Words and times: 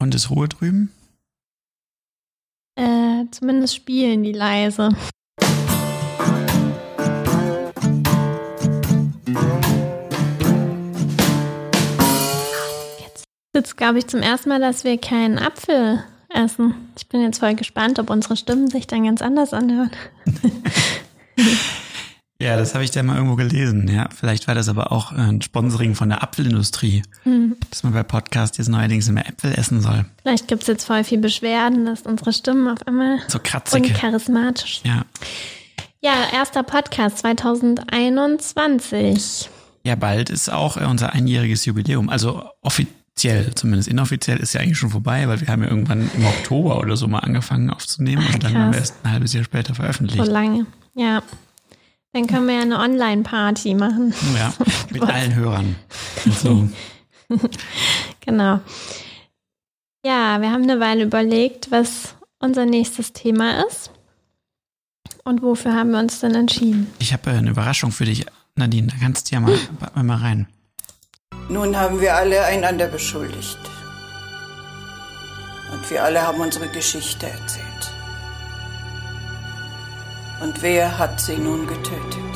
Und 0.00 0.14
ist 0.14 0.30
Ruhe 0.30 0.48
drüben? 0.48 0.90
Äh, 2.74 3.26
zumindest 3.30 3.76
spielen 3.76 4.22
die 4.22 4.32
leise. 4.32 4.88
Jetzt 12.98 13.26
ist, 13.52 13.76
glaube 13.76 13.98
ich, 13.98 14.06
zum 14.06 14.20
ersten 14.20 14.48
Mal, 14.48 14.60
dass 14.60 14.84
wir 14.84 14.96
keinen 14.96 15.38
Apfel 15.38 16.02
essen. 16.30 16.74
Ich 16.96 17.06
bin 17.08 17.20
jetzt 17.20 17.38
voll 17.38 17.54
gespannt, 17.54 17.98
ob 17.98 18.08
unsere 18.08 18.36
Stimmen 18.36 18.68
sich 18.68 18.86
dann 18.86 19.04
ganz 19.04 19.20
anders 19.20 19.52
anhören. 19.52 19.90
Ja, 22.50 22.56
das 22.56 22.74
habe 22.74 22.82
ich 22.84 22.90
da 22.90 23.02
mal 23.02 23.16
irgendwo 23.16 23.36
gelesen. 23.36 23.86
Ja, 23.88 24.08
vielleicht 24.14 24.48
war 24.48 24.54
das 24.56 24.68
aber 24.68 24.90
auch 24.90 25.12
ein 25.12 25.40
Sponsoring 25.40 25.94
von 25.94 26.08
der 26.08 26.22
Apfelindustrie, 26.24 27.02
Hm. 27.22 27.56
dass 27.70 27.84
man 27.84 27.92
bei 27.92 28.02
Podcast 28.02 28.58
jetzt 28.58 28.68
neuerdings 28.68 29.06
immer 29.08 29.24
Äpfel 29.26 29.52
essen 29.56 29.80
soll. 29.80 30.04
Vielleicht 30.22 30.48
gibt 30.48 30.62
es 30.62 30.68
jetzt 30.68 30.84
voll 30.84 31.04
viel 31.04 31.18
Beschwerden, 31.18 31.86
dass 31.86 32.02
unsere 32.02 32.32
Stimmen 32.32 32.66
auf 32.68 32.84
einmal 32.88 33.18
So 33.28 33.38
kratzig. 33.42 33.84
uncharismatisch. 33.84 34.80
Ja. 34.84 35.04
Ja, 36.02 36.12
erster 36.32 36.62
Podcast 36.62 37.18
2021. 37.18 39.50
ja, 39.84 39.94
bald 39.94 40.30
ist 40.30 40.50
auch 40.50 40.76
äh, 40.76 40.84
unser 40.86 41.12
einjähriges 41.12 41.64
Jubiläum. 41.66 42.08
Also 42.08 42.42
offiziell, 42.62 43.54
zumindest 43.54 43.88
inoffiziell 43.88 44.38
ist 44.38 44.54
ja 44.54 44.60
eigentlich 44.60 44.78
schon 44.78 44.90
vorbei, 44.90 45.28
weil 45.28 45.40
wir 45.40 45.48
haben 45.48 45.62
ja 45.62 45.68
irgendwann 45.68 46.10
im 46.16 46.24
Oktober 46.26 46.78
oder 46.80 46.96
so 46.96 47.06
mal 47.06 47.18
angefangen 47.20 47.70
aufzunehmen 47.70 48.24
Ach, 48.28 48.34
und 48.34 48.42
dann 48.44 48.54
haben 48.54 48.72
wir 48.72 48.78
krass. 48.78 48.90
erst 48.90 49.04
ein 49.04 49.12
halbes 49.12 49.32
Jahr 49.34 49.44
später 49.44 49.74
So 49.74 49.82
veröffentlicht. 49.82 50.26
lange. 50.26 50.66
Ja. 50.94 51.22
Dann 52.12 52.26
können 52.26 52.46
wir 52.48 52.54
ja 52.56 52.62
eine 52.62 52.78
Online-Party 52.78 53.74
machen. 53.74 54.12
Ja, 54.36 54.52
mit 54.90 55.02
allen 55.02 55.34
Hörern. 55.34 55.76
Also, 56.26 56.68
Genau. 58.20 58.60
Ja, 60.04 60.40
wir 60.40 60.50
haben 60.50 60.62
eine 60.62 60.80
Weile 60.80 61.04
überlegt, 61.04 61.70
was 61.70 62.14
unser 62.38 62.66
nächstes 62.66 63.12
Thema 63.12 63.64
ist. 63.66 63.90
Und 65.24 65.42
wofür 65.42 65.74
haben 65.74 65.90
wir 65.92 65.98
uns 65.98 66.20
denn 66.20 66.34
entschieden? 66.34 66.90
ich 66.98 67.12
habe 67.12 67.30
äh, 67.30 67.34
eine 67.34 67.50
Überraschung 67.50 67.92
für 67.92 68.06
dich, 68.06 68.24
Nadine. 68.56 68.88
Da 68.88 68.94
kannst 69.00 69.30
du 69.30 69.34
ja 69.36 69.40
mal, 69.94 70.02
mal 70.02 70.16
rein. 70.16 70.48
Nun 71.48 71.76
haben 71.76 72.00
wir 72.00 72.14
alle 72.16 72.44
einander 72.44 72.86
beschuldigt. 72.88 73.58
Und 75.72 75.90
wir 75.90 76.02
alle 76.02 76.22
haben 76.22 76.40
unsere 76.40 76.68
Geschichte 76.68 77.26
erzählt. 77.26 77.66
Und 80.40 80.62
wer 80.62 80.98
hat 80.98 81.20
sie 81.20 81.36
nun 81.36 81.66
getötet? 81.66 82.34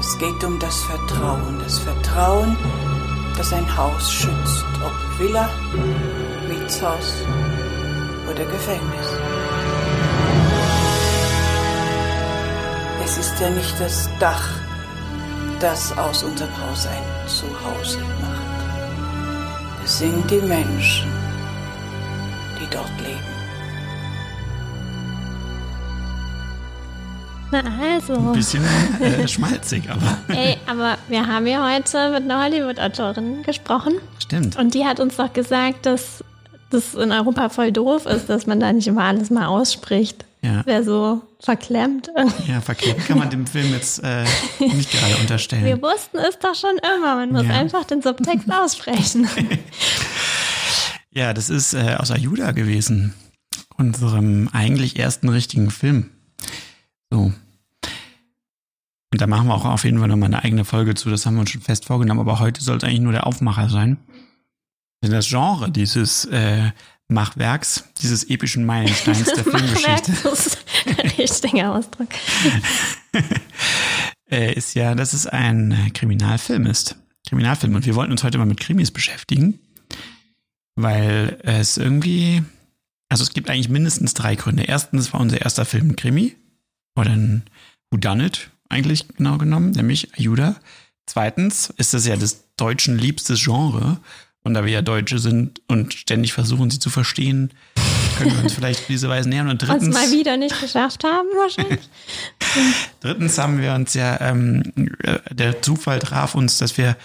Es 0.00 0.18
geht 0.18 0.42
um 0.44 0.58
das 0.58 0.82
Vertrauen. 0.82 1.60
Das 1.60 1.78
Vertrauen, 1.78 2.56
das 3.36 3.52
ein 3.52 3.76
Haus 3.76 4.12
schützt. 4.12 4.64
Ob 4.84 5.18
Villa, 5.18 5.48
Mietshaus 6.48 7.14
oder 8.28 8.44
Gefängnis. 8.44 9.08
Es 13.04 13.18
ist 13.18 13.40
ja 13.40 13.50
nicht 13.50 13.78
das 13.78 14.10
Dach, 14.18 14.48
das 15.60 15.96
aus 15.96 16.24
unserem 16.24 16.50
Haus 16.60 16.86
ein 16.86 17.28
Zuhause 17.28 18.00
macht. 18.20 19.84
Es 19.84 19.98
sind 19.98 20.28
die 20.30 20.40
Menschen, 20.40 21.12
die 22.60 22.66
dort 22.70 23.00
leben. 23.00 23.33
Na 27.62 27.94
also. 27.94 28.14
Ein 28.14 28.32
bisschen 28.32 28.64
äh, 29.00 29.28
schmalzig, 29.28 29.88
aber 29.88 30.18
Ey, 30.34 30.56
aber 30.66 30.98
wir 31.08 31.24
haben 31.26 31.46
ja 31.46 31.72
heute 31.72 32.10
mit 32.10 32.22
einer 32.24 32.42
Hollywood-Autorin 32.42 33.42
gesprochen. 33.44 33.94
stimmt. 34.18 34.56
Und 34.56 34.74
die 34.74 34.84
hat 34.84 34.98
uns 34.98 35.16
doch 35.16 35.32
gesagt, 35.32 35.86
dass 35.86 36.24
das 36.70 36.94
in 36.94 37.12
Europa 37.12 37.48
voll 37.50 37.70
doof 37.70 38.06
ist, 38.06 38.28
dass 38.28 38.46
man 38.46 38.58
da 38.58 38.72
nicht 38.72 38.88
immer 38.88 39.04
alles 39.04 39.30
mal 39.30 39.46
ausspricht. 39.46 40.24
Ja. 40.42 40.66
Wäre 40.66 40.82
so 40.82 41.22
verklemmt. 41.40 42.10
Ja, 42.48 42.60
verkehrt 42.60 43.06
kann 43.06 43.18
man 43.18 43.30
dem 43.30 43.46
Film 43.46 43.70
jetzt 43.72 44.02
äh, 44.02 44.24
nicht 44.58 44.90
gerade 44.90 45.16
unterstellen. 45.20 45.64
Wir 45.64 45.80
wussten 45.80 46.18
es 46.18 46.38
doch 46.40 46.54
schon 46.54 46.76
immer. 46.96 47.14
Man 47.16 47.30
muss 47.32 47.44
Ja. 47.44 47.54
einfach 47.54 47.84
den 47.84 48.02
Subtext 48.02 48.50
aussprechen. 48.52 49.28
Ja, 51.16 51.32
das 51.32 51.48
ist 51.48 51.74
äh, 51.74 51.94
aus 51.96 52.10
Ayuda 52.10 52.50
gewesen. 52.50 53.14
Unserem 53.76 54.48
eigentlich 54.52 54.98
ersten 54.98 55.28
richtigen 55.28 55.70
Film. 55.70 56.10
So. 57.08 57.32
Und 59.14 59.20
da 59.20 59.28
machen 59.28 59.46
wir 59.46 59.54
auch 59.54 59.64
auf 59.64 59.84
jeden 59.84 60.00
Fall 60.00 60.08
nochmal 60.08 60.26
eine 60.26 60.42
eigene 60.42 60.64
Folge 60.64 60.96
zu. 60.96 61.08
Das 61.08 61.24
haben 61.24 61.34
wir 61.34 61.42
uns 61.42 61.50
schon 61.50 61.60
fest 61.60 61.84
vorgenommen. 61.84 62.18
Aber 62.18 62.40
heute 62.40 62.60
soll 62.60 62.78
es 62.78 62.82
eigentlich 62.82 62.98
nur 62.98 63.12
der 63.12 63.28
Aufmacher 63.28 63.70
sein. 63.70 63.96
Denn 65.04 65.12
das 65.12 65.28
Genre 65.28 65.70
dieses 65.70 66.24
äh, 66.24 66.72
Machwerks, 67.06 67.84
dieses 68.02 68.24
epischen 68.24 68.66
Meilensteins 68.66 69.32
der 69.32 69.44
Filmgeschichte, 69.44 70.12
Das 70.24 70.46
ist 70.48 70.64
ein 70.98 71.10
richtiger 71.10 71.76
Ausdruck. 71.76 72.08
äh, 74.32 74.52
ist 74.54 74.74
ja, 74.74 74.96
dass 74.96 75.12
es 75.12 75.28
ein 75.28 75.92
Kriminalfilm 75.94 76.66
ist. 76.66 76.96
Kriminalfilm. 77.28 77.76
Und 77.76 77.86
wir 77.86 77.94
wollten 77.94 78.10
uns 78.10 78.24
heute 78.24 78.38
mal 78.38 78.46
mit 78.46 78.58
Krimis 78.58 78.90
beschäftigen, 78.90 79.60
weil 80.74 81.38
es 81.44 81.76
irgendwie, 81.76 82.42
also 83.08 83.22
es 83.22 83.32
gibt 83.32 83.48
eigentlich 83.48 83.68
mindestens 83.68 84.12
drei 84.12 84.34
Gründe. 84.34 84.64
Erstens 84.64 85.12
war 85.12 85.20
unser 85.20 85.40
erster 85.40 85.64
Film 85.64 85.90
ein 85.90 85.96
Krimi 85.96 86.34
oder 86.96 87.12
ein 87.12 87.44
Whodunit 87.92 88.50
eigentlich 88.68 89.08
genau 89.08 89.38
genommen, 89.38 89.70
nämlich 89.70 90.14
Ayuda. 90.18 90.56
Zweitens 91.06 91.72
ist 91.76 91.94
das 91.94 92.06
ja 92.06 92.16
das 92.16 92.44
Deutschen 92.56 92.98
liebstes 92.98 93.44
Genre. 93.44 93.98
Und 94.46 94.52
da 94.52 94.64
wir 94.64 94.72
ja 94.72 94.82
Deutsche 94.82 95.18
sind 95.18 95.62
und 95.68 95.94
ständig 95.94 96.34
versuchen, 96.34 96.70
sie 96.70 96.78
zu 96.78 96.90
verstehen, 96.90 97.50
können 98.18 98.32
wir 98.32 98.42
uns 98.42 98.52
vielleicht 98.54 98.80
auf 98.80 98.86
diese 98.86 99.08
Weise 99.08 99.28
nähern. 99.28 99.48
Und 99.48 99.62
Was 99.62 99.68
drittens, 99.68 99.94
mal 99.94 100.10
wieder 100.10 100.36
nicht 100.36 100.60
geschafft 100.60 101.02
haben, 101.02 101.28
wahrscheinlich. 101.36 101.80
Drittens 103.00 103.38
haben 103.38 103.60
wir 103.60 103.72
uns 103.72 103.94
ja, 103.94 104.20
ähm, 104.20 104.62
äh, 105.02 105.18
der 105.34 105.62
Zufall 105.62 105.98
traf 105.98 106.34
uns, 106.34 106.58
dass 106.58 106.76
wir 106.76 106.96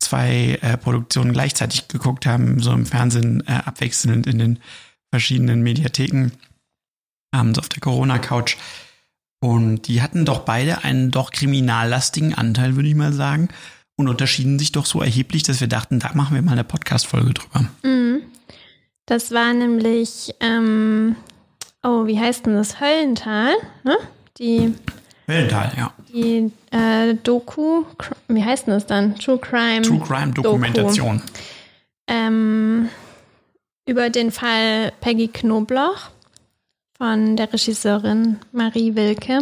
zwei 0.00 0.58
äh, 0.62 0.76
Produktionen 0.76 1.32
gleichzeitig 1.32 1.86
geguckt 1.86 2.26
haben, 2.26 2.60
so 2.60 2.72
im 2.72 2.86
Fernsehen 2.86 3.46
äh, 3.46 3.52
abwechselnd 3.52 4.26
in 4.26 4.38
den 4.38 4.58
verschiedenen 5.12 5.62
Mediatheken, 5.62 6.32
abends 7.30 7.58
auf 7.58 7.68
der 7.68 7.80
Corona-Couch. 7.80 8.56
Und 9.40 9.88
die 9.88 10.02
hatten 10.02 10.26
doch 10.26 10.40
beide 10.40 10.84
einen 10.84 11.10
doch 11.10 11.30
kriminallastigen 11.30 12.34
Anteil, 12.34 12.76
würde 12.76 12.88
ich 12.88 12.94
mal 12.94 13.12
sagen, 13.12 13.48
und 13.96 14.08
unterschieden 14.08 14.58
sich 14.58 14.72
doch 14.72 14.84
so 14.86 15.00
erheblich, 15.00 15.42
dass 15.42 15.60
wir 15.60 15.66
dachten, 15.66 15.98
da 15.98 16.10
machen 16.14 16.34
wir 16.34 16.42
mal 16.42 16.52
eine 16.52 16.64
Podcast-Folge 16.64 17.34
drüber. 17.34 17.68
Mhm. 17.82 18.22
Das 19.06 19.32
war 19.32 19.52
nämlich, 19.52 20.34
ähm, 20.40 21.16
oh, 21.82 22.06
wie 22.06 22.18
heißt 22.20 22.46
denn 22.46 22.54
das? 22.54 22.80
Höllental, 22.80 23.54
ne? 23.82 23.96
Die, 24.38 24.74
Wellental, 25.26 25.72
ja. 25.76 25.92
die 26.12 26.52
äh, 26.70 27.14
Doku, 27.22 27.84
wie 28.28 28.44
heißt 28.44 28.66
denn 28.66 28.74
das 28.74 28.86
dann? 28.86 29.16
True 29.16 29.38
Crime. 29.38 29.82
True 29.82 30.00
Crime-Dokumentation. 30.00 31.22
ähm, 32.06 32.88
über 33.86 34.10
den 34.10 34.30
Fall 34.30 34.92
Peggy 35.00 35.28
Knobloch 35.28 36.10
von 37.00 37.34
der 37.34 37.50
Regisseurin 37.50 38.36
Marie 38.52 38.94
Wilke. 38.94 39.38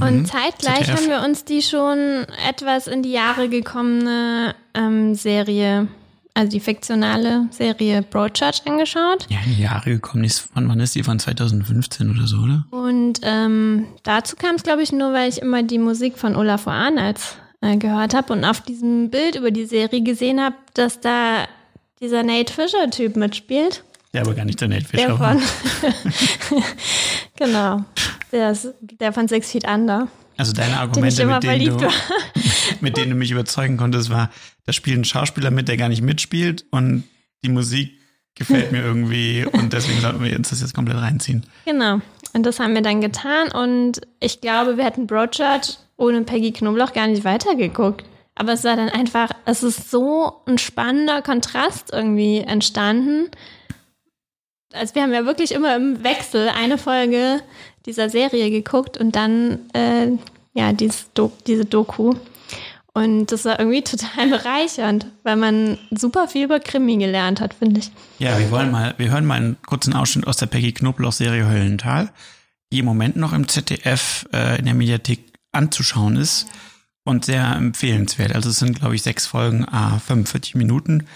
Und 0.00 0.26
zeitgleich 0.26 0.84
ZDF. 0.84 0.96
haben 0.96 1.08
wir 1.08 1.22
uns 1.26 1.46
die 1.46 1.62
schon 1.62 2.26
etwas 2.46 2.88
in 2.88 3.02
die 3.02 3.12
Jahre 3.12 3.48
gekommene 3.48 4.54
ähm, 4.74 5.14
Serie, 5.14 5.88
also 6.34 6.50
die 6.50 6.60
fiktionale 6.60 7.46
Serie 7.52 8.02
Broadchurch 8.02 8.66
angeschaut. 8.66 9.26
Ja, 9.30 9.38
in 9.46 9.54
die 9.54 9.62
Jahre 9.62 9.92
gekommen 9.92 10.24
ist. 10.24 10.50
Wann, 10.52 10.68
wann 10.68 10.78
ist 10.80 10.94
die? 10.94 11.02
Von 11.02 11.18
2015 11.18 12.10
oder 12.10 12.26
so, 12.26 12.36
oder? 12.36 12.66
Und 12.70 13.20
ähm, 13.22 13.86
dazu 14.02 14.36
kam 14.36 14.56
es, 14.56 14.62
glaube 14.62 14.82
ich, 14.82 14.92
nur, 14.92 15.14
weil 15.14 15.30
ich 15.30 15.40
immer 15.40 15.62
die 15.62 15.78
Musik 15.78 16.18
von 16.18 16.36
Olaf 16.36 16.68
Arnolds 16.68 17.38
äh, 17.62 17.78
gehört 17.78 18.12
habe 18.12 18.30
und 18.30 18.44
auf 18.44 18.60
diesem 18.60 19.08
Bild 19.08 19.36
über 19.36 19.52
die 19.52 19.64
Serie 19.64 20.02
gesehen 20.02 20.38
habe, 20.38 20.56
dass 20.74 21.00
da 21.00 21.46
dieser 22.02 22.22
Nate 22.22 22.52
Fischer-Typ 22.52 23.16
mitspielt. 23.16 23.84
Der 24.12 24.22
aber 24.22 24.34
gar 24.34 24.44
nicht 24.44 24.60
der 24.60 24.68
Nate 24.68 24.84
Fischer 24.84 25.06
Der 25.06 25.18
war. 25.18 25.38
von. 25.38 26.62
genau. 27.36 27.84
Der, 28.30 28.50
ist, 28.50 28.68
der 28.80 29.12
von 29.12 29.28
Six 29.28 29.50
Feet 29.50 29.66
Under. 29.66 30.08
Also 30.36 30.52
deine 30.52 30.78
Argumente, 30.78 31.26
mit 31.26 31.42
denen, 31.42 31.78
du, 31.78 31.88
mit 32.80 32.96
denen 32.96 33.10
du 33.10 33.16
mich 33.16 33.30
überzeugen 33.30 33.76
konntest, 33.76 34.10
war, 34.10 34.30
da 34.64 34.72
spielt 34.72 34.98
ein 34.98 35.04
Schauspieler 35.04 35.50
mit, 35.50 35.68
der 35.68 35.76
gar 35.76 35.88
nicht 35.88 36.02
mitspielt 36.02 36.64
und 36.70 37.04
die 37.44 37.50
Musik 37.50 37.92
gefällt 38.34 38.72
mir 38.72 38.82
irgendwie 38.82 39.46
und 39.52 39.72
deswegen 39.72 40.00
sollten 40.00 40.22
wir 40.22 40.36
uns 40.36 40.50
das 40.50 40.60
jetzt 40.60 40.74
komplett 40.74 40.98
reinziehen. 40.98 41.44
Genau. 41.64 42.00
Und 42.32 42.44
das 42.44 42.60
haben 42.60 42.74
wir 42.74 42.82
dann 42.82 43.00
getan. 43.00 43.50
Und 43.52 44.00
ich 44.20 44.40
glaube, 44.40 44.76
wir 44.76 44.84
hätten 44.84 45.06
Broadchurch 45.06 45.78
ohne 45.96 46.22
Peggy 46.22 46.52
Knobloch 46.52 46.92
gar 46.92 47.06
nicht 47.06 47.24
weitergeguckt. 47.24 48.04
Aber 48.34 48.54
es 48.54 48.64
war 48.64 48.76
dann 48.76 48.88
einfach, 48.88 49.28
es 49.44 49.62
ist 49.62 49.90
so 49.90 50.40
ein 50.46 50.56
spannender 50.56 51.20
Kontrast 51.20 51.90
irgendwie 51.92 52.38
entstanden. 52.38 53.28
Also 54.74 54.94
wir 54.94 55.02
haben 55.02 55.12
ja 55.12 55.24
wirklich 55.24 55.52
immer 55.52 55.76
im 55.76 56.02
Wechsel 56.02 56.48
eine 56.48 56.78
Folge 56.78 57.40
dieser 57.86 58.08
Serie 58.08 58.50
geguckt 58.50 58.96
und 58.96 59.16
dann 59.16 59.58
äh, 59.74 60.08
ja 60.54 60.72
Do 61.14 61.32
diese 61.46 61.64
Doku. 61.64 62.14
Und 62.94 63.32
das 63.32 63.44
war 63.44 63.58
irgendwie 63.58 63.82
total 63.82 64.28
bereichernd, 64.28 65.06
weil 65.22 65.36
man 65.36 65.78
super 65.90 66.28
viel 66.28 66.44
über 66.44 66.60
Krimi 66.60 66.96
gelernt 66.96 67.40
hat, 67.40 67.54
finde 67.54 67.80
ich. 67.80 67.90
Ja, 68.18 68.38
wir 68.38 68.50
wollen 68.50 68.70
mal, 68.70 68.94
wir 68.98 69.10
hören 69.10 69.26
mal 69.26 69.36
einen 69.36 69.56
kurzen 69.66 69.94
Ausschnitt 69.94 70.26
aus 70.26 70.36
der 70.36 70.46
Peggy 70.46 70.72
Knoblauch-Serie 70.72 71.48
Höllental, 71.48 72.10
die 72.70 72.80
im 72.80 72.84
Moment 72.84 73.16
noch 73.16 73.32
im 73.32 73.48
ZDF 73.48 74.26
äh, 74.32 74.58
in 74.58 74.66
der 74.66 74.74
Mediathek 74.74 75.32
anzuschauen 75.52 76.16
ist 76.16 76.46
und 77.04 77.24
sehr 77.24 77.54
empfehlenswert. 77.56 78.34
Also 78.34 78.50
es 78.50 78.58
sind, 78.58 78.78
glaube 78.78 78.94
ich, 78.94 79.02
sechs 79.02 79.26
Folgen, 79.26 79.66
a 79.66 79.98
45 79.98 80.54
Minuten. 80.54 81.06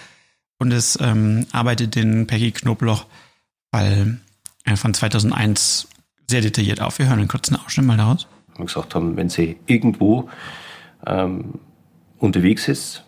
Und 0.58 0.72
es 0.72 0.98
ähm, 1.02 1.46
arbeitet 1.52 1.94
den 1.96 2.26
Peggy 2.26 2.50
Knoblauch-Fall 2.50 3.25
äh, 3.84 4.76
von 4.76 4.94
2001 4.94 5.88
sehr 6.28 6.40
detailliert 6.40 6.80
auf. 6.80 6.98
Wir 6.98 7.06
hören 7.06 7.20
einen 7.20 7.28
kurzen 7.28 7.56
Ausschnitt 7.56 7.86
mal 7.86 7.96
daraus. 7.96 8.26
Und 8.58 8.66
gesagt 8.66 8.94
haben, 8.94 9.16
wenn 9.16 9.28
sie 9.28 9.58
irgendwo 9.66 10.28
ähm, 11.06 11.54
unterwegs 12.18 12.68
ist, 12.68 13.04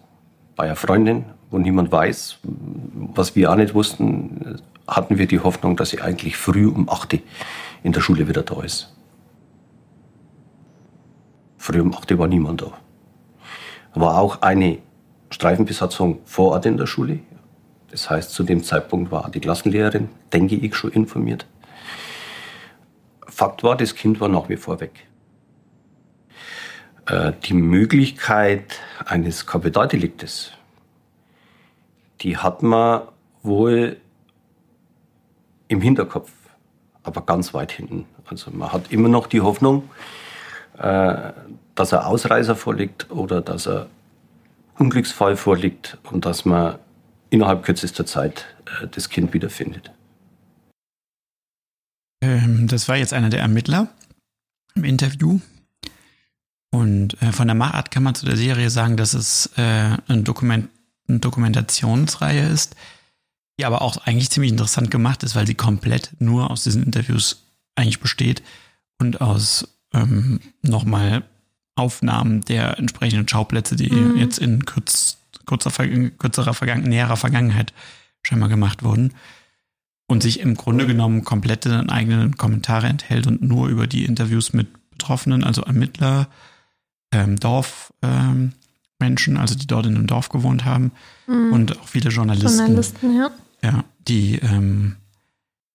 bei 0.56 0.64
einer 0.64 0.76
Freundin, 0.76 1.24
wo 1.50 1.58
niemand 1.58 1.90
weiß, 1.90 2.38
was 2.42 3.34
wir 3.34 3.50
auch 3.50 3.56
nicht 3.56 3.74
wussten, 3.74 4.60
hatten 4.86 5.18
wir 5.18 5.26
die 5.26 5.40
Hoffnung, 5.40 5.76
dass 5.76 5.90
sie 5.90 6.00
eigentlich 6.00 6.36
früh 6.36 6.66
um 6.66 6.88
8 6.88 7.14
Uhr 7.14 7.20
in 7.82 7.92
der 7.92 8.00
Schule 8.00 8.28
wieder 8.28 8.42
da 8.42 8.62
ist. 8.62 8.94
Früh 11.56 11.80
um 11.80 11.94
8 11.94 12.10
Uhr 12.12 12.18
war 12.18 12.28
niemand 12.28 12.62
da. 12.62 12.72
War 13.94 14.18
auch 14.18 14.42
eine 14.42 14.78
Streifenbesatzung 15.30 16.20
vor 16.24 16.52
Ort 16.52 16.66
in 16.66 16.76
der 16.76 16.86
Schule. 16.86 17.20
Das 17.90 18.11
heißt, 18.11 18.31
zu 18.31 18.43
dem 18.43 18.62
Zeitpunkt 18.62 19.11
war 19.11 19.31
die 19.31 19.40
Klassenlehrerin, 19.40 20.08
denke 20.32 20.56
ich, 20.56 20.75
schon 20.75 20.93
informiert. 20.93 21.46
Fakt 23.26 23.62
war, 23.62 23.76
das 23.76 23.94
Kind 23.94 24.20
war 24.20 24.29
nach 24.29 24.49
wie 24.49 24.56
vor 24.56 24.81
weg. 24.81 25.06
Äh, 27.06 27.32
die 27.44 27.55
Möglichkeit 27.55 28.81
eines 29.06 29.46
Kapitaldeliktes, 29.46 30.52
die 32.20 32.37
hat 32.37 32.62
man 32.62 33.02
wohl 33.43 33.96
im 35.69 35.81
Hinterkopf, 35.81 36.31
aber 37.02 37.23
ganz 37.23 37.55
weit 37.55 37.73
hinten. 37.73 38.06
Also 38.26 38.50
man 38.50 38.73
hat 38.73 38.93
immer 38.93 39.08
noch 39.08 39.26
die 39.26 39.40
Hoffnung, 39.40 39.88
äh, 40.76 41.32
dass 41.75 41.93
er 41.93 42.06
Ausreißer 42.06 42.56
vorliegt 42.56 43.11
oder 43.11 43.40
dass 43.40 43.67
er 43.67 43.87
Unglücksfall 44.79 45.37
vorliegt 45.37 45.99
und 46.11 46.26
dass 46.26 46.44
man 46.44 46.79
innerhalb 47.30 47.64
kürzester 47.64 48.06
Zeit 48.06 48.46
äh, 48.66 48.86
das 48.88 49.08
Kind 49.08 49.32
wiederfindet. 49.32 49.90
Ähm, 52.22 52.69
das 52.69 52.88
war 52.88 52.96
jetzt 52.96 53.12
einer 53.12 53.30
der 53.30 53.40
Ermittler 53.40 53.88
im 54.75 54.84
Interview. 54.84 55.40
Und 56.70 57.20
äh, 57.22 57.32
von 57.32 57.48
der 57.48 57.54
Machart 57.54 57.90
kann 57.90 58.02
man 58.02 58.14
zu 58.14 58.26
der 58.26 58.36
Serie 58.36 58.70
sagen, 58.70 58.96
dass 58.96 59.14
es 59.14 59.50
äh, 59.56 59.96
ein 60.08 60.25
Dokument, 60.25 60.69
eine 61.08 61.19
Dokumentationsreihe 61.19 62.46
ist, 62.46 62.76
die 63.58 63.64
aber 63.64 63.82
auch 63.82 63.96
eigentlich 63.98 64.30
ziemlich 64.30 64.52
interessant 64.52 64.90
gemacht 64.90 65.22
ist, 65.22 65.34
weil 65.34 65.46
sie 65.46 65.54
komplett 65.54 66.12
nur 66.19 66.50
aus 66.50 66.64
diesen 66.64 66.82
Interviews 66.82 67.44
eigentlich 67.75 68.00
besteht 68.00 68.42
und 68.98 69.20
aus 69.20 69.69
ähm, 69.94 70.40
nochmal 70.62 71.25
Aufnahmen 71.76 72.42
der 72.42 72.78
entsprechenden 72.78 73.28
Schauplätze, 73.28 73.76
die 73.76 73.90
mhm. 73.90 74.19
jetzt 74.19 74.38
in 74.38 74.64
kürz, 74.64 75.17
kurzer, 75.48 75.70
kürzerer 75.70 76.54
Vergangen 76.54 76.84
näherer 76.84 77.16
Vergangenheit 77.16 77.72
scheinbar 78.22 78.48
gemacht 78.48 78.84
wurden 78.84 79.14
und 80.06 80.22
sich 80.22 80.40
im 80.40 80.54
Grunde 80.54 80.86
genommen 80.86 81.24
komplette 81.24 81.84
eigenen 81.88 82.36
Kommentare 82.36 82.86
enthält 82.86 83.26
und 83.26 83.42
nur 83.42 83.68
über 83.68 83.86
die 83.86 84.04
Interviews 84.04 84.52
mit 84.52 84.68
Betroffenen, 84.90 85.44
also 85.44 85.62
Ermittler, 85.62 86.28
ähm, 87.12 87.36
Dorfmenschen, 87.36 88.54
ähm, 89.02 89.36
also 89.36 89.54
die 89.54 89.66
dort 89.66 89.86
in 89.86 89.96
einem 89.96 90.06
Dorf 90.06 90.28
gewohnt 90.28 90.64
haben 90.64 90.92
mhm. 91.26 91.52
und 91.52 91.78
auch 91.78 91.88
viele 91.88 92.10
Journalisten. 92.10 92.58
Journalisten, 92.58 93.16
ja. 93.16 93.30
Ja, 93.62 93.84
die, 94.06 94.36
ähm, 94.36 94.96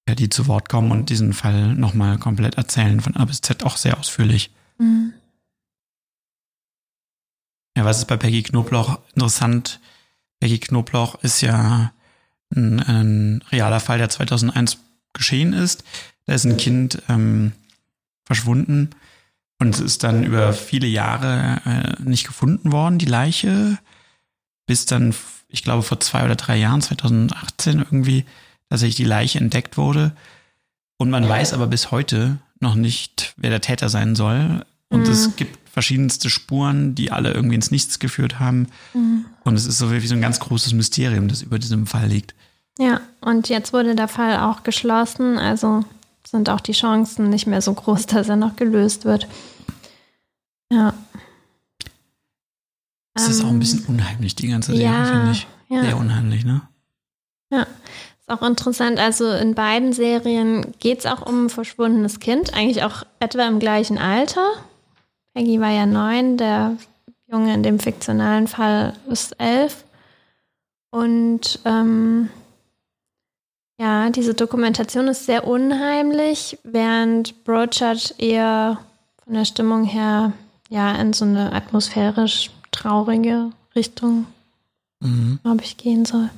ja, 0.08 0.16
die 0.16 0.30
zu 0.30 0.48
Wort 0.48 0.70
kommen 0.70 0.92
und 0.92 1.10
diesen 1.10 1.34
Fall 1.34 1.76
nochmal 1.76 2.18
komplett 2.18 2.56
erzählen, 2.56 3.02
von 3.02 3.16
A 3.16 3.26
bis 3.26 3.42
Z 3.42 3.64
auch 3.64 3.78
sehr 3.78 3.98
ausführlich. 3.98 4.52
Mhm. 4.78 5.14
Ja, 7.76 7.86
was 7.86 8.00
ist 8.00 8.06
bei 8.06 8.18
Peggy 8.18 8.44
Knoblauch 8.44 9.00
interessant? 9.16 9.80
Peggy 10.40 10.60
Knoblauch 10.60 11.16
ist 11.24 11.42
ja 11.42 11.92
ein, 12.56 12.80
ein 12.80 13.44
realer 13.52 13.80
Fall, 13.80 13.98
der 13.98 14.10
2001 14.10 14.78
geschehen 15.14 15.54
ist. 15.54 15.84
Da 16.26 16.34
ist 16.34 16.46
ein 16.46 16.58
Kind 16.58 17.02
ähm, 17.10 17.54
verschwunden 18.26 18.92
und 19.64 19.76
es 19.76 19.80
ist 19.80 20.04
dann 20.04 20.26
über 20.26 20.52
viele 20.52 20.88
Jahre 20.88 21.62
äh, 21.66 22.02
nicht 22.04 22.28
gefunden 22.28 22.74
worden, 22.74 22.98
die 22.98 23.06
Leiche, 23.06 23.78
bis 24.66 24.86
dann, 24.86 25.16
ich 25.48 25.64
glaube, 25.64 25.84
vor 25.84 26.02
zwei 26.02 26.26
oder 26.26 26.36
drei 26.36 26.58
Jahren, 26.58 26.82
2018 26.82 27.80
irgendwie, 27.80 28.26
tatsächlich 28.70 28.96
die 28.96 29.06
Leiche 29.06 29.40
entdeckt 29.40 29.78
wurde. 29.78 30.16
Und 30.98 31.10
man 31.10 31.28
weiß 31.28 31.54
aber 31.54 31.68
bis 31.68 31.92
heute 31.92 32.40
noch 32.60 32.76
nicht, 32.76 33.34
wer 33.38 33.52
der 33.52 33.62
Täter 33.62 33.88
sein 33.88 34.16
soll. 34.16 34.66
Und 34.90 35.08
mhm. 35.08 35.14
es 35.14 35.36
gibt 35.38 35.63
verschiedenste 35.74 36.30
Spuren, 36.30 36.94
die 36.94 37.12
alle 37.12 37.34
irgendwie 37.34 37.56
ins 37.56 37.72
Nichts 37.72 37.98
geführt 37.98 38.40
haben. 38.40 38.68
Mhm. 38.94 39.26
Und 39.44 39.56
es 39.56 39.66
ist 39.66 39.80
so 39.80 39.92
wie 39.92 40.06
so 40.06 40.14
ein 40.14 40.22
ganz 40.22 40.40
großes 40.40 40.74
Mysterium, 40.74 41.28
das 41.28 41.42
über 41.42 41.58
diesem 41.58 41.88
Fall 41.88 42.08
liegt. 42.08 42.36
Ja, 42.78 43.02
und 43.22 43.50
jetzt 43.50 43.74
wurde 43.74 43.96
der 43.96 44.08
Fall 44.08 44.38
auch 44.38 44.62
geschlossen. 44.62 45.40
Also 45.40 45.84
sind 46.28 46.48
auch 46.50 46.60
die 46.60 46.74
Chancen 46.74 47.32
nicht 47.32 47.48
mehr 47.48 47.64
so 47.64 47.74
groß, 47.74 48.06
dass 48.06 48.30
er 48.30 48.36
noch 48.36 48.56
gelöst 48.56 49.04
wird. 49.04 49.28
Ja. 50.72 50.94
Es 53.16 53.28
ist 53.28 53.40
ähm, 53.40 53.46
auch 53.48 53.50
ein 53.50 53.60
bisschen 53.60 53.86
unheimlich, 53.88 54.36
die 54.36 54.50
ganze 54.50 54.74
Serie, 54.74 54.86
ja, 54.86 55.06
finde 55.06 55.32
ich. 55.32 55.48
Ja. 55.70 55.82
Sehr 55.82 55.98
unheimlich, 55.98 56.46
ne? 56.46 56.62
Ja. 57.50 57.64
Ist 57.64 58.30
auch 58.30 58.44
interessant. 58.44 59.00
Also 59.00 59.28
in 59.32 59.56
beiden 59.56 59.92
Serien 59.92 60.76
geht 60.80 61.00
es 61.00 61.06
auch 61.08 61.26
um 61.26 61.46
ein 61.46 61.50
verschwundenes 61.50 62.20
Kind, 62.20 62.54
eigentlich 62.54 62.84
auch 62.84 63.08
etwa 63.20 63.48
im 63.48 63.58
gleichen 63.58 63.98
Alter. 63.98 64.46
Peggy 65.34 65.60
war 65.60 65.72
ja 65.72 65.86
neun, 65.86 66.38
der 66.38 66.78
Junge 67.28 67.54
in 67.54 67.64
dem 67.64 67.80
fiktionalen 67.80 68.48
Fall 68.48 68.94
ist 69.10 69.40
elf. 69.40 69.84
Und 70.92 71.60
ähm, 71.66 72.30
ja, 73.80 74.10
diese 74.12 74.36
Dokumentation 74.36 75.08
ist 75.08 75.26
sehr 75.26 75.48
unheimlich, 75.48 76.60
während 76.64 77.44
Broadchurch 77.44 78.14
eher 78.20 78.78
von 79.24 79.34
der 79.34 79.46
Stimmung 79.46 79.84
her 79.84 80.34
ja 80.70 80.94
in 80.96 81.14
so 81.14 81.26
eine 81.26 81.52
atmosphärisch 81.54 82.52
traurige 82.72 83.50
Richtung, 83.76 84.28
mhm. 85.00 85.40
glaube 85.42 85.64
ich, 85.64 85.78
gehen 85.78 86.06
soll. 86.06 86.30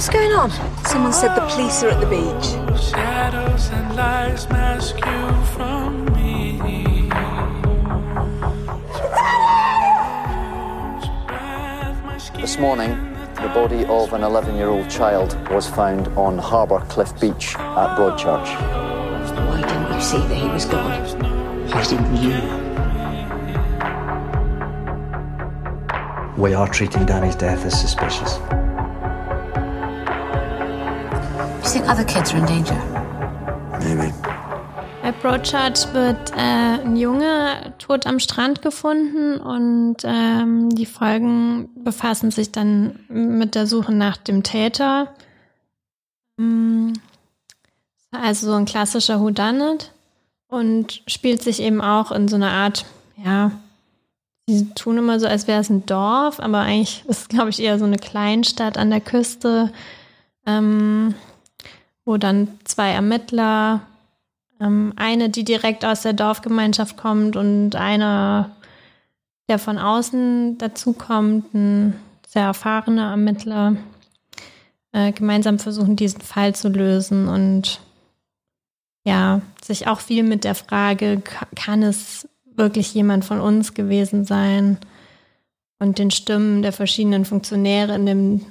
What's 0.00 0.08
going 0.08 0.32
on? 0.32 0.50
Someone 0.86 1.12
said 1.12 1.34
the 1.34 1.46
police 1.46 1.82
are 1.82 1.90
at 1.90 2.00
the 2.00 2.06
beach. 2.06 2.46
Shadows 2.88 3.68
and 3.68 3.94
lies 3.96 4.48
mask 4.48 4.94
you 4.96 5.44
from 5.52 6.06
This 12.40 12.58
morning, 12.58 13.12
the 13.34 13.50
body 13.52 13.84
of 13.84 14.14
an 14.14 14.22
11 14.22 14.56
year 14.56 14.68
old 14.68 14.88
child 14.88 15.36
was 15.50 15.68
found 15.68 16.08
on 16.16 16.38
Harbour 16.38 16.80
Cliff 16.88 17.12
Beach 17.20 17.54
at 17.56 17.98
Broadchurch. 17.98 18.56
Why 19.36 19.60
didn't 19.60 19.92
you 19.92 20.00
see 20.00 20.16
that 20.16 20.34
he 20.34 20.48
was 20.48 20.64
gone? 20.64 21.04
Why 21.68 21.84
didn't 21.84 22.16
you? 26.36 26.42
We 26.42 26.54
are 26.54 26.68
treating 26.68 27.04
Danny's 27.04 27.36
death 27.36 27.66
as 27.66 27.78
suspicious. 27.78 28.38
You 31.70 31.74
think 31.74 31.88
other 31.88 32.04
kids 32.04 32.34
are 32.34 32.40
in 32.40 32.46
danger? 32.46 32.74
Maybe. 33.84 34.12
Bei 35.02 35.12
Broadchurch 35.12 35.94
wird 35.94 36.32
äh, 36.32 36.82
ein 36.82 36.96
Junge 36.96 37.74
tot 37.78 38.08
am 38.08 38.18
Strand 38.18 38.60
gefunden 38.60 39.38
und 39.38 39.98
ähm, 40.02 40.70
die 40.70 40.84
Folgen 40.84 41.68
befassen 41.76 42.32
sich 42.32 42.50
dann 42.50 42.98
mit 43.08 43.54
der 43.54 43.68
Suche 43.68 43.92
nach 43.92 44.16
dem 44.16 44.42
Täter. 44.42 45.14
Mm, 46.38 46.94
also 48.10 48.48
so 48.48 48.54
ein 48.54 48.64
klassischer 48.64 49.20
Whodunit 49.20 49.92
und 50.48 51.04
spielt 51.06 51.40
sich 51.40 51.62
eben 51.62 51.80
auch 51.80 52.10
in 52.10 52.26
so 52.26 52.34
einer 52.34 52.50
Art, 52.50 52.84
ja, 53.16 53.52
die 54.48 54.74
tun 54.74 54.98
immer 54.98 55.20
so, 55.20 55.28
als 55.28 55.46
wäre 55.46 55.60
es 55.60 55.70
ein 55.70 55.86
Dorf, 55.86 56.40
aber 56.40 56.62
eigentlich 56.62 57.04
ist 57.06 57.20
es, 57.20 57.28
glaube 57.28 57.50
ich, 57.50 57.60
eher 57.62 57.78
so 57.78 57.84
eine 57.84 57.98
Kleinstadt 57.98 58.76
an 58.76 58.90
der 58.90 59.00
Küste, 59.00 59.70
ähm, 60.46 61.14
wo 62.04 62.16
dann 62.16 62.48
zwei 62.64 62.90
Ermittler 62.90 63.82
ähm, 64.60 64.92
eine, 64.96 65.30
die 65.30 65.44
direkt 65.44 65.84
aus 65.84 66.02
der 66.02 66.12
Dorfgemeinschaft 66.12 66.96
kommt 66.96 67.36
und 67.36 67.76
einer, 67.76 68.50
der 69.48 69.58
von 69.58 69.78
außen 69.78 70.58
dazukommt, 70.58 71.54
ein 71.54 71.94
sehr 72.26 72.44
erfahrene 72.44 73.02
Ermittler 73.02 73.76
äh, 74.92 75.12
gemeinsam 75.12 75.58
versuchen, 75.58 75.96
diesen 75.96 76.20
Fall 76.20 76.54
zu 76.54 76.68
lösen 76.68 77.28
und 77.28 77.80
ja, 79.04 79.40
sich 79.62 79.88
auch 79.88 80.00
viel 80.00 80.22
mit 80.22 80.44
der 80.44 80.54
Frage, 80.54 81.22
kann 81.54 81.82
es 81.82 82.28
wirklich 82.54 82.92
jemand 82.92 83.24
von 83.24 83.40
uns 83.40 83.74
gewesen 83.74 84.24
sein? 84.24 84.78
Und 85.78 85.98
den 85.98 86.10
Stimmen 86.10 86.60
der 86.60 86.72
verschiedenen 86.72 87.24
Funktionäre 87.24 87.94
in 87.94 88.04
dem 88.04 88.46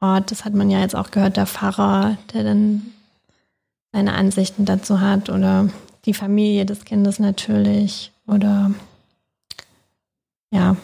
Ort, 0.00 0.30
das 0.30 0.44
hat 0.44 0.54
man 0.54 0.70
ja 0.70 0.80
jetzt 0.80 0.96
auch 0.96 1.10
gehört, 1.10 1.36
der 1.36 1.46
Pfarrer, 1.46 2.16
der 2.32 2.44
dann 2.44 2.86
seine 3.92 4.14
Ansichten 4.14 4.64
dazu 4.64 5.00
hat 5.00 5.28
oder 5.28 5.68
die 6.04 6.14
Familie 6.14 6.64
des 6.64 6.84
Kindes 6.84 7.18
natürlich 7.18 8.12
oder 8.26 8.72
ja, 10.52 10.76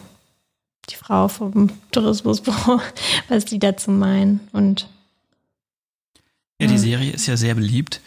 die 0.89 0.95
Frau 0.95 1.27
vom 1.27 1.71
Tourismusbüro, 1.91 2.79
was 3.27 3.45
die 3.45 3.59
dazu 3.59 3.91
meinen 3.91 4.41
und 4.51 4.87
ja, 6.59 6.67
die 6.67 6.77
Serie 6.77 7.11
ist 7.11 7.27
ja 7.27 7.37
sehr 7.37 7.53
beliebt. 7.53 8.01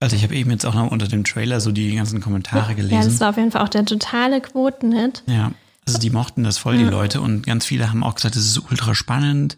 Also 0.00 0.16
ich 0.16 0.22
habe 0.22 0.34
eben 0.34 0.50
jetzt 0.50 0.66
auch 0.66 0.74
noch 0.74 0.90
unter 0.90 1.08
dem 1.08 1.24
Trailer 1.24 1.60
so 1.60 1.72
die 1.72 1.94
ganzen 1.94 2.20
Kommentare 2.20 2.74
gelesen. 2.74 2.94
Ja, 2.94 3.04
das 3.04 3.20
war 3.20 3.30
auf 3.30 3.36
jeden 3.38 3.50
Fall 3.50 3.62
auch 3.62 3.70
der 3.70 3.86
totale 3.86 4.42
Quotenhit. 4.42 5.22
Ja, 5.26 5.52
also 5.86 5.98
die 5.98 6.10
mochten 6.10 6.44
das 6.44 6.58
voll, 6.58 6.76
die 6.76 6.84
Leute. 6.84 7.22
Und 7.22 7.46
ganz 7.46 7.64
viele 7.64 7.88
haben 7.88 8.02
auch 8.02 8.14
gesagt, 8.14 8.36
es 8.36 8.46
ist 8.46 8.70
ultra 8.70 8.94
spannend. 8.94 9.56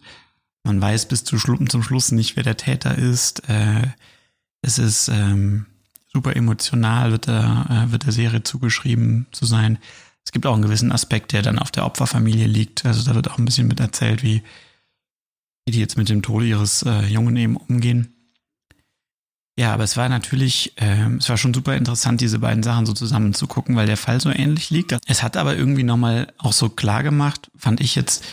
Man 0.63 0.81
weiß 0.81 1.07
bis 1.07 1.23
zum 1.23 1.39
Schluss 1.39 2.11
nicht, 2.11 2.35
wer 2.35 2.43
der 2.43 2.57
Täter 2.57 2.97
ist. 2.97 3.47
Äh, 3.49 3.87
es 4.61 4.79
ist 4.79 5.07
ähm, 5.07 5.65
super 6.11 6.35
emotional, 6.35 7.11
wird 7.11 7.27
der, 7.27 7.65
äh, 7.87 7.91
wird 7.91 8.05
der 8.05 8.11
Serie 8.11 8.43
zugeschrieben 8.43 9.27
zu 9.31 9.45
sein. 9.45 9.77
Es 10.25 10.31
gibt 10.31 10.45
auch 10.45 10.53
einen 10.53 10.63
gewissen 10.63 10.91
Aspekt, 10.91 11.31
der 11.31 11.41
dann 11.41 11.59
auf 11.59 11.71
der 11.71 11.85
Opferfamilie 11.85 12.47
liegt. 12.47 12.85
Also 12.85 13.03
da 13.03 13.15
wird 13.15 13.29
auch 13.29 13.37
ein 13.37 13.45
bisschen 13.45 13.67
mit 13.67 13.79
erzählt, 13.79 14.23
wie, 14.23 14.43
wie 15.65 15.71
die 15.71 15.79
jetzt 15.79 15.97
mit 15.97 16.09
dem 16.09 16.21
Tode 16.21 16.45
ihres 16.45 16.83
äh, 16.83 17.05
Jungen 17.05 17.37
eben 17.37 17.55
umgehen. 17.55 18.13
Ja, 19.59 19.73
aber 19.73 19.83
es 19.83 19.97
war 19.97 20.07
natürlich, 20.07 20.73
äh, 20.75 21.07
es 21.17 21.29
war 21.29 21.37
schon 21.37 21.53
super 21.53 21.75
interessant, 21.75 22.21
diese 22.21 22.39
beiden 22.39 22.61
Sachen 22.61 22.85
so 22.85 22.93
zusammen 22.93 23.33
zu 23.33 23.47
gucken, 23.47 23.75
weil 23.75 23.87
der 23.87 23.97
Fall 23.97 24.21
so 24.21 24.29
ähnlich 24.29 24.69
liegt. 24.69 24.95
Es 25.07 25.23
hat 25.23 25.35
aber 25.35 25.55
irgendwie 25.55 25.83
nochmal 25.83 26.31
auch 26.37 26.53
so 26.53 26.69
klar 26.69 27.01
gemacht, 27.03 27.49
fand 27.55 27.81
ich 27.81 27.95
jetzt, 27.95 28.23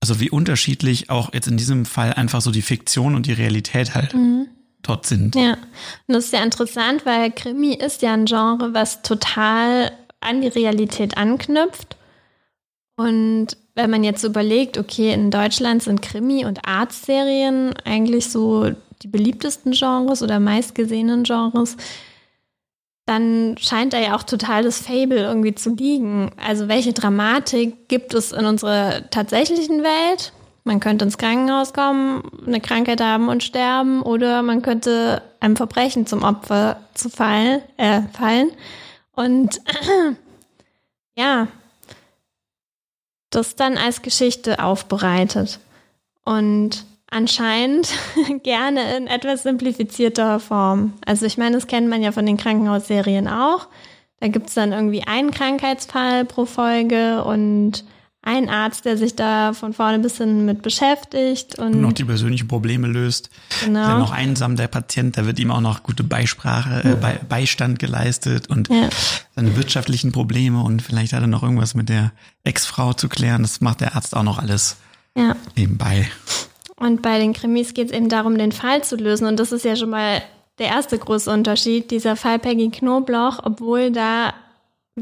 also 0.00 0.20
wie 0.20 0.30
unterschiedlich 0.30 1.10
auch 1.10 1.32
jetzt 1.34 1.48
in 1.48 1.56
diesem 1.56 1.84
Fall 1.84 2.12
einfach 2.12 2.40
so 2.40 2.50
die 2.50 2.62
Fiktion 2.62 3.14
und 3.14 3.26
die 3.26 3.32
Realität 3.32 3.94
halt 3.94 4.14
mhm. 4.14 4.46
dort 4.82 5.06
sind. 5.06 5.34
Ja, 5.34 5.54
und 5.54 6.14
das 6.14 6.26
ist 6.26 6.32
ja 6.32 6.42
interessant, 6.42 7.04
weil 7.04 7.30
Krimi 7.32 7.74
ist 7.74 8.02
ja 8.02 8.14
ein 8.14 8.26
Genre, 8.26 8.74
was 8.74 9.02
total 9.02 9.92
an 10.20 10.40
die 10.40 10.48
Realität 10.48 11.16
anknüpft. 11.16 11.96
Und 12.96 13.56
wenn 13.74 13.90
man 13.90 14.02
jetzt 14.02 14.24
überlegt, 14.24 14.76
okay, 14.76 15.12
in 15.12 15.30
Deutschland 15.30 15.82
sind 15.82 16.02
Krimi- 16.02 16.44
und 16.44 16.66
Arztserien 16.66 17.74
eigentlich 17.84 18.28
so 18.28 18.72
die 19.02 19.08
beliebtesten 19.08 19.72
Genres 19.72 20.22
oder 20.22 20.40
meistgesehenen 20.40 21.22
Genres, 21.22 21.76
dann 23.08 23.56
scheint 23.58 23.94
da 23.94 23.98
ja 23.98 24.14
auch 24.14 24.22
total 24.22 24.62
das 24.62 24.80
Fable 24.80 25.22
irgendwie 25.22 25.54
zu 25.54 25.74
liegen. 25.74 26.30
Also 26.36 26.68
welche 26.68 26.92
Dramatik 26.92 27.88
gibt 27.88 28.12
es 28.12 28.32
in 28.32 28.44
unserer 28.44 29.08
tatsächlichen 29.10 29.82
Welt? 29.82 30.32
Man 30.64 30.80
könnte 30.80 31.06
ins 31.06 31.16
Krankenhaus 31.16 31.72
kommen, 31.72 32.22
eine 32.46 32.60
Krankheit 32.60 33.00
haben 33.00 33.28
und 33.28 33.42
sterben, 33.42 34.02
oder 34.02 34.42
man 34.42 34.60
könnte 34.60 35.22
einem 35.40 35.56
Verbrechen 35.56 36.06
zum 36.06 36.22
Opfer 36.22 36.80
zu 36.92 37.08
fallen, 37.08 37.62
äh, 37.78 38.02
fallen. 38.12 38.50
Und 39.12 39.62
ja, 41.16 41.48
das 43.30 43.56
dann 43.56 43.78
als 43.78 44.02
Geschichte 44.02 44.62
aufbereitet. 44.62 45.60
Und 46.26 46.84
Anscheinend 47.10 47.88
gerne 48.42 48.96
in 48.96 49.06
etwas 49.06 49.42
simplifizierter 49.42 50.40
Form. 50.40 50.94
Also 51.06 51.26
ich 51.26 51.38
meine, 51.38 51.56
das 51.56 51.66
kennt 51.66 51.88
man 51.88 52.02
ja 52.02 52.12
von 52.12 52.26
den 52.26 52.36
Krankenhausserien 52.36 53.28
auch. 53.28 53.68
Da 54.20 54.28
gibt 54.28 54.48
es 54.48 54.54
dann 54.54 54.72
irgendwie 54.72 55.04
einen 55.04 55.30
Krankheitsfall 55.30 56.24
pro 56.24 56.44
Folge 56.44 57.24
und 57.24 57.84
ein 58.20 58.50
Arzt, 58.50 58.84
der 58.84 58.98
sich 58.98 59.14
da 59.14 59.52
von 59.54 59.72
vorne 59.72 60.00
bis 60.00 60.18
hin 60.18 60.44
mit 60.44 60.60
beschäftigt 60.60 61.58
und, 61.58 61.74
und 61.74 61.80
noch 61.80 61.92
die 61.92 62.04
persönlichen 62.04 62.48
Probleme 62.48 62.88
löst. 62.88 63.30
Genau. 63.64 63.86
Dann 63.86 64.00
noch 64.00 64.10
einsam 64.10 64.56
der 64.56 64.66
Patient, 64.66 65.16
da 65.16 65.24
wird 65.24 65.38
ihm 65.38 65.50
auch 65.50 65.60
noch 65.60 65.82
gute 65.82 66.02
Beisprache, 66.02 66.80
äh, 66.84 66.96
Be 66.96 67.20
Beistand 67.28 67.78
geleistet 67.78 68.48
und 68.50 68.68
ja. 68.68 68.88
seine 69.34 69.56
wirtschaftlichen 69.56 70.12
Probleme 70.12 70.62
und 70.62 70.82
vielleicht 70.82 71.12
hat 71.12 71.22
er 71.22 71.28
noch 71.28 71.42
irgendwas 71.42 71.74
mit 71.74 71.88
der 71.88 72.12
Ex-Frau 72.44 72.92
zu 72.92 73.08
klären. 73.08 73.42
Das 73.42 73.60
macht 73.60 73.80
der 73.80 73.94
Arzt 73.94 74.16
auch 74.16 74.24
noch 74.24 74.38
alles 74.38 74.76
ja. 75.16 75.36
nebenbei. 75.56 76.10
Und 76.78 77.02
bei 77.02 77.18
den 77.18 77.32
Krimis 77.32 77.74
geht 77.74 77.88
es 77.88 77.92
eben 77.92 78.08
darum, 78.08 78.38
den 78.38 78.52
Fall 78.52 78.84
zu 78.84 78.96
lösen. 78.96 79.26
Und 79.26 79.38
das 79.40 79.52
ist 79.52 79.64
ja 79.64 79.76
schon 79.76 79.90
mal 79.90 80.22
der 80.58 80.68
erste 80.68 80.98
große 80.98 81.30
Unterschied. 81.30 81.90
Dieser 81.90 82.16
Fall 82.16 82.38
Peggy 82.38 82.70
Knobloch, 82.70 83.40
obwohl 83.44 83.90
da 83.90 84.34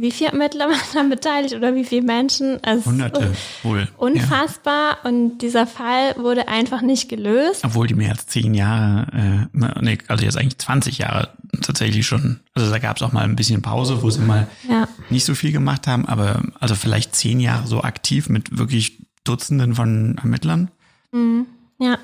wie 0.01 0.11
viele 0.11 0.31
Ermittler 0.31 0.67
waren 0.67 0.79
da 0.95 1.03
beteiligt 1.05 1.55
oder 1.55 1.75
wie 1.75 1.85
viele 1.85 2.03
Menschen? 2.03 2.63
Also 2.63 2.91
Hunderte 2.91 3.33
wohl. 3.63 3.89
Unfassbar. 3.97 4.99
Ja. 5.03 5.11
Und 5.11 5.39
dieser 5.39 5.67
Fall 5.67 6.15
wurde 6.17 6.49
einfach 6.49 6.83
nicht 6.83 7.09
gelöst. 7.09 7.65
Obwohl 7.65 7.87
die 7.87 7.95
mehr 7.95 8.11
als 8.11 8.27
zehn 8.27 8.55
Jahre, 8.55 9.49
äh, 9.53 9.81
nee, 9.81 9.99
also 10.09 10.25
jetzt 10.25 10.37
eigentlich 10.37 10.59
20 10.59 10.99
Jahre 10.99 11.31
tatsächlich 11.63 12.07
schon. 12.07 12.41
Also 12.55 12.71
da 12.71 12.79
gab 12.79 12.97
es 12.97 13.03
auch 13.03 13.13
mal 13.13 13.25
ein 13.25 13.37
bisschen 13.37 13.63
Pause, 13.63 14.03
wo 14.03 14.11
sie 14.11 14.21
mal 14.21 14.47
ja. 14.69 14.89
nicht 15.11 15.25
so 15.25 15.35
viel 15.35 15.53
gemacht 15.53 15.87
haben, 15.87 16.07
aber 16.07 16.43
also 16.61 16.75
vielleicht 16.75 17.15
zehn 17.15 17.41
Jahre 17.41 17.67
so 17.67 17.83
aktiv 17.83 18.29
mit 18.29 18.59
wirklich 18.59 18.99
Dutzenden 19.25 19.75
von 19.75 20.19
Ermittlern. 20.19 20.71
Mhm. 21.13 21.47
Ja, 21.79 21.99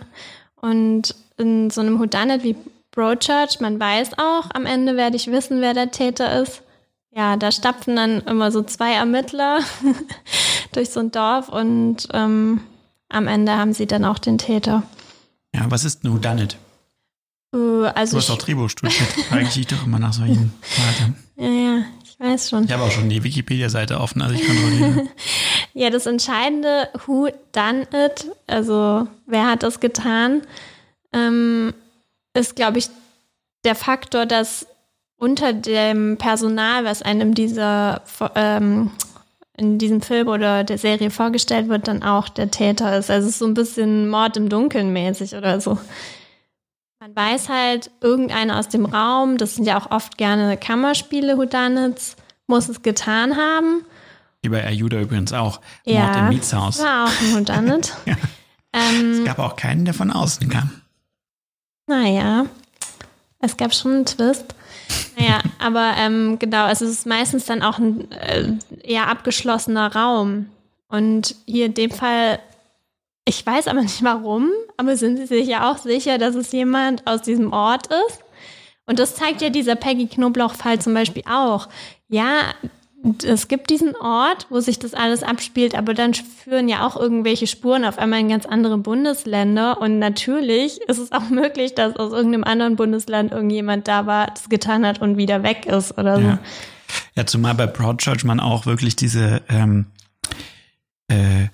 und 0.57 1.15
in 1.39 1.71
so 1.71 1.81
einem 1.81 1.99
Houdanet 1.99 2.43
wie 2.43 2.57
Brochurch, 2.91 3.61
man 3.61 3.81
weiß 3.81 4.19
auch, 4.19 4.51
am 4.53 4.67
Ende 4.67 4.97
werde 4.97 5.17
ich 5.17 5.29
wissen, 5.29 5.61
wer 5.61 5.75
der 5.75 5.91
Täter 5.91 6.41
ist. 6.43 6.63
Ja, 7.15 7.37
da 7.37 7.53
stapfen 7.53 7.97
dann 7.97 8.21
immer 8.23 8.51
so 8.51 8.63
zwei 8.63 8.93
Ermittler 8.95 9.61
durch 10.73 10.91
so 10.91 11.01
ein 11.01 11.11
Dorf 11.11 11.49
und 11.49 12.09
ähm, 12.13 12.61
am 13.09 13.27
Ende 13.27 13.57
haben 13.57 13.75
sie 13.75 13.87
dann 13.87 14.05
auch 14.05 14.19
den 14.19 14.39
Täter. 14.39 14.83
Ja, 15.55 15.71
was 15.71 15.85
ist 15.85 16.05
ein 16.05 16.13
Houdanet? 16.13 16.57
Uh, 17.55 17.85
also 17.95 18.13
du 18.13 18.23
hast 18.23 18.31
auch 18.31 18.39
Drehbuch 18.39 18.71
studiert. 18.71 19.09
Frage 19.29 19.43
ich 19.43 19.55
dich 19.55 19.67
doch 19.67 19.85
immer 19.87 19.99
nach 19.99 20.13
solchen 20.13 20.53
Fragen. 20.61 21.17
Ja, 21.35 21.49
ja, 21.49 21.83
weiß 22.23 22.51
schon. 22.51 22.65
Ich 22.65 22.73
habe 22.73 22.85
auch 22.85 22.91
schon 22.91 23.09
die 23.09 23.23
Wikipedia-Seite 23.23 24.01
offen, 24.01 24.23
also 24.23 24.35
ich 24.35 24.47
kontrolliere. 24.47 25.09
ja, 25.75 25.91
das 25.91 26.07
Entscheidende, 26.07 26.89
who 27.07 27.29
done 27.53 27.87
it, 27.93 28.31
also 28.47 29.07
wer 29.27 29.47
hat 29.47 29.63
das 29.63 29.81
getan, 29.81 30.43
ähm, 31.13 31.75
ist, 32.35 32.57
glaube 32.57 32.79
ich, 32.79 32.89
der 33.65 33.75
Faktor, 33.75 34.27
dass 34.27 34.67
unter 35.17 35.53
dem 35.53 36.17
Personal, 36.19 36.85
was 36.85 37.03
einem 37.03 37.35
dieser 37.35 38.03
ähm, 38.35 38.91
in 39.57 39.79
diesem 39.79 40.01
Film 40.01 40.29
oder 40.29 40.65
der 40.65 40.79
Serie 40.79 41.11
vorgestellt 41.11 41.69
wird, 41.69 41.87
dann 41.87 42.03
auch 42.03 42.29
der 42.29 42.51
Täter 42.51 42.97
ist. 42.97 43.11
Also 43.11 43.29
es 43.29 43.35
ist 43.35 43.39
so 43.39 43.47
ein 43.47 43.55
bisschen 43.55 44.09
Mord 44.09 44.37
im 44.37 44.49
Dunkeln 44.49 44.93
mäßig 44.93 45.35
oder 45.35 45.61
so. 45.61 45.79
Man 47.03 47.17
weiß 47.17 47.49
halt, 47.49 47.91
irgendeiner 48.01 48.61
aus 48.61 48.69
dem 48.69 48.85
Raum, 48.85 49.37
das 49.37 49.57
sind 49.57 49.65
ja 49.65 49.77
auch 49.77 49.91
oft 49.91 50.19
gerne 50.19 50.57
Kammerspiele, 50.57 51.37
Houdanits, 51.37 52.15
muss 52.47 52.69
es 52.69 52.83
getan 52.83 53.37
haben. 53.37 53.85
Wie 54.41 54.51
bei 54.51 54.65
Ayuda 54.65 55.01
übrigens 55.01 55.33
auch. 55.33 55.61
Ja, 55.85 56.05
Mord 56.05 56.17
im 56.17 56.29
Mietshaus. 56.29 56.81
war 56.81 57.07
auch 57.07 57.21
ein 57.21 57.35
Houdanit. 57.35 57.93
ja. 58.07 58.15
ähm, 58.73 59.15
es 59.15 59.25
gab 59.25 59.41
auch 59.41 59.57
keinen, 59.57 59.85
der 59.85 59.95
von 59.95 60.13
außen 60.13 60.49
kam. 60.49 60.71
Naja, 61.89 62.47
es 63.41 63.57
gab 63.57 63.75
schon 63.75 63.95
einen 63.95 64.07
Twist. 64.07 64.55
Naja, 65.19 65.41
aber 65.59 65.95
ähm, 65.99 66.39
genau, 66.39 66.67
also 66.67 66.85
es 66.85 66.93
ist 66.93 67.07
meistens 67.07 67.47
dann 67.47 67.63
auch 67.63 67.81
ein 67.81 68.13
äh, 68.13 68.53
eher 68.85 69.09
abgeschlossener 69.09 69.93
Raum. 69.93 70.47
Und 70.87 71.35
hier 71.47 71.67
in 71.67 71.75
dem 71.75 71.91
Fall 71.91 72.39
ich 73.25 73.45
weiß 73.45 73.69
aber 73.69 73.83
nicht 73.83 74.03
warum, 74.03 74.51
aber 74.77 74.97
sind 74.97 75.17
Sie 75.17 75.27
sich 75.27 75.47
ja 75.47 75.71
auch 75.71 75.79
sicher, 75.79 76.19
dass 76.19 76.35
es 76.35 76.53
jemand 76.53 77.07
aus 77.07 77.23
diesem 77.23 77.53
Ort 77.53 77.87
ist? 77.87 78.21
Und 78.87 78.99
das 78.99 79.15
zeigt 79.15 79.41
ja 79.43 79.49
dieser 79.49 79.77
Peggy 79.77 80.07
Knoblauch-Fall 80.07 80.81
zum 80.81 80.95
Beispiel 80.95 81.23
auch. 81.31 81.69
Ja, 82.09 82.53
es 83.25 83.49
gibt 83.49 83.71
diesen 83.71 83.97
Ort, 83.97 84.47
wo 84.51 84.61
sich 84.61 84.79
das 84.79 84.95
alles 84.95 85.23
abspielt, 85.23 85.75
aber 85.75 85.95
dann 85.95 86.15
führen 86.15 86.69
ja 86.69 86.87
auch 86.87 86.97
irgendwelche 86.97 87.47
Spuren 87.47 87.85
auf 87.85 87.99
einmal 87.99 88.21
in 88.21 88.29
ganz 88.29 88.47
andere 88.47 88.79
Bundesländer. 88.79 89.81
Und 89.81 89.99
natürlich 89.99 90.81
ist 90.83 90.99
es 90.99 91.13
auch 91.13 91.29
möglich, 91.29 91.75
dass 91.75 91.97
aus 91.97 92.13
irgendeinem 92.13 92.45
anderen 92.45 92.77
Bundesland 92.77 93.33
irgendjemand 93.33 93.89
da 93.89 94.07
war, 94.07 94.29
das 94.29 94.49
getan 94.49 94.87
hat 94.87 95.01
und 95.01 95.17
wieder 95.17 95.43
weg 95.43 95.67
ist 95.67 95.97
oder 95.99 96.17
so. 96.17 96.23
Ja, 96.23 96.39
ja 97.17 97.27
zumal 97.27 97.55
bei 97.55 97.67
Broadchurch 97.67 98.25
man 98.25 98.41
auch 98.41 98.67
wirklich 98.67 98.95
diese 98.95 99.43
ähm, 99.49 99.87
äh, 101.09 101.49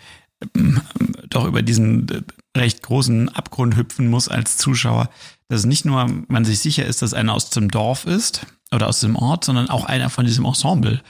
doch 1.39 1.47
über 1.47 1.63
diesen 1.63 2.09
äh, 2.09 2.23
recht 2.57 2.83
großen 2.83 3.29
Abgrund 3.29 3.77
hüpfen 3.77 4.09
muss 4.09 4.29
als 4.29 4.57
Zuschauer, 4.57 5.11
dass 5.49 5.65
nicht 5.65 5.85
nur 5.85 6.07
man 6.29 6.45
sich 6.45 6.59
sicher 6.59 6.85
ist, 6.85 7.03
dass 7.03 7.15
einer 7.15 7.35
aus 7.35 7.51
dem 7.51 7.71
Dorf 7.71 8.05
ist 8.05 8.47
oder 8.73 8.89
aus 8.89 9.01
dem 9.01 9.17
Ort, 9.17 9.45
sondern 9.45 9.71
auch 9.71 9.85
einer 9.85 10.11
von 10.11 10.27
diesem 10.27 10.45
Ensemble. 10.45 11.01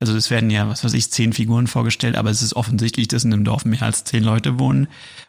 Also 0.00 0.14
es 0.16 0.30
werden 0.30 0.50
ja, 0.50 0.68
was 0.68 0.84
weiß 0.84 0.94
ich, 0.94 1.10
zehn 1.10 1.32
Figuren 1.32 1.66
vorgestellt, 1.66 2.16
aber 2.16 2.30
es 2.30 2.42
ist 2.42 2.54
offensichtlich, 2.54 3.08
dass 3.08 3.24
in 3.24 3.32
einem 3.32 3.44
Dorf 3.44 3.64
mehr 3.64 3.82
als 3.82 4.04
zehn 4.04 4.22
Leute 4.22 4.58
wohnen. 4.58 4.86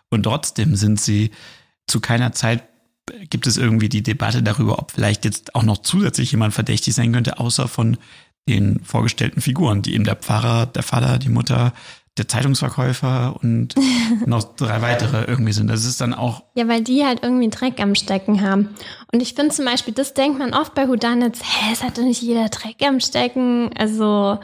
Und 0.09 0.23
trotzdem 0.23 0.75
sind 0.75 1.01
sie 1.01 1.31
zu 1.87 1.99
keiner 1.99 2.33
Zeit 2.33 2.63
gibt 3.29 3.47
es 3.47 3.57
irgendwie 3.57 3.89
die 3.89 4.03
Debatte 4.03 4.43
darüber, 4.43 4.77
ob 4.77 4.91
vielleicht 4.91 5.25
jetzt 5.25 5.55
auch 5.55 5.63
noch 5.63 5.79
zusätzlich 5.79 6.31
jemand 6.31 6.53
verdächtig 6.53 6.93
sein 6.93 7.11
könnte, 7.11 7.39
außer 7.39 7.67
von 7.67 7.97
den 8.47 8.83
vorgestellten 8.83 9.41
Figuren, 9.41 9.81
die 9.81 9.93
eben 9.93 10.03
der 10.03 10.15
Pfarrer, 10.15 10.65
der 10.67 10.83
Vater, 10.83 11.17
die 11.17 11.29
Mutter, 11.29 11.73
der 12.19 12.27
Zeitungsverkäufer 12.27 13.35
und 13.41 13.75
noch 14.25 14.43
drei 14.55 14.81
weitere 14.81 15.23
irgendwie 15.25 15.53
sind. 15.53 15.67
Das 15.67 15.85
ist 15.85 16.01
dann 16.01 16.13
auch. 16.13 16.43
Ja, 16.55 16.67
weil 16.67 16.83
die 16.83 17.05
halt 17.05 17.23
irgendwie 17.23 17.49
Dreck 17.49 17.79
am 17.81 17.95
Stecken 17.95 18.41
haben. 18.41 18.69
Und 19.11 19.21
ich 19.21 19.33
finde 19.33 19.55
zum 19.55 19.65
Beispiel, 19.65 19.93
das 19.93 20.13
denkt 20.13 20.37
man 20.37 20.53
oft 20.53 20.75
bei 20.75 20.87
Houdanits, 20.87 21.41
hä, 21.41 21.71
es 21.71 21.83
hat 21.83 21.97
doch 21.97 22.03
nicht 22.03 22.21
jeder 22.21 22.49
Dreck 22.49 22.77
am 22.85 22.99
Stecken. 22.99 23.71
Also 23.77 24.37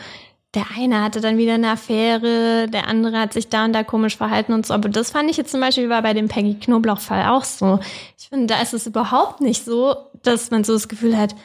der 0.55 0.65
eine 0.77 1.03
hatte 1.03 1.19
dann 1.19 1.37
wieder 1.37 1.55
eine 1.55 1.71
Affäre, 1.71 2.67
der 2.69 2.87
andere 2.87 3.19
hat 3.19 3.33
sich 3.33 3.49
da 3.49 3.65
und 3.65 3.73
da 3.73 3.83
komisch 3.83 4.15
verhalten 4.15 4.53
und 4.53 4.65
so. 4.65 4.73
Aber 4.73 4.89
das 4.89 5.11
fand 5.11 5.29
ich 5.29 5.37
jetzt 5.37 5.51
zum 5.51 5.59
Beispiel 5.59 5.89
war 5.89 6.01
bei 6.01 6.13
dem 6.13 6.29
Peggy 6.29 6.55
Knoblauch-Fall 6.55 7.25
auch 7.27 7.43
so. 7.43 7.79
Ich 8.17 8.29
finde, 8.29 8.47
da 8.47 8.61
ist 8.61 8.73
es 8.73 8.87
überhaupt 8.87 9.41
nicht 9.41 9.65
so, 9.65 9.95
dass 10.23 10.51
man 10.51 10.63
so 10.63 10.73
das 10.73 10.87
Gefühl 10.87 11.17
hat, 11.17 11.35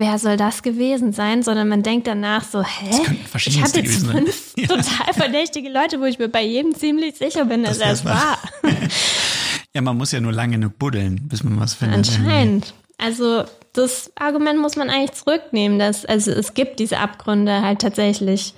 wer 0.00 0.18
soll 0.18 0.38
das 0.38 0.62
gewesen 0.62 1.12
sein, 1.12 1.42
sondern 1.42 1.68
man 1.68 1.82
denkt 1.82 2.06
danach 2.06 2.42
so, 2.42 2.64
hä? 2.64 2.90
Ich 3.36 3.62
habe 3.62 3.78
jetzt 3.78 4.06
fünf 4.06 4.52
ja. 4.56 4.66
total 4.66 5.12
verdächtige 5.12 5.68
Leute, 5.68 6.00
wo 6.00 6.04
ich 6.06 6.18
mir 6.18 6.28
bei 6.28 6.42
jedem 6.42 6.74
ziemlich 6.74 7.16
sicher 7.16 7.44
bin, 7.44 7.62
dass 7.62 7.78
das 7.78 8.00
es 8.00 8.04
war. 8.06 8.38
ja, 9.74 9.82
man 9.82 9.98
muss 9.98 10.10
ja 10.10 10.20
nur 10.20 10.32
lange 10.32 10.54
genug 10.54 10.78
buddeln, 10.78 11.28
bis 11.28 11.44
man 11.44 11.60
was 11.60 11.74
findet. 11.74 11.98
Anscheinend. 11.98 12.72
Also 12.96 13.44
das 13.74 14.10
Argument 14.16 14.58
muss 14.58 14.76
man 14.76 14.88
eigentlich 14.88 15.12
zurücknehmen, 15.12 15.78
dass 15.78 16.06
also 16.06 16.32
es 16.32 16.54
gibt 16.54 16.80
diese 16.80 16.98
Abgründe 16.98 17.60
halt 17.60 17.80
tatsächlich. 17.80 18.54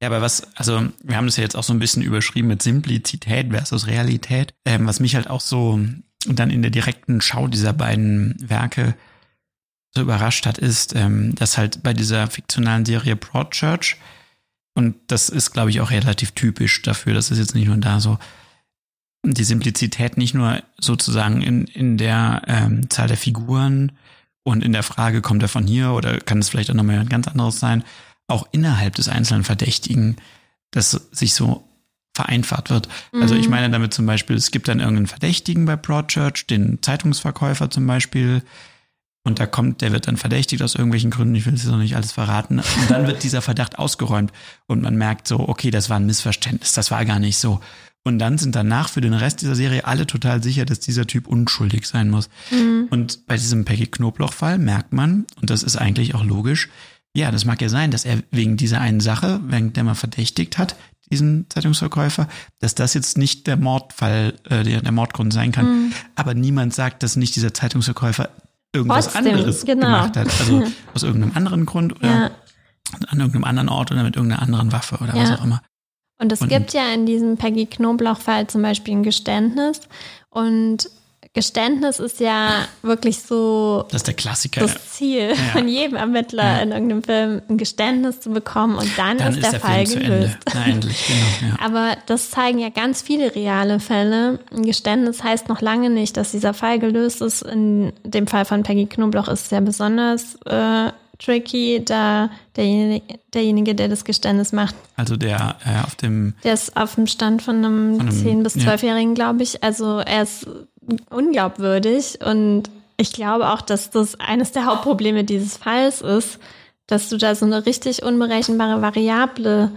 Ja, 0.00 0.08
aber 0.08 0.22
was, 0.22 0.44
also 0.56 0.82
wir 1.02 1.16
haben 1.16 1.26
das 1.26 1.36
ja 1.36 1.42
jetzt 1.42 1.56
auch 1.56 1.62
so 1.62 1.74
ein 1.74 1.78
bisschen 1.78 2.02
überschrieben 2.02 2.48
mit 2.48 2.62
Simplizität 2.62 3.50
versus 3.50 3.86
Realität, 3.86 4.54
ähm, 4.64 4.86
was 4.86 4.98
mich 4.98 5.14
halt 5.14 5.28
auch 5.28 5.42
so 5.42 5.78
dann 6.26 6.48
in 6.48 6.62
der 6.62 6.70
direkten 6.70 7.20
Schau 7.20 7.48
dieser 7.48 7.74
beiden 7.74 8.34
Werke 8.40 8.94
so 9.94 10.02
überrascht 10.02 10.46
hat, 10.46 10.58
ist, 10.58 10.94
ähm, 10.94 11.34
dass 11.34 11.58
halt 11.58 11.82
bei 11.82 11.92
dieser 11.92 12.28
fiktionalen 12.28 12.84
Serie 12.84 13.16
Broadchurch, 13.16 13.96
und 14.74 14.96
das 15.08 15.28
ist, 15.28 15.50
glaube 15.50 15.70
ich, 15.70 15.80
auch 15.80 15.90
relativ 15.90 16.32
typisch 16.32 16.82
dafür, 16.82 17.14
das 17.14 17.30
ist 17.30 17.38
jetzt 17.38 17.54
nicht 17.54 17.66
nur 17.66 17.76
da 17.76 18.00
so, 18.00 18.18
die 19.22 19.44
Simplizität 19.44 20.16
nicht 20.16 20.34
nur 20.34 20.62
sozusagen 20.78 21.42
in, 21.42 21.66
in 21.66 21.98
der 21.98 22.42
ähm, 22.46 22.88
Zahl 22.88 23.08
der 23.08 23.16
Figuren 23.16 23.92
und 24.44 24.64
in 24.64 24.72
der 24.72 24.82
Frage, 24.82 25.20
kommt 25.20 25.42
er 25.42 25.48
von 25.48 25.66
hier 25.66 25.90
oder 25.90 26.18
kann 26.18 26.38
es 26.38 26.48
vielleicht 26.48 26.70
auch 26.70 26.74
nochmal 26.74 27.00
ein 27.00 27.08
ganz 27.08 27.28
anderes 27.28 27.60
sein, 27.60 27.84
auch 28.28 28.48
innerhalb 28.52 28.94
des 28.94 29.08
einzelnen 29.08 29.44
Verdächtigen, 29.44 30.16
dass 30.70 30.92
sich 31.12 31.34
so 31.34 31.68
vereinfacht 32.14 32.70
wird. 32.70 32.88
Mhm. 33.12 33.22
Also 33.22 33.34
ich 33.34 33.46
mhm. 33.46 33.50
meine 33.50 33.70
damit 33.70 33.92
zum 33.92 34.06
Beispiel, 34.06 34.36
es 34.36 34.50
gibt 34.50 34.68
dann 34.68 34.80
irgendeinen 34.80 35.06
Verdächtigen 35.06 35.66
bei 35.66 35.76
Broadchurch, 35.76 36.46
den 36.46 36.78
Zeitungsverkäufer 36.80 37.70
zum 37.70 37.86
Beispiel, 37.86 38.42
und 39.22 39.38
da 39.38 39.46
kommt, 39.46 39.82
der 39.82 39.92
wird 39.92 40.08
dann 40.08 40.16
verdächtigt 40.16 40.62
aus 40.62 40.74
irgendwelchen 40.74 41.10
Gründen, 41.10 41.34
ich 41.34 41.44
will 41.44 41.54
es 41.54 41.62
jetzt 41.62 41.70
noch 41.70 41.78
nicht 41.78 41.94
alles 41.94 42.12
verraten. 42.12 42.58
Und 42.58 42.90
dann 42.90 43.06
wird 43.06 43.22
dieser 43.22 43.42
Verdacht 43.42 43.78
ausgeräumt 43.78 44.32
und 44.66 44.82
man 44.82 44.96
merkt 44.96 45.28
so, 45.28 45.40
okay, 45.40 45.70
das 45.70 45.90
war 45.90 45.98
ein 45.98 46.06
Missverständnis, 46.06 46.72
das 46.72 46.90
war 46.90 47.04
gar 47.04 47.18
nicht 47.18 47.36
so. 47.36 47.60
Und 48.02 48.18
dann 48.18 48.38
sind 48.38 48.56
danach 48.56 48.88
für 48.88 49.02
den 49.02 49.12
Rest 49.12 49.42
dieser 49.42 49.54
Serie 49.54 49.84
alle 49.84 50.06
total 50.06 50.42
sicher, 50.42 50.64
dass 50.64 50.80
dieser 50.80 51.06
Typ 51.06 51.28
unschuldig 51.28 51.86
sein 51.86 52.08
muss. 52.08 52.30
Mhm. 52.50 52.86
Und 52.88 53.26
bei 53.26 53.36
diesem 53.36 53.66
Peggy 53.66 53.88
Knoblauch-Fall 53.88 54.56
merkt 54.56 54.94
man, 54.94 55.26
und 55.40 55.50
das 55.50 55.62
ist 55.62 55.76
eigentlich 55.76 56.14
auch 56.14 56.24
logisch, 56.24 56.70
ja, 57.14 57.30
das 57.30 57.44
mag 57.44 57.60
ja 57.60 57.68
sein, 57.68 57.90
dass 57.90 58.06
er 58.06 58.22
wegen 58.30 58.56
dieser 58.56 58.80
einen 58.80 59.00
Sache, 59.00 59.40
wegen 59.44 59.74
der 59.74 59.84
man 59.84 59.96
verdächtigt 59.96 60.56
hat, 60.56 60.76
diesen 61.10 61.46
Zeitungsverkäufer, 61.50 62.28
dass 62.60 62.74
das 62.74 62.94
jetzt 62.94 63.18
nicht 63.18 63.46
der 63.48 63.56
Mordfall, 63.56 64.34
äh, 64.48 64.62
der, 64.62 64.80
der 64.80 64.92
Mordgrund 64.92 65.32
sein 65.32 65.52
kann. 65.52 65.66
Mhm. 65.66 65.92
Aber 66.14 66.34
niemand 66.34 66.72
sagt, 66.72 67.02
dass 67.02 67.16
nicht 67.16 67.34
dieser 67.36 67.52
Zeitungsverkäufer 67.52 68.30
irgendwas 68.72 69.12
Trotzdem, 69.12 69.34
anderes 69.34 69.64
genau. 69.64 69.86
gemacht 69.86 70.16
hat. 70.16 70.26
Also 70.40 70.62
aus 70.94 71.02
irgendeinem 71.02 71.36
anderen 71.36 71.66
Grund 71.66 71.96
oder 71.96 72.08
ja. 72.08 72.30
an 73.08 73.18
irgendeinem 73.18 73.44
anderen 73.44 73.68
Ort 73.68 73.90
oder 73.92 74.02
mit 74.02 74.16
irgendeiner 74.16 74.42
anderen 74.42 74.72
Waffe 74.72 74.96
oder 74.96 75.14
ja. 75.14 75.22
was 75.22 75.38
auch 75.38 75.44
immer. 75.44 75.62
Und 76.18 76.32
es 76.32 76.46
gibt 76.46 76.74
ja 76.74 76.92
in 76.92 77.06
diesem 77.06 77.38
Peggy 77.38 77.64
Knoblauch-Fall 77.64 78.46
zum 78.46 78.60
Beispiel 78.60 78.94
ein 78.94 79.02
Geständnis. 79.02 79.80
Und 80.28 80.90
Geständnis 81.32 82.00
ist 82.00 82.18
ja 82.18 82.66
wirklich 82.82 83.22
so 83.22 83.84
das, 83.88 84.00
ist 84.00 84.08
der 84.08 84.14
Klassiker, 84.14 84.62
das 84.62 84.90
Ziel 84.90 85.28
ja. 85.28 85.34
von 85.52 85.68
jedem 85.68 85.96
Ermittler 85.96 86.42
ja. 86.42 86.58
in 86.58 86.72
irgendeinem 86.72 87.02
Film, 87.04 87.42
ein 87.48 87.56
Geständnis 87.56 88.20
zu 88.20 88.30
bekommen 88.30 88.76
und 88.76 88.90
dann, 88.98 89.18
dann 89.18 89.28
ist, 89.28 89.36
ist, 89.36 89.44
der, 89.44 89.50
der 89.52 89.60
Fall 89.60 89.86
Film 89.86 90.02
gelöst. 90.02 90.38
Na, 90.52 90.64
endlich, 90.66 91.06
genau, 91.06 91.52
ja. 91.52 91.64
Aber 91.64 91.96
das 92.06 92.30
zeigen 92.30 92.58
ja 92.58 92.68
ganz 92.68 93.00
viele 93.02 93.32
reale 93.36 93.78
Fälle. 93.78 94.40
Ein 94.52 94.64
Geständnis 94.64 95.22
heißt 95.22 95.48
noch 95.48 95.60
lange 95.60 95.88
nicht, 95.88 96.16
dass 96.16 96.32
dieser 96.32 96.52
Fall 96.52 96.80
gelöst 96.80 97.22
ist. 97.22 97.42
In 97.42 97.92
dem 98.02 98.26
Fall 98.26 98.44
von 98.44 98.64
Peggy 98.64 98.86
Knoblauch 98.86 99.28
ist 99.28 99.44
es 99.44 99.50
ja 99.50 99.60
besonders 99.60 100.34
äh, 100.46 100.90
tricky, 101.20 101.82
da 101.84 102.30
derjenige, 102.56 103.20
derjenige, 103.32 103.74
der 103.74 103.88
das 103.88 104.04
Geständnis 104.04 104.52
macht. 104.52 104.74
Also 104.96 105.16
der 105.16 105.56
äh, 105.64 105.84
auf 105.86 105.94
dem. 105.94 106.34
Der 106.42 106.54
ist 106.54 106.76
auf 106.76 106.96
dem 106.96 107.06
Stand 107.06 107.42
von 107.42 107.56
einem, 107.56 107.96
von 107.98 108.08
einem 108.08 108.40
10- 108.40 108.42
bis 108.42 108.56
12-Jährigen, 108.56 109.10
ja. 109.10 109.14
glaube 109.14 109.42
ich. 109.42 109.62
Also 109.62 109.98
er 109.98 110.22
ist 110.22 110.46
unglaubwürdig 111.10 112.18
und 112.24 112.70
ich 112.96 113.12
glaube 113.12 113.48
auch, 113.50 113.62
dass 113.62 113.90
das 113.90 114.20
eines 114.20 114.52
der 114.52 114.66
Hauptprobleme 114.66 115.24
dieses 115.24 115.56
Falls 115.56 116.02
ist, 116.02 116.38
dass 116.86 117.08
du 117.08 117.16
da 117.16 117.34
so 117.34 117.46
eine 117.46 117.64
richtig 117.64 118.02
unberechenbare 118.02 118.82
Variable 118.82 119.72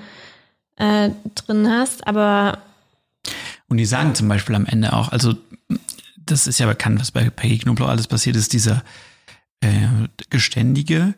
äh, 0.76 1.10
drin 1.36 1.69
hast, 1.69 2.06
aber. 2.08 2.60
Und 3.69 3.78
die 3.78 3.86
sagen 3.86 4.13
zum 4.15 4.28
Beispiel 4.28 4.56
am 4.56 4.65
Ende 4.65 4.93
auch, 4.93 5.12
also 5.12 5.36
das 6.17 6.47
ist 6.47 6.60
ja 6.60 6.67
bekannt, 6.67 6.99
was 6.99 7.12
bei 7.12 7.30
Peggy 7.30 7.60
Knobloch 7.60 7.88
alles 7.88 8.08
passiert 8.08 8.36
ist, 8.36 8.54
dieser 8.54 8.84
äh, 9.62 9.88
Geständige, 10.30 11.13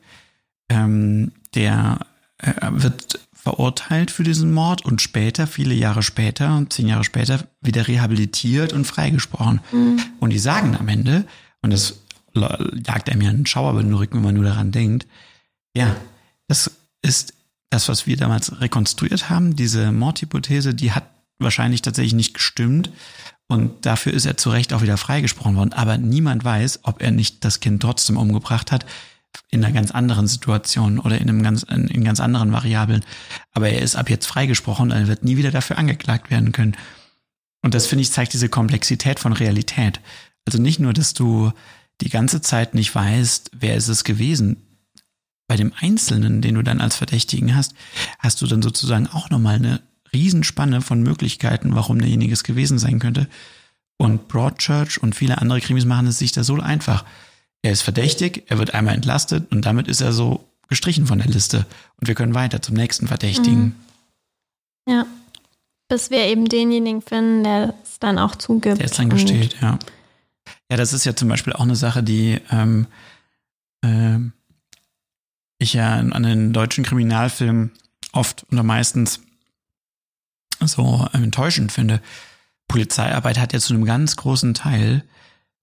ähm, 0.70 1.32
der 1.54 2.00
äh, 2.38 2.54
wird 2.72 3.20
verurteilt 3.46 4.10
für 4.10 4.24
diesen 4.24 4.52
Mord 4.52 4.84
und 4.84 5.04
später, 5.04 5.46
viele 5.46 5.76
Jahre 5.76 6.02
später, 6.02 6.66
zehn 6.72 6.88
Jahre 6.88 7.04
später, 7.04 7.48
wieder 7.62 7.88
rehabilitiert 7.88 8.74
und 8.74 8.86
freigesprochen. 8.86 9.62
Mhm. 9.72 10.02
Und 10.20 10.32
die 10.32 10.40
sagen 10.40 10.76
am 10.76 10.88
Ende, 10.88 11.26
und 11.62 11.72
das 11.72 12.02
jagt 12.34 13.08
einem 13.08 13.22
ja 13.22 13.30
einen 13.30 13.46
Schauer 13.46 13.74
über 13.74 13.84
den 13.84 13.94
Rücken, 13.94 14.18
wenn 14.18 14.24
man 14.24 14.36
nur 14.36 14.46
daran 14.46 14.72
denkt, 14.72 15.06
ja, 15.78 15.96
das 16.48 16.72
ist 17.04 17.36
das, 17.70 17.88
was 17.88 18.08
wir 18.08 18.18
damals 18.18 18.62
rekonstruiert 18.62 19.30
haben, 19.30 19.56
diese 19.56 19.92
Mordhypothese, 19.92 20.74
die 20.74 20.94
hat 20.94 21.08
wahrscheinlich 21.38 21.84
tatsächlich 21.84 22.16
nicht 22.16 22.34
gestimmt. 22.34 22.90
Und 23.48 23.86
dafür 23.86 24.12
ist 24.12 24.26
er 24.26 24.38
zu 24.38 24.50
Recht 24.50 24.74
auch 24.74 24.82
wieder 24.82 24.98
freigesprochen 24.98 25.56
worden. 25.56 25.74
Aber 25.74 26.00
niemand 26.00 26.44
weiß, 26.44 26.80
ob 26.82 27.00
er 27.04 27.12
nicht 27.12 27.46
das 27.46 27.60
Kind 27.60 27.84
trotzdem 27.84 28.18
umgebracht 28.18 28.72
hat, 28.72 28.88
in 29.50 29.64
einer 29.64 29.74
ganz 29.74 29.92
anderen 29.92 30.28
Situation 30.28 31.00
oder 31.00 31.20
in 31.20 31.30
einem 31.30 31.44
ganz, 31.44 31.64
in, 31.64 31.88
in 31.88 32.04
ganz 32.04 32.20
anderen 32.20 32.52
Variablen. 32.52 33.04
Aber 33.52 33.70
er 33.70 33.82
ist 33.82 33.96
ab 33.96 34.10
jetzt 34.10 34.26
freigesprochen 34.26 34.92
und 34.92 34.98
er 34.98 35.08
wird 35.08 35.24
nie 35.24 35.38
wieder 35.38 35.52
dafür 35.52 35.78
angeklagt 35.78 36.30
werden 36.32 36.52
können. 36.52 36.76
Und 37.62 37.74
das 37.74 37.88
finde 37.88 38.04
ich 38.04 38.12
zeigt 38.12 38.34
diese 38.34 38.50
Komplexität 38.50 39.20
von 39.20 39.34
Realität. 39.34 40.00
Also 40.46 40.62
nicht 40.62 40.80
nur, 40.80 40.94
dass 40.94 41.14
du 41.14 41.52
die 42.02 42.10
ganze 42.10 42.42
Zeit 42.42 42.76
nicht 42.76 42.94
weißt, 42.94 43.52
wer 43.54 43.76
ist 43.76 43.88
es 43.88 44.04
gewesen. 44.04 44.58
Bei 45.48 45.56
dem 45.56 45.74
Einzelnen, 45.80 46.42
den 46.42 46.56
du 46.56 46.62
dann 46.62 46.82
als 46.82 46.96
Verdächtigen 46.96 47.56
hast, 47.56 47.74
hast 48.20 48.42
du 48.42 48.48
dann 48.48 48.62
sozusagen 48.62 49.08
auch 49.08 49.30
nochmal 49.30 49.56
eine 49.56 49.82
Riesenspanne 50.14 50.82
von 50.82 51.04
Möglichkeiten, 51.04 51.76
warum 51.76 52.00
derjenige 52.00 52.34
es 52.34 52.44
gewesen 52.44 52.80
sein 52.80 53.00
könnte. 53.00 53.28
Und 53.98 54.28
Broadchurch 54.28 55.02
und 55.02 55.16
viele 55.16 55.38
andere 55.40 55.62
Krimis 55.62 55.86
machen 55.86 56.08
es 56.08 56.20
sich 56.20 56.32
da 56.32 56.44
so 56.44 56.60
einfach. 56.60 57.06
Er 57.66 57.72
ist 57.72 57.82
verdächtig, 57.82 58.44
er 58.46 58.60
wird 58.60 58.76
einmal 58.76 58.94
entlastet 58.94 59.52
und 59.52 59.66
damit 59.66 59.88
ist 59.88 60.00
er 60.00 60.14
so 60.14 60.48
gestrichen 60.68 61.08
von 61.08 61.18
der 61.18 61.28
Liste. 61.28 61.66
Und 62.00 62.08
wir 62.08 62.14
können 62.14 62.36
weiter 62.36 62.62
zum 62.62 62.76
nächsten 62.76 63.08
Verdächtigen. 63.08 63.76
Mhm. 64.86 64.94
Ja. 64.94 65.08
Bis 65.88 66.12
wir 66.12 66.26
eben 66.26 66.48
denjenigen 66.48 67.02
finden, 67.02 67.44
der 67.44 67.74
es 67.84 67.98
dann 67.98 68.20
auch 68.20 68.36
zugibt. 68.36 68.78
Der 68.78 68.86
es 68.86 68.92
dann 68.92 69.10
gesteht, 69.10 69.56
ja. 69.64 69.80
Ja, 70.70 70.78
das 70.78 70.94
ist 70.94 71.06
ja 71.06 71.16
zum 71.16 71.28
Beispiel 71.28 71.54
auch 71.54 71.62
eine 71.62 71.76
Sache, 71.76 72.04
die 72.04 72.40
ähm, 72.52 72.86
äh, 73.84 74.20
ich 75.58 75.74
ja 75.74 75.96
an 75.96 76.22
den 76.22 76.54
deutschen 76.54 76.84
Kriminalfilmen 76.84 77.72
oft 78.12 78.46
oder 78.52 78.62
meistens 78.62 79.22
so 80.64 81.08
enttäuschend 81.14 81.72
finde. 81.72 82.00
Polizeiarbeit 82.68 83.40
hat 83.40 83.54
ja 83.54 83.60
zu 83.60 83.74
einem 83.74 83.86
ganz 83.86 84.18
großen 84.18 84.54
Teil 84.54 85.04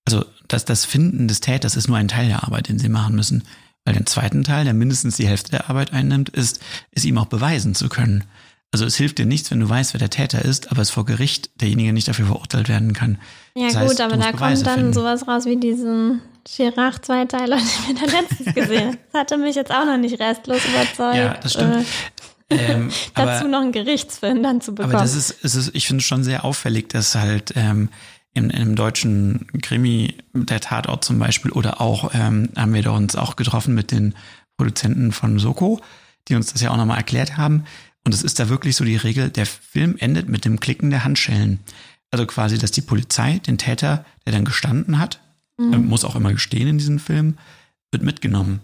also 0.04 0.24
das, 0.52 0.64
das 0.64 0.84
Finden 0.84 1.28
des 1.28 1.40
Täters 1.40 1.76
ist 1.76 1.88
nur 1.88 1.96
ein 1.96 2.08
Teil 2.08 2.28
der 2.28 2.44
Arbeit, 2.44 2.68
den 2.68 2.78
sie 2.78 2.88
machen 2.88 3.14
müssen. 3.14 3.44
Weil 3.84 3.94
den 3.94 4.06
zweiten 4.06 4.44
Teil, 4.44 4.64
der 4.64 4.74
mindestens 4.74 5.16
die 5.16 5.26
Hälfte 5.26 5.50
der 5.50 5.68
Arbeit 5.68 5.92
einnimmt, 5.92 6.28
ist, 6.28 6.60
es 6.92 7.04
ihm 7.04 7.18
auch 7.18 7.26
beweisen 7.26 7.74
zu 7.74 7.88
können. 7.88 8.24
Also 8.70 8.86
es 8.86 8.96
hilft 8.96 9.18
dir 9.18 9.26
nichts, 9.26 9.50
wenn 9.50 9.60
du 9.60 9.68
weißt, 9.68 9.92
wer 9.92 9.98
der 9.98 10.08
Täter 10.08 10.42
ist, 10.42 10.70
aber 10.70 10.80
es 10.80 10.90
vor 10.90 11.04
Gericht 11.04 11.50
derjenige 11.60 11.92
nicht 11.92 12.08
dafür 12.08 12.26
verurteilt 12.26 12.68
werden 12.68 12.94
kann. 12.94 13.18
Ja 13.54 13.70
das 13.70 13.88
gut, 13.88 14.00
aber 14.00 14.16
da 14.16 14.30
Beweise 14.30 14.64
kommt 14.64 14.66
dann 14.66 14.78
finden. 14.78 14.92
sowas 14.94 15.28
raus 15.28 15.44
wie 15.44 15.56
diesen 15.56 16.22
Chirac-Zweiteiler, 16.46 17.56
den 17.88 17.96
wir 17.96 18.06
da 18.06 18.18
letztens 18.18 18.54
gesehen 18.54 18.88
haben. 18.88 18.98
Das 19.12 19.20
hatte 19.20 19.36
mich 19.36 19.56
jetzt 19.56 19.70
auch 19.70 19.84
noch 19.84 19.98
nicht 19.98 20.18
restlos 20.20 20.60
überzeugt. 20.64 21.16
Ja, 21.16 21.34
das 21.34 21.52
stimmt. 21.52 21.86
Ähm, 22.48 22.90
Dazu 23.14 23.44
aber, 23.44 23.48
noch 23.48 23.60
einen 23.60 23.72
Gerichtsfilm 23.72 24.42
dann 24.42 24.60
zu 24.60 24.74
bekommen. 24.74 24.94
aber 24.94 25.02
das 25.02 25.14
ist, 25.14 25.30
ist 25.44 25.70
ich 25.74 25.86
finde 25.86 26.00
es 26.00 26.06
schon 26.06 26.24
sehr 26.24 26.44
auffällig, 26.44 26.88
dass 26.88 27.14
halt 27.14 27.52
ähm, 27.56 27.90
in, 28.34 28.50
in 28.50 28.62
einem 28.62 28.76
deutschen 28.76 29.46
Krimi, 29.62 30.14
der 30.32 30.60
Tatort 30.60 31.04
zum 31.04 31.18
Beispiel, 31.18 31.50
oder 31.52 31.80
auch 31.80 32.14
ähm, 32.14 32.50
haben 32.56 32.74
wir 32.74 32.82
da 32.82 32.90
uns 32.90 33.16
auch 33.16 33.36
getroffen 33.36 33.74
mit 33.74 33.90
den 33.90 34.14
Produzenten 34.56 35.12
von 35.12 35.38
Soko, 35.38 35.80
die 36.28 36.34
uns 36.34 36.52
das 36.52 36.62
ja 36.62 36.70
auch 36.70 36.76
nochmal 36.76 36.98
erklärt 36.98 37.36
haben. 37.36 37.64
Und 38.04 38.14
es 38.14 38.22
ist 38.22 38.38
da 38.40 38.48
wirklich 38.48 38.76
so 38.76 38.84
die 38.84 38.96
Regel, 38.96 39.30
der 39.30 39.46
Film 39.46 39.96
endet 39.98 40.28
mit 40.28 40.44
dem 40.44 40.60
Klicken 40.60 40.90
der 40.90 41.04
Handschellen. 41.04 41.60
Also 42.10 42.26
quasi, 42.26 42.58
dass 42.58 42.70
die 42.70 42.80
Polizei 42.80 43.38
den 43.38 43.58
Täter, 43.58 44.04
der 44.26 44.32
dann 44.32 44.44
gestanden 44.44 44.98
hat, 44.98 45.20
Mhm. 45.58 45.72
er 45.72 45.78
muss 45.78 46.04
auch 46.04 46.16
immer 46.16 46.32
gestehen 46.32 46.68
in 46.68 46.78
diesem 46.78 46.98
Film, 46.98 47.36
wird 47.90 48.02
mitgenommen. 48.02 48.60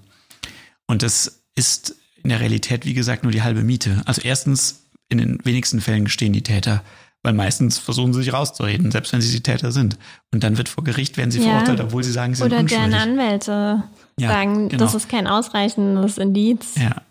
Und 0.87 1.02
das 1.02 1.42
ist 1.54 1.96
in 2.22 2.31
der 2.31 2.40
Realität, 2.40 2.85
wie 2.85 2.94
gesagt, 2.94 3.22
nur 3.22 3.33
die 3.33 3.42
halbe 3.42 3.62
Miete. 3.62 4.02
Also 4.07 4.22
erstens, 4.22 4.85
in 5.09 5.18
den 5.18 5.44
wenigsten 5.44 5.81
Fällen 5.81 6.04
gestehen 6.04 6.33
die 6.33 6.42
Täter, 6.42 6.83
weil 7.22 7.33
meistens 7.33 7.78
versuchen 7.78 8.12
sie 8.12 8.22
sich 8.22 8.33
rauszureden, 8.33 8.90
selbst 8.90 9.12
wenn 9.12 9.20
sie 9.20 9.33
die 9.33 9.42
Täter 9.42 9.72
sind. 9.72 9.96
Und 10.33 10.44
dann 10.44 10.57
wird 10.57 10.68
vor 10.68 10.85
Gericht, 10.85 11.16
werden 11.16 11.31
sie 11.31 11.38
Ja. 11.40 11.50
verurteilt, 11.50 11.81
obwohl 11.81 12.04
sie 12.04 12.12
sagen, 12.12 12.35
sie 12.35 12.42
Oder 12.44 12.59
sind 12.59 12.70
deren 12.70 12.85
unschuldig. 12.92 13.09
Anwälte 13.20 13.83
Ja, 14.18 14.28
sagen, 14.28 14.68
genau. 14.68 14.85
das 14.85 14.94
ist 14.94 15.09
kein 15.09 15.26
ausreichendes 15.26 16.18
Indiz. 16.18 16.74
Ja. 16.76 17.02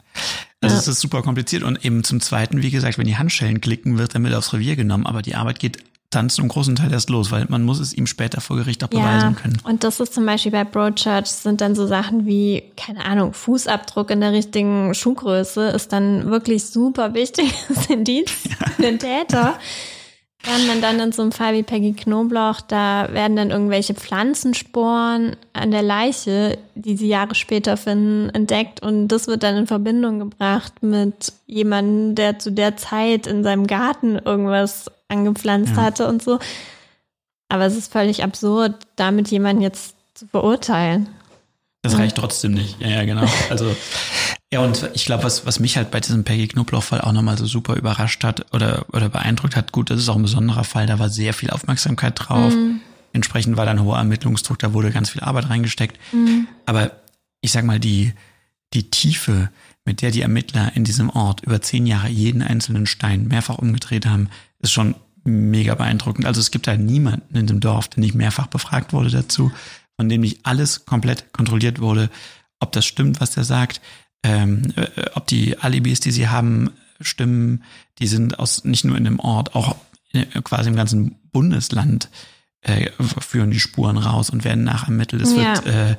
Also 0.62 0.76
Ja. 0.76 0.80
es 0.82 0.88
ist 0.88 1.02
super 1.02 1.22
kompliziert. 1.22 1.64
Und 1.64 1.84
eben 1.86 2.04
zum 2.04 2.20
Zweiten, 2.22 2.62
wie 2.64 2.72
gesagt, 2.72 2.98
wenn 2.98 3.06
die 3.06 3.18
Handschellen 3.18 3.62
klicken, 3.62 3.98
wird 3.98 4.14
er 4.16 4.20
mit 4.20 4.34
aufs 4.34 4.54
Revier 4.54 4.76
genommen. 4.76 5.06
Aber 5.06 5.22
die 5.22 5.36
Arbeit 5.36 5.60
geht 5.60 5.84
dann 6.10 6.30
zum 6.30 6.48
großen 6.48 6.78
Teil 6.78 6.92
erst 6.94 7.10
los, 7.10 7.32
weil 7.32 7.46
man 7.50 7.64
muss 7.64 7.80
es 7.82 7.94
ihm 7.94 8.08
später 8.08 8.40
vor 8.40 8.56
Gericht 8.56 8.82
auch 8.82 8.88
beweisen 8.88 9.36
können. 9.36 9.58
und 9.66 9.84
das 9.84 10.00
ist 10.00 10.14
zum 10.14 10.26
Beispiel 10.26 10.54
bei 10.54 10.64
Broadchurch 10.64 11.28
sind 11.28 11.60
dann 11.60 11.76
so 11.76 11.86
Sachen 11.86 12.26
wie, 12.26 12.64
keine 12.78 13.04
Ahnung, 13.04 13.34
Fußabdruck 13.34 14.10
in 14.12 14.22
der 14.22 14.32
richtigen 14.32 14.94
Schuhgröße 14.94 15.68
ist 15.68 15.92
dann 15.92 16.30
wirklich 16.32 16.64
super 16.64 17.14
wichtiges 17.14 17.52
Indiz 17.90 18.32
für 18.78 18.82
den 18.84 19.00
Täter. 19.00 19.60
Während 20.44 20.68
man 20.68 20.82
dann 20.82 21.00
in 21.00 21.12
so 21.12 21.24
einem 21.24 21.32
Fall 21.32 21.54
wie 21.56 21.64
Peggy 21.64 21.94
Knobloch, 21.94 22.62
da 22.62 23.10
werden 23.12 23.36
dann 23.36 23.50
irgendwelche 23.52 23.94
Pflanzensporen 23.96 25.36
an 25.54 25.72
der 25.72 25.82
Leiche, 25.82 26.58
die 26.76 26.96
sie 26.96 27.08
Jahre 27.08 27.36
später 27.36 27.76
finden, 27.76 28.30
entdeckt 28.30 28.82
und 28.82 29.08
das 29.10 29.28
wird 29.28 29.44
dann 29.44 29.58
in 29.58 29.68
Verbindung 29.68 30.20
gebracht 30.20 30.74
mit 30.82 31.34
jemandem, 31.48 32.16
der 32.16 32.40
zu 32.40 32.52
der 32.52 32.78
Zeit 32.78 33.28
in 33.28 33.44
seinem 33.44 33.68
Garten 33.68 34.18
irgendwas 34.20 34.90
angepflanzt 35.10 35.76
Ja. 35.76 35.82
hatte 35.84 36.08
und 36.08 36.22
so. 36.24 36.40
Aber 37.50 37.66
es 37.66 37.76
ist 37.76 37.92
völlig 37.92 38.24
absurd, 38.24 38.76
damit 38.96 39.30
jemanden 39.30 39.62
jetzt 39.62 39.96
zu 40.14 40.28
verurteilen. 40.28 41.10
Das 41.82 41.98
reicht 41.98 42.18
trotzdem 42.18 42.52
nicht. 42.54 42.80
Ja, 42.82 42.90
ja, 42.90 43.06
genau. 43.06 43.26
Also, 43.50 43.76
ja, 44.54 44.62
und 44.62 44.90
ich 44.94 45.06
glaube, 45.06 45.24
was, 45.24 45.46
was 45.46 45.60
mich 45.60 45.76
halt 45.76 45.92
bei 45.92 46.00
diesem 46.00 46.24
Peggy 46.24 46.48
Knoblauch-Fall 46.48 47.02
auch 47.02 47.12
nochmal 47.12 47.38
so 47.38 47.46
super 47.46 47.76
überrascht 47.76 48.24
hat 48.24 48.54
oder, 48.54 48.86
oder 48.94 49.10
beeindruckt 49.10 49.56
hat, 49.56 49.74
gut, 49.74 49.90
das 49.90 50.00
ist 50.00 50.08
auch 50.10 50.16
ein 50.16 50.22
besonderer 50.22 50.64
Fall, 50.64 50.86
da 50.88 51.00
war 51.00 51.10
sehr 51.10 51.34
viel 51.34 51.50
Aufmerksamkeit 51.50 52.14
drauf. 52.16 52.54
Entsprechend 53.12 53.58
war 53.58 53.66
dann 53.66 53.84
hoher 53.84 53.98
Ermittlungsdruck, 53.98 54.60
da 54.60 54.74
wurde 54.74 54.92
ganz 54.92 55.10
viel 55.10 55.22
Arbeit 55.22 55.50
reingesteckt. 55.50 56.00
Aber 56.66 56.92
ich 57.42 57.52
sag 57.52 57.66
mal, 57.66 57.80
die, 57.80 58.14
die 58.74 58.90
Tiefe, 58.90 59.50
mit 59.86 60.02
der 60.02 60.12
die 60.12 60.22
Ermittler 60.22 60.72
in 60.76 60.84
diesem 60.84 61.10
Ort 61.10 61.42
über 61.42 61.62
zehn 61.62 61.86
Jahre 61.86 62.10
jeden 62.10 62.42
einzelnen 62.42 62.86
Stein 62.86 63.28
mehrfach 63.28 63.58
umgedreht 63.58 64.06
haben, 64.06 64.30
ist 64.60 64.72
schon 64.72 64.96
mega 65.24 65.76
beeindruckend. 65.76 66.26
Also 66.26 66.40
es 66.40 66.52
gibt 66.52 66.68
da 66.68 66.78
niemanden 66.78 67.36
in 67.36 67.48
dem 67.48 67.60
Dorf, 67.60 67.90
der 67.90 68.00
nicht 68.00 68.16
mehrfach 68.16 68.48
befragt 68.48 68.94
wurde 68.94 69.10
dazu, 69.10 69.52
von 69.98 70.08
dem 70.08 70.22
nicht 70.22 70.46
alles 70.46 70.86
komplett 70.86 71.34
kontrolliert 71.34 71.80
wurde, 71.80 72.10
ob 72.60 72.72
das 72.72 72.86
stimmt, 72.86 73.20
was 73.20 73.32
der 73.32 73.44
sagt, 73.44 73.82
ähm, 74.24 74.74
äh, 74.76 74.88
ob 75.16 75.28
die 75.28 75.58
Alibis, 75.60 76.00
die 76.00 76.12
sie 76.12 76.28
haben, 76.28 76.72
stimmen. 77.02 77.64
Die 78.00 78.08
sind 78.08 78.40
aus 78.40 78.64
nicht 78.64 78.84
nur 78.86 78.98
in 78.98 79.04
dem 79.04 79.20
Ort, 79.20 79.56
auch 79.56 79.76
in, 80.12 80.26
quasi 80.44 80.70
im 80.70 80.76
ganzen 80.76 81.16
Bundesland 81.32 82.10
äh, 82.62 82.90
führen 83.20 83.52
die 83.52 83.60
Spuren 83.60 83.98
raus 83.98 84.30
und 84.30 84.44
werden 84.44 84.64
nachermittelt. 84.64 85.22
Es 85.22 85.36
Ja. 85.36 85.64
wird, 85.64 85.66
äh, 85.68 85.96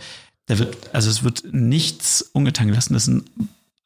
da 0.46 0.59
wird, 0.59 0.94
also 0.94 1.09
es 1.11 1.22
wird 1.22 1.44
nichts 1.52 2.22
ungetan 2.33 2.68
gelassen. 2.68 2.94
Das 2.94 3.04
sind 3.04 3.24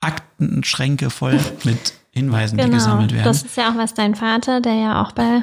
Aktenschränke 0.01 1.11
voll 1.11 1.39
mit 1.65 1.95
Hinweisen, 2.11 2.57
die 2.59 2.65
Genau. 2.65 2.77
gesammelt 2.77 3.13
werden. 3.13 3.25
Das 3.25 3.43
ist 3.43 3.57
ja 3.57 3.71
auch, 3.73 3.77
was 3.79 3.95
dein 3.95 4.15
Vater, 4.15 4.61
der 4.61 4.75
ja 4.75 5.03
auch 5.03 5.13
bei 5.13 5.43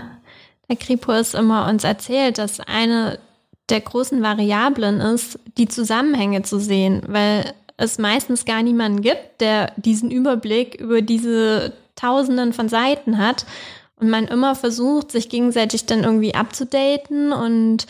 der 0.70 0.76
Kripo 0.76 1.12
ist, 1.14 1.34
immer 1.34 1.68
uns 1.68 1.84
erzählt, 1.84 2.38
dass 2.38 2.60
eine 2.60 3.18
der 3.70 3.82
großen 3.82 4.22
Variablen 4.22 5.00
ist, 5.00 5.40
die 5.58 5.68
Zusammenhänge 5.68 6.42
zu 6.44 6.60
sehen, 6.60 7.02
weil 7.08 7.54
es 7.80 7.98
meistens 7.98 8.46
gar 8.46 8.62
niemanden 8.62 9.02
gibt, 9.02 9.42
der 9.42 9.72
diesen 9.78 10.12
Überblick 10.12 10.76
über 10.76 11.02
diese 11.02 11.74
Tausenden 11.96 12.54
von 12.54 12.70
Seiten 12.70 13.18
hat 13.18 13.46
und 14.00 14.10
man 14.10 14.26
immer 14.26 14.56
versucht, 14.56 15.12
sich 15.12 15.30
gegenseitig 15.30 15.86
dann 15.86 16.04
irgendwie 16.04 16.36
abzudaten 16.36 17.32
und 17.32 17.88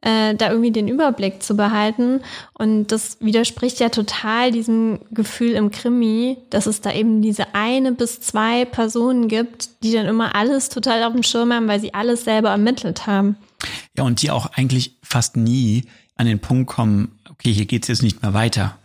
äh, 0.00 0.34
da 0.34 0.50
irgendwie 0.50 0.70
den 0.70 0.88
Überblick 0.88 1.42
zu 1.42 1.56
behalten. 1.56 2.20
Und 2.54 2.92
das 2.92 3.18
widerspricht 3.20 3.80
ja 3.80 3.88
total 3.88 4.52
diesem 4.52 5.00
Gefühl 5.10 5.52
im 5.52 5.70
Krimi, 5.70 6.38
dass 6.50 6.66
es 6.66 6.80
da 6.80 6.92
eben 6.92 7.22
diese 7.22 7.54
eine 7.54 7.92
bis 7.92 8.20
zwei 8.20 8.64
Personen 8.64 9.28
gibt, 9.28 9.82
die 9.82 9.92
dann 9.92 10.06
immer 10.06 10.34
alles 10.36 10.68
total 10.68 11.02
auf 11.04 11.12
dem 11.12 11.24
Schirm 11.24 11.52
haben, 11.52 11.68
weil 11.68 11.80
sie 11.80 11.94
alles 11.94 12.24
selber 12.24 12.50
ermittelt 12.50 13.06
haben. 13.06 13.36
Ja, 13.96 14.04
und 14.04 14.22
die 14.22 14.30
auch 14.30 14.46
eigentlich 14.54 14.96
fast 15.02 15.36
nie 15.36 15.84
an 16.16 16.26
den 16.26 16.38
Punkt 16.38 16.68
kommen, 16.68 17.18
okay, 17.30 17.52
hier 17.52 17.66
geht's 17.66 17.88
jetzt 17.88 18.02
nicht 18.02 18.22
mehr 18.22 18.34
weiter. 18.34 18.76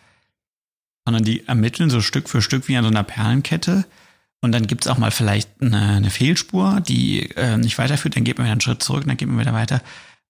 Sondern 1.06 1.24
die 1.24 1.48
ermitteln 1.48 1.90
so 1.90 2.02
Stück 2.02 2.30
für 2.30 2.42
Stück 2.42 2.68
wie 2.68 2.78
an 2.78 2.84
so 2.84 2.90
einer 2.90 3.04
Perlenkette. 3.04 3.86
Und 4.42 4.52
dann 4.52 4.68
gibt's 4.68 4.88
auch 4.88 4.98
mal 4.98 5.12
vielleicht 5.12 5.50
eine, 5.62 5.80
eine 5.80 6.10
Fehlspur, 6.10 6.82
die 6.82 7.30
äh, 7.38 7.58
nicht 7.58 7.78
weiterführt, 7.78 8.16
dann 8.16 8.26
geht 8.26 8.38
man 8.38 8.46
wieder 8.46 8.52
einen 8.52 8.62
Schritt 8.62 8.84
zurück, 8.84 9.06
dann 9.08 9.18
geht 9.18 9.28
man 9.28 9.40
wieder 9.40 9.54
weiter. 9.54 9.82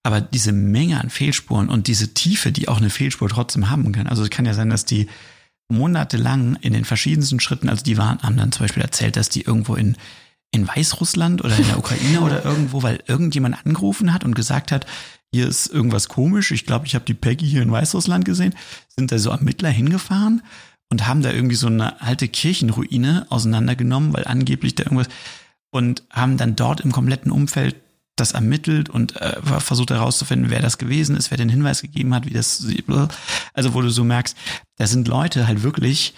Aber 0.03 0.21
diese 0.21 0.51
Menge 0.51 0.99
an 1.01 1.09
Fehlspuren 1.09 1.69
und 1.69 1.87
diese 1.87 2.13
Tiefe, 2.13 2.51
die 2.51 2.67
auch 2.67 2.77
eine 2.77 2.89
Fehlspur 2.89 3.29
trotzdem 3.29 3.69
haben 3.69 3.91
kann. 3.91 4.07
Also 4.07 4.21
es 4.21 4.29
kann 4.29 4.45
ja 4.45 4.53
sein, 4.53 4.69
dass 4.69 4.85
die 4.85 5.07
monatelang 5.69 6.57
in 6.57 6.73
den 6.73 6.85
verschiedensten 6.85 7.39
Schritten, 7.39 7.69
also 7.69 7.83
die 7.83 7.97
waren, 7.97 8.21
haben 8.21 8.37
dann 8.37 8.51
zum 8.51 8.65
Beispiel 8.65 8.83
erzählt, 8.83 9.15
dass 9.15 9.29
die 9.29 9.41
irgendwo 9.41 9.75
in, 9.75 9.97
in 10.51 10.67
Weißrussland 10.67 11.43
oder 11.43 11.57
in 11.57 11.67
der 11.67 11.79
Ukraine 11.79 12.21
oder 12.21 12.45
irgendwo, 12.45 12.83
weil 12.83 13.01
irgendjemand 13.07 13.65
angerufen 13.65 14.13
hat 14.13 14.23
und 14.23 14.35
gesagt 14.35 14.71
hat, 14.71 14.85
hier 15.33 15.47
ist 15.47 15.67
irgendwas 15.67 16.07
komisch, 16.09 16.51
ich 16.51 16.65
glaube, 16.65 16.85
ich 16.85 16.95
habe 16.95 17.05
die 17.05 17.15
Peggy 17.15 17.47
hier 17.47 17.63
in 17.63 17.71
Weißrussland 17.71 18.23
gesehen, 18.23 18.53
sind 18.87 19.11
da 19.11 19.17
so 19.17 19.31
Ermittler 19.31 19.69
hingefahren 19.69 20.43
und 20.89 21.07
haben 21.07 21.23
da 21.23 21.31
irgendwie 21.31 21.55
so 21.55 21.67
eine 21.67 22.01
alte 22.01 22.27
Kirchenruine 22.27 23.25
auseinandergenommen, 23.29 24.13
weil 24.13 24.25
angeblich 24.25 24.75
da 24.75 24.83
irgendwas 24.83 25.09
und 25.71 26.03
haben 26.11 26.37
dann 26.37 26.55
dort 26.55 26.81
im 26.81 26.91
kompletten 26.91 27.31
Umfeld 27.31 27.75
das 28.15 28.33
ermittelt 28.33 28.89
und 28.89 29.19
äh, 29.19 29.41
versucht 29.59 29.89
herauszufinden, 29.89 30.51
wer 30.51 30.61
das 30.61 30.77
gewesen 30.77 31.17
ist, 31.17 31.31
wer 31.31 31.37
den 31.39 31.49
Hinweis 31.49 31.81
gegeben 31.81 32.13
hat, 32.13 32.27
wie 32.27 32.33
das, 32.33 32.63
also 33.55 33.73
wo 33.73 33.81
du 33.81 33.89
so 33.89 34.03
merkst, 34.03 34.37
da 34.77 34.85
sind 34.85 35.07
Leute 35.07 35.47
halt 35.47 35.63
wirklich 35.63 36.13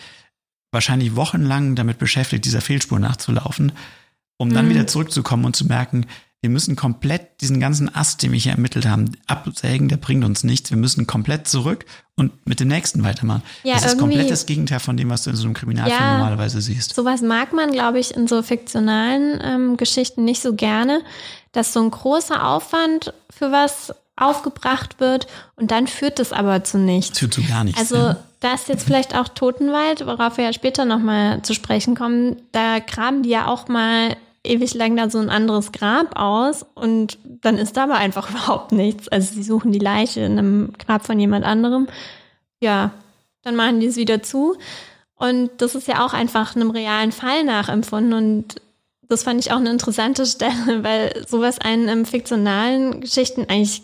wahrscheinlich 0.73 1.15
wochenlang 1.15 1.75
damit 1.75 1.97
beschäftigt, 1.97 2.43
dieser 2.43 2.59
Fehlspur 2.59 2.99
nachzulaufen, 2.99 3.71
um 4.35 4.53
dann 4.53 4.65
Mhm. 4.65 4.71
wieder 4.71 4.87
zurückzukommen 4.87 5.45
und 5.45 5.55
zu 5.55 5.67
merken, 5.67 6.05
wir 6.45 6.51
müssen 6.51 6.75
komplett 6.75 7.41
diesen 7.41 7.59
ganzen 7.59 7.93
Ast, 7.95 8.21
den 8.21 8.31
wir 8.31 8.37
hier 8.37 8.51
ermittelt 8.51 8.85
haben, 8.85 9.17
absägen, 9.25 9.87
der 9.87 9.97
bringt 9.97 10.23
uns 10.23 10.43
nichts. 10.43 10.69
Wir 10.69 10.77
müssen 10.77 11.07
komplett 11.07 11.47
zurück 11.47 11.85
und 12.15 12.45
mit 12.45 12.59
dem 12.59 12.67
nächsten 12.67 13.03
weitermachen. 13.03 13.41
Ja, 13.63 13.73
das 13.73 13.93
ist 13.93 13.97
komplett 13.97 14.29
das 14.29 14.45
Gegenteil 14.45 14.79
von 14.79 14.95
dem, 14.95 15.09
was 15.09 15.23
du 15.23 15.31
in 15.31 15.35
so 15.35 15.45
einem 15.45 15.55
Kriminalfilm 15.55 15.99
Ja. 15.99 16.17
normalerweise 16.19 16.61
siehst. 16.61 16.93
Sowas 16.93 17.23
mag 17.23 17.51
man, 17.51 17.71
glaube 17.71 17.97
ich, 17.97 18.15
in 18.15 18.27
so 18.27 18.43
fiktionalen 18.43 19.39
ähm, 19.43 19.77
Geschichten 19.77 20.23
nicht 20.23 20.39
so 20.39 20.53
gerne, 20.53 21.01
dass 21.51 21.73
so 21.73 21.81
ein 21.81 21.89
großer 21.89 22.45
Aufwand 22.45 23.11
für 23.31 23.51
was 23.51 23.91
aufgebracht 24.15 24.99
wird 24.99 25.25
und 25.55 25.71
dann 25.71 25.87
führt 25.87 26.19
das 26.19 26.31
aber 26.31 26.63
zu 26.63 26.77
nichts. 26.77 27.17
Führt 27.17 27.33
zu 27.33 27.41
gar 27.41 27.63
nichts. 27.63 27.79
Also 27.79 27.95
ja. 27.95 28.17
da 28.39 28.53
ist 28.53 28.69
jetzt 28.69 28.85
vielleicht 28.85 29.15
auch 29.15 29.29
Totenwald, 29.29 30.05
worauf 30.05 30.37
wir 30.37 30.45
ja 30.45 30.53
später 30.53 30.85
nochmal 30.85 31.41
zu 31.41 31.55
sprechen 31.55 31.95
kommen. 31.95 32.35
Da 32.51 32.77
graben 32.77 33.23
die 33.23 33.29
ja 33.29 33.47
auch 33.47 33.67
mal 33.67 34.15
ewig 34.45 34.73
lang 34.73 34.95
da 34.95 35.09
so 35.09 35.17
ein 35.19 35.29
anderes 35.29 35.71
Grab 35.71 36.17
aus 36.19 36.65
und 36.75 37.17
dann 37.25 37.57
ist 37.57 37.77
da 37.77 37.83
aber 37.83 37.95
einfach 37.95 38.29
überhaupt 38.31 38.71
nichts. 38.71 39.07
Also 39.07 39.33
sie 39.33 39.43
suchen 39.43 39.71
die 39.71 39.79
Leiche 39.79 40.21
in 40.21 40.37
einem 40.37 40.73
Grab 40.77 41.05
von 41.05 41.19
jemand 41.19 41.45
anderem. 41.45 41.87
Ja, 42.61 42.91
dann 43.43 43.55
machen 43.55 43.79
die 43.79 43.87
es 43.87 43.95
wieder 43.95 44.23
zu. 44.23 44.55
Und 45.15 45.49
das 45.59 45.75
ist 45.75 45.87
ja 45.87 46.05
auch 46.05 46.13
einfach 46.13 46.55
einem 46.55 46.71
realen 46.71 47.11
Fall 47.11 47.43
nachempfunden 47.43 48.13
und 48.13 48.61
das 49.07 49.23
fand 49.23 49.39
ich 49.39 49.51
auch 49.51 49.57
eine 49.57 49.69
interessante 49.69 50.25
Stelle, 50.25 50.83
weil 50.83 51.25
sowas 51.27 51.59
einen 51.59 51.87
in 51.87 52.05
fiktionalen 52.05 53.01
Geschichten 53.01 53.45
eigentlich 53.47 53.81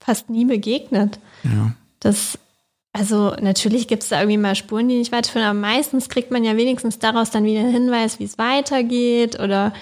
fast 0.00 0.30
nie 0.30 0.44
begegnet. 0.44 1.18
ja. 1.44 1.72
Das, 2.00 2.36
also 2.92 3.34
natürlich 3.40 3.88
gibt 3.88 4.02
es 4.02 4.10
da 4.10 4.20
irgendwie 4.20 4.38
mal 4.38 4.54
Spuren, 4.54 4.88
die 4.88 4.98
nicht 4.98 5.12
weiterführen, 5.12 5.46
aber 5.46 5.58
meistens 5.58 6.08
kriegt 6.08 6.30
man 6.30 6.44
ja 6.44 6.56
wenigstens 6.56 6.98
daraus 6.98 7.30
dann 7.30 7.44
wieder 7.44 7.60
einen 7.60 7.72
Hinweis, 7.72 8.18
wie 8.18 8.24
es 8.24 8.38
weitergeht 8.38 9.40
oder 9.40 9.72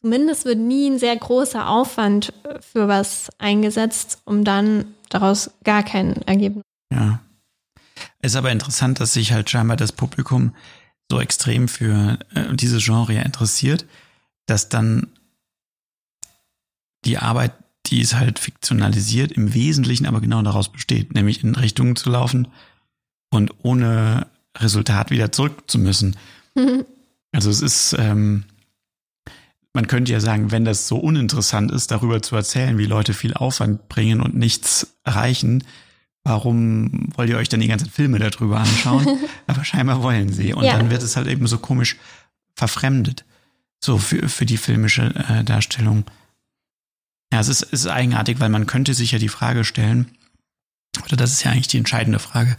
zumindest 0.00 0.46
wird 0.46 0.58
nie 0.58 0.88
ein 0.88 0.98
sehr 0.98 1.16
großer 1.16 1.68
Aufwand 1.68 2.32
für 2.72 2.88
was 2.88 3.30
eingesetzt, 3.38 4.22
um 4.24 4.44
dann 4.44 4.94
daraus 5.10 5.50
gar 5.64 5.82
kein 5.82 6.22
Ergebnis. 6.22 6.64
Ja. 6.92 7.20
Ist 8.22 8.36
aber 8.36 8.50
interessant, 8.50 9.00
dass 9.00 9.12
sich 9.12 9.32
halt 9.32 9.50
scheinbar 9.50 9.76
das 9.76 9.92
Publikum 9.92 10.54
so 11.10 11.20
extrem 11.20 11.68
für 11.68 12.18
äh, 12.34 12.54
dieses 12.54 12.84
Genre 12.84 13.14
interessiert, 13.14 13.86
dass 14.46 14.68
dann 14.68 15.12
die 17.04 17.18
Arbeit, 17.18 17.52
die 17.90 18.00
ist 18.00 18.14
halt 18.14 18.38
fiktionalisiert, 18.38 19.32
im 19.32 19.52
Wesentlichen 19.54 20.06
aber 20.06 20.20
genau 20.20 20.40
daraus 20.42 20.70
besteht, 20.70 21.14
nämlich 21.14 21.42
in 21.44 21.54
Richtungen 21.54 21.96
zu 21.96 22.10
laufen 22.10 22.48
und 23.30 23.52
ohne 23.62 24.26
Resultat 24.56 25.10
wieder 25.10 25.32
zurück 25.32 25.64
zu 25.70 25.78
müssen. 25.78 26.16
Also 27.32 27.48
es 27.48 27.62
ist, 27.62 27.94
ähm, 27.96 28.42
man 29.72 29.86
könnte 29.86 30.10
ja 30.10 30.18
sagen, 30.18 30.50
wenn 30.50 30.64
das 30.64 30.88
so 30.88 30.96
uninteressant 30.96 31.70
ist, 31.70 31.92
darüber 31.92 32.20
zu 32.22 32.34
erzählen, 32.34 32.76
wie 32.76 32.86
Leute 32.86 33.14
viel 33.14 33.34
Aufwand 33.34 33.88
bringen 33.88 34.20
und 34.20 34.34
nichts 34.34 34.96
erreichen, 35.04 35.62
warum 36.24 37.08
wollt 37.14 37.30
ihr 37.30 37.36
euch 37.36 37.48
dann 37.48 37.60
die 37.60 37.68
ganzen 37.68 37.88
Filme 37.88 38.18
darüber 38.18 38.58
anschauen? 38.58 39.06
Aber 39.46 39.62
scheinbar 39.64 40.02
wollen 40.02 40.32
sie. 40.32 40.52
Und 40.54 40.64
Ja. 40.64 40.76
dann 40.76 40.90
wird 40.90 41.04
es 41.04 41.14
halt 41.14 41.28
eben 41.28 41.46
so 41.46 41.58
komisch 41.58 41.96
verfremdet. 42.56 43.24
So 43.78 43.96
für, 43.98 44.28
für 44.28 44.44
die 44.44 44.56
filmische 44.56 45.14
äh, 45.28 45.44
Darstellung. 45.44 46.04
Ja, 47.32 47.40
es 47.40 47.48
ist, 47.48 47.62
ist 47.62 47.86
eigenartig, 47.86 48.40
weil 48.40 48.48
man 48.48 48.66
könnte 48.66 48.94
sich 48.94 49.12
ja 49.12 49.18
die 49.18 49.28
Frage 49.28 49.64
stellen, 49.64 50.10
oder 51.04 51.16
das 51.16 51.32
ist 51.32 51.44
ja 51.44 51.52
eigentlich 51.52 51.68
die 51.68 51.78
entscheidende 51.78 52.18
Frage. 52.18 52.56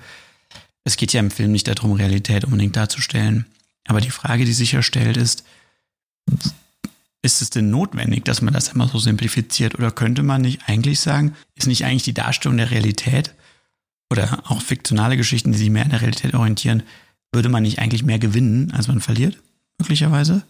Es 0.84 0.98
geht 0.98 1.14
ja 1.14 1.20
im 1.20 1.32
Film 1.32 1.52
nicht 1.52 1.68
darum, 1.68 1.92
Realität 1.94 2.46
unbedingt 2.46 2.76
darzustellen. 2.76 3.46
Aber 3.86 4.02
die 4.02 4.12
Frage, 4.12 4.46
die 4.46 4.54
sich 4.54 4.72
ja 4.72 4.82
stellt, 4.82 5.18
ist, 5.18 5.44
ist 7.22 7.42
es 7.42 7.50
denn 7.50 7.70
notwendig, 7.70 8.26
dass 8.26 8.42
man 8.42 8.54
das 8.54 8.70
immer 8.70 8.88
so 8.88 8.98
simplifiziert? 8.98 9.76
Oder 9.76 9.92
könnte 9.92 10.24
man 10.24 10.42
nicht 10.42 10.62
eigentlich 10.68 11.00
sagen, 11.00 11.36
ist 11.56 11.68
nicht 11.68 11.86
eigentlich 11.86 12.04
die 12.04 12.14
Darstellung 12.14 12.58
der 12.58 12.72
Realität 12.72 13.36
oder 14.10 14.44
auch 14.50 14.62
fiktionale 14.62 15.18
Geschichten, 15.18 15.52
die 15.52 15.58
sich 15.58 15.70
mehr 15.70 15.84
an 15.84 15.90
der 15.90 16.02
Realität 16.02 16.34
orientieren, 16.34 16.84
würde 17.32 17.50
man 17.50 17.64
nicht 17.64 17.80
eigentlich 17.80 18.04
mehr 18.04 18.20
gewinnen, 18.20 18.72
als 18.72 18.88
man 18.88 19.02
verliert? 19.02 19.38
Möglicherweise? 19.78 20.44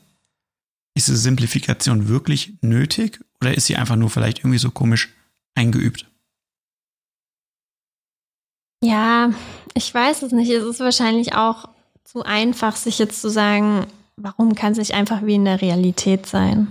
Ist 0.95 1.07
diese 1.07 1.17
Simplifikation 1.17 2.07
wirklich 2.07 2.53
nötig 2.61 3.19
oder 3.41 3.55
ist 3.55 3.65
sie 3.65 3.75
einfach 3.75 3.95
nur 3.95 4.09
vielleicht 4.09 4.39
irgendwie 4.39 4.59
so 4.59 4.71
komisch 4.71 5.13
eingeübt? 5.55 6.05
Ja, 8.83 9.31
ich 9.73 9.93
weiß 9.93 10.23
es 10.23 10.31
nicht. 10.31 10.49
Es 10.49 10.63
ist 10.63 10.79
wahrscheinlich 10.79 11.33
auch 11.35 11.69
zu 12.03 12.23
einfach, 12.23 12.75
sich 12.75 12.99
jetzt 12.99 13.21
zu 13.21 13.29
sagen, 13.29 13.87
warum 14.15 14.55
kann 14.55 14.73
es 14.73 14.77
nicht 14.77 14.93
einfach 14.93 15.23
wie 15.23 15.35
in 15.35 15.45
der 15.45 15.61
Realität 15.61 16.25
sein? 16.25 16.67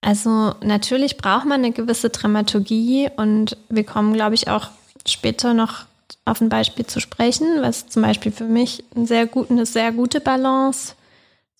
Also 0.00 0.54
natürlich 0.62 1.16
braucht 1.16 1.46
man 1.46 1.64
eine 1.64 1.72
gewisse 1.72 2.10
Dramaturgie 2.10 3.08
und 3.16 3.56
wir 3.70 3.84
kommen, 3.84 4.12
glaube 4.12 4.34
ich, 4.34 4.48
auch 4.48 4.68
später 5.06 5.54
noch 5.54 5.86
auf 6.26 6.40
ein 6.40 6.50
Beispiel 6.50 6.86
zu 6.86 7.00
sprechen, 7.00 7.46
was 7.60 7.88
zum 7.88 8.02
Beispiel 8.02 8.32
für 8.32 8.44
mich 8.44 8.84
eine 8.94 9.06
sehr, 9.06 9.26
gut, 9.26 9.50
eine 9.50 9.64
sehr 9.64 9.92
gute 9.92 10.20
Balance 10.20 10.94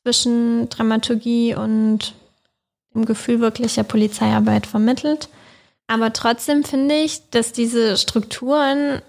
zwischen 0.03 0.69
Dramaturgie 0.69 1.55
und 1.55 2.15
dem 2.95 3.05
Gefühl 3.05 3.41
wirklicher 3.41 3.85
Polizeiarbeit 3.85 4.67
vermittelt. 4.67 5.29
Aber 5.87 6.13
trotzdem 6.13 6.65
finde 6.65 6.95
ich, 6.97 7.29
dass 7.31 7.53
diese 7.53 7.97
Strukturen, 7.97 9.03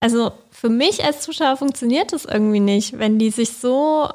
also 0.00 0.32
für 0.50 0.68
mich 0.68 1.04
als 1.04 1.20
Zuschauer 1.20 1.56
funktioniert 1.56 2.12
das 2.12 2.24
irgendwie 2.24 2.60
nicht, 2.60 2.98
wenn 2.98 3.18
die 3.18 3.30
sich 3.30 3.52
so 3.52 4.08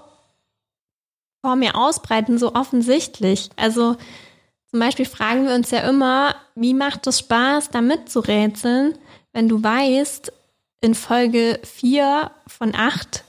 vor 1.41 1.55
mir 1.55 1.75
ausbreiten, 1.75 2.37
so 2.37 2.55
offensichtlich. 2.55 3.49
Also 3.55 3.95
zum 4.69 4.79
Beispiel 4.79 5.05
fragen 5.05 5.47
wir 5.47 5.55
uns 5.55 5.71
ja 5.71 5.79
immer, 5.87 6.35
wie 6.55 6.73
macht 6.73 7.07
es 7.07 7.19
Spaß, 7.19 7.69
da 7.69 7.81
mitzurätseln, 7.81 8.97
wenn 9.31 9.47
du 9.47 9.63
weißt, 9.63 10.33
in 10.81 10.93
Folge 10.93 11.59
4 11.63 12.31
von 12.47 12.75
8, 12.75 13.23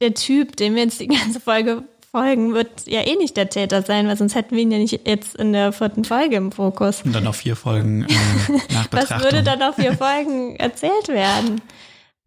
der 0.00 0.14
Typ, 0.14 0.56
dem 0.56 0.74
wir 0.74 0.82
jetzt 0.82 1.00
die 1.00 1.08
ganze 1.08 1.40
Folge 1.40 1.84
folgen, 2.12 2.54
wird 2.54 2.86
ja 2.86 3.00
eh 3.00 3.16
nicht 3.16 3.36
der 3.36 3.48
Täter 3.48 3.82
sein, 3.82 4.06
weil 4.06 4.16
sonst 4.16 4.34
hätten 4.34 4.54
wir 4.54 4.62
ihn 4.62 4.70
ja 4.70 4.78
nicht 4.78 5.06
jetzt 5.06 5.34
in 5.34 5.52
der 5.52 5.72
vierten 5.72 6.04
Folge 6.04 6.36
im 6.36 6.52
Fokus. 6.52 7.02
Und 7.02 7.12
dann 7.12 7.24
noch 7.24 7.34
vier 7.34 7.56
Folgen 7.56 8.02
äh, 8.04 8.72
nach 8.72 8.86
Was 8.92 9.10
würde 9.22 9.42
dann 9.42 9.62
auf 9.62 9.76
vier 9.76 9.96
Folgen 9.96 10.56
erzählt 10.56 11.08
werden? 11.08 11.62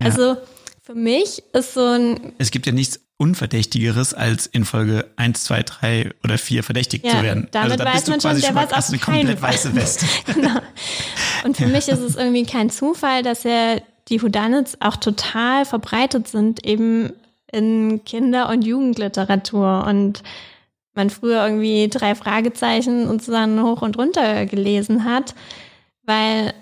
Ja. 0.02 0.08
Also 0.08 0.38
für 0.82 0.95
mich 0.95 1.43
ist 1.54 1.74
so 1.76 1.86
ein, 1.86 2.34
es 2.39 2.52
gibt 2.52 2.65
ja 2.65 2.71
nichts 2.74 3.00
Unverdächtigeres, 3.17 4.13
als 4.13 4.45
in 4.45 4.65
Folge 4.65 5.06
1, 5.15 5.45
2, 5.45 5.63
3 5.63 6.12
oder 6.26 6.38
4 6.38 6.63
verdächtigt 6.63 7.06
Ja, 7.06 7.12
zu 7.12 7.24
werden. 7.24 7.48
damit 7.52 7.80
also 7.80 7.86
weiß 7.86 8.08
man 8.08 8.19
schon, 8.19 8.41
der 8.41 8.52
mal 8.52 8.69
weiß 8.69 8.91
auf 8.93 9.00
keinen 9.00 9.19
komplett 9.19 9.39
Fall. 9.39 9.54
weiße 9.54 9.76
Weste. 9.76 10.06
genau. 10.34 10.60
Und 11.45 11.56
für 11.56 11.67
mich 11.67 11.88
ist 11.88 12.00
es 12.02 12.17
irgendwie 12.17 12.45
kein 12.45 12.69
Zufall, 12.69 13.24
dass 13.24 13.43
ja 13.43 13.78
die 14.10 14.21
Whodunits 14.21 14.82
auch 14.82 14.98
total 14.98 15.63
verbreitet 15.63 16.28
sind, 16.28 16.65
eben 16.65 17.13
in 17.51 18.03
Kinder- 18.05 18.49
und 18.49 18.63
Jugendliteratur 18.63 19.86
und 19.88 20.23
man 20.93 21.10
früher 21.10 21.43
irgendwie 21.45 21.89
drei 21.89 22.15
Fragezeichen 22.15 23.08
und 23.08 23.23
so 23.23 23.31
dann 23.31 23.62
hoch 23.62 23.81
und 23.81 23.97
runter 23.97 24.45
gelesen 24.45 25.03
hat, 25.03 25.36
weil 26.03 26.53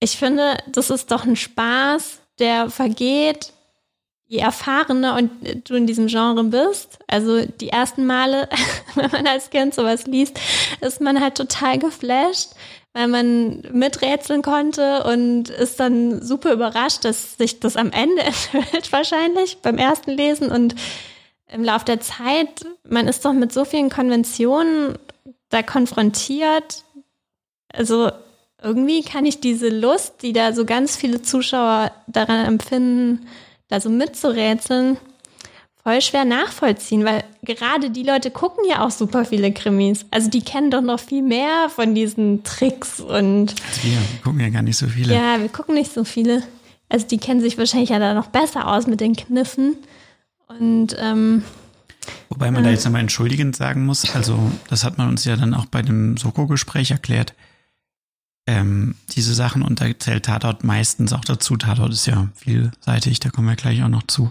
ich 0.00 0.16
finde, 0.16 0.58
das 0.68 0.90
ist 0.90 1.10
doch 1.10 1.24
ein 1.24 1.36
Spaß, 1.36 2.20
der 2.38 2.70
vergeht, 2.70 3.52
je 4.26 4.38
erfahrener 4.38 5.16
und 5.16 5.30
du 5.68 5.74
in 5.74 5.86
diesem 5.86 6.06
Genre 6.06 6.44
bist. 6.44 6.98
Also 7.06 7.44
die 7.46 7.68
ersten 7.68 8.06
Male, 8.06 8.48
wenn 8.94 9.10
man 9.10 9.26
als 9.26 9.50
Kind 9.50 9.74
sowas 9.74 10.06
liest, 10.06 10.38
ist 10.80 11.00
man 11.00 11.20
halt 11.20 11.36
total 11.36 11.78
geflasht, 11.78 12.50
weil 12.94 13.08
man 13.08 13.62
miträtseln 13.72 14.40
konnte 14.40 15.02
und 15.04 15.50
ist 15.50 15.80
dann 15.80 16.22
super 16.22 16.52
überrascht, 16.52 17.04
dass 17.04 17.36
sich 17.36 17.60
das 17.60 17.76
am 17.76 17.90
Ende 17.90 18.22
enthüllt 18.52 18.92
wahrscheinlich 18.92 19.58
beim 19.58 19.76
ersten 19.76 20.12
Lesen 20.12 20.50
und 20.50 20.74
im 21.48 21.62
Lauf 21.62 21.84
der 21.84 22.00
Zeit, 22.00 22.64
man 22.88 23.06
ist 23.06 23.24
doch 23.24 23.32
mit 23.32 23.52
so 23.52 23.64
vielen 23.64 23.90
Konventionen 23.90 24.96
da 25.50 25.62
konfrontiert. 25.62 26.84
Also 27.72 28.10
irgendwie 28.62 29.02
kann 29.02 29.26
ich 29.26 29.40
diese 29.40 29.68
Lust, 29.68 30.22
die 30.22 30.32
da 30.32 30.52
so 30.52 30.64
ganz 30.64 30.96
viele 30.96 31.20
Zuschauer 31.20 31.92
daran 32.06 32.46
empfinden, 32.46 33.26
da 33.68 33.80
so 33.80 33.90
mitzurätseln, 33.90 34.96
voll 35.84 36.00
schwer 36.00 36.24
nachvollziehen, 36.24 37.04
weil 37.04 37.24
gerade 37.42 37.90
die 37.90 38.02
Leute 38.02 38.30
gucken 38.30 38.64
ja 38.68 38.84
auch 38.84 38.90
super 38.90 39.24
viele 39.26 39.52
Krimis. 39.52 40.06
Also 40.10 40.30
die 40.30 40.40
kennen 40.40 40.70
doch 40.70 40.80
noch 40.80 40.98
viel 40.98 41.22
mehr 41.22 41.68
von 41.68 41.94
diesen 41.94 42.42
Tricks 42.42 43.00
und 43.00 43.54
Wir 43.82 43.98
gucken 44.22 44.40
ja 44.40 44.48
gar 44.48 44.62
nicht 44.62 44.78
so 44.78 44.88
viele. 44.88 45.14
ja, 45.14 45.38
wir 45.38 45.50
gucken 45.50 45.74
nicht 45.74 45.92
so 45.92 46.04
viele. 46.04 46.42
Also 46.88 47.06
die 47.06 47.18
kennen 47.18 47.40
sich 47.40 47.58
wahrscheinlich 47.58 47.90
ja 47.90 47.98
da 47.98 48.14
noch 48.14 48.28
besser 48.28 48.68
aus 48.68 48.86
mit 48.86 49.00
den 49.00 49.14
Kniffen. 49.14 49.76
Und 50.48 50.96
ähm, 50.98 51.42
Wobei 52.28 52.50
man 52.50 52.64
da 52.64 52.70
jetzt 52.70 52.84
nochmal 52.84 53.00
entschuldigend 53.00 53.56
sagen 53.56 53.84
muss, 53.84 54.14
also 54.14 54.38
das 54.68 54.84
hat 54.84 54.98
man 54.98 55.08
uns 55.08 55.24
ja 55.24 55.36
dann 55.36 55.54
auch 55.54 55.66
bei 55.66 55.82
dem 55.82 56.16
Soko-Gespräch 56.16 56.90
erklärt, 56.90 57.34
ähm, 58.46 58.94
diese 59.12 59.34
Sachen 59.34 59.62
und 59.62 59.80
da 59.80 59.86
zählt 59.98 60.26
Tatort 60.26 60.64
meistens 60.64 61.12
auch 61.12 61.24
dazu. 61.24 61.56
Tatort 61.56 61.92
ist 61.92 62.06
ja 62.06 62.28
vielseitig, 62.34 63.20
da 63.20 63.30
kommen 63.30 63.48
wir 63.48 63.56
gleich 63.56 63.82
auch 63.82 63.88
noch 63.88 64.02
zu. 64.06 64.30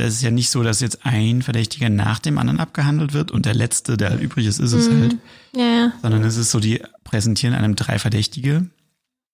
Es 0.00 0.14
ist 0.14 0.22
ja 0.22 0.30
nicht 0.30 0.50
so, 0.50 0.62
dass 0.62 0.80
jetzt 0.80 1.04
ein 1.04 1.42
Verdächtiger 1.42 1.88
nach 1.90 2.18
dem 2.18 2.38
anderen 2.38 2.60
abgehandelt 2.60 3.12
wird 3.12 3.30
und 3.30 3.46
der 3.46 3.54
letzte, 3.54 3.96
der 3.96 4.10
halt 4.10 4.20
übrig 4.20 4.46
ist, 4.46 4.58
ist 4.58 4.72
es 4.72 4.88
Mhm. 4.90 5.00
halt. 5.00 5.16
ja, 5.56 5.62
ja. 5.64 5.92
Sondern 6.02 6.22
es 6.24 6.36
ist 6.36 6.50
so, 6.50 6.60
die 6.60 6.82
präsentieren 7.04 7.54
einem 7.54 7.76
drei 7.76 7.98
Verdächtige 7.98 8.66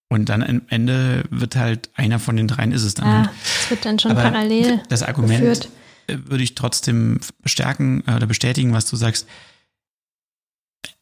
und 0.08 0.28
dann 0.28 0.42
am 0.42 0.62
Ende 0.68 1.24
wird 1.30 1.56
halt 1.56 1.90
einer 1.94 2.18
von 2.18 2.36
den 2.36 2.48
dreien 2.48 2.72
ist 2.72 2.82
es 2.84 2.94
dann 2.94 3.06
halt. 3.06 3.28
Ah, 3.28 3.32
es 3.64 3.70
wird 3.70 3.84
dann 3.84 3.98
schon 3.98 4.10
Aber 4.12 4.22
parallel 4.22 4.80
das 4.88 5.02
Argument 5.02 5.40
geführt. 5.40 5.68
äh, 6.06 6.16
würde 6.26 6.44
ich 6.44 6.54
trotzdem 6.54 7.20
bestärken 7.42 8.02
äh, 8.06 8.14
oder 8.14 8.26
bestätigen, 8.26 8.72
was 8.72 8.86
du 8.86 8.96
sagst. 8.96 9.26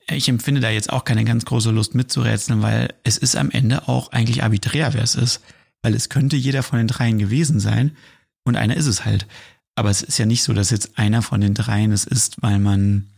Ich 0.07 0.29
empfinde 0.29 0.61
da 0.61 0.69
jetzt 0.69 0.93
auch 0.93 1.05
keine 1.05 1.25
ganz 1.25 1.45
große 1.47 1.71
Lust 1.71 1.95
mitzurätseln, 1.95 2.61
weil 2.61 2.93
es 3.05 3.17
ist 3.17 3.37
am 3.37 3.51
Ende 3.51 3.89
auch 3.89 4.13
eigentlich 4.13 4.43
arbiträr, 4.43 4.93
wer 4.93 5.03
es 5.03 5.15
ist. 5.15 5.41
Weil 5.83 5.95
es 5.95 6.09
könnte 6.11 6.37
jeder 6.37 6.63
von 6.63 6.79
den 6.79 6.89
dreien 6.89 7.19
gewesen 7.19 7.59
sein 7.61 7.97
und 8.45 8.57
einer 8.57 8.77
ist 8.77 8.87
es 8.87 9.05
halt. 9.05 9.27
Aber 9.77 9.91
es 9.91 10.03
ist 10.03 10.19
ja 10.19 10.27
nicht 10.27 10.43
so, 10.43 10.53
dass 10.53 10.71
jetzt 10.71 10.99
einer 10.99 11.23
von 11.23 11.41
den 11.41 11.55
dreien 11.55 11.93
es 11.93 12.05
ist, 12.05 12.41
weil 12.43 12.59
man 12.59 13.09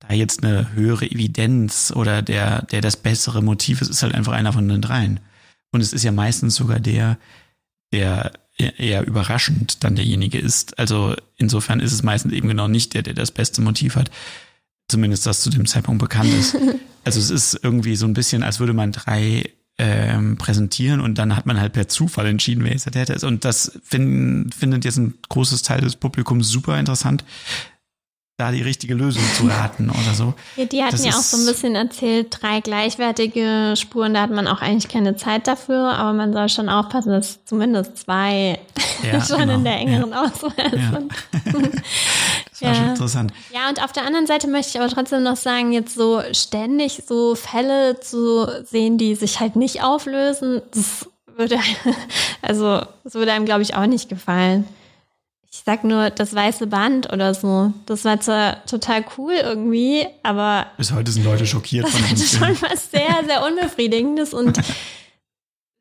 da 0.00 0.14
jetzt 0.14 0.42
eine 0.42 0.72
höhere 0.72 1.04
Evidenz 1.10 1.92
oder 1.94 2.22
der, 2.22 2.62
der 2.62 2.80
das 2.80 2.96
bessere 2.96 3.42
Motiv 3.42 3.82
ist, 3.82 3.90
ist 3.90 4.02
halt 4.02 4.14
einfach 4.14 4.32
einer 4.32 4.52
von 4.52 4.66
den 4.68 4.80
dreien. 4.80 5.20
Und 5.70 5.80
es 5.82 5.92
ist 5.92 6.04
ja 6.04 6.12
meistens 6.12 6.54
sogar 6.54 6.80
der, 6.80 7.18
der 7.92 8.32
eher- 8.56 8.78
eher 8.78 9.06
überraschend 9.06 9.84
dann 9.84 9.96
derjenige 9.96 10.38
ist. 10.38 10.78
Also 10.78 11.14
insofern 11.36 11.80
ist 11.80 11.92
es 11.92 12.02
meistens 12.02 12.32
eben 12.32 12.48
genau 12.48 12.68
nicht 12.68 12.94
der, 12.94 13.02
der 13.02 13.14
das 13.14 13.30
beste 13.30 13.60
Motiv 13.60 13.96
hat. 13.96 14.10
Zumindest 14.88 15.26
das 15.26 15.42
zu 15.42 15.50
dem 15.50 15.66
Zeitpunkt 15.66 16.00
bekannt 16.00 16.32
ist. 16.32 16.56
Also 17.04 17.20
es 17.20 17.30
ist 17.30 17.60
irgendwie 17.62 17.96
so 17.96 18.04
ein 18.04 18.12
bisschen, 18.12 18.42
als 18.42 18.60
würde 18.60 18.74
man 18.74 18.92
drei 18.92 19.48
ähm, 19.78 20.36
präsentieren 20.38 21.00
und 21.00 21.16
dann 21.18 21.36
hat 21.36 21.46
man 21.46 21.60
halt 21.60 21.72
per 21.72 21.88
Zufall 21.88 22.26
entschieden, 22.26 22.64
wer 22.64 22.72
jetzt 22.72 22.84
der 22.86 22.92
Täter 22.92 23.14
ist. 23.14 23.24
Und 23.24 23.44
das 23.44 23.78
finden, 23.84 24.50
findet 24.52 24.84
jetzt 24.84 24.96
ein 24.98 25.14
großes 25.28 25.62
Teil 25.62 25.80
des 25.80 25.96
Publikums 25.96 26.48
super 26.48 26.78
interessant. 26.78 27.24
da 28.40 28.52
die 28.52 28.62
richtige 28.62 28.94
Lösung 28.94 29.22
zu 29.34 29.46
raten 29.48 29.90
oder 29.90 30.14
so. 30.14 30.32
Ja, 30.56 30.64
die 30.64 30.80
hatten 30.82 30.92
Das 30.92 31.04
ja 31.04 31.10
auch 31.12 31.22
so 31.22 31.36
ein 31.38 31.44
bisschen 31.46 31.74
erzählt, 31.74 32.38
drei 32.40 32.60
gleichwertige 32.60 33.74
Spuren, 33.76 34.14
da 34.14 34.20
hat 34.22 34.30
man 34.30 34.46
auch 34.46 34.60
eigentlich 34.62 34.88
keine 34.92 35.16
Zeit 35.16 35.48
dafür, 35.48 35.92
aber 35.96 36.12
man 36.12 36.32
soll 36.32 36.48
schon 36.48 36.68
aufpassen, 36.68 37.10
dass 37.10 37.44
zumindest 37.44 37.98
zwei 37.98 38.58
Ja, 39.02 39.20
schon 39.24 39.38
genau. 39.40 39.54
in 39.54 39.64
der 39.64 39.76
engeren 39.78 40.10
Ja. 40.10 40.22
Auswahl 40.22 40.70
sind. 40.70 41.12
Das 42.60 42.68
war 42.68 42.74
schon 42.74 42.84
Ja. 42.84 42.90
interessant. 42.90 43.32
Ja, 43.54 43.68
und 43.68 43.82
auf 43.82 43.92
der 43.92 44.04
anderen 44.04 44.26
Seite 44.26 44.48
möchte 44.48 44.70
ich 44.76 44.80
aber 44.80 44.90
trotzdem 44.92 45.22
noch 45.22 45.36
sagen, 45.36 45.72
jetzt 45.72 45.94
so 45.94 46.22
ständig 46.32 47.02
so 47.06 47.34
Fälle 47.34 48.00
zu 48.00 48.46
sehen, 48.64 48.98
die 48.98 49.14
sich 49.14 49.40
halt 49.40 49.56
nicht 49.56 49.82
auflösen, 49.82 50.62
das 50.72 51.08
würde, 51.36 51.58
also, 52.42 52.82
das 53.04 53.14
würde 53.14 53.32
einem, 53.32 53.44
glaube 53.44 53.62
ich, 53.62 53.74
auch 53.74 53.86
nicht 53.86 54.08
gefallen. 54.08 54.66
Ich 55.50 55.62
sag 55.64 55.82
nur, 55.82 56.10
das 56.10 56.34
weiße 56.34 56.66
Band 56.66 57.10
oder 57.12 57.32
so, 57.34 57.72
das 57.86 58.04
war 58.04 58.20
zwar 58.20 58.64
total 58.66 59.04
cool 59.16 59.32
irgendwie, 59.34 60.06
aber 60.22 60.66
Bis 60.76 60.92
heute 60.92 61.10
sind 61.10 61.24
Leute 61.24 61.46
schockiert 61.46 61.88
von 61.88 62.00
das 62.00 62.08
dem 62.10 62.16
ist 62.16 62.36
Film. 62.36 62.56
schon 62.56 62.70
was 62.70 62.90
sehr, 62.90 63.24
sehr 63.26 63.44
Unbefriedigendes 63.46 64.34
und 64.34 64.58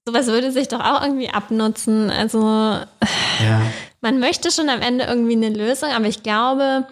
sowas 0.07 0.27
würde 0.27 0.51
sich 0.51 0.69
doch 0.69 0.79
auch 0.79 1.03
irgendwie 1.03 1.29
abnutzen. 1.29 2.09
Also, 2.09 2.39
Ja. 2.39 3.61
man 4.01 4.19
möchte 4.19 4.51
schon 4.51 4.69
am 4.69 4.81
Ende 4.81 5.03
irgendwie 5.05 5.35
eine 5.35 5.49
Lösung, 5.49 5.89
aber 5.89 6.05
ich 6.05 6.23
glaube, 6.23 6.87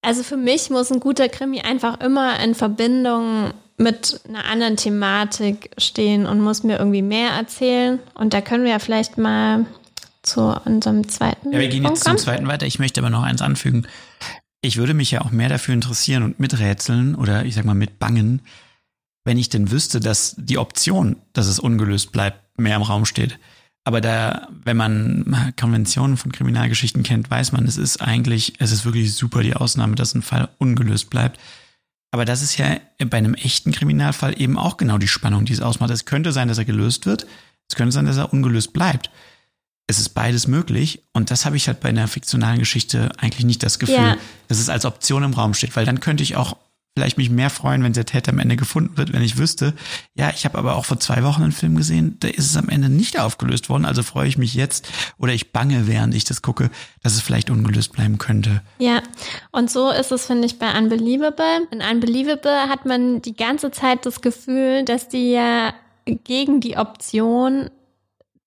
also 0.00 0.22
für 0.22 0.36
mich 0.36 0.70
muss 0.70 0.92
ein 0.92 1.00
guter 1.00 1.28
Krimi 1.28 1.60
einfach 1.60 2.00
immer 2.00 2.38
in 2.40 2.54
Verbindung 2.54 3.52
mit 3.78 4.20
einer 4.28 4.44
anderen 4.46 4.76
Thematik 4.76 5.70
stehen 5.76 6.24
und 6.26 6.40
muss 6.40 6.62
mir 6.62 6.78
irgendwie 6.78 7.02
mehr 7.02 7.30
erzählen. 7.30 7.98
Und 8.14 8.32
da 8.32 8.40
können 8.40 8.64
wir 8.64 8.70
ja 8.70 8.78
vielleicht 8.78 9.18
mal 9.18 9.66
zu 10.22 10.56
unserem 10.64 11.08
zweiten. 11.08 11.52
Ja, 11.52 11.58
wir 11.58 11.68
gehen 11.68 11.82
Punkt 11.82 11.98
jetzt 11.98 12.06
zum 12.06 12.16
zweiten 12.16 12.46
weiter. 12.46 12.66
Ich 12.66 12.78
möchte 12.78 13.00
aber 13.00 13.10
noch 13.10 13.22
eins 13.22 13.42
anfügen. 13.42 13.86
Ich 14.62 14.76
würde 14.76 14.94
mich 14.94 15.10
ja 15.10 15.20
auch 15.22 15.30
mehr 15.30 15.48
dafür 15.48 15.74
interessieren 15.74 16.22
und 16.22 16.40
miträtseln 16.40 17.14
oder 17.16 17.44
ich 17.44 17.54
sag 17.54 17.64
mal 17.64 17.74
mitbangen, 17.74 18.40
wenn 19.26 19.38
ich 19.38 19.48
denn 19.48 19.70
wüsste, 19.70 19.98
dass 20.00 20.34
die 20.38 20.56
Option, 20.56 21.16
dass 21.32 21.46
es 21.48 21.58
ungelöst 21.58 22.12
bleibt, 22.12 22.58
mehr 22.58 22.76
im 22.76 22.82
Raum 22.82 23.04
steht. 23.04 23.38
Aber 23.84 24.00
da, 24.00 24.48
wenn 24.64 24.76
man 24.76 25.52
Konventionen 25.58 26.16
von 26.16 26.32
Kriminalgeschichten 26.32 27.02
kennt, 27.02 27.30
weiß 27.30 27.52
man, 27.52 27.66
es 27.66 27.76
ist 27.76 28.00
eigentlich, 28.00 28.54
es 28.60 28.72
ist 28.72 28.84
wirklich 28.84 29.14
super 29.14 29.42
die 29.42 29.54
Ausnahme, 29.54 29.94
dass 29.96 30.14
ein 30.14 30.22
Fall 30.22 30.48
ungelöst 30.58 31.10
bleibt. 31.10 31.38
Aber 32.12 32.24
das 32.24 32.40
ist 32.40 32.56
ja 32.56 32.78
bei 33.04 33.18
einem 33.18 33.34
echten 33.34 33.72
Kriminalfall 33.72 34.40
eben 34.40 34.58
auch 34.58 34.76
genau 34.76 34.96
die 34.96 35.08
Spannung, 35.08 35.44
die 35.44 35.52
es 35.52 35.60
ausmacht. 35.60 35.90
Es 35.90 36.04
könnte 36.04 36.32
sein, 36.32 36.48
dass 36.48 36.58
er 36.58 36.64
gelöst 36.64 37.04
wird. 37.04 37.26
Es 37.68 37.74
könnte 37.74 37.92
sein, 37.92 38.06
dass 38.06 38.16
er 38.16 38.32
ungelöst 38.32 38.72
bleibt. 38.72 39.10
Es 39.88 39.98
ist 39.98 40.10
beides 40.10 40.46
möglich. 40.46 41.02
Und 41.12 41.30
das 41.32 41.44
habe 41.44 41.56
ich 41.56 41.66
halt 41.66 41.80
bei 41.80 41.88
einer 41.88 42.08
fiktionalen 42.08 42.58
Geschichte 42.60 43.10
eigentlich 43.18 43.44
nicht 43.44 43.62
das 43.62 43.78
Gefühl, 43.80 43.96
Ja. 43.96 44.16
dass 44.48 44.58
es 44.60 44.68
als 44.68 44.84
Option 44.84 45.24
im 45.24 45.34
Raum 45.34 45.52
steht. 45.54 45.74
Weil 45.76 45.84
dann 45.84 46.00
könnte 46.00 46.22
ich 46.22 46.36
auch 46.36 46.56
vielleicht 46.96 47.18
mich 47.18 47.28
mehr 47.28 47.50
freuen, 47.50 47.82
wenn 47.84 47.92
der 47.92 48.06
Täter 48.06 48.32
am 48.32 48.38
Ende 48.38 48.56
gefunden 48.56 48.96
wird, 48.96 49.12
wenn 49.12 49.20
ich 49.20 49.36
wüsste, 49.36 49.74
ja, 50.14 50.30
ich 50.30 50.46
habe 50.46 50.56
aber 50.56 50.76
auch 50.76 50.86
vor 50.86 50.98
zwei 50.98 51.22
Wochen 51.24 51.42
einen 51.42 51.52
Film 51.52 51.76
gesehen, 51.76 52.16
da 52.20 52.28
ist 52.28 52.46
es 52.46 52.56
am 52.56 52.70
Ende 52.70 52.88
nicht 52.88 53.20
aufgelöst 53.20 53.68
worden. 53.68 53.84
Also 53.84 54.02
freue 54.02 54.26
ich 54.26 54.38
mich 54.38 54.54
jetzt 54.54 54.88
oder 55.18 55.34
ich 55.34 55.52
bange, 55.52 55.86
während 55.86 56.14
ich 56.14 56.24
das 56.24 56.40
gucke, 56.40 56.70
dass 57.02 57.12
es 57.12 57.20
vielleicht 57.20 57.50
ungelöst 57.50 57.92
bleiben 57.92 58.16
könnte. 58.16 58.62
Ja, 58.78 59.02
und 59.52 59.70
so 59.70 59.90
ist 59.90 60.10
es, 60.10 60.24
finde 60.24 60.46
ich, 60.46 60.58
bei 60.58 60.76
Unbelievable. 60.76 61.68
In 61.70 61.82
Unbelievable 61.82 62.70
hat 62.70 62.86
man 62.86 63.20
die 63.20 63.36
ganze 63.36 63.70
Zeit 63.70 64.06
das 64.06 64.22
Gefühl, 64.22 64.82
dass 64.86 65.10
die 65.10 65.32
ja 65.32 65.74
gegen 66.06 66.60
die 66.60 66.78
Option, 66.78 67.68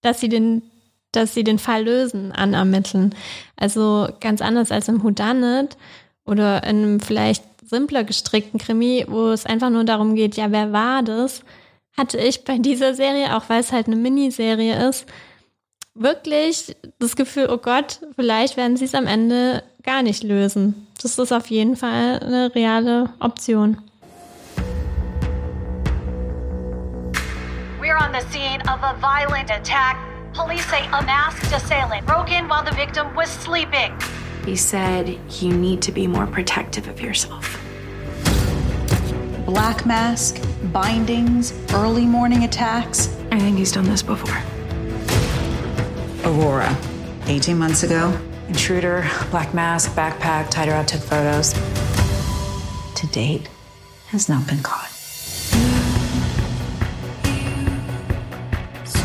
dass 0.01 0.21
sie 0.21 0.29
den, 0.29 0.63
dass 1.12 1.35
sie 1.35 1.43
den 1.43 1.59
Fall 1.59 1.83
lösen, 1.83 2.31
anermitteln. 2.31 3.13
Also 3.57 4.09
ganz 4.19 4.41
anders 4.41 4.71
als 4.71 4.88
im 4.88 5.03
Whodunit 5.03 5.77
oder 6.25 6.63
in 6.63 6.77
einem 6.77 6.99
vielleicht 6.99 7.43
simpler 7.69 8.03
gestrickten 8.03 8.60
Krimi, 8.60 9.05
wo 9.08 9.29
es 9.29 9.45
einfach 9.45 9.69
nur 9.69 9.84
darum 9.84 10.15
geht, 10.15 10.36
ja, 10.36 10.51
wer 10.51 10.73
war 10.73 11.03
das? 11.03 11.43
Hatte 11.97 12.17
ich 12.17 12.43
bei 12.43 12.58
dieser 12.58 12.95
Serie, 12.95 13.36
auch 13.36 13.43
weil 13.47 13.60
es 13.60 13.71
halt 13.71 13.88
eine 13.88 13.95
Miniserie 13.95 14.89
ist, 14.89 15.05
wirklich 15.93 16.75
das 16.97 17.15
Gefühl, 17.15 17.47
oh 17.51 17.58
Gott, 17.58 17.99
vielleicht 18.15 18.58
werden 18.58 18.77
sie 18.77 18.86
es 18.86 18.95
am 18.95 19.05
Ende 19.05 19.63
gar 19.84 20.01
nicht 20.01 20.23
lösen. 20.23 20.88
Das 21.01 21.17
ist 21.17 21.32
auf 21.32 21.47
jeden 21.47 21.75
Fall 21.75 22.19
eine 22.19 22.53
reale 22.55 23.10
Option. 23.19 23.77
We're 27.79 27.97
on 27.97 28.13
the 28.13 28.25
scene 28.32 28.62
of 28.63 28.82
a 28.82 28.95
violent 28.99 29.51
attack. 29.51 29.97
Police 30.34 30.65
say 30.69 30.82
a 30.91 31.01
masked 31.03 31.53
assailant 31.53 32.05
broke 32.05 32.32
in 32.32 32.47
while 32.47 32.63
the 32.63 32.75
victim 32.75 33.08
was 33.15 33.29
sleeping. 33.29 33.93
He 34.49 34.55
said 34.55 35.19
you 35.43 35.55
need 35.55 35.79
to 35.83 35.91
be 35.91 36.07
more 36.07 36.25
protective 36.25 36.88
of 36.88 36.99
yourself. 36.99 37.63
Black 39.45 39.85
mask, 39.85 40.41
bindings, 40.73 41.53
early 41.71 42.03
morning 42.03 42.45
attacks. 42.45 43.15
I 43.31 43.38
think 43.38 43.59
he's 43.59 43.71
done 43.71 43.83
this 43.83 44.01
before. 44.01 44.41
Aurora, 46.25 46.75
18 47.27 47.59
months 47.59 47.83
ago. 47.83 48.19
Intruder, 48.47 49.07
black 49.29 49.53
mask, 49.53 49.91
backpack, 49.91 50.49
tied 50.49 50.67
her 50.67 50.73
up, 50.73 50.88
took 50.88 51.01
photos. 51.01 51.53
To 52.95 53.07
date, 53.12 53.47
has 54.07 54.29
not 54.29 54.47
been 54.47 54.63
caught. 54.63 54.89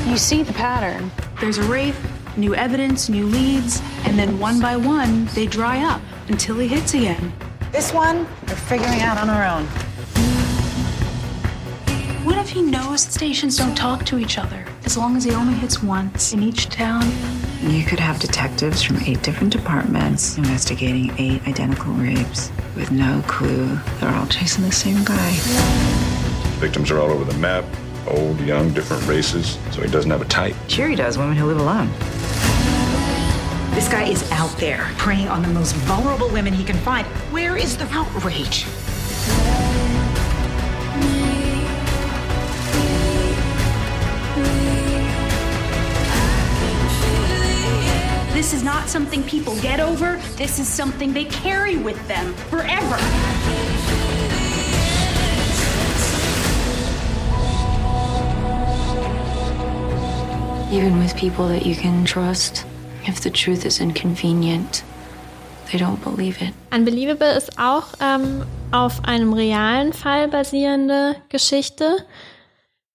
You 0.08 0.16
see 0.16 0.42
the 0.42 0.54
pattern. 0.54 1.10
There's 1.38 1.58
a 1.58 1.64
rape, 1.64 1.94
new 2.36 2.54
evidence, 2.54 3.08
new 3.08 3.26
leads, 3.26 3.80
and 4.04 4.18
then 4.18 4.38
one 4.38 4.60
by 4.60 4.76
one, 4.76 5.26
they 5.34 5.46
dry 5.46 5.84
up 5.84 6.00
until 6.28 6.58
he 6.58 6.68
hits 6.68 6.94
again. 6.94 7.32
This 7.72 7.92
one, 7.92 8.26
we're 8.48 8.56
figuring 8.56 9.00
out 9.00 9.18
on 9.18 9.28
our 9.28 9.44
own. 9.44 9.66
What 12.24 12.38
if 12.38 12.48
he 12.48 12.62
knows 12.62 13.02
stations 13.02 13.56
don't 13.56 13.74
talk 13.74 14.04
to 14.06 14.18
each 14.18 14.38
other? 14.38 14.64
As 14.84 14.96
long 14.96 15.16
as 15.16 15.24
he 15.24 15.32
only 15.32 15.54
hits 15.54 15.82
once 15.82 16.32
in 16.32 16.42
each 16.42 16.68
town. 16.68 17.02
You 17.60 17.84
could 17.84 18.00
have 18.00 18.20
detectives 18.20 18.82
from 18.82 18.98
eight 18.98 19.22
different 19.22 19.52
departments 19.52 20.36
investigating 20.36 21.14
eight 21.18 21.46
identical 21.48 21.92
rapes 21.94 22.50
with 22.76 22.90
no 22.90 23.22
clue. 23.26 23.78
They're 24.00 24.14
all 24.14 24.26
chasing 24.26 24.64
the 24.64 24.72
same 24.72 25.02
guy. 25.04 25.32
Victims 26.60 26.90
are 26.90 26.98
all 26.98 27.10
over 27.10 27.24
the 27.24 27.38
map 27.38 27.64
old, 28.08 28.40
young, 28.40 28.72
different 28.72 29.06
races, 29.06 29.58
so 29.72 29.82
he 29.82 29.90
doesn't 29.90 30.10
have 30.10 30.22
a 30.22 30.26
type. 30.26 30.56
Sure, 30.68 30.88
he 30.88 30.96
does. 30.96 31.18
Women 31.18 31.36
who 31.36 31.46
live 31.46 31.58
alone. 31.58 31.90
This 33.74 33.88
guy 33.88 34.04
is 34.04 34.30
out 34.30 34.56
there 34.58 34.88
preying 34.98 35.28
on 35.28 35.42
the 35.42 35.48
most 35.48 35.74
vulnerable 35.76 36.28
women 36.28 36.52
he 36.52 36.64
can 36.64 36.76
find. 36.76 37.06
Where 37.32 37.56
is 37.56 37.76
the 37.76 37.86
outrage? 37.92 38.66
This 48.32 48.52
is 48.52 48.62
not 48.62 48.88
something 48.88 49.22
people 49.22 49.58
get 49.60 49.80
over. 49.80 50.20
This 50.36 50.58
is 50.58 50.68
something 50.68 51.12
they 51.12 51.24
carry 51.24 51.76
with 51.76 52.06
them 52.06 52.34
forever. 52.50 53.73
Even 60.74 60.98
with 60.98 61.14
people 61.14 61.46
that 61.46 61.64
you 61.64 61.76
can 61.76 62.04
trust, 62.04 62.66
if 63.06 63.20
the 63.20 63.30
truth 63.30 63.64
is 63.64 63.78
inconvenient, 63.78 64.82
they 65.70 65.78
don't 65.78 66.02
believe 66.02 66.42
it. 66.42 66.52
Unbelievable 66.72 67.30
ist 67.30 67.60
auch 67.60 67.84
ähm, 68.00 68.42
auf 68.72 69.04
einem 69.04 69.34
realen 69.34 69.92
Fall 69.92 70.26
basierende 70.26 71.14
Geschichte. 71.28 72.04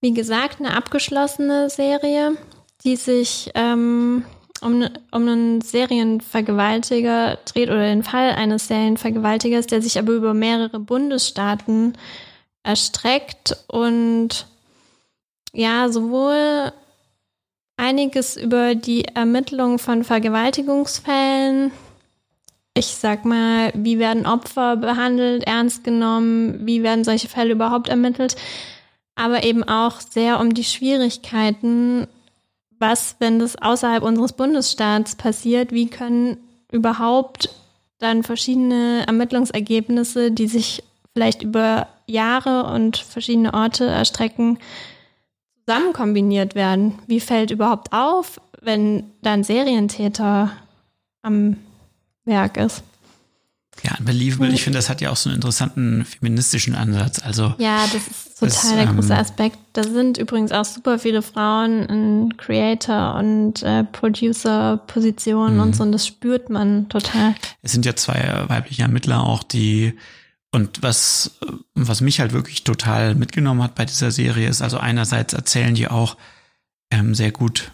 Wie 0.02 0.12
gesagt, 0.12 0.60
eine 0.60 0.76
abgeschlossene 0.76 1.70
Serie, 1.70 2.36
die 2.84 2.96
sich 2.96 3.50
ähm, 3.54 4.26
um, 4.60 4.86
um 5.10 5.22
einen 5.26 5.62
Serienvergewaltiger 5.62 7.38
dreht 7.46 7.70
oder 7.70 7.86
den 7.86 8.02
Fall 8.02 8.32
eines 8.32 8.68
Serienvergewaltigers, 8.68 9.66
der 9.66 9.80
sich 9.80 9.98
aber 9.98 10.12
über 10.12 10.34
mehrere 10.34 10.80
Bundesstaaten 10.80 11.96
erstreckt 12.62 13.56
und 13.68 14.46
ja, 15.54 15.88
sowohl 15.88 16.74
einiges 17.80 18.36
über 18.36 18.74
die 18.74 19.06
Ermittlung 19.06 19.78
von 19.78 20.04
Vergewaltigungsfällen, 20.04 21.72
ich 22.74 22.86
sag 22.86 23.24
mal, 23.24 23.72
wie 23.74 23.98
werden 23.98 24.26
Opfer 24.26 24.76
behandelt, 24.76 25.44
ernst 25.44 25.82
genommen, 25.82 26.66
wie 26.66 26.82
werden 26.82 27.04
solche 27.04 27.28
Fälle 27.28 27.52
überhaupt 27.52 27.88
ermittelt, 27.88 28.36
aber 29.16 29.42
eben 29.44 29.64
auch 29.64 30.00
sehr 30.00 30.38
um 30.40 30.54
die 30.54 30.64
Schwierigkeiten, 30.64 32.06
was, 32.78 33.16
wenn 33.18 33.38
das 33.38 33.56
außerhalb 33.56 34.02
unseres 34.02 34.34
Bundesstaats 34.34 35.16
passiert, 35.16 35.72
wie 35.72 35.88
können 35.88 36.36
überhaupt 36.70 37.50
dann 37.98 38.22
verschiedene 38.22 39.04
Ermittlungsergebnisse, 39.06 40.30
die 40.30 40.46
sich 40.46 40.82
vielleicht 41.12 41.42
über 41.42 41.88
Jahre 42.06 42.72
und 42.72 42.96
verschiedene 42.96 43.52
Orte 43.52 43.84
erstrecken, 43.86 44.58
zusammen 45.70 45.92
kombiniert 45.92 46.54
werden? 46.56 46.98
Wie 47.06 47.20
fällt 47.20 47.50
überhaupt 47.52 47.92
auf, 47.92 48.40
wenn 48.60 49.04
dann 49.22 49.44
Serientäter 49.44 50.50
am 51.22 51.56
Werk 52.24 52.56
ist? 52.56 52.82
Ja, 53.84 53.92
Unbelievable, 53.98 54.52
ich 54.52 54.62
finde, 54.64 54.78
das 54.78 54.90
hat 54.90 55.00
ja 55.00 55.10
auch 55.10 55.16
so 55.16 55.30
einen 55.30 55.36
interessanten 55.36 56.04
feministischen 56.04 56.74
Ansatz. 56.74 57.20
Also 57.24 57.54
Ja, 57.58 57.84
das 57.84 57.94
ist 58.08 58.38
total 58.40 58.48
das, 58.48 58.74
der 58.74 58.86
große 58.86 59.12
ähm, 59.14 59.18
Aspekt. 59.20 59.58
Da 59.72 59.84
sind 59.84 60.18
übrigens 60.18 60.50
auch 60.52 60.64
super 60.64 60.98
viele 60.98 61.22
Frauen 61.22 61.84
in 61.86 62.36
Creator- 62.36 63.14
und 63.14 63.62
äh, 63.62 63.84
Producer-Positionen 63.84 65.54
Mhm. 65.54 65.60
und 65.62 65.76
so, 65.76 65.84
und 65.84 65.92
das 65.92 66.06
spürt 66.06 66.50
man 66.50 66.88
total. 66.88 67.34
es 67.62 67.72
sind 67.72 67.86
ja 67.86 67.94
zwei 67.94 68.44
weibliche 68.48 68.82
Ermittler 68.82 69.22
auch, 69.22 69.44
die 69.44 69.94
und 70.52 70.82
was, 70.82 71.32
was 71.74 72.00
mich 72.00 72.20
halt 72.20 72.32
wirklich 72.32 72.64
total 72.64 73.14
mitgenommen 73.14 73.62
hat 73.62 73.74
bei 73.74 73.84
dieser 73.84 74.10
Serie 74.10 74.48
ist, 74.48 74.62
also 74.62 74.78
einerseits 74.78 75.32
erzählen 75.32 75.74
die 75.74 75.88
auch 75.88 76.16
ähm, 76.90 77.14
sehr 77.14 77.30
gut, 77.30 77.70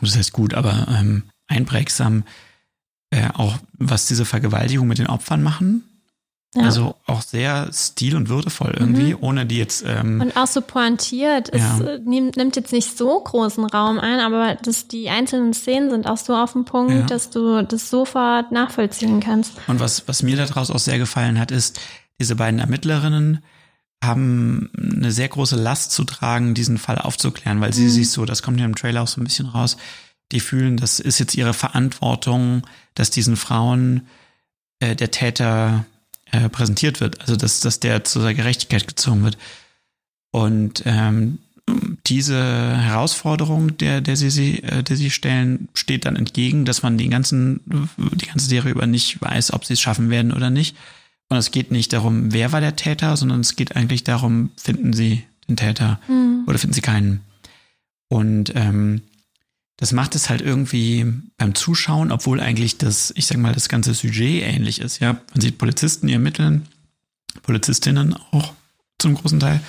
das 0.00 0.16
heißt 0.16 0.32
gut, 0.32 0.54
aber 0.54 0.86
ähm, 0.88 1.24
einprägsam 1.46 2.24
äh, 3.10 3.28
auch, 3.34 3.56
was 3.74 4.06
diese 4.06 4.24
Vergewaltigung 4.24 4.86
mit 4.88 4.98
den 4.98 5.06
Opfern 5.06 5.42
machen. 5.42 5.84
Ja. 6.54 6.62
Also 6.62 6.94
auch 7.06 7.20
sehr 7.20 7.70
stil- 7.74 8.16
und 8.16 8.30
würdevoll 8.30 8.74
irgendwie, 8.78 9.12
Mhm. 9.14 9.18
ohne 9.20 9.46
die 9.46 9.58
jetzt 9.58 9.84
ähm, 9.86 10.20
Und 10.22 10.34
auch 10.36 10.46
so 10.46 10.62
pointiert. 10.62 11.50
Es 11.52 11.60
Ja. 11.60 11.80
äh, 11.86 11.98
nimmt, 11.98 12.36
nimmt 12.38 12.56
jetzt 12.56 12.72
nicht 12.72 12.96
so 12.96 13.20
großen 13.20 13.64
Raum 13.66 13.98
ein, 13.98 14.18
aber 14.20 14.54
das, 14.62 14.88
die 14.88 15.10
einzelnen 15.10 15.52
Szenen 15.52 15.90
sind 15.90 16.06
auch 16.06 16.16
so 16.16 16.34
auf 16.34 16.52
dem 16.52 16.64
Punkt, 16.64 16.92
Ja. 16.92 17.02
dass 17.02 17.28
du 17.30 17.62
das 17.64 17.90
sofort 17.90 18.50
nachvollziehen 18.50 19.20
kannst. 19.20 19.52
Und 19.68 19.78
was, 19.78 20.08
was 20.08 20.22
mir 20.22 20.36
daraus 20.36 20.70
auch 20.70 20.78
sehr 20.78 20.98
gefallen 20.98 21.38
hat, 21.38 21.50
ist, 21.50 21.78
diese 22.20 22.36
beiden 22.36 22.60
Ermittlerinnen 22.60 23.42
haben 24.02 24.70
eine 24.78 25.10
sehr 25.10 25.28
große 25.28 25.56
Last 25.56 25.92
zu 25.92 26.04
tragen, 26.04 26.54
diesen 26.54 26.78
Fall 26.78 26.98
aufzuklären, 26.98 27.60
weil 27.60 27.72
sie 27.72 27.86
Mhm. 27.86 27.90
sich 27.90 28.10
so, 28.10 28.24
das 28.24 28.42
kommt 28.42 28.60
ja 28.60 28.64
im 28.66 28.76
Trailer 28.76 29.02
auch 29.02 29.08
so 29.08 29.20
ein 29.20 29.24
bisschen 29.24 29.46
raus, 29.46 29.76
die 30.30 30.40
fühlen, 30.40 30.76
das 30.76 31.00
ist 31.00 31.18
jetzt 31.18 31.34
ihre 31.34 31.54
Verantwortung, 31.54 32.66
dass 32.94 33.10
diesen 33.10 33.36
Frauen 33.36 34.02
äh, 34.80 34.94
der 34.94 35.10
Täter 35.10 35.84
äh, 36.30 36.48
präsentiert 36.48 37.00
wird, 37.00 37.20
also 37.20 37.34
dass, 37.34 37.60
dass 37.60 37.80
der 37.80 38.04
zu 38.04 38.20
der 38.20 38.34
Gerechtigkeit 38.34 38.86
gezogen 38.86 39.24
wird. 39.24 39.38
Und 40.30 40.82
ähm, 40.84 41.38
diese 42.06 42.76
Herausforderung, 42.76 43.76
der, 43.78 44.00
der 44.00 44.16
sie, 44.16 44.30
sie, 44.30 44.62
äh, 44.62 44.82
der 44.82 44.96
sie 44.96 45.10
stellen, 45.10 45.68
steht 45.74 46.04
dann 46.04 46.16
entgegen, 46.16 46.64
dass 46.64 46.82
man 46.82 46.98
den 46.98 47.10
ganzen, 47.10 47.60
die 47.96 48.26
ganze 48.26 48.46
Serie 48.46 48.72
über 48.72 48.86
nicht 48.86 49.20
weiß, 49.20 49.52
ob 49.52 49.64
sie 49.64 49.72
es 49.74 49.80
schaffen 49.80 50.10
werden 50.10 50.32
oder 50.32 50.50
nicht. 50.50 50.76
Und 51.28 51.36
es 51.36 51.50
geht 51.50 51.70
nicht 51.70 51.92
darum, 51.92 52.32
wer 52.32 52.52
war 52.52 52.60
der 52.60 52.76
Täter, 52.76 53.16
sondern 53.16 53.40
es 53.40 53.54
geht 53.56 53.76
eigentlich 53.76 54.04
darum, 54.04 54.50
finden 54.56 54.92
sie 54.92 55.24
den 55.48 55.56
Täter 55.56 56.00
Mhm. 56.08 56.44
oder 56.46 56.58
finden 56.58 56.74
sie 56.74 56.80
keinen. 56.80 57.20
Und 58.08 58.52
ähm, 58.54 59.02
das 59.76 59.92
macht 59.92 60.14
es 60.14 60.28
halt 60.30 60.40
irgendwie 60.40 61.06
beim 61.36 61.54
Zuschauen, 61.54 62.10
obwohl 62.10 62.40
eigentlich 62.40 62.78
das, 62.78 63.12
ich 63.16 63.26
sag 63.26 63.36
mal, 63.38 63.52
das 63.52 63.68
ganze 63.68 63.94
Sujet 63.94 64.42
ähnlich 64.42 64.80
ist. 64.80 64.98
Ja, 64.98 65.20
man 65.32 65.40
sieht 65.40 65.58
Polizisten, 65.58 66.06
die 66.08 66.14
ermitteln, 66.14 66.66
Polizistinnen 67.42 68.14
auch 68.32 68.54
zum 68.98 69.14
großen 69.14 69.38
Teil, 69.38 69.60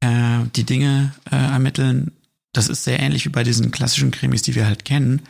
äh, 0.00 0.40
die 0.56 0.64
Dinge 0.64 1.12
äh, 1.30 1.36
ermitteln. 1.36 2.12
Das 2.52 2.68
ist 2.68 2.84
sehr 2.84 2.98
ähnlich 2.98 3.24
wie 3.26 3.30
bei 3.30 3.44
diesen 3.44 3.70
klassischen 3.70 4.10
Krimis, 4.10 4.42
die 4.42 4.54
wir 4.54 4.66
halt 4.66 4.84
kennen. 4.84 5.22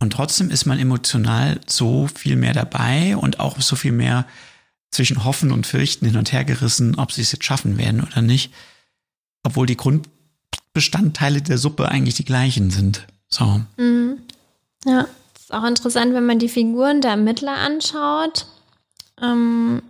Und 0.00 0.12
trotzdem 0.12 0.50
ist 0.50 0.66
man 0.66 0.78
emotional 0.78 1.60
so 1.66 2.08
viel 2.08 2.36
mehr 2.36 2.52
dabei 2.52 3.16
und 3.16 3.40
auch 3.40 3.60
so 3.60 3.76
viel 3.76 3.92
mehr 3.92 4.26
zwischen 4.94 5.24
Hoffen 5.24 5.52
und 5.52 5.66
Fürchten 5.66 6.06
hin 6.06 6.16
und 6.16 6.32
her 6.32 6.44
gerissen, 6.44 6.94
ob 6.98 7.12
sie 7.12 7.22
es 7.22 7.32
jetzt 7.32 7.44
schaffen 7.44 7.76
werden 7.78 8.00
oder 8.00 8.22
nicht. 8.22 8.52
Obwohl 9.42 9.66
die 9.66 9.76
Grundbestandteile 9.76 11.42
der 11.42 11.58
Suppe 11.58 11.88
eigentlich 11.88 12.14
die 12.14 12.24
gleichen 12.24 12.70
sind. 12.70 13.06
So. 13.28 13.60
Mhm. 13.76 14.18
Ja, 14.84 15.06
ist 15.36 15.52
auch 15.52 15.64
interessant, 15.64 16.14
wenn 16.14 16.26
man 16.26 16.38
die 16.38 16.48
Figuren 16.48 17.00
der 17.00 17.12
Ermittler 17.12 17.56
anschaut. 17.56 18.46
Ähm, 19.20 19.82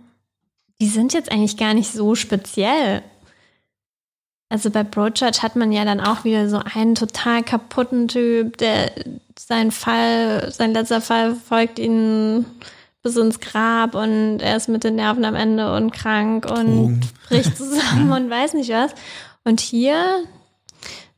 die 0.81 0.87
sind 0.87 1.13
jetzt 1.13 1.31
eigentlich 1.31 1.57
gar 1.57 1.73
nicht 1.73 1.91
so 1.91 2.15
speziell. 2.15 3.03
Also 4.49 4.69
bei 4.69 4.83
Broadchurch 4.83 5.41
hat 5.43 5.55
man 5.55 5.71
ja 5.71 5.85
dann 5.85 5.99
auch 5.99 6.23
wieder 6.23 6.49
so 6.49 6.57
einen 6.57 6.95
total 6.95 7.43
kaputten 7.43 8.07
Typ, 8.07 8.57
der 8.57 8.91
sein 9.37 9.71
Fall, 9.71 10.51
sein 10.51 10.73
letzter 10.73 11.01
Fall 11.01 11.35
folgt 11.35 11.79
ihn 11.79 12.45
bis 13.05 13.17
ins 13.17 13.39
Grab 13.39 13.93
und 13.93 14.39
er 14.39 14.57
ist 14.57 14.67
mit 14.67 14.83
den 14.83 14.95
Nerven 14.95 15.25
am 15.25 15.35
Ende 15.35 15.75
und 15.75 15.91
krank 15.91 16.49
und 16.49 16.65
Drogen. 16.65 17.01
bricht 17.29 17.55
zusammen 17.57 18.11
und 18.11 18.31
weiß 18.31 18.55
nicht 18.55 18.71
was. 18.71 18.95
Und 19.43 19.59
hier, 19.59 20.23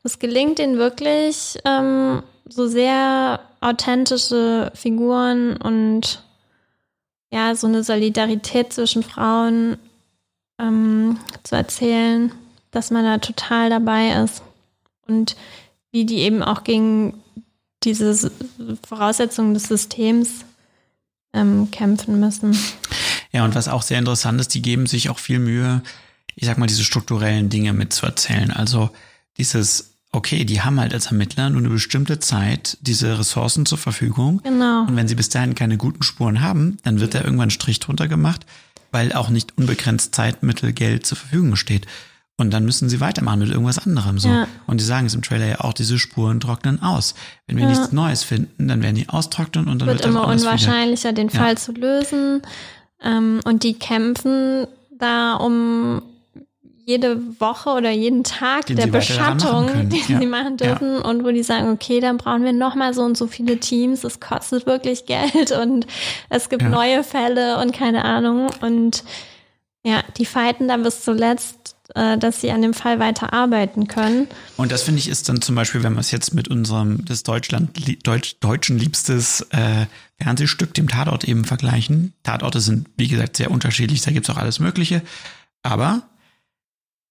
es 0.04 0.20
gelingt 0.20 0.60
ihnen 0.60 0.78
wirklich, 0.78 1.58
ähm, 1.64 2.24
so 2.46 2.68
sehr 2.68 3.40
authentische 3.62 4.70
Figuren 4.76 5.56
und 5.56 6.22
ja, 7.32 7.56
so 7.56 7.68
eine 7.68 7.86
Solidarität 7.86 8.74
zwischen 8.74 9.02
Frauen 9.02 9.78
ähm, 10.60 11.18
zu 11.44 11.56
erzählen, 11.56 12.34
dass 12.72 12.92
man 12.92 13.06
da 13.06 13.18
total 13.20 13.70
dabei 13.70 14.10
ist. 14.24 14.44
Und 15.08 15.38
wie 15.92 16.04
die 16.04 16.18
eben 16.18 16.44
auch 16.44 16.66
gegen 16.66 17.24
diese 17.84 18.30
Voraussetzungen 18.86 19.54
des 19.54 19.64
Systems 19.64 20.44
ähm, 21.34 21.70
kämpfen 21.72 22.20
müssen. 22.20 22.58
Ja, 23.32 23.46
und 23.46 23.56
was 23.56 23.68
auch 23.68 23.82
sehr 23.82 24.00
interessant 24.00 24.40
ist, 24.40 24.54
die 24.54 24.62
geben 24.62 24.86
sich 24.86 25.10
auch 25.10 25.20
viel 25.20 25.40
Mühe, 25.40 25.82
ich 26.36 26.48
sag 26.48 26.58
mal, 26.58 26.68
diese 26.68 26.84
strukturellen 26.84 27.50
Dinge 27.50 27.74
mitzuerzählen. 27.74 28.52
Also 28.52 28.90
dieses, 29.38 29.96
okay, 30.12 30.46
die 30.46 30.62
haben 30.62 30.80
halt 30.80 30.94
als 30.94 31.08
Ermittler 31.08 31.50
nur 31.50 31.60
eine 31.60 31.70
bestimmte 31.70 32.20
Zeit 32.20 32.78
diese 32.82 33.20
Ressourcen 33.20 33.66
zur 33.66 33.78
Verfügung. 33.78 34.42
Genau. 34.44 34.84
Und 34.84 34.96
wenn 34.96 35.08
sie 35.08 35.16
bis 35.16 35.30
dahin 35.30 35.56
keine 35.56 35.78
guten 35.78 36.04
Spuren 36.04 36.42
haben, 36.42 36.78
dann 36.84 37.00
wird 37.00 37.14
da 37.14 37.22
irgendwann 37.22 37.48
ein 37.48 37.52
Strich 37.52 37.80
drunter 37.80 38.08
gemacht, 38.08 38.46
weil 38.92 39.14
auch 39.14 39.30
nicht 39.30 39.58
unbegrenzt 39.58 40.16
Zeit, 40.16 40.44
Mittel, 40.44 40.74
Geld 40.74 41.06
zur 41.06 41.18
Verfügung 41.18 41.56
steht. 41.56 41.86
Und 42.40 42.52
dann 42.52 42.66
müssen 42.66 42.88
sie 42.88 43.00
weitermachen 43.00 43.40
mit 43.40 43.50
irgendwas 43.50 43.80
anderem. 43.80 44.20
So. 44.20 44.30
Ja. 44.30 44.48
Und 44.68 44.80
die 44.80 44.86
sagen 44.86 45.08
es 45.08 45.16
im 45.16 45.24
Trailer 45.24 45.48
ja 45.48 45.60
auch, 45.62 45.74
diese 45.74 45.98
Spuren 45.98 46.40
trocknen 46.40 46.84
aus. 46.84 47.16
Wenn 47.48 47.58
wir 47.58 47.64
Ja. 47.64 47.70
nichts 47.72 47.92
Neues 47.92 48.24
finden, 48.24 48.68
dann 48.68 48.84
werden 48.84 48.96
die 48.96 49.10
austrocknen 49.10 49.68
und 49.68 49.80
dann 49.82 49.88
wird 49.88 50.04
wird, 50.04 50.10
immer 50.14 50.28
das 50.28 50.44
unwahrscheinlicher, 50.44 51.14
den 51.14 51.30
Ja. 51.30 51.40
Fall 51.40 51.58
zu 51.58 51.72
lösen. 51.72 52.44
Ähm, 53.04 53.40
und 53.44 53.64
die 53.64 53.74
kämpfen 53.74 54.68
da 54.92 55.34
um 55.36 56.04
jede 56.86 57.20
Woche 57.42 57.72
oder 57.72 57.90
jeden 57.92 58.24
Tag 58.24 58.68
Den 58.68 58.78
der 58.78 58.88
Beschattung, 58.88 59.68
den 59.90 59.92
Ja. 60.08 60.20
sie 60.20 60.26
machen 60.28 60.58
dürfen 60.58 61.00
und 61.02 61.24
wo 61.26 61.32
die 61.32 61.44
sagen, 61.44 61.70
okay, 61.72 62.00
dann 62.00 62.18
brauchen 62.18 62.44
wir 62.44 62.54
noch 62.54 62.76
mal 62.76 62.94
so 62.94 63.02
und 63.02 63.18
so 63.18 63.26
viele 63.28 63.60
Teams, 63.60 64.04
es 64.04 64.20
kostet 64.20 64.66
wirklich 64.68 65.06
Geld 65.08 65.52
und 65.52 65.86
es 66.30 66.50
gibt 66.50 66.62
Ja. 66.62 66.70
neue 66.70 67.04
Fälle 67.04 67.60
und 67.62 67.74
keine 67.74 68.06
Ahnung 68.06 68.48
und 68.62 69.04
ja, 69.84 70.02
die 70.18 70.26
fighten 70.26 70.68
dann 70.68 70.84
bis 70.84 71.04
zuletzt, 71.04 71.57
dass 71.94 72.42
sie 72.42 72.52
an 72.52 72.62
dem 72.62 72.74
Fall 72.74 73.00
weiter 73.00 73.34
arbeiten 73.34 73.88
können. 73.88 74.28
Und 74.58 74.72
das 74.72 74.84
finde 74.84 75.00
ich 75.00 75.08
ist 75.08 75.30
dann 75.30 75.42
zum 75.42 75.56
Beispiel, 75.56 75.84
wenn 75.84 75.94
wir 75.94 76.00
es 76.00 76.12
jetzt 76.12 76.34
mit 76.34 76.48
unserem 76.48 77.06
des 77.06 77.24
Deutschland 77.24 77.72
Deutsch, 78.06 78.38
deutschen 78.40 78.78
liebstes 78.78 79.42
äh, 79.52 79.86
Fernsehstück, 80.20 80.74
dem 80.74 80.88
Tatort 80.88 81.24
eben 81.24 81.46
vergleichen. 81.46 82.14
Tatorte 82.24 82.60
sind 82.60 82.88
wie 82.98 83.08
gesagt 83.08 83.38
sehr 83.38 83.52
unterschiedlich, 83.52 84.02
da 84.02 84.12
gibt's 84.12 84.30
auch 84.30 84.38
alles 84.38 84.60
Mögliche. 84.60 85.02
Aber 85.64 86.04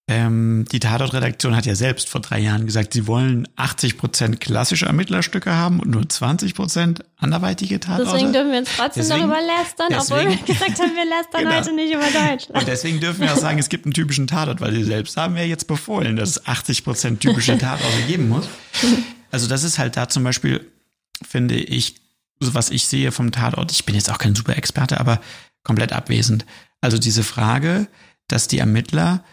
ähm, 0.09 0.63
die 0.71 0.79
Tatort-Redaktion 0.79 1.53
hat 1.55 1.65
ja 1.65 1.75
selbst 1.75 2.07
vor 2.07 2.21
drei 2.21 2.39
Jahren 2.39 2.65
gesagt, 2.65 2.93
sie 2.93 3.07
wollen 3.07 3.45
80 3.57 3.97
Prozent 3.97 4.39
klassische 4.39 4.85
Ermittlerstücke 4.85 5.53
haben 5.53 5.81
und 5.81 5.89
nur 5.91 6.07
20 6.07 6.55
Prozent 6.55 7.03
anderweitige 7.17 7.79
Tatorte. 7.81 8.11
Deswegen 8.13 8.31
dürfen 8.31 8.51
wir 8.51 8.59
jetzt 8.59 8.71
trotzdem 8.77 9.03
Deswegen- 9.03 9.29
darüber 9.29 9.41
lästern, 9.45 9.87
obwohl 9.99 10.29
wir 10.29 10.37
gesagt 10.37 10.79
haben, 10.79 10.95
wir 10.95 11.05
lästern 11.05 11.41
Genau. 11.43 11.55
heute 11.55 11.73
nicht 11.75 11.93
über 11.93 12.03
Deutschland. 12.05 12.49
Und 12.61 12.67
deswegen 12.67 12.99
dürfen 13.01 13.19
wir 13.21 13.33
auch 13.33 13.37
sagen, 13.37 13.59
es 13.59 13.67
gibt 13.67 13.85
einen 13.85 13.93
typischen 13.93 14.27
Tatort, 14.27 14.61
weil 14.61 14.73
sie 14.73 14.83
selbst 14.85 15.17
haben 15.17 15.35
ja 15.35 15.43
jetzt 15.43 15.67
befohlen, 15.67 16.15
dass 16.15 16.29
es 16.29 16.45
80 16.47 16.85
Prozent 16.85 17.19
typische 17.19 17.57
Tatorte 17.57 18.01
geben 18.07 18.29
muss. 18.29 18.47
Also 19.31 19.47
das 19.47 19.63
ist 19.63 19.77
halt 19.77 19.97
da 19.97 20.07
zum 20.07 20.23
Beispiel, 20.23 20.65
finde 21.27 21.55
ich, 21.55 21.95
so 22.39 22.53
was 22.53 22.69
ich 22.69 22.87
sehe 22.87 23.11
vom 23.11 23.33
Tatort, 23.33 23.73
ich 23.73 23.83
bin 23.83 23.95
jetzt 23.95 24.09
auch 24.09 24.19
kein 24.19 24.35
super 24.35 24.55
Experte, 24.57 25.01
aber 25.01 25.19
komplett 25.63 25.91
abwesend. 25.91 26.45
Also 26.79 26.97
diese 26.97 27.23
Frage, 27.23 27.87
dass 28.29 28.47
die 28.47 28.59
Ermittler 28.59 29.23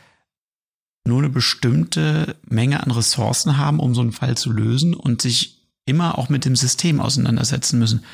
nur 1.07 1.19
eine 1.19 1.29
bestimmte 1.29 2.37
Menge 2.49 2.83
an 2.83 2.91
Ressourcen 2.91 3.59
haben, 3.59 3.81
um 3.81 3.95
so 3.95 4.01
einen 4.01 4.13
Fall 4.13 4.37
zu 4.37 4.51
lösen 4.51 4.95
und 4.95 5.21
sich 5.21 5.59
immer 5.87 6.19
auch 6.19 6.29
mit 6.29 6.45
dem 6.45 6.57
System 6.57 7.01
auseinandersetzen 7.01 7.79
müssen. 7.79 8.05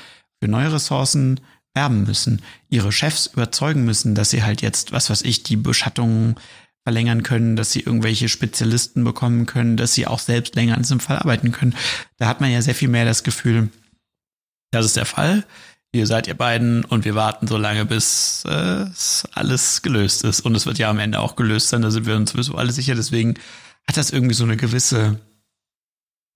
Für 0.43 0.51
neue 0.51 0.73
Ressourcen 0.73 1.41
werben 1.75 2.03
müssen, 2.03 2.43
ihre 2.69 2.91
Chefs 2.91 3.27
überzeugen 3.27 3.85
müssen, 3.85 4.15
dass 4.15 4.31
sie 4.31 4.43
halt 4.43 4.61
jetzt, 4.61 4.93
was 4.93 5.09
weiß 5.09 5.23
ich, 5.23 5.45
die 5.45 5.57
Beschattungen 5.57 6.35
verlängern 6.83 7.23
können, 7.23 7.57
dass 7.57 7.71
sie 7.73 7.81
irgendwelche 7.81 8.29
Spezialisten 8.29 9.05
bekommen 9.05 9.47
können, 9.47 9.77
dass 9.77 9.95
sie 9.95 10.07
auch 10.07 10.19
selbst 10.19 10.57
länger 10.57 10.75
an 10.75 10.83
diesem 10.83 10.99
Fall 10.99 11.19
arbeiten 11.19 11.53
können. 11.53 11.77
Da 12.17 12.27
hat 12.27 12.41
man 12.41 12.51
ja 12.51 12.63
sehr 12.63 12.75
viel 12.75 12.89
mehr 12.89 13.05
das 13.05 13.23
Gefühl, 13.23 13.69
das 14.73 14.87
ist 14.87 14.97
der 14.97 15.05
Fall. 15.05 15.45
Hier 15.93 16.07
seid 16.07 16.29
ihr 16.29 16.37
beiden 16.37 16.85
und 16.85 17.05
wir 17.05 17.15
warten 17.15 17.47
so 17.49 17.57
lange, 17.57 17.85
bis 17.85 18.45
äh, 18.47 18.85
es 18.91 19.27
alles 19.35 19.83
gelöst 19.83 20.25
ist. 20.25 20.41
Und 20.41 20.55
es 20.55 20.67
wird 20.67 20.79
ja 20.79 20.89
am 20.89 20.99
Ende 20.99 21.19
auch 21.19 21.35
gelöst 21.35 21.69
sein, 21.69 21.83
da 21.83 21.91
sind 21.91 22.07
wir 22.07 22.17
uns 22.17 22.31
sowieso 22.31 22.55
alle 22.55 22.71
sicher. 22.71 22.95
Deswegen 22.95 23.35
hat 23.89 23.97
das 23.97 24.11
irgendwie 24.11 24.35
so 24.35 24.45
eine 24.45 24.57
gewisse, 24.57 25.19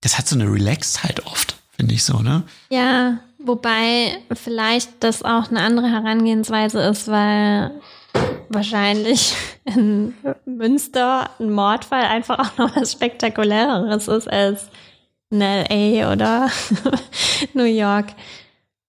das 0.01 0.17
hat 0.17 0.27
so 0.27 0.35
eine 0.35 0.51
Relaxedheit 0.51 1.25
oft, 1.25 1.55
finde 1.77 1.93
ich 1.93 2.03
so, 2.03 2.19
ne? 2.19 2.43
Ja, 2.69 3.19
Wobei 3.45 4.17
vielleicht 4.33 5.03
das 5.03 5.21
auch 5.21 5.51
eine 5.51 5.61
andere 5.61 5.87
Herangehensweise 5.87 6.81
ist, 6.81 7.07
weil 7.07 7.71
wahrscheinlich 8.49 9.35
in 9.65 10.15
Münster 10.45 11.29
ein 11.39 11.51
Mordfall 11.51 12.05
einfach 12.05 12.39
auch 12.39 12.57
noch 12.57 12.75
was 12.75 12.93
Spektakuläres 12.93 14.07
ist 14.07 14.27
als 14.27 14.69
in 15.29 15.41
LA 15.41 16.11
oder 16.11 16.49
New 17.53 17.65
York. 17.65 18.07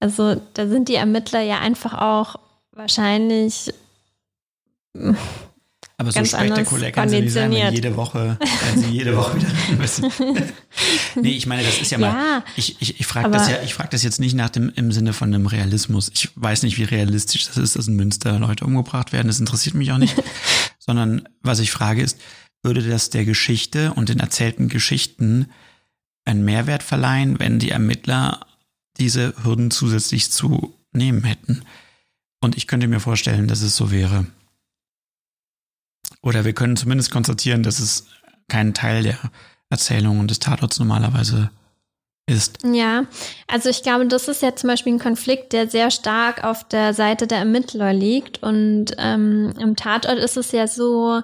Also 0.06 0.40
da 0.54 0.68
sind 0.68 0.88
die 0.88 0.94
Ermittler 0.94 1.40
ja 1.40 1.58
einfach 1.58 1.94
auch 1.94 2.36
wahrscheinlich 2.70 3.74
aber 5.98 6.12
so 6.12 6.24
spektakulär 6.24 6.92
kann 6.92 7.08
sie 7.08 7.22
nicht 7.22 7.32
sein, 7.32 7.50
wenn 7.50 7.74
jede 7.74 7.96
Woche, 7.96 8.38
wenn 8.38 8.82
sie 8.84 8.90
jede 8.90 9.16
Woche 9.16 9.36
wieder 9.36 9.48
rein 9.48 9.78
müssen. 9.78 10.12
nee, 11.16 11.30
ich 11.30 11.48
meine, 11.48 11.64
das 11.64 11.80
ist 11.80 11.90
ja, 11.90 11.98
ja 11.98 12.12
mal, 12.12 12.44
ich, 12.54 12.80
ich, 12.80 13.00
ich 13.00 13.06
frage 13.06 13.30
das 13.30 13.48
ja, 13.48 13.62
ich 13.64 13.74
frage 13.74 13.88
das 13.90 14.04
jetzt 14.04 14.20
nicht 14.20 14.34
nach 14.34 14.50
dem, 14.50 14.70
im 14.76 14.92
Sinne 14.92 15.12
von 15.12 15.34
einem 15.34 15.46
Realismus. 15.46 16.12
Ich 16.14 16.30
weiß 16.36 16.62
nicht, 16.62 16.78
wie 16.78 16.84
realistisch 16.84 17.46
das 17.46 17.56
ist, 17.56 17.74
dass 17.74 17.88
in 17.88 17.96
Münster 17.96 18.38
Leute 18.38 18.64
umgebracht 18.64 19.12
werden. 19.12 19.26
Das 19.26 19.40
interessiert 19.40 19.74
mich 19.74 19.90
auch 19.90 19.98
nicht. 19.98 20.14
Sondern 20.78 21.28
was 21.42 21.58
ich 21.58 21.72
frage 21.72 22.00
ist, 22.00 22.20
würde 22.62 22.80
das 22.82 23.10
der 23.10 23.24
Geschichte 23.24 23.92
und 23.94 24.08
den 24.08 24.20
erzählten 24.20 24.68
Geschichten 24.68 25.48
einen 26.24 26.44
Mehrwert 26.44 26.84
verleihen, 26.84 27.40
wenn 27.40 27.58
die 27.58 27.70
Ermittler 27.70 28.45
diese 28.98 29.34
Hürden 29.42 29.70
zusätzlich 29.70 30.30
zu 30.30 30.74
nehmen 30.92 31.24
hätten? 31.24 31.62
Und 32.40 32.56
ich 32.56 32.66
könnte 32.66 32.88
mir 32.88 33.00
vorstellen, 33.00 33.48
dass 33.48 33.62
es 33.62 33.76
so 33.76 33.90
wäre. 33.90 34.26
Oder 36.22 36.44
wir 36.44 36.52
können 36.52 36.76
zumindest 36.76 37.10
konstatieren, 37.10 37.62
dass 37.62 37.78
es 37.78 38.06
kein 38.48 38.74
Teil 38.74 39.02
der 39.02 39.18
Erzählung 39.70 40.20
und 40.20 40.30
des 40.30 40.38
Tatorts 40.38 40.78
normalerweise 40.78 41.50
ist. 42.26 42.58
Ja, 42.64 43.06
also 43.46 43.68
ich 43.68 43.82
glaube, 43.82 44.06
das 44.06 44.28
ist 44.28 44.42
ja 44.42 44.54
zum 44.54 44.68
Beispiel 44.68 44.94
ein 44.94 44.98
Konflikt, 44.98 45.52
der 45.52 45.68
sehr 45.68 45.90
stark 45.90 46.44
auf 46.44 46.66
der 46.68 46.92
Seite 46.94 47.26
der 47.26 47.38
Ermittler 47.38 47.92
liegt. 47.92 48.42
Und 48.42 48.92
ähm, 48.98 49.52
im 49.58 49.76
Tatort 49.76 50.18
ist 50.18 50.36
es 50.36 50.52
ja 50.52 50.66
so, 50.66 51.22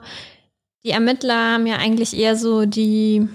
die 0.84 0.90
Ermittler 0.90 1.54
haben 1.54 1.66
ja 1.66 1.76
eigentlich 1.76 2.16
eher 2.16 2.36
so 2.36 2.66
die 2.66 3.28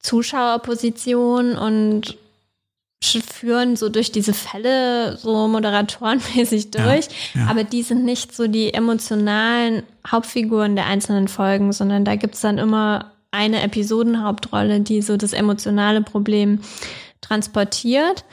Zuschauerposition 0.00 1.56
und 1.56 2.16
führen 3.02 3.76
so 3.76 3.88
durch 3.88 4.10
diese 4.10 4.34
Fälle 4.34 5.16
so 5.16 5.48
moderatorenmäßig 5.48 6.70
durch, 6.70 7.06
ja, 7.34 7.42
ja. 7.42 7.46
aber 7.48 7.64
die 7.64 7.82
sind 7.82 8.04
nicht 8.04 8.34
so 8.34 8.46
die 8.46 8.74
emotionalen 8.74 9.82
Hauptfiguren 10.06 10.76
der 10.76 10.86
einzelnen 10.86 11.28
Folgen, 11.28 11.72
sondern 11.72 12.04
da 12.04 12.16
gibt's 12.16 12.40
dann 12.40 12.58
immer 12.58 13.12
eine 13.30 13.62
Episodenhauptrolle, 13.62 14.80
die 14.80 15.02
so 15.02 15.16
das 15.16 15.32
emotionale 15.32 16.00
Problem 16.02 16.60
transportiert. 17.20 18.24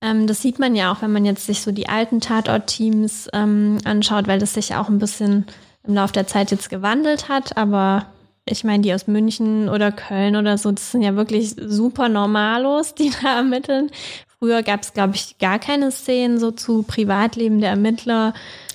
Ähm, 0.00 0.26
das 0.26 0.42
sieht 0.42 0.58
man 0.58 0.74
ja 0.74 0.92
auch, 0.92 1.02
wenn 1.02 1.12
man 1.12 1.24
jetzt 1.24 1.46
sich 1.46 1.60
so 1.60 1.70
die 1.72 1.88
alten 1.88 2.20
Tatort-Teams 2.20 3.28
ähm, 3.32 3.78
anschaut, 3.84 4.26
weil 4.26 4.38
das 4.38 4.54
sich 4.54 4.74
auch 4.74 4.88
ein 4.88 4.98
bisschen 4.98 5.46
im 5.86 5.94
Laufe 5.94 6.12
der 6.12 6.26
Zeit 6.26 6.50
jetzt 6.50 6.70
gewandelt 6.70 7.28
hat, 7.28 7.56
aber 7.56 8.06
ich 8.50 8.64
meine, 8.64 8.82
die 8.82 8.92
aus 8.94 9.06
München 9.06 9.68
oder 9.68 9.92
Köln 9.92 10.36
oder 10.36 10.58
so, 10.58 10.72
das 10.72 10.92
sind 10.92 11.02
ja 11.02 11.16
wirklich 11.16 11.54
super 11.58 12.08
Normalos, 12.08 12.94
die 12.94 13.10
da 13.22 13.36
ermitteln. 13.36 13.90
Früher 14.38 14.62
gab 14.62 14.82
es, 14.82 14.92
glaube 14.92 15.16
ich, 15.16 15.38
gar 15.38 15.58
keine 15.58 15.90
Szenen 15.90 16.38
so 16.38 16.50
zu 16.50 16.82
Privatleben 16.82 17.60
der 17.60 17.70
Ermittler. 17.70 18.34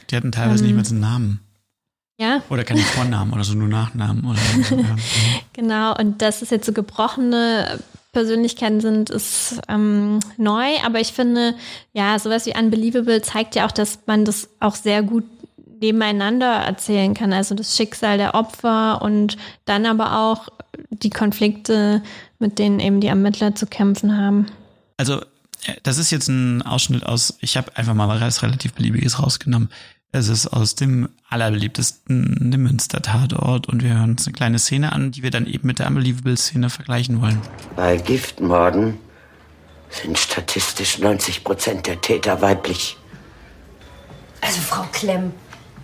Die 0.10 0.16
hatten 0.16 0.32
teilweise 0.32 0.66
ähm, 0.66 0.76
nicht 0.76 0.86
so 0.86 0.94
einen 0.94 1.02
Namen. 1.02 1.40
Ja. 2.20 2.42
Oder 2.50 2.64
keine 2.64 2.82
Vornamen 2.82 3.34
oder 3.34 3.44
so 3.44 3.54
nur 3.54 3.68
Nachnamen. 3.68 4.26
Oder 4.26 4.40
so, 4.64 4.76
ja. 4.76 4.96
genau, 5.54 5.98
und 5.98 6.22
dass 6.22 6.42
es 6.42 6.50
jetzt 6.50 6.66
so 6.66 6.74
gebrochene 6.74 7.80
Persönlichkeiten 8.14 8.80
sind, 8.80 9.10
ist 9.10 9.60
ähm, 9.68 10.20
neu, 10.38 10.68
aber 10.86 11.00
ich 11.00 11.14
finde, 11.14 11.56
ja, 11.94 12.18
sowas 12.20 12.46
wie 12.46 12.56
Unbelievable 12.56 13.22
zeigt 13.24 13.56
ja 13.56 13.66
auch, 13.66 13.72
dass 13.72 14.00
man 14.06 14.24
das 14.24 14.50
auch 14.60 14.76
sehr 14.76 15.02
gut 15.02 15.26
nebeneinander 15.84 16.54
erzählen 16.54 17.14
kann. 17.14 17.34
Also 17.34 17.56
das 17.56 17.76
Schicksal 17.76 18.18
der 18.18 18.36
Opfer 18.36 19.02
und 19.02 19.38
dann 19.66 19.86
aber 19.86 20.18
auch 20.18 20.48
die 20.90 21.10
Konflikte, 21.10 22.02
mit 22.40 22.58
denen 22.58 22.80
eben 22.80 23.02
die 23.02 23.08
Ermittler 23.08 23.54
zu 23.54 23.68
kämpfen 23.68 24.18
haben. 24.18 24.48
Also 24.98 25.20
äh, 25.66 25.76
das 25.84 25.98
ist 25.98 26.10
jetzt 26.10 26.30
ein 26.30 26.62
Ausschnitt 26.62 27.06
aus, 27.06 27.38
ich 27.42 27.58
habe 27.58 27.76
einfach 27.76 27.94
mal 27.94 28.22
was 28.22 28.42
relativ 28.44 28.74
beliebiges 28.74 29.22
rausgenommen. 29.22 29.70
Es 30.14 30.30
ist 30.30 30.48
aus 30.48 30.76
dem 30.76 31.10
allerbeliebtesten 31.30 32.52
dem 32.52 32.64
Münster-Tatort 32.64 33.68
und 33.68 33.84
wir 33.84 33.96
hören 33.98 34.12
uns 34.12 34.28
eine 34.28 34.34
kleine 34.34 34.60
Szene 34.60 34.94
an, 34.94 35.12
die 35.12 35.24
wir 35.24 35.32
dann 35.32 35.48
eben 35.48 35.68
mit 35.68 35.80
der 35.80 35.88
Unbelievable-Szene 35.88 36.70
vergleichen 36.70 37.20
wollen. 37.20 37.42
Bei 37.76 37.98
Giftmorden 37.98 39.00
sind 39.90 40.18
statistisch 40.18 41.00
90 41.00 41.44
Prozent 41.44 41.88
der 41.88 42.00
Täter 42.00 42.42
weiblich. 42.42 42.96
Also 44.42 44.62
Frau 44.62 44.84
Klemm, 44.92 45.32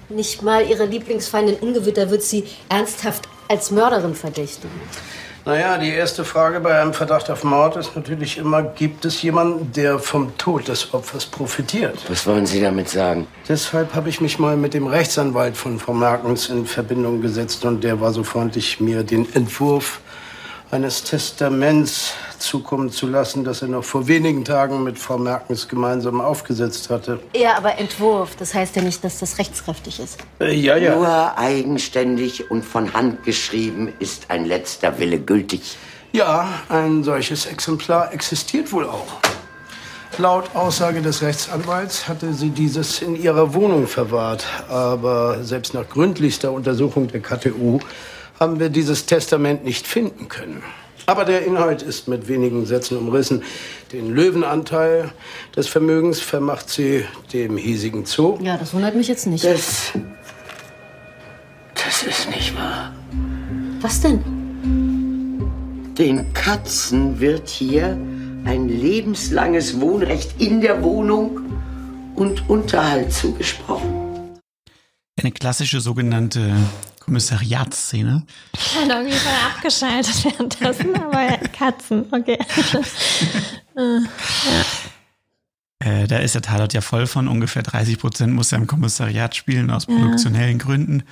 nicht 0.10 0.42
mal 0.42 0.68
ihre 0.68 0.86
Lieblingsfeindin 0.86 1.56
Ungewitter 1.56 2.10
wird 2.10 2.24
sie 2.24 2.46
ernsthaft 2.70 3.28
als 3.48 3.72
Mörderin 3.72 4.16
verdächtigen. 4.16 4.80
Naja, 5.46 5.78
die 5.78 5.90
erste 5.90 6.26
Frage 6.26 6.60
bei 6.60 6.80
einem 6.80 6.94
Verdacht 6.94 7.32
auf 7.32 7.44
Mord 7.44 7.78
ist 7.78 7.96
natürlich 7.96 8.38
immer, 8.38 8.62
gibt 8.62 9.06
es 9.06 9.22
jemanden, 9.22 9.72
der 9.72 9.98
vom 9.98 10.38
Tod 10.38 10.68
des 10.68 10.94
Opfers 10.94 11.26
profitiert? 11.26 11.98
Was 12.10 12.28
wollen 12.28 12.46
Sie 12.46 12.62
damit 12.62 12.90
sagen? 12.90 13.26
Deshalb 13.48 13.96
habe 13.96 14.10
ich 14.10 14.22
mich 14.22 14.38
mal 14.38 14.58
mit 14.58 14.74
dem 14.74 14.86
Rechtsanwalt 14.86 15.56
von 15.56 15.80
Frau 15.80 15.94
Merkens 15.94 16.50
in 16.50 16.66
Verbindung 16.66 17.22
gesetzt 17.22 17.64
und 17.66 17.84
der 17.84 18.00
war 18.02 18.12
so 18.12 18.24
freundlich, 18.24 18.80
mir 18.80 19.04
den 19.04 19.34
Entwurf 19.34 20.02
eines 20.72 21.04
Testaments 21.04 22.14
zukommen 22.40 22.92
zu 22.92 23.08
lassen, 23.08 23.44
das 23.44 23.62
er 23.62 23.68
noch 23.68 23.84
vor 23.84 24.08
wenigen 24.08 24.46
Tagen 24.46 24.84
mit 24.84 24.98
Frau 24.98 25.18
Merkens 25.18 25.68
gemeinsam 25.68 26.22
aufgesetzt 26.22 26.90
hatte. 26.90 27.20
Ja, 27.36 27.58
aber 27.58 27.78
Entwurf, 27.78 28.36
das 28.36 28.54
heißt 28.54 28.76
ja 28.76 28.82
nicht, 28.82 29.04
dass 29.04 29.20
das 29.20 29.38
rechtskräftig 29.38 30.00
ist. 30.00 30.18
Äh, 30.40 30.54
ja, 30.54 30.78
ja. 30.78 30.96
Nur 30.96 31.38
eigenständig 31.38 32.50
und 32.50 32.64
von 32.64 32.94
Hand 32.94 33.24
geschrieben 33.24 33.94
ist 34.00 34.30
ein 34.30 34.46
letzter 34.46 35.00
Wille 35.00 35.20
gültig. 35.20 35.78
Ja, 36.12 36.48
ein 36.70 37.04
solches 37.04 37.46
Exemplar 37.46 38.14
existiert 38.14 38.72
wohl 38.72 38.86
auch. 38.86 39.20
Laut 40.18 40.54
Aussage 40.56 41.02
des 41.02 41.22
Rechtsanwalts 41.22 42.08
hatte 42.08 42.34
sie 42.34 42.50
dieses 42.50 43.02
in 43.02 43.16
ihrer 43.16 43.54
Wohnung 43.54 43.88
verwahrt. 43.88 44.46
Aber 44.68 45.44
selbst 45.44 45.74
nach 45.74 45.88
gründlichster 45.88 46.52
Untersuchung 46.52 47.08
der 47.08 47.22
KTU 47.22 47.80
haben 48.40 48.60
wir 48.60 48.70
dieses 48.70 49.06
Testament 49.06 49.64
nicht 49.64 49.88
finden 49.88 50.28
können. 50.28 50.64
Aber 51.10 51.26
der 51.26 51.44
Inhalt 51.44 51.82
ist 51.82 52.08
mit 52.08 52.28
wenigen 52.28 52.68
Sätzen 52.68 52.96
umrissen. 52.96 53.42
Den 53.92 54.14
Löwenanteil 54.14 55.12
des 55.56 55.68
Vermögens 55.68 56.20
vermacht 56.20 56.70
sie 56.70 57.04
dem 57.34 57.58
hiesigen 57.58 58.06
Zoo. 58.06 58.38
Ja, 58.44 58.58
das 58.58 58.76
wundert 58.76 58.94
mich 58.94 59.08
jetzt 59.08 59.26
nicht. 59.26 59.44
Das. 59.44 59.92
Das 61.74 62.04
ist 62.04 62.30
nicht 62.30 62.56
wahr. 62.56 62.94
Was 63.82 64.02
denn? 64.02 64.24
Den 65.98 66.32
Katzen 66.34 67.20
wird 67.20 67.50
hier 67.50 67.98
ein 68.46 68.70
lebenslanges 68.70 69.82
Wohnrecht 69.82 70.40
in 70.40 70.62
der 70.62 70.84
Wohnung 70.84 71.40
und 72.16 72.48
Unterhalt 72.48 73.12
zugesprochen. 73.12 74.38
Eine 75.20 75.32
klassische 75.32 75.82
sogenannte 75.82 76.56
Kommissariatsszene. 77.10 78.24
Ich 78.54 78.76
habe 78.76 78.94
irgendwie 78.94 79.18
voll 79.18 79.34
abgeschaltet 79.52 80.26
währenddessen, 80.26 80.96
aber 80.96 81.40
Katzen, 81.58 82.06
okay. 82.12 82.38
äh, 83.76 84.00
ja. 85.90 86.04
äh, 86.04 86.08
da 86.08 86.18
ist 86.18 86.36
der 86.36 86.44
Tatort 86.44 86.76
ja 86.76 86.82
voll 86.82 87.08
von 87.08 87.28
ungefähr 87.28 87.64
30 87.64 87.98
Prozent 87.98 88.32
muss 88.36 88.52
er 88.52 88.60
im 88.60 88.68
Kommissariat 88.68 89.36
spielen 89.36 89.72
aus 89.72 89.88
produktionellen 89.88 90.60
ja. 90.60 90.64
Gründen. 90.64 91.04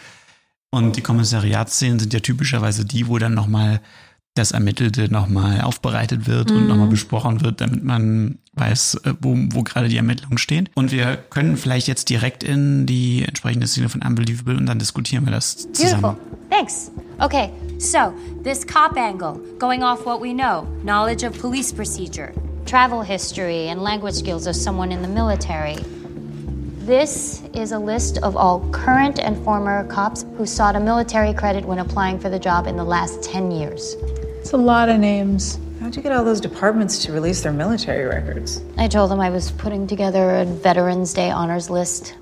Und 0.69 0.97
die 0.97 1.01
Kommissariatsszenen 1.01 1.97
sind 1.97 2.13
ja 2.13 2.19
typischerweise 2.19 2.85
die, 2.85 3.07
wo 3.07 3.17
dann 3.17 3.33
nochmal 3.33 3.81
das 4.37 4.51
Ermittelte 4.51 5.11
nochmal 5.11 5.61
aufbereitet 5.61 6.27
wird 6.27 6.51
mhm. 6.51 6.57
und 6.57 6.67
nochmal 6.67 6.87
besprochen 6.87 7.41
wird, 7.41 7.61
damit 7.61 7.83
man 7.83 8.37
weiß, 8.53 9.01
äh, 9.05 9.13
wo, 9.21 9.35
wo 9.51 9.63
gerade 9.63 9.87
die 9.87 9.97
Ermittlungen 9.97 10.37
stehen. 10.37 10.69
Und 10.75 10.91
wir 10.91 11.17
können 11.29 11.57
vielleicht 11.57 11.87
jetzt 11.87 12.09
direkt 12.09 12.43
in 12.43 12.85
die 12.85 13.23
entsprechende 13.23 13.67
Szene 13.67 13.89
von 13.89 14.01
Unbelievable 14.01 14.57
und 14.57 14.65
dann 14.65 14.79
diskutieren 14.79 15.25
wir 15.25 15.31
das 15.31 15.67
zusammen. 15.73 16.01
Beautiful. 16.01 16.17
Thanks. 16.49 16.91
Okay, 17.19 17.51
so 17.79 18.13
this 18.43 18.65
cop 18.65 18.95
angle, 18.95 19.39
going 19.59 19.83
off 19.83 20.05
what 20.05 20.21
we 20.21 20.33
know, 20.33 20.67
knowledge 20.83 21.25
of 21.27 21.39
police 21.39 21.73
procedure, 21.73 22.31
travel 22.65 23.01
history 23.01 23.69
and 23.69 23.81
language 23.81 24.15
skills 24.15 24.47
of 24.47 24.55
someone 24.55 24.91
in 24.91 25.01
the 25.01 25.07
military. 25.07 25.77
This 26.85 27.41
is 27.53 27.73
a 27.73 27.79
list 27.79 28.17
of 28.19 28.37
all 28.37 28.61
current 28.71 29.19
and 29.19 29.35
former 29.43 29.85
cops 29.87 30.25
who 30.37 30.45
sought 30.45 30.75
a 30.75 30.79
military 30.79 31.33
credit 31.33 31.65
when 31.65 31.79
applying 31.79 32.17
for 32.17 32.29
the 32.29 32.39
job 32.39 32.65
in 32.65 32.77
the 32.77 32.85
last 32.85 33.21
10 33.23 33.51
years. 33.51 33.97
It's 34.47 34.53
a 34.53 34.55
lot 34.55 34.87
of 34.87 34.97
names. 34.97 35.59
How'd 35.81 35.97
you 35.97 36.01
get 36.01 36.13
all 36.13 36.23
those 36.23 36.39
departments 36.39 37.03
to 37.03 37.11
release 37.11 37.41
their 37.43 37.51
military 37.51 38.05
records? 38.05 38.63
I 38.77 38.87
told 38.87 39.11
them 39.11 39.19
I 39.19 39.29
was 39.29 39.51
putting 39.51 39.87
together 39.87 40.37
a 40.37 40.45
Veterans 40.45 41.13
Day 41.13 41.29
honors 41.31 41.69
list. 41.69 42.15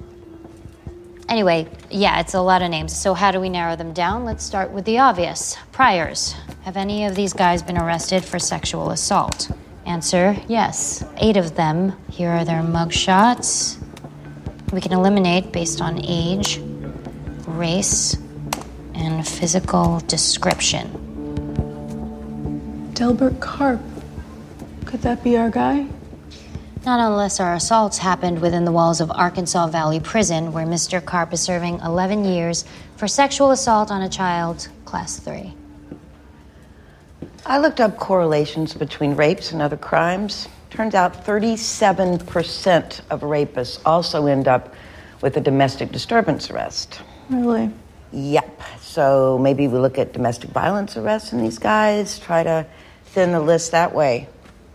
Anyway, 1.29 1.67
yeah, 1.91 2.19
it's 2.19 2.33
a 2.33 2.41
lot 2.41 2.63
of 2.63 2.71
names. 2.71 2.97
So, 2.97 3.13
how 3.13 3.29
do 3.29 3.39
we 3.39 3.47
narrow 3.47 3.75
them 3.75 3.93
down? 3.93 4.25
Let's 4.25 4.43
start 4.43 4.71
with 4.71 4.85
the 4.85 4.97
obvious 4.97 5.55
priors. 5.71 6.33
Have 6.63 6.77
any 6.77 7.05
of 7.05 7.13
these 7.13 7.31
guys 7.31 7.61
been 7.61 7.77
arrested 7.77 8.25
for 8.25 8.39
sexual 8.39 8.89
assault? 8.89 9.51
Answer 9.85 10.35
yes. 10.47 11.05
Eight 11.17 11.37
of 11.37 11.53
them. 11.53 11.95
Here 12.09 12.31
are 12.31 12.43
their 12.43 12.63
mugshots. 12.63 13.77
We 14.73 14.81
can 14.81 14.93
eliminate 14.93 15.51
based 15.51 15.79
on 15.79 16.03
age, 16.03 16.59
race, 17.45 18.17
and 18.95 19.27
physical 19.27 19.99
description. 20.07 21.04
Delbert 22.95 23.41
Carp. 23.41 23.81
Could 24.85 25.01
that 25.01 25.21
be 25.21 25.35
our 25.35 25.49
guy? 25.49 25.85
Not 26.85 27.01
unless 27.01 27.41
our 27.41 27.55
assaults 27.55 27.97
happened 27.97 28.39
within 28.39 28.63
the 28.63 28.71
walls 28.71 29.01
of 29.01 29.11
Arkansas 29.11 29.67
Valley 29.67 29.99
Prison, 29.99 30.53
where 30.53 30.65
Mr. 30.65 31.03
Carp 31.03 31.33
is 31.33 31.41
serving 31.41 31.81
11 31.81 32.23
years 32.23 32.63
for 32.95 33.05
sexual 33.09 33.51
assault 33.51 33.91
on 33.91 34.01
a 34.01 34.07
child, 34.07 34.69
class 34.85 35.19
3. 35.19 35.53
I 37.45 37.57
looked 37.57 37.81
up 37.81 37.97
correlations 37.97 38.73
between 38.73 39.13
rapes 39.13 39.51
and 39.51 39.61
other 39.61 39.75
crimes. 39.75 40.47
Turns 40.69 40.95
out 40.95 41.25
37% 41.25 43.01
of 43.09 43.21
rapists 43.21 43.81
also 43.85 44.27
end 44.27 44.47
up 44.47 44.73
with 45.19 45.35
a 45.35 45.41
domestic 45.41 45.91
disturbance 45.91 46.49
arrest. 46.49 47.01
Really? 47.29 47.73
Yep. 48.13 48.61
So 48.79 49.37
maybe 49.37 49.67
we 49.67 49.79
look 49.79 49.97
at 49.97 50.13
domestic 50.13 50.51
violence 50.51 50.95
arrests 50.95 51.33
in 51.33 51.41
these 51.41 51.59
guys, 51.59 52.17
try 52.19 52.41
to 52.43 52.65
thin 53.15 53.31
the 53.31 53.39
list 53.39 53.71
that 53.71 53.95
way. 53.95 54.27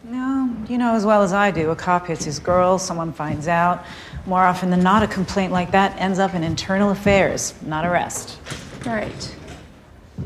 No, 0.03 0.51
you 0.66 0.78
know 0.78 0.95
as 0.95 1.05
well 1.05 1.22
as 1.22 1.32
I 1.32 1.51
do, 1.51 1.70
a 1.70 1.76
cop 1.76 2.07
hits 2.07 2.24
his 2.24 2.38
girl, 2.38 2.78
someone 2.78 3.12
finds 3.12 3.47
out. 3.47 3.84
More 4.26 4.45
often 4.45 4.70
than 4.70 4.82
not, 4.82 5.03
a 5.03 5.07
complaint 5.07 5.53
like 5.53 5.70
that 5.72 5.97
ends 6.01 6.18
up 6.18 6.34
in 6.34 6.43
internal 6.43 6.91
affairs, 6.91 7.55
not 7.62 7.84
arrest. 7.84 8.38
Right. 8.84 9.36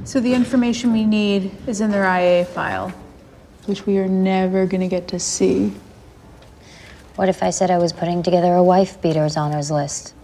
So 0.04 0.20
the 0.20 0.32
information 0.32 0.92
we 0.92 1.04
need 1.04 1.50
is 1.66 1.80
in 1.80 1.90
their 1.90 2.04
IA 2.04 2.44
file, 2.44 2.92
which 3.66 3.84
we 3.84 3.98
are 3.98 4.08
never 4.08 4.64
going 4.66 4.80
to 4.80 4.88
get 4.88 5.08
to 5.08 5.18
see. 5.18 5.72
What 7.16 7.28
if 7.28 7.42
I 7.42 7.50
said 7.50 7.70
I 7.70 7.78
was 7.78 7.92
putting 7.92 8.22
together 8.22 8.54
a 8.54 8.62
wife 8.62 9.00
beaters 9.00 9.36
honors 9.36 9.70
list? 9.70 10.14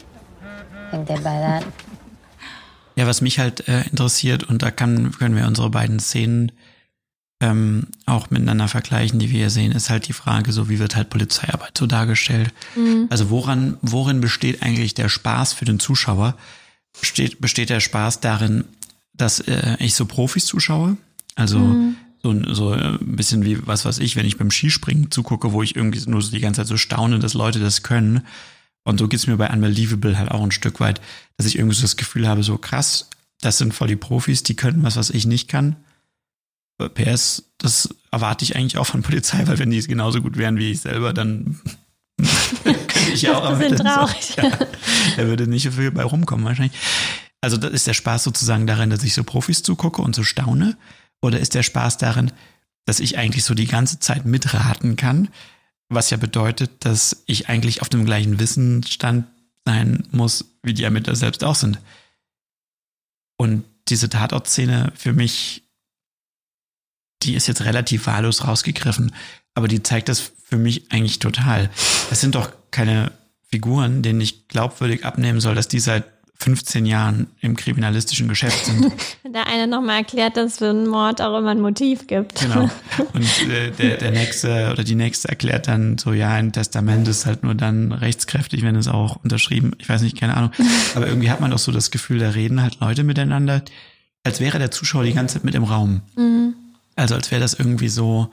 Think 0.91 1.07
they'd 1.07 1.25
buy 1.25 1.39
that? 1.39 1.67
Ja, 2.97 3.07
was 3.07 3.23
mich 3.23 3.39
halt 3.39 3.67
äh, 3.69 3.89
interessiert, 3.89 4.43
und 4.45 4.63
da 4.63 4.71
kann, 4.71 5.13
können 5.13 5.35
wir 5.35 5.47
unsere 5.47 5.71
beiden 5.71 6.01
Szenen 6.01 6.53
ähm, 7.41 7.87
auch 8.05 8.31
miteinander 8.31 8.69
vergleichen, 8.69 9.19
die 9.19 9.31
wir 9.31 9.39
hier 9.39 9.51
sehen, 9.51 9.73
ist 9.73 9.89
halt 9.89 10.09
die 10.09 10.13
Frage, 10.13 10.53
so 10.53 10.69
wie 10.69 10.79
wird 10.79 10.95
halt 10.95 11.09
Polizeiarbeit 11.09 11.77
so 11.77 11.87
dargestellt. 11.87 12.53
Mhm. 12.77 13.07
Also 13.09 13.31
woran, 13.31 13.79
worin 13.81 14.21
besteht 14.21 14.63
eigentlich 14.63 14.95
der 14.95 15.09
Spaß 15.09 15.55
für 15.55 15.65
den 15.65 15.81
Zuschauer? 15.81 16.37
Besteht, 17.01 17.41
besteht 17.41 17.71
der 17.71 17.81
Spaß 17.81 18.21
darin, 18.21 18.65
dass 19.15 19.41
äh, 19.41 19.77
ich 19.79 19.95
so 19.95 20.05
Profis 20.05 20.45
zuschaue? 20.45 20.99
Also 21.35 21.59
mhm. 21.59 21.97
so, 22.23 22.55
so 22.55 22.71
ein 22.73 22.99
bisschen 23.01 23.45
wie, 23.45 23.67
was 23.67 23.87
weiß 23.87 24.01
ich, 24.01 24.17
wenn 24.17 24.27
ich 24.27 24.37
beim 24.37 24.51
Skispringen 24.51 25.11
zugucke, 25.11 25.53
wo 25.53 25.63
ich 25.63 25.77
irgendwie 25.77 26.03
nur 26.11 26.21
so 26.21 26.31
die 26.31 26.41
ganze 26.41 26.61
Zeit 26.61 26.69
so 26.69 26.77
staune, 26.77 27.21
dass 27.21 27.33
Leute 27.33 27.59
das 27.59 27.83
können. 27.83 28.23
Und 28.85 28.99
so 28.99 29.09
geht's 29.09 29.27
mir 29.27 29.37
bei 29.37 29.51
Unbelievable 29.51 30.19
halt 30.19 30.31
auch 30.31 30.43
ein 30.43 30.53
Stück 30.53 30.79
weit, 30.81 31.01
dass 31.39 31.47
ich 31.47 31.57
irgendwie 31.57 31.77
so 31.77 31.83
das 31.83 31.97
Gefühl 31.97 32.29
habe, 32.29 32.43
so 32.43 32.59
krass, 32.59 33.09
das 33.41 33.57
sind 33.57 33.73
voll 33.73 33.89
die 33.89 33.97
Profis, 33.97 34.43
die 34.43 34.57
können 34.57 34.83
was, 34.83 34.97
was 34.97 35.09
ich 35.09 35.27
nicht 35.27 35.49
kann. 35.49 35.77
PS, 36.89 37.45
das 37.59 37.95
erwarte 38.11 38.45
ich 38.45 38.57
eigentlich 38.57 38.79
auch 38.79 38.87
von 38.87 39.03
Polizei, 39.03 39.47
weil 39.47 39.59
wenn 39.59 39.71
die 39.71 39.81
genauso 39.83 40.21
gut 40.23 40.37
wären 40.37 40.57
wie 40.59 40.71
ich 40.71 40.81
selber, 40.81 41.13
dann 41.13 41.61
könnte 42.65 43.13
ich 43.13 43.23
ja 43.23 43.37
auch 43.37 43.45
am 43.45 43.61
Ende. 43.61 43.77
traurig. 43.83 44.37
Ja, 44.37 44.51
da 45.17 45.27
würde 45.27 45.47
nicht 45.47 45.65
so 45.65 45.71
viel 45.71 45.91
bei 45.91 46.05
rumkommen 46.05 46.45
wahrscheinlich. 46.45 46.79
Also 47.41 47.57
das 47.57 47.73
ist 47.73 47.87
der 47.87 47.95
Spaß 47.95 48.25
sozusagen 48.25 48.67
darin, 48.67 48.91
dass 48.91 49.03
ich 49.03 49.15
so 49.15 49.25
Profis 49.25 49.63
zugucke 49.63 50.03
und 50.03 50.15
so 50.15 50.23
staune? 50.23 50.77
Oder 51.23 51.41
ist 51.41 51.55
der 51.55 51.63
Spaß 51.63 51.99
darin, 51.99 52.33
dass 52.85 53.01
ich 53.01 53.19
eigentlich 53.19 53.45
so 53.45 53.55
die 53.55 53.67
ganze 53.67 53.99
Zeit 53.99 54.27
mitraten 54.27 54.97
kann? 54.97 55.29
Was 55.89 56.11
ja 56.11 56.17
bedeutet, 56.17 56.85
dass 56.85 57.23
ich 57.27 57.49
eigentlich 57.49 57.83
auf 57.83 57.89
dem 57.89 58.05
gleichen 58.05 58.39
Wissensstand 58.39 59.27
sein 59.65 60.07
muss, 60.11 60.45
wie 60.63 60.75
die 60.75 60.85
Ermittler 60.85 61.17
selbst 61.17 61.45
auch 61.45 61.55
sind. 61.55 61.79
Und 63.37 63.65
diese 63.89 64.09
Tatortszene 64.09 64.93
für 64.95 65.13
mich 65.13 65.65
die 67.23 67.35
ist 67.35 67.47
jetzt 67.47 67.65
relativ 67.65 68.07
wahllos 68.07 68.47
rausgegriffen, 68.47 69.15
aber 69.55 69.69
die 69.69 69.83
zeigt 69.83 70.09
das 70.09 70.33
für 70.45 70.57
mich 70.57 70.91
eigentlich 70.91 71.19
total. 71.19 71.71
Das 72.09 72.21
sind 72.21 72.35
doch 72.35 72.51
keine 72.71 73.13
Figuren, 73.51 74.03
denen 74.03 74.21
ich 74.21 74.49
glaubwürdig 74.49 75.05
abnehmen 75.05 75.41
soll, 75.41 75.55
dass 75.55 75.69
die 75.69 75.81
seit 75.81 76.05
15 76.41 76.87
Jahren 76.87 77.27
im 77.41 77.55
kriminalistischen 77.55 78.27
Geschäft 78.27 78.65
sind. 78.65 78.91
Der 79.35 79.47
eine 79.47 79.67
nochmal 79.67 79.99
erklärt, 79.99 80.39
dass 80.39 80.59
für 80.59 80.71
einen 80.71 80.89
Mord 80.89 81.21
auch 81.21 81.39
immer 81.39 81.51
ein 81.51 81.61
Motiv 81.61 82.07
gibt. 82.07 82.41
Genau. 82.41 82.71
Und 83.13 83.49
äh, 83.49 83.71
der, 83.71 83.99
der 83.99 84.11
nächste 84.11 84.71
oder 84.73 84.83
die 84.83 84.95
nächste 84.95 85.29
erklärt 85.29 85.69
dann 85.69 85.99
so, 85.99 86.13
ja, 86.13 86.31
ein 86.31 86.53
Testament 86.53 87.07
ist 87.09 87.27
halt 87.27 87.43
nur 87.43 87.55
dann 87.55 87.93
rechtskräftig, 87.93 88.63
wenn 88.63 88.75
es 88.75 88.89
auch 88.89 89.17
unterschrieben, 89.23 89.73
ich 89.79 89.89
weiß 89.89 90.01
nicht, 90.01 90.19
keine 90.19 90.37
Ahnung. 90.37 90.51
Aber 90.95 91.07
irgendwie 91.07 91.31
hat 91.31 91.41
man 91.41 91.51
doch 91.51 91.59
so 91.59 91.73
das 91.73 91.91
Gefühl, 91.91 92.19
da 92.19 92.31
reden 92.31 92.63
halt 92.63 92.81
Leute 92.81 93.05
miteinander, 93.05 93.63
als 94.25 94.41
wäre 94.41 94.59
der 94.59 94.71
Zuschauer 94.71 95.05
die 95.05 95.13
ganze 95.13 95.35
Zeit 95.35 95.45
mit 95.45 95.55
im 95.55 95.65
Raum. 95.65 96.01
Mhm. 96.17 96.55
Also 96.97 97.15
als 97.15 97.31
wäre 97.31 97.41
das 97.41 97.55
irgendwie 97.55 97.89
so, 97.89 98.33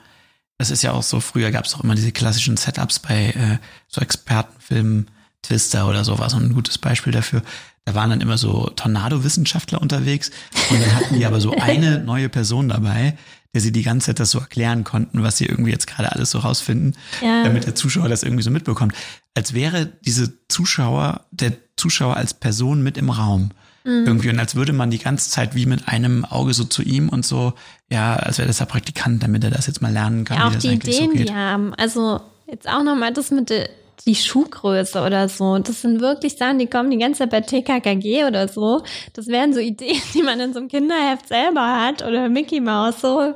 das 0.58 0.70
ist 0.70 0.82
ja 0.82 0.92
auch 0.92 1.02
so, 1.02 1.20
früher 1.20 1.50
gab 1.50 1.64
es 1.64 1.74
auch 1.74 1.82
immer 1.84 1.94
diese 1.94 2.12
klassischen 2.12 2.56
Setups 2.56 2.98
bei 2.98 3.30
äh, 3.30 3.58
so 3.88 4.00
Expertenfilmen, 4.00 5.10
Twister 5.42 5.88
oder 5.88 6.04
so 6.04 6.18
war 6.18 6.30
so 6.30 6.36
ein 6.36 6.52
gutes 6.52 6.78
Beispiel 6.78 7.12
dafür. 7.12 7.42
Da 7.84 7.94
waren 7.94 8.10
dann 8.10 8.20
immer 8.20 8.36
so 8.36 8.70
Tornado-Wissenschaftler 8.76 9.80
unterwegs 9.80 10.30
und 10.70 10.82
dann 10.82 10.94
hatten 10.94 11.14
die 11.14 11.24
aber 11.24 11.40
so 11.40 11.52
eine 11.52 11.98
neue 12.04 12.28
Person 12.28 12.68
dabei, 12.68 13.16
der 13.54 13.62
sie 13.62 13.72
die 13.72 13.82
ganze 13.82 14.06
Zeit 14.06 14.20
das 14.20 14.30
so 14.30 14.40
erklären 14.40 14.84
konnten, 14.84 15.22
was 15.22 15.38
sie 15.38 15.46
irgendwie 15.46 15.70
jetzt 15.70 15.86
gerade 15.86 16.12
alles 16.12 16.32
so 16.32 16.40
rausfinden, 16.40 16.96
ja. 17.22 17.44
damit 17.44 17.64
der 17.64 17.74
Zuschauer 17.74 18.08
das 18.08 18.22
irgendwie 18.22 18.42
so 18.42 18.50
mitbekommt. 18.50 18.94
Als 19.34 19.54
wäre 19.54 19.86
diese 20.04 20.46
Zuschauer, 20.48 21.24
der 21.30 21.54
Zuschauer 21.76 22.16
als 22.16 22.34
Person 22.34 22.82
mit 22.82 22.98
im 22.98 23.08
Raum. 23.08 23.52
Mhm. 23.88 24.06
Irgendwie. 24.06 24.28
Und 24.28 24.38
als 24.38 24.54
würde 24.54 24.74
man 24.74 24.90
die 24.90 24.98
ganze 24.98 25.30
Zeit 25.30 25.54
wie 25.54 25.64
mit 25.64 25.88
einem 25.88 26.26
Auge 26.26 26.52
so 26.52 26.64
zu 26.64 26.82
ihm 26.82 27.08
und 27.08 27.24
so, 27.24 27.54
ja, 27.90 28.16
als 28.16 28.36
wäre 28.36 28.46
das 28.46 28.58
der 28.58 28.66
Praktikant, 28.66 29.22
damit 29.22 29.42
er 29.44 29.50
das 29.50 29.66
jetzt 29.66 29.80
mal 29.80 29.92
lernen 29.92 30.24
kann. 30.24 30.36
Ja, 30.36 30.48
auch 30.48 30.54
die 30.54 30.74
Ideen, 30.74 31.10
so 31.10 31.24
die 31.24 31.32
haben. 31.32 31.72
Also 31.74 32.20
jetzt 32.46 32.68
auch 32.68 32.82
nochmal 32.82 33.12
das 33.14 33.30
mit 33.30 33.48
der 33.48 33.70
die 34.06 34.14
Schuhgröße 34.14 35.02
oder 35.02 35.28
so. 35.28 35.58
Das 35.58 35.82
sind 35.82 36.00
wirklich 36.00 36.36
Sachen, 36.36 36.58
die 36.58 36.66
kommen 36.66 36.90
die 36.90 36.98
ganze 36.98 37.20
Zeit 37.20 37.30
bei 37.30 37.40
TKKG 37.40 38.24
oder 38.26 38.46
so. 38.46 38.82
Das 39.14 39.26
wären 39.26 39.52
so 39.52 39.58
Ideen, 39.60 40.00
die 40.14 40.22
man 40.22 40.38
in 40.38 40.52
so 40.52 40.60
einem 40.60 40.68
Kinderheft 40.68 41.28
selber 41.28 41.80
hat 41.80 42.02
oder 42.02 42.28
Mickey 42.28 42.60
Mouse 42.60 43.00
so. 43.00 43.34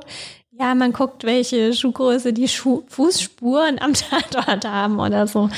Ja, 0.57 0.75
man 0.75 0.93
guckt, 0.93 1.23
welche 1.23 1.73
Schuhgröße 1.73 2.31
die 2.31 2.47
Schuh 2.47 2.83
Fußspuren 2.87 3.79
am 3.79 3.93
Tatort 3.93 4.65
haben 4.65 4.99
oder 4.99 5.27
so. 5.27 5.49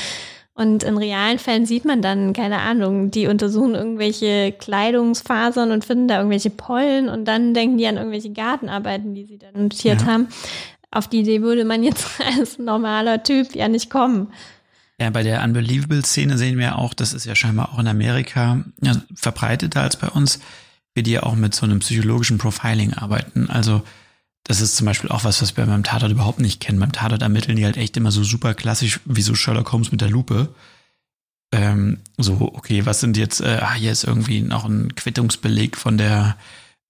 Und 0.56 0.84
in 0.84 0.96
realen 0.96 1.38
Fällen 1.38 1.66
sieht 1.66 1.84
man 1.84 2.00
dann, 2.00 2.32
keine 2.32 2.60
Ahnung, 2.60 3.10
die 3.10 3.26
untersuchen 3.26 3.74
irgendwelche 3.74 4.52
Kleidungsfasern 4.52 5.70
und 5.70 5.84
finden 5.84 6.08
da 6.08 6.16
irgendwelche 6.16 6.48
Pollen 6.48 7.10
und 7.10 7.26
dann 7.26 7.52
denken 7.52 7.76
die 7.76 7.86
an 7.86 7.98
irgendwelche 7.98 8.32
Gartenarbeiten, 8.32 9.14
die 9.14 9.26
sie 9.26 9.36
dann 9.36 9.52
notiert 9.64 10.00
ja. 10.00 10.06
haben. 10.06 10.28
Auf 10.90 11.08
die 11.08 11.20
Idee 11.20 11.42
würde 11.42 11.66
man 11.66 11.82
jetzt 11.82 12.06
als 12.38 12.58
normaler 12.58 13.22
Typ 13.22 13.54
ja 13.54 13.68
nicht 13.68 13.90
kommen. 13.90 14.28
Ja, 14.98 15.10
bei 15.10 15.22
der 15.22 15.44
Unbelievable-Szene 15.44 16.38
sehen 16.38 16.56
wir 16.56 16.78
auch, 16.78 16.94
das 16.94 17.12
ist 17.12 17.26
ja 17.26 17.34
scheinbar 17.34 17.74
auch 17.74 17.78
in 17.78 17.86
Amerika 17.86 18.64
ja, 18.80 18.96
verbreiteter 19.14 19.82
als 19.82 19.96
bei 19.96 20.08
uns, 20.08 20.40
wie 20.94 21.02
die 21.02 21.12
ja 21.12 21.24
auch 21.24 21.34
mit 21.34 21.54
so 21.54 21.66
einem 21.66 21.80
psychologischen 21.80 22.38
Profiling 22.38 22.94
arbeiten. 22.94 23.50
Also 23.50 23.82
das 24.46 24.60
ist 24.60 24.76
zum 24.76 24.86
Beispiel 24.86 25.10
auch 25.10 25.24
was, 25.24 25.42
was 25.42 25.56
wir 25.56 25.66
beim 25.66 25.82
Tatort 25.82 26.12
überhaupt 26.12 26.38
nicht 26.38 26.60
kennen. 26.60 26.78
Beim 26.78 26.92
Tatort 26.92 27.22
ermitteln 27.22 27.56
die 27.56 27.64
halt 27.64 27.76
echt 27.76 27.96
immer 27.96 28.12
so 28.12 28.22
super 28.22 28.54
klassisch, 28.54 29.00
wie 29.04 29.22
so 29.22 29.34
Sherlock 29.34 29.72
Holmes 29.72 29.90
mit 29.90 30.00
der 30.00 30.08
Lupe. 30.08 30.48
Ähm, 31.52 31.98
so, 32.16 32.52
okay, 32.54 32.86
was 32.86 33.00
sind 33.00 33.16
jetzt, 33.16 33.40
äh, 33.40 33.58
ah, 33.60 33.74
hier 33.74 33.90
ist 33.90 34.04
irgendwie 34.04 34.42
noch 34.42 34.64
ein 34.64 34.94
Quittungsbeleg 34.94 35.76
von 35.76 35.98
der, 35.98 36.36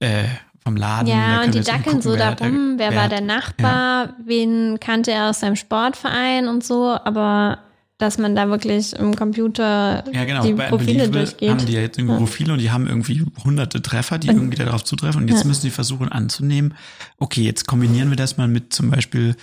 äh, 0.00 0.24
vom 0.62 0.76
Laden. 0.76 1.09
Ja, 1.09 1.44
und 1.44 1.54
die 1.54 1.62
dackeln 1.62 2.02
so 2.02 2.14
darum, 2.14 2.74
wer, 2.76 2.90
wer, 2.90 3.00
war 3.00 3.09
der 3.09 3.20
Nachbar, 3.22 4.07
ja. 4.07 4.14
wen 4.24 4.78
kannte 4.78 5.12
er 5.12 5.30
aus 5.30 5.40
seinem 5.40 5.57
Sportverein 5.57 6.48
und 6.48 6.64
so, 6.64 6.98
aber 7.04 7.59
dass 7.99 8.18
man 8.18 8.36
da 8.36 8.49
wirklich 8.49 8.92
im 8.92 9.16
Computer 9.16 10.05
ja, 10.12 10.24
genau. 10.24 10.42
die 10.42 10.53
Bei 10.53 10.68
Profile 10.68 11.09
durchgeht. 11.09 11.51
haben 11.51 11.64
die 11.64 11.72
ja 11.72 11.80
jetzt 11.80 11.99
irgendwie 11.99 12.14
ja. 12.14 12.18
Profile 12.18 12.53
und 12.53 12.59
die 12.59 12.70
haben 12.70 12.86
irgendwie 12.86 13.24
hunderte 13.42 13.80
Treffer, 13.80 14.18
die 14.18 14.28
und, 14.28 14.36
irgendwie 14.36 14.57
darauf 14.57 14.84
zutreffen. 14.84 15.22
Und 15.22 15.28
jetzt 15.28 15.42
ja. 15.42 15.47
müssen 15.47 15.62
sie 15.62 15.70
versuchen 15.70 16.11
anzunehmen, 16.11 16.74
okay, 17.18 17.42
jetzt 17.42 17.66
kombinieren 17.66 18.11
wir 18.11 18.16
das 18.16 18.36
mal 18.36 18.49
mit 18.49 18.72
zum 18.72 18.90
Beispiel 18.90 19.36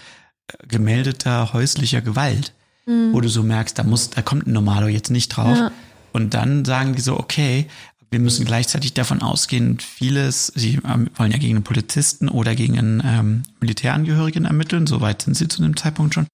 äh, 0.48 0.68
gemeldeter 0.68 1.54
häuslicher 1.54 2.02
Gewalt, 2.02 2.54
mhm. 2.86 3.12
wo 3.12 3.22
du 3.22 3.28
so 3.28 3.42
merkst, 3.42 3.78
da 3.80 3.84
muss, 3.84 4.12
da 4.12 4.22
kommt 4.22 4.46
ein 4.46 4.54
Normalo 4.54 4.88
jetzt 4.88 5.10
nicht 5.10 5.30
drauf. 5.30 5.58
Ja. 5.58 5.72
Und 6.12 6.36
dann 6.36 6.64
sagen 6.64 6.94
die 6.94 7.02
so, 7.02 7.20
okay, 7.20 7.68
wir 8.12 8.20
müssen 8.20 8.46
gleichzeitig 8.46 8.94
davon 8.94 9.24
ausgehen, 9.24 9.80
vieles, 9.80 10.48
sie 10.56 10.80
ähm, 10.88 11.10
wollen 11.16 11.32
ja 11.32 11.40
gegen 11.40 11.56
einen 11.56 11.64
Polizisten 11.64 12.30
oder 12.30 12.54
gegen 12.54 12.78
einen 12.78 13.02
ähm, 13.04 13.44
Militärangehörigen 13.60 14.46
ermitteln, 14.46 14.86
soweit 14.86 15.24
sind 15.24 15.36
sie 15.36 15.48
zu 15.48 15.64
dem 15.64 15.76
Zeitpunkt 15.76 16.14
schon. 16.14 16.28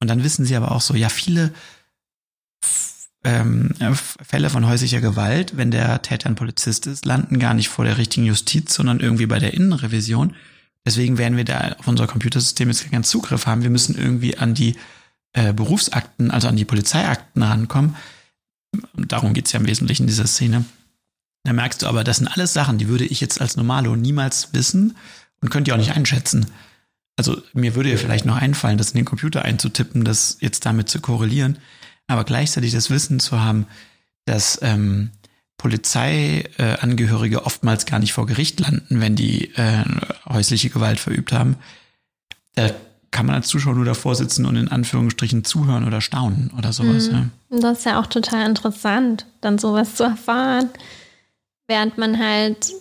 Und 0.00 0.08
dann 0.08 0.24
wissen 0.24 0.44
sie 0.44 0.56
aber 0.56 0.72
auch 0.72 0.80
so, 0.80 0.94
ja, 0.94 1.08
viele 1.08 1.52
ähm, 3.24 3.74
Fälle 4.22 4.50
von 4.50 4.66
häuslicher 4.66 5.00
Gewalt, 5.00 5.56
wenn 5.56 5.70
der 5.70 6.02
Täter 6.02 6.28
ein 6.28 6.36
Polizist 6.36 6.86
ist, 6.86 7.04
landen 7.04 7.38
gar 7.38 7.54
nicht 7.54 7.68
vor 7.68 7.84
der 7.84 7.98
richtigen 7.98 8.26
Justiz, 8.26 8.74
sondern 8.74 9.00
irgendwie 9.00 9.26
bei 9.26 9.38
der 9.38 9.54
Innenrevision. 9.54 10.34
Deswegen 10.84 11.18
werden 11.18 11.36
wir 11.36 11.44
da 11.44 11.74
auf 11.78 11.88
unser 11.88 12.06
Computersystem 12.06 12.68
jetzt 12.68 12.88
keinen 12.90 13.04
Zugriff 13.04 13.46
haben. 13.46 13.62
Wir 13.62 13.70
müssen 13.70 13.98
irgendwie 13.98 14.38
an 14.38 14.54
die 14.54 14.76
äh, 15.32 15.52
Berufsakten, 15.52 16.30
also 16.30 16.46
an 16.46 16.56
die 16.56 16.64
Polizeiakten 16.64 17.42
rankommen. 17.42 17.96
Darum 18.94 19.34
geht's 19.34 19.52
ja 19.52 19.58
im 19.58 19.66
Wesentlichen 19.66 20.04
in 20.04 20.08
dieser 20.08 20.26
Szene. 20.26 20.64
Da 21.42 21.52
merkst 21.52 21.82
du 21.82 21.86
aber, 21.86 22.04
das 22.04 22.18
sind 22.18 22.28
alles 22.28 22.52
Sachen, 22.52 22.78
die 22.78 22.88
würde 22.88 23.04
ich 23.04 23.20
jetzt 23.20 23.40
als 23.40 23.56
Normalo 23.56 23.96
niemals 23.96 24.52
wissen 24.52 24.96
und 25.40 25.50
könnte 25.50 25.70
ja 25.70 25.74
auch 25.74 25.80
nicht 25.80 25.96
einschätzen. 25.96 26.46
Also 27.16 27.40
mir 27.54 27.74
würde 27.74 27.90
ja 27.90 27.96
vielleicht 27.96 28.26
noch 28.26 28.36
einfallen, 28.36 28.78
das 28.78 28.90
in 28.90 28.96
den 28.96 29.04
Computer 29.06 29.42
einzutippen, 29.42 30.04
das 30.04 30.36
jetzt 30.40 30.66
damit 30.66 30.88
zu 30.88 31.00
korrelieren. 31.00 31.58
Aber 32.06 32.24
gleichzeitig 32.24 32.72
das 32.72 32.90
Wissen 32.90 33.20
zu 33.20 33.40
haben, 33.40 33.66
dass 34.26 34.58
ähm, 34.62 35.10
Polizeiangehörige 35.56 37.36
äh, 37.36 37.40
oftmals 37.40 37.86
gar 37.86 37.98
nicht 37.98 38.12
vor 38.12 38.26
Gericht 38.26 38.60
landen, 38.60 39.00
wenn 39.00 39.16
die 39.16 39.54
äh, 39.54 39.84
häusliche 40.28 40.70
Gewalt 40.70 41.00
verübt 41.00 41.32
haben, 41.32 41.56
da 42.54 42.70
kann 43.10 43.26
man 43.26 43.34
als 43.34 43.48
Zuschauer 43.48 43.74
nur 43.74 43.84
davor 43.84 44.14
sitzen 44.14 44.44
und 44.44 44.56
in 44.56 44.68
Anführungsstrichen 44.68 45.44
zuhören 45.44 45.86
oder 45.86 46.00
staunen 46.00 46.50
oder 46.58 46.72
sowas. 46.72 47.08
Mhm. 47.08 47.30
Ja. 47.50 47.60
Das 47.60 47.78
ist 47.78 47.84
ja 47.86 48.00
auch 48.00 48.06
total 48.06 48.46
interessant, 48.46 49.26
dann 49.40 49.58
sowas 49.58 49.94
zu 49.94 50.04
erfahren, 50.04 50.68
während 51.66 51.96
man 51.96 52.18
halt, 52.18 52.72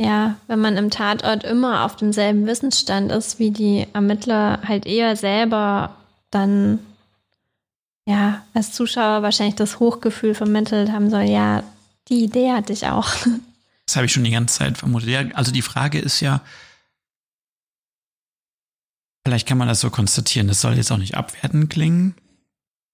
ja, 0.00 0.36
wenn 0.46 0.60
man 0.60 0.76
im 0.76 0.90
Tatort 0.90 1.44
immer 1.44 1.84
auf 1.84 1.96
demselben 1.96 2.46
Wissensstand 2.46 3.10
ist, 3.10 3.38
wie 3.38 3.50
die 3.50 3.86
Ermittler 3.92 4.60
halt 4.66 4.86
eher 4.86 5.16
selber 5.16 5.96
dann 6.30 6.78
ja, 8.08 8.42
als 8.54 8.72
Zuschauer 8.72 9.22
wahrscheinlich 9.22 9.56
das 9.56 9.80
Hochgefühl 9.80 10.34
vermittelt 10.34 10.90
haben 10.90 11.10
soll, 11.10 11.24
ja, 11.24 11.62
die 12.08 12.24
Idee 12.24 12.52
hatte 12.52 12.72
ich 12.72 12.86
auch. 12.86 13.08
Das 13.86 13.96
habe 13.96 14.04
ich 14.04 14.12
schon 14.12 14.24
die 14.24 14.30
ganze 14.30 14.58
Zeit 14.58 14.76
vermutet. 14.76 15.08
Ja, 15.08 15.24
also 15.32 15.50
die 15.50 15.62
Frage 15.62 15.98
ist 15.98 16.20
ja, 16.20 16.42
vielleicht 19.24 19.48
kann 19.48 19.56
man 19.56 19.66
das 19.66 19.80
so 19.80 19.88
konstatieren, 19.88 20.46
das 20.46 20.60
soll 20.60 20.76
jetzt 20.76 20.92
auch 20.92 20.98
nicht 20.98 21.14
abwertend 21.14 21.70
klingen. 21.70 22.14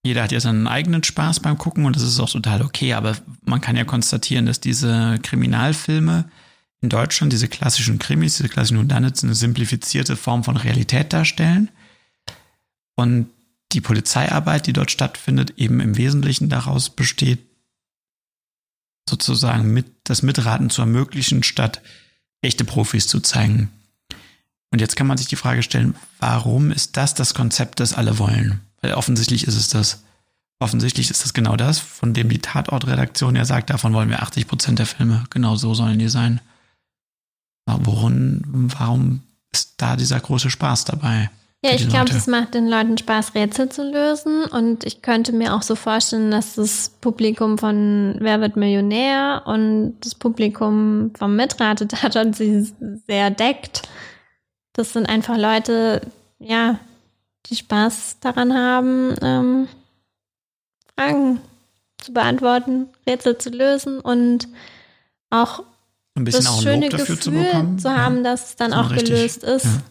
Jeder 0.05 0.23
hat 0.23 0.31
ja 0.31 0.39
seinen 0.39 0.67
eigenen 0.67 1.03
Spaß 1.03 1.41
beim 1.41 1.57
Gucken 1.57 1.83
und 1.83 1.97
das 1.97 2.03
ist 2.03 2.17
auch 2.21 2.29
total 2.29 2.61
okay, 2.61 2.93
aber 2.93 3.17
man 3.43 3.59
kann 3.59 3.75
ja 3.75 3.83
konstatieren, 3.83 4.45
dass 4.45 4.61
diese 4.61 5.19
Kriminalfilme 5.21 6.29
in 6.81 6.89
Deutschland, 6.89 7.33
diese 7.33 7.47
klassischen 7.47 7.99
Krimis, 7.99 8.37
diese 8.37 8.49
klassischen 8.49 8.77
Whodunits, 8.77 9.23
eine 9.23 9.35
simplifizierte 9.35 10.15
Form 10.15 10.43
von 10.43 10.57
Realität 10.57 11.13
darstellen. 11.13 11.69
Und 12.95 13.29
die 13.71 13.81
Polizeiarbeit, 13.81 14.67
die 14.67 14.73
dort 14.73 14.91
stattfindet, 14.91 15.53
eben 15.57 15.79
im 15.79 15.97
Wesentlichen 15.97 16.49
daraus 16.49 16.89
besteht, 16.89 17.39
sozusagen 19.09 19.73
mit, 19.73 19.85
das 20.03 20.21
Mitraten 20.21 20.69
zu 20.69 20.81
ermöglichen, 20.81 21.43
statt 21.43 21.81
echte 22.41 22.63
Profis 22.63 23.07
zu 23.07 23.19
zeigen. 23.19 23.71
Und 24.71 24.79
jetzt 24.79 24.95
kann 24.95 25.07
man 25.07 25.17
sich 25.17 25.27
die 25.27 25.35
Frage 25.35 25.63
stellen, 25.63 25.95
warum 26.19 26.71
ist 26.71 26.97
das 26.97 27.13
das 27.13 27.33
Konzept, 27.33 27.79
das 27.79 27.93
alle 27.93 28.17
wollen? 28.19 28.61
Weil 28.81 28.93
offensichtlich 28.93 29.47
ist 29.47 29.55
es 29.55 29.69
das. 29.69 30.03
Offensichtlich 30.57 31.09
ist 31.11 31.23
das 31.23 31.33
genau 31.33 31.57
das, 31.57 31.79
von 31.79 32.13
dem 32.13 32.29
die 32.29 32.39
Tatortredaktion 32.39 33.35
ja 33.35 33.43
sagt, 33.43 33.69
davon 33.69 33.93
wollen 33.93 34.09
wir 34.09 34.23
80 34.23 34.47
Prozent 34.47 34.79
der 34.79 34.85
Filme. 34.85 35.25
Genau 35.29 35.57
so 35.57 35.73
sollen 35.73 35.99
die 35.99 36.07
sein. 36.07 36.39
Warum, 37.65 38.41
warum 38.77 39.21
ist 39.51 39.75
da 39.77 39.95
dieser 39.95 40.19
große 40.19 40.49
Spaß 40.49 40.85
dabei? 40.85 41.29
Ja, 41.65 41.71
ich 41.73 41.89
glaube, 41.89 42.11
es 42.11 42.27
macht 42.27 42.53
den 42.53 42.67
Leuten 42.67 42.95
Spaß, 42.95 43.33
Rätsel 43.33 43.69
zu 43.69 43.89
lösen. 43.89 44.43
Und 44.43 44.83
ich 44.83 45.01
könnte 45.01 45.33
mir 45.33 45.55
auch 45.55 45.63
so 45.63 45.73
vorstellen, 45.73 46.29
dass 46.29 46.55
das 46.55 46.89
Publikum 47.01 47.57
von 47.57 48.17
Wer 48.19 48.39
wird 48.39 48.55
Millionär 48.55 49.41
und 49.45 49.95
das 50.01 50.13
Publikum 50.13 51.11
vom 51.17 51.35
Mitratetatort 51.35 52.35
sich 52.35 52.71
sehr 53.07 53.31
deckt. 53.31 53.81
Das 54.73 54.93
sind 54.93 55.07
einfach 55.07 55.37
Leute, 55.37 56.01
ja, 56.37 56.79
die 57.47 57.55
Spaß 57.55 58.17
daran 58.19 58.53
haben, 58.53 59.15
ähm, 59.23 59.67
Fragen 60.95 61.41
zu 61.97 62.13
beantworten, 62.13 62.89
Rätsel 63.07 63.39
zu 63.39 63.49
lösen 63.49 63.99
und 63.99 64.47
auch 65.31 65.63
ein 66.15 66.23
bisschen 66.23 66.45
das 66.45 66.53
auch 66.53 66.61
schöne 66.61 66.87
Lob 66.87 66.91
dafür 66.91 67.15
Gefühl 67.15 67.19
zu 67.19 67.31
bekommen. 67.31 67.79
zu 67.79 67.89
haben, 67.95 68.23
dass 68.23 68.49
es 68.49 68.55
dann 68.55 68.71
So 68.71 68.77
auch 68.77 68.91
richtig, 68.91 69.09
gelöst 69.09 69.43
ist. 69.43 69.65
ja. 69.65 69.81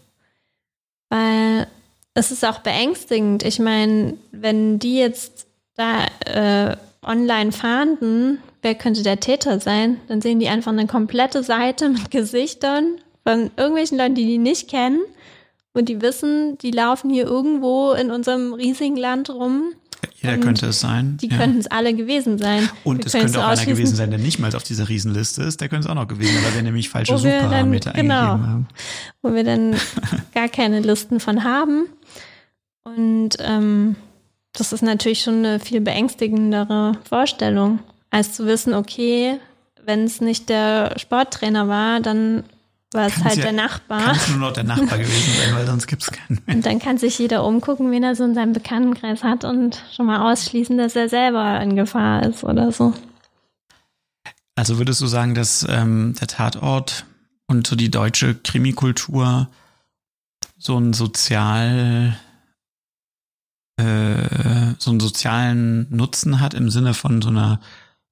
Weil 1.11 1.67
es 2.15 2.31
ist 2.31 2.45
auch 2.45 2.61
beängstigend. 2.61 3.43
Ich 3.43 3.59
meine, 3.59 4.17
wenn 4.33 4.79
die 4.79 4.99
jetzt 4.99 5.47
da 5.75 6.07
äh, 6.25 6.77
online 7.05 7.53
fahnden, 7.53 8.39
wer 8.63 8.75
könnte 8.75 9.03
der 9.03 9.21
Täter 9.21 9.61
sein? 9.61 10.01
Dann 10.09 10.23
sehen 10.23 10.39
die 10.41 10.49
einfach 10.49 10.73
eine 10.73 10.87
komplette 10.87 11.43
Seite 11.43 11.89
mit 11.91 12.11
Gesichtern 12.11 12.97
von 13.27 13.51
irgendwelchen 13.57 13.99
Leuten, 13.99 14.15
die 14.15 14.27
die 14.27 14.39
nicht 14.39 14.69
kennen. 14.69 15.01
Und 15.73 15.89
die 15.89 16.01
wissen, 16.01 16.57
die 16.59 16.71
laufen 16.71 17.11
hier 17.11 17.25
irgendwo 17.25 17.93
in 17.93 18.13
unserem 18.13 18.55
riesigen 18.55 18.97
Land 18.97 19.29
rum. 19.29 19.73
Jeder 20.21 20.35
Und 20.35 20.41
könnte 20.41 20.67
es 20.67 20.81
sein. 20.81 21.17
Die 21.19 21.29
ja. 21.29 21.37
könnten 21.37 21.59
es 21.59 21.67
alle 21.67 21.95
gewesen 21.95 22.39
sein. 22.39 22.69
Und 22.85 22.99
Wir 22.99 23.07
es 23.07 23.13
könnte 23.13 23.45
auch 23.45 23.49
einer 23.49 23.65
gewesen 23.65 23.95
sein, 23.97 24.11
der 24.11 24.19
nicht 24.19 24.39
mal 24.39 24.55
auf 24.55 24.63
dieser 24.63 24.89
Riesenliste 24.89 25.43
ist. 25.43 25.61
Der 25.61 25.69
könnte 25.69 25.87
es 25.87 25.91
auch 25.91 25.95
noch 25.95 26.09
gewesen 26.09 26.35
sein, 26.35 26.45
weil 26.45 26.55
wir 26.55 26.63
nämlich 26.63 26.89
falsche 26.89 27.13
wir 27.13 27.31
dann- 27.31 27.41
Suchparameter 27.43 27.93
genau. 27.93 28.33
eingegeben 28.33 28.47
haben. 28.51 28.69
wo 29.23 29.35
wir 29.35 29.45
dann 29.45 29.77
gar 30.35 30.49
keine 30.49 30.81
Listen 30.81 31.21
von 31.21 31.45
haben. 31.45 31.87
Und 32.85 33.37
ähm, 33.41 33.97
das 34.53 34.73
ist 34.73 34.83
natürlich 34.83 35.23
schon 35.23 35.39
eine 35.45 35.61
viel 35.61 35.81
beängstigendere 35.81 36.93
Vorstellung, 37.09 37.81
als 38.11 38.35
zu 38.35 38.47
wissen, 38.47 38.75
okay, 38.75 39.39
wenn 39.85 40.05
es 40.05 40.21
nicht 40.21 40.49
der 40.49 40.99
Sporttrainer 40.99 41.69
war, 41.69 42.01
dann 42.01 42.45
war 42.95 43.07
es 43.07 43.15
Kann's 43.15 43.27
halt 43.27 43.37
ja- 43.39 43.43
der 43.45 43.53
Nachbar. 43.53 44.03
Kann 44.03 44.17
es 44.17 44.29
nur 44.29 44.39
noch 44.39 44.53
der 44.53 44.65
Nachbar 44.65 44.99
gewesen 44.99 45.33
sein, 45.37 45.55
weil 45.55 45.67
sonst 45.67 45.87
gibt 45.87 46.03
es 46.03 46.11
keinen 46.11 46.43
mehr. 46.47 46.57
Und 46.57 46.65
dann 46.67 46.79
kann 46.79 46.97
sich 46.99 47.19
jeder 47.19 47.45
umgucken, 47.45 47.91
wen 47.91 48.03
er 48.03 48.15
so 48.15 48.25
in 48.25 48.35
seinem 48.35 48.53
Bekanntenkreis 48.53 49.23
hat 49.25 49.45
und 49.45 49.83
schon 49.95 50.07
mal 50.07 50.33
ausschließen, 50.33 50.79
dass 50.79 50.97
er 50.97 51.09
selber 51.09 51.61
in 51.61 51.77
Gefahr 51.77 52.23
ist 52.25 52.45
oder 52.45 52.73
so. 52.73 52.95
Also 54.57 54.79
würdest 54.79 55.01
du 55.01 55.07
sagen, 55.07 55.35
dass 55.35 55.67
ähm, 55.69 56.15
der 56.21 56.29
Tatort 56.29 57.05
und 57.49 57.67
so 57.67 57.75
die 57.77 57.91
deutsche 57.91 58.35
Krimikultur 58.37 59.49
so 60.57 60.77
einen 60.77 60.93
sozial 60.93 62.17
äh, 63.77 64.75
so 64.79 64.91
einen 64.93 65.01
sozialen 65.01 65.87
Nutzen 65.95 66.41
hat 66.41 66.55
im 66.55 66.71
Sinne 66.71 66.95
von 66.95 67.21
so 67.21 67.29
einer 67.31 67.61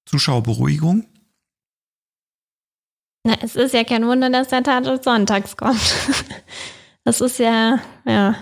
Zuschauerberuhigung? 0.07 1.07
Na, 3.25 3.35
es 3.41 3.55
ist 3.55 3.73
ja 3.75 3.85
kein 3.85 4.07
Wunder, 4.07 4.31
dass 4.31 4.49
der 4.49 4.63
Tatort 4.63 5.05
sonntags 5.05 5.57
kommt. 5.57 5.81
Das 7.05 7.21
ist 7.21 7.41
ja, 7.41 7.81
ja, 8.05 8.37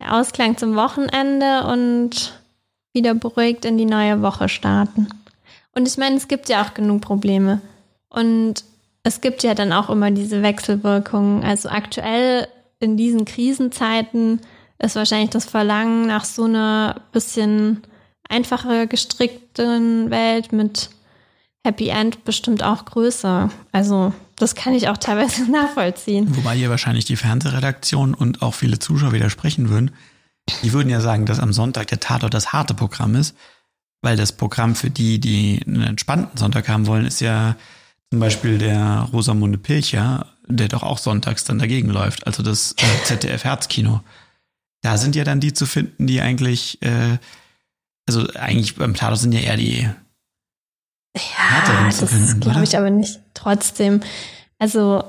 der 0.00 0.14
Ausklang 0.14 0.56
zum 0.56 0.74
Wochenende 0.74 1.64
und 1.68 2.36
wieder 2.92 3.14
beruhigt 3.14 3.64
in 3.64 3.78
die 3.78 3.84
neue 3.84 4.22
Woche 4.22 4.48
starten. 4.48 5.08
Und 5.72 5.86
ich 5.86 5.96
meine, 5.96 6.16
es 6.16 6.26
gibt 6.26 6.48
ja 6.48 6.64
auch 6.64 6.74
genug 6.74 7.02
Probleme. 7.02 7.60
Und 8.08 8.64
es 9.04 9.20
gibt 9.20 9.44
ja 9.44 9.54
dann 9.54 9.72
auch 9.72 9.88
immer 9.88 10.10
diese 10.10 10.42
Wechselwirkungen. 10.42 11.44
Also 11.44 11.68
aktuell 11.68 12.48
in 12.80 12.96
diesen 12.96 13.24
Krisenzeiten 13.24 14.40
ist 14.80 14.96
wahrscheinlich 14.96 15.30
das 15.30 15.44
Verlangen 15.44 16.06
nach 16.06 16.24
so 16.24 16.44
einer 16.44 17.02
bisschen 17.12 17.82
einfacher 18.28 18.88
gestrickten 18.88 20.10
Welt 20.10 20.52
mit 20.52 20.90
Happy 21.66 21.88
End 21.88 22.24
bestimmt 22.24 22.62
auch 22.62 22.84
größer. 22.84 23.50
Also 23.72 24.14
das 24.36 24.54
kann 24.54 24.72
ich 24.72 24.88
auch 24.88 24.96
teilweise 24.96 25.50
nachvollziehen. 25.50 26.34
Wobei 26.36 26.54
hier 26.56 26.70
wahrscheinlich 26.70 27.04
die 27.04 27.16
Fernsehredaktion 27.16 28.14
und 28.14 28.40
auch 28.40 28.54
viele 28.54 28.78
Zuschauer 28.78 29.12
widersprechen 29.12 29.68
würden. 29.68 29.90
Die 30.62 30.72
würden 30.72 30.88
ja 30.88 31.00
sagen, 31.00 31.26
dass 31.26 31.40
am 31.40 31.52
Sonntag 31.52 31.88
der 31.88 31.98
Tatort 31.98 32.32
das 32.32 32.52
harte 32.52 32.72
Programm 32.72 33.16
ist, 33.16 33.36
weil 34.00 34.16
das 34.16 34.30
Programm 34.30 34.76
für 34.76 34.90
die, 34.90 35.18
die 35.18 35.60
einen 35.66 35.82
entspannten 35.82 36.38
Sonntag 36.38 36.68
haben 36.68 36.86
wollen, 36.86 37.04
ist 37.04 37.20
ja 37.20 37.56
zum 38.10 38.20
Beispiel 38.20 38.58
der 38.58 39.08
Rosamunde 39.12 39.58
Pilcher, 39.58 40.26
der 40.46 40.68
doch 40.68 40.84
auch 40.84 40.98
sonntags 40.98 41.42
dann 41.42 41.58
dagegen 41.58 41.88
läuft, 41.88 42.28
also 42.28 42.44
das 42.44 42.76
äh, 42.78 43.04
ZDF 43.04 43.42
Herzkino. 43.42 44.02
Da 44.82 44.98
sind 44.98 45.16
ja 45.16 45.24
dann 45.24 45.40
die 45.40 45.52
zu 45.52 45.66
finden, 45.66 46.06
die 46.06 46.20
eigentlich, 46.20 46.80
äh, 46.82 47.18
also 48.06 48.28
eigentlich 48.34 48.76
beim 48.76 48.94
Tatort 48.94 49.18
sind 49.18 49.32
ja 49.32 49.40
eher 49.40 49.56
die 49.56 49.90
Ja, 51.16 51.88
das 51.88 52.40
glaube 52.40 52.64
ich 52.64 52.76
aber 52.76 52.90
nicht. 52.90 53.20
Trotzdem, 53.34 54.00
also 54.58 55.02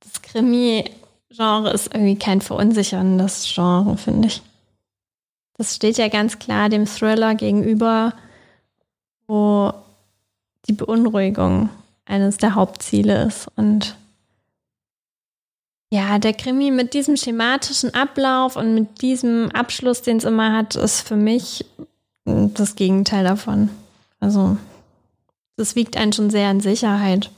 das 0.00 0.20
Krimi-Genre 0.22 1.70
ist 1.70 1.94
irgendwie 1.94 2.16
kein 2.16 2.40
verunsicherndes 2.42 3.50
Genre, 3.54 3.96
finde 3.96 4.28
ich. 4.28 4.42
Das 5.56 5.76
steht 5.76 5.98
ja 5.98 6.08
ganz 6.08 6.38
klar 6.38 6.68
dem 6.68 6.86
Thriller 6.86 7.34
gegenüber, 7.34 8.12
wo 9.26 9.72
die 10.66 10.72
Beunruhigung 10.72 11.70
eines 12.04 12.36
der 12.36 12.54
Hauptziele 12.54 13.24
ist. 13.24 13.48
Und 13.56 13.96
ja, 15.90 16.18
der 16.18 16.34
Krimi 16.34 16.70
mit 16.70 16.94
diesem 16.94 17.16
schematischen 17.16 17.94
Ablauf 17.94 18.56
und 18.56 18.74
mit 18.74 19.02
diesem 19.02 19.50
Abschluss, 19.52 20.02
den 20.02 20.18
es 20.18 20.24
immer 20.24 20.56
hat, 20.56 20.76
ist 20.76 21.00
für 21.00 21.16
mich 21.16 21.64
das 22.24 22.76
Gegenteil 22.76 23.24
davon. 23.24 23.70
Also, 24.20 24.56
das 25.60 25.76
wiegt 25.76 25.96
einen 25.96 26.12
schon 26.12 26.30
sehr 26.30 26.50
in 26.50 26.60
Sicherheit. 26.60 27.30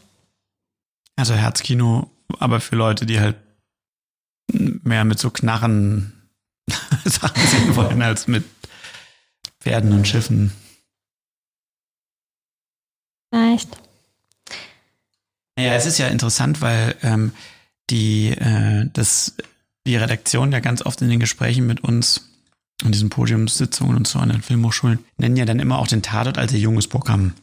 Also 1.16 1.34
Herzkino, 1.34 2.10
aber 2.38 2.60
für 2.60 2.76
Leute, 2.76 3.04
die 3.04 3.20
halt 3.20 3.36
mehr 4.52 5.04
mit 5.04 5.18
so 5.18 5.30
Knarren 5.30 6.12
Sachen 7.04 7.46
sehen 7.46 7.76
wollen 7.76 8.00
als 8.00 8.28
mit 8.28 8.44
Pferden 9.60 9.92
und 9.92 10.06
Schiffen. 10.06 10.52
Vielleicht. 13.30 13.68
Ja, 15.58 15.74
es 15.74 15.86
ist 15.86 15.98
ja 15.98 16.08
interessant, 16.08 16.60
weil 16.60 16.94
ähm, 17.02 17.32
die, 17.90 18.28
äh, 18.28 18.88
das, 18.92 19.36
die 19.86 19.96
Redaktion 19.96 20.52
ja 20.52 20.60
ganz 20.60 20.82
oft 20.82 21.02
in 21.02 21.08
den 21.08 21.20
Gesprächen 21.20 21.66
mit 21.66 21.80
uns 21.80 22.28
und 22.84 22.94
diesen 22.94 23.10
Podiumssitzungen 23.10 23.96
und 23.96 24.06
so 24.06 24.18
an 24.18 24.30
den 24.30 24.42
Filmhochschulen 24.42 25.00
nennen 25.16 25.36
ja 25.36 25.44
dann 25.44 25.60
immer 25.60 25.78
auch 25.78 25.86
den 25.86 26.02
Tatort 26.02 26.38
als 26.38 26.52
ihr 26.52 26.58
junges 26.58 26.88
Programm. 26.88 27.34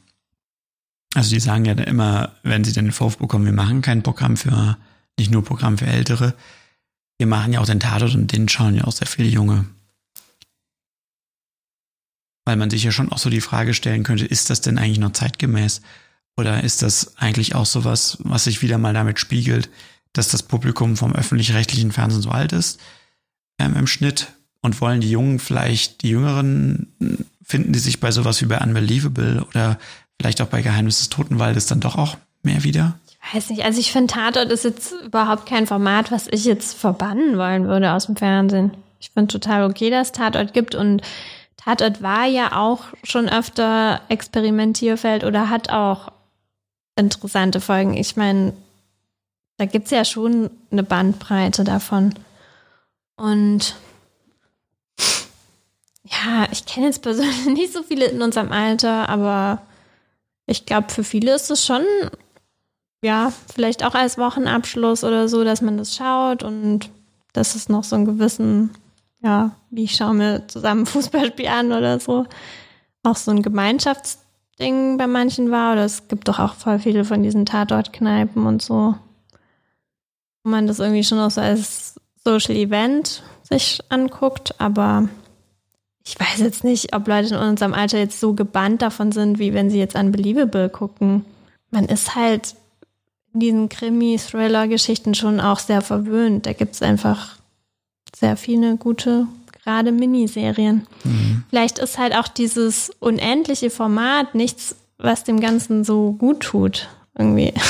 Also 1.15 1.31
die 1.31 1.39
sagen 1.39 1.65
ja 1.65 1.73
dann 1.73 1.87
immer, 1.87 2.35
wenn 2.43 2.63
sie 2.63 2.73
dann 2.73 2.85
den 2.85 2.91
Vorwurf 2.91 3.17
bekommen, 3.17 3.45
wir 3.45 3.53
machen 3.53 3.81
kein 3.81 4.03
Programm 4.03 4.37
für, 4.37 4.77
nicht 5.17 5.31
nur 5.31 5.43
Programm 5.43 5.77
für 5.77 5.87
Ältere, 5.87 6.35
wir 7.17 7.27
machen 7.27 7.51
ja 7.51 7.59
auch 7.59 7.65
den 7.65 7.79
Tatort 7.79 8.15
und 8.15 8.31
den 8.31 8.47
schauen 8.47 8.75
ja 8.75 8.85
auch 8.85 8.91
sehr 8.91 9.07
viele 9.07 9.27
Junge. 9.27 9.65
Weil 12.45 12.55
man 12.55 12.69
sich 12.69 12.83
ja 12.83 12.91
schon 12.91 13.11
auch 13.11 13.17
so 13.17 13.29
die 13.29 13.41
Frage 13.41 13.73
stellen 13.73 14.03
könnte, 14.03 14.25
ist 14.25 14.49
das 14.49 14.61
denn 14.61 14.77
eigentlich 14.77 14.99
noch 14.99 15.13
zeitgemäß? 15.13 15.81
Oder 16.37 16.63
ist 16.63 16.81
das 16.81 17.17
eigentlich 17.17 17.55
auch 17.55 17.65
sowas, 17.65 18.17
was 18.21 18.45
sich 18.45 18.61
wieder 18.61 18.77
mal 18.77 18.93
damit 18.93 19.19
spiegelt, 19.19 19.69
dass 20.13 20.29
das 20.29 20.43
Publikum 20.43 20.95
vom 20.95 21.13
öffentlich-rechtlichen 21.13 21.91
Fernsehen 21.91 22.21
so 22.21 22.29
alt 22.29 22.53
ist 22.53 22.79
ähm, 23.59 23.75
im 23.75 23.87
Schnitt 23.87 24.31
und 24.61 24.79
wollen 24.81 25.01
die 25.01 25.11
Jungen 25.11 25.39
vielleicht, 25.39 26.01
die 26.01 26.09
Jüngeren, 26.09 27.27
finden 27.43 27.73
die 27.73 27.79
sich 27.79 27.99
bei 27.99 28.11
sowas 28.11 28.41
wie 28.41 28.45
bei 28.45 28.59
Unbelievable 28.59 29.45
oder 29.49 29.77
vielleicht 30.19 30.41
auch 30.41 30.47
bei 30.47 30.61
Geheimnis 30.61 30.99
des 30.99 31.09
Totenwaldes 31.09 31.67
dann 31.67 31.79
doch 31.79 31.97
auch 31.97 32.17
mehr 32.43 32.63
wieder? 32.63 32.99
Ich 33.21 33.35
weiß 33.35 33.49
nicht, 33.49 33.63
also 33.63 33.79
ich 33.79 33.91
finde 33.91 34.13
Tatort 34.13 34.51
ist 34.51 34.63
jetzt 34.63 34.93
überhaupt 35.05 35.45
kein 35.45 35.67
Format, 35.67 36.11
was 36.11 36.27
ich 36.27 36.45
jetzt 36.45 36.77
verbannen 36.77 37.37
wollen 37.37 37.67
würde 37.67 37.91
aus 37.93 38.07
dem 38.07 38.15
Fernsehen. 38.15 38.71
Ich 38.99 39.11
finde 39.11 39.31
total 39.31 39.69
okay, 39.69 39.89
dass 39.89 40.11
Tatort 40.11 40.53
gibt 40.53 40.75
und 40.75 41.01
Tatort 41.57 42.01
war 42.01 42.25
ja 42.25 42.55
auch 42.57 42.85
schon 43.03 43.29
öfter 43.29 44.01
Experimentierfeld 44.09 45.23
oder 45.23 45.49
hat 45.49 45.69
auch 45.69 46.11
interessante 46.95 47.61
Folgen. 47.61 47.95
Ich 47.95 48.15
meine, 48.15 48.53
da 49.57 49.65
gibt 49.65 49.85
es 49.85 49.91
ja 49.91 50.05
schon 50.05 50.49
eine 50.71 50.83
Bandbreite 50.83 51.63
davon. 51.63 52.15
Und 53.17 53.75
ja, 56.03 56.47
ich 56.51 56.65
kenne 56.65 56.87
jetzt 56.87 57.01
persönlich 57.01 57.45
nicht 57.53 57.73
so 57.73 57.83
viele 57.83 58.05
in 58.05 58.21
unserem 58.21 58.51
Alter, 58.51 59.09
aber 59.09 59.61
ich 60.49 60.65
glaube, 60.65 60.89
für 60.89 61.03
viele 61.03 61.35
ist 61.35 61.51
es 61.51 61.65
schon, 61.65 61.83
ja, 63.03 63.31
vielleicht 63.53 63.85
auch 63.85 63.93
als 63.93 64.17
Wochenabschluss 64.17 65.03
oder 65.03 65.27
so, 65.27 65.43
dass 65.43 65.61
man 65.61 65.77
das 65.77 65.95
schaut 65.95 66.43
und 66.43 66.89
dass 67.33 67.55
es 67.55 67.69
noch 67.69 67.83
so 67.83 67.95
einen 67.95 68.05
gewissen, 68.05 68.71
ja, 69.21 69.51
wie 69.69 69.83
ich 69.83 69.95
schaue 69.95 70.15
mir 70.15 70.47
zusammen 70.47 70.85
Fußballspiel 70.87 71.47
an 71.47 71.71
oder 71.71 71.99
so, 71.99 72.25
auch 73.03 73.15
so 73.15 73.31
ein 73.31 73.43
Gemeinschaftsding 73.43 74.97
bei 74.97 75.07
manchen 75.07 75.51
war. 75.51 75.73
Oder 75.73 75.85
es 75.85 76.07
gibt 76.07 76.27
doch 76.27 76.39
auch 76.39 76.55
voll 76.55 76.79
viele 76.79 77.05
von 77.05 77.21
diesen 77.21 77.45
Tatortkneipen 77.45 78.45
und 78.45 78.61
so, 78.61 78.95
wo 80.43 80.49
man 80.49 80.65
das 80.65 80.79
irgendwie 80.79 81.03
schon 81.03 81.19
auch 81.19 81.31
so 81.31 81.41
als 81.41 81.99
Social 82.23 82.55
Event 82.55 83.23
sich 83.43 83.79
anguckt, 83.89 84.59
aber 84.59 85.09
ich 86.09 86.19
weiß 86.19 86.39
jetzt 86.39 86.63
nicht, 86.63 86.95
ob 86.95 87.07
Leute 87.07 87.35
in 87.35 87.39
unserem 87.39 87.75
Alter 87.75 87.99
jetzt 87.99 88.19
so 88.19 88.33
gebannt 88.33 88.81
davon 88.81 89.11
sind, 89.11 89.37
wie 89.37 89.53
wenn 89.53 89.69
sie 89.69 89.77
jetzt 89.77 89.95
Unbelievable 89.95 90.67
gucken. 90.67 91.23
Man 91.69 91.85
ist 91.85 92.15
halt 92.15 92.55
in 93.31 93.41
diesen 93.41 93.69
Krimi-Thriller-Geschichten 93.69 95.13
schon 95.13 95.39
auch 95.39 95.59
sehr 95.59 95.83
verwöhnt. 95.83 96.47
Da 96.47 96.53
gibt 96.53 96.73
es 96.73 96.81
einfach 96.81 97.37
sehr 98.15 98.37
viele 98.37 98.75
gute, 98.77 99.27
gerade 99.63 99.91
Miniserien. 99.91 100.87
Mhm. 101.03 101.43
Vielleicht 101.51 101.77
ist 101.77 101.99
halt 101.99 102.15
auch 102.15 102.27
dieses 102.27 102.89
unendliche 102.99 103.69
Format 103.69 104.33
nichts, 104.33 104.75
was 104.97 105.23
dem 105.25 105.39
Ganzen 105.39 105.83
so 105.83 106.13
gut 106.13 106.39
tut, 106.39 106.89
irgendwie. 107.15 107.53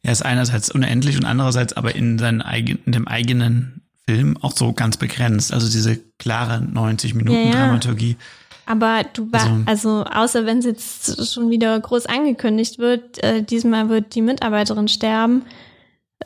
Er 0.00 0.12
ist 0.12 0.24
einerseits 0.24 0.70
unendlich 0.70 1.18
und 1.18 1.26
andererseits 1.26 1.74
aber 1.74 1.94
in, 1.94 2.18
seinen 2.18 2.40
in 2.40 2.92
dem 2.92 3.06
eigenen 3.06 3.77
Film 4.08 4.38
auch 4.40 4.52
so 4.56 4.72
ganz 4.72 4.96
begrenzt. 4.96 5.52
Also 5.52 5.68
diese 5.68 5.98
klare 6.18 6.62
90 6.62 7.12
Minuten 7.14 7.48
ja. 7.48 7.52
Dramaturgie. 7.52 8.16
Aber 8.64 9.02
du 9.12 9.30
war, 9.30 9.42
also, 9.66 10.04
also, 10.04 10.04
außer 10.04 10.46
wenn 10.46 10.58
es 10.58 10.64
jetzt 10.64 11.30
schon 11.30 11.50
wieder 11.50 11.78
groß 11.78 12.06
angekündigt 12.06 12.78
wird, 12.78 13.22
äh, 13.22 13.42
diesmal 13.42 13.90
wird 13.90 14.14
die 14.14 14.22
Mitarbeiterin 14.22 14.88
sterben, 14.88 15.42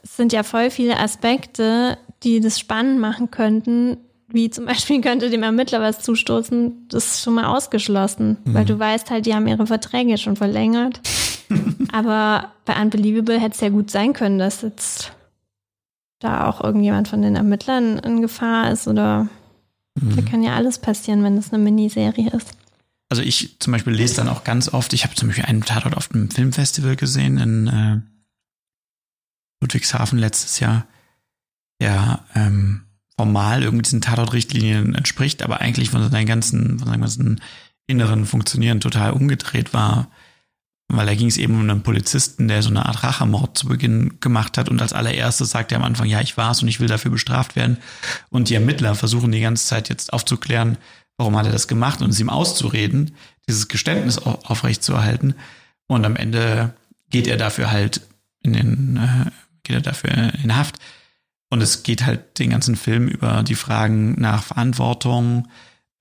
es 0.01 0.16
sind 0.16 0.33
ja 0.33 0.45
voll 0.45 0.70
viele 0.70 0.97
Aspekte, 0.99 1.99
die 2.22 2.39
das 2.39 2.61
spannend 2.61 3.01
machen 3.01 3.33
könnten. 3.33 3.97
Wie 4.28 4.49
zum 4.49 4.64
Beispiel 4.66 5.01
könnte 5.01 5.28
dem 5.28 5.43
Ermittler 5.43 5.80
was 5.80 6.03
zustoßen, 6.03 6.87
das 6.89 7.14
ist 7.14 7.22
schon 7.22 7.35
mal 7.35 7.47
ausgeschlossen, 7.47 8.39
mhm. 8.45 8.55
weil 8.55 8.64
du 8.64 8.78
weißt 8.78 9.11
halt, 9.11 9.26
die 9.26 9.35
haben 9.35 9.49
ihre 9.49 9.66
Verträge 9.66 10.18
schon 10.18 10.37
verlängert. 10.37 11.01
Aber 11.93 12.53
bei 12.64 12.80
Unbelievable 12.80 13.41
hätte 13.41 13.57
es 13.57 13.61
ja 13.61 13.70
gut 13.70 13.91
sein 13.91 14.12
können, 14.12 14.39
dass 14.39 14.62
jetzt 14.62 15.12
da 16.23 16.47
auch 16.47 16.62
irgendjemand 16.62 17.09
von 17.09 17.23
den 17.23 17.37
Ermittlern 17.37 17.99
in 17.99 18.23
Gefahr 18.23 18.70
ist 18.70 18.89
oder 18.89 19.29
mhm. 20.01 20.16
da 20.16 20.23
kann 20.23 20.43
ja 20.43 20.55
alles 20.55 20.79
passieren, 20.79 21.23
wenn 21.23 21.37
es 21.37 21.53
eine 21.53 21.62
Miniserie 21.62 22.31
ist. 22.31 22.53
Also 23.09 23.23
ich 23.23 23.57
zum 23.59 23.73
Beispiel 23.73 23.93
lese 23.93 24.16
dann 24.16 24.29
auch 24.29 24.45
ganz 24.45 24.73
oft, 24.73 24.93
ich 24.95 25.05
habe 25.05 25.14
zum 25.14 25.29
Beispiel 25.29 25.45
einen 25.45 25.64
Tatort 25.64 25.97
auf 25.97 26.11
einem 26.12 26.31
Filmfestival 26.31 26.97
gesehen 26.97 27.37
in 27.37 27.66
äh, 27.66 28.01
Ludwigshafen 29.61 30.18
letztes 30.18 30.61
Jahr, 30.61 30.87
der 31.81 32.25
ähm, 32.35 32.85
formal 33.16 33.62
irgendwie 33.62 33.83
diesen 33.83 34.01
Tatortrichtlinien 34.01 34.95
entspricht, 34.95 35.43
aber 35.43 35.61
eigentlich 35.61 35.91
von 35.91 36.11
seinen 36.11 36.27
ganzen, 36.27 36.79
von 36.79 36.89
seinem 36.89 37.03
ganzen 37.03 37.41
inneren 37.87 38.25
Funktionieren 38.25 38.81
total 38.81 39.12
umgedreht 39.12 39.75
war 39.75 40.09
weil 40.97 41.07
da 41.07 41.14
ging 41.14 41.28
es 41.28 41.38
eben 41.38 41.55
um 41.55 41.61
einen 41.61 41.82
Polizisten, 41.82 42.49
der 42.49 42.62
so 42.62 42.70
eine 42.70 42.86
Art 42.86 43.03
Rachamord 43.03 43.57
zu 43.57 43.66
Beginn 43.66 44.20
gemacht 44.20 44.59
hat 44.59 44.68
und 44.68 44.80
als 44.80 44.93
allererstes 44.93 45.51
sagt 45.51 45.72
er 45.72 45.78
am 45.78 45.84
Anfang, 45.84 46.07
ja, 46.07 46.20
ich 46.20 46.36
war's 46.36 46.62
und 46.62 46.68
ich 46.68 46.80
will 46.80 46.88
dafür 46.88 47.11
bestraft 47.11 47.57
werden. 47.57 47.78
Und 48.30 48.49
die 48.49 48.55
Ermittler 48.55 48.95
versuchen 48.95 49.32
die 49.32 49.40
ganze 49.40 49.66
Zeit 49.66 49.88
jetzt 49.88 50.12
aufzuklären, 50.12 50.76
warum 51.16 51.36
hat 51.36 51.47
er 51.47 51.53
das 51.53 51.68
gemacht 51.68 52.03
und 52.03 52.11
es 52.11 52.20
ihm 52.20 52.30
auszureden, 52.30 53.16
dieses 53.49 53.68
Geständnis 53.68 54.18
aufrechtzuerhalten. 54.18 55.34
Und 55.86 56.05
am 56.05 56.16
Ende 56.16 56.74
geht 57.11 57.26
er 57.26 57.36
dafür 57.36 57.70
halt 57.70 58.03
in 58.43 58.53
den, 58.53 58.97
äh, 58.97 59.30
geht 59.62 59.76
er 59.76 59.82
dafür 59.82 60.11
in 60.43 60.57
Haft. 60.57 60.78
Und 61.49 61.62
es 61.62 61.82
geht 61.82 62.07
halt 62.07 62.38
den 62.38 62.51
ganzen 62.51 62.76
Film 62.76 63.09
über 63.09 63.43
die 63.43 63.55
Fragen 63.55 64.20
nach 64.20 64.43
Verantwortung, 64.43 65.49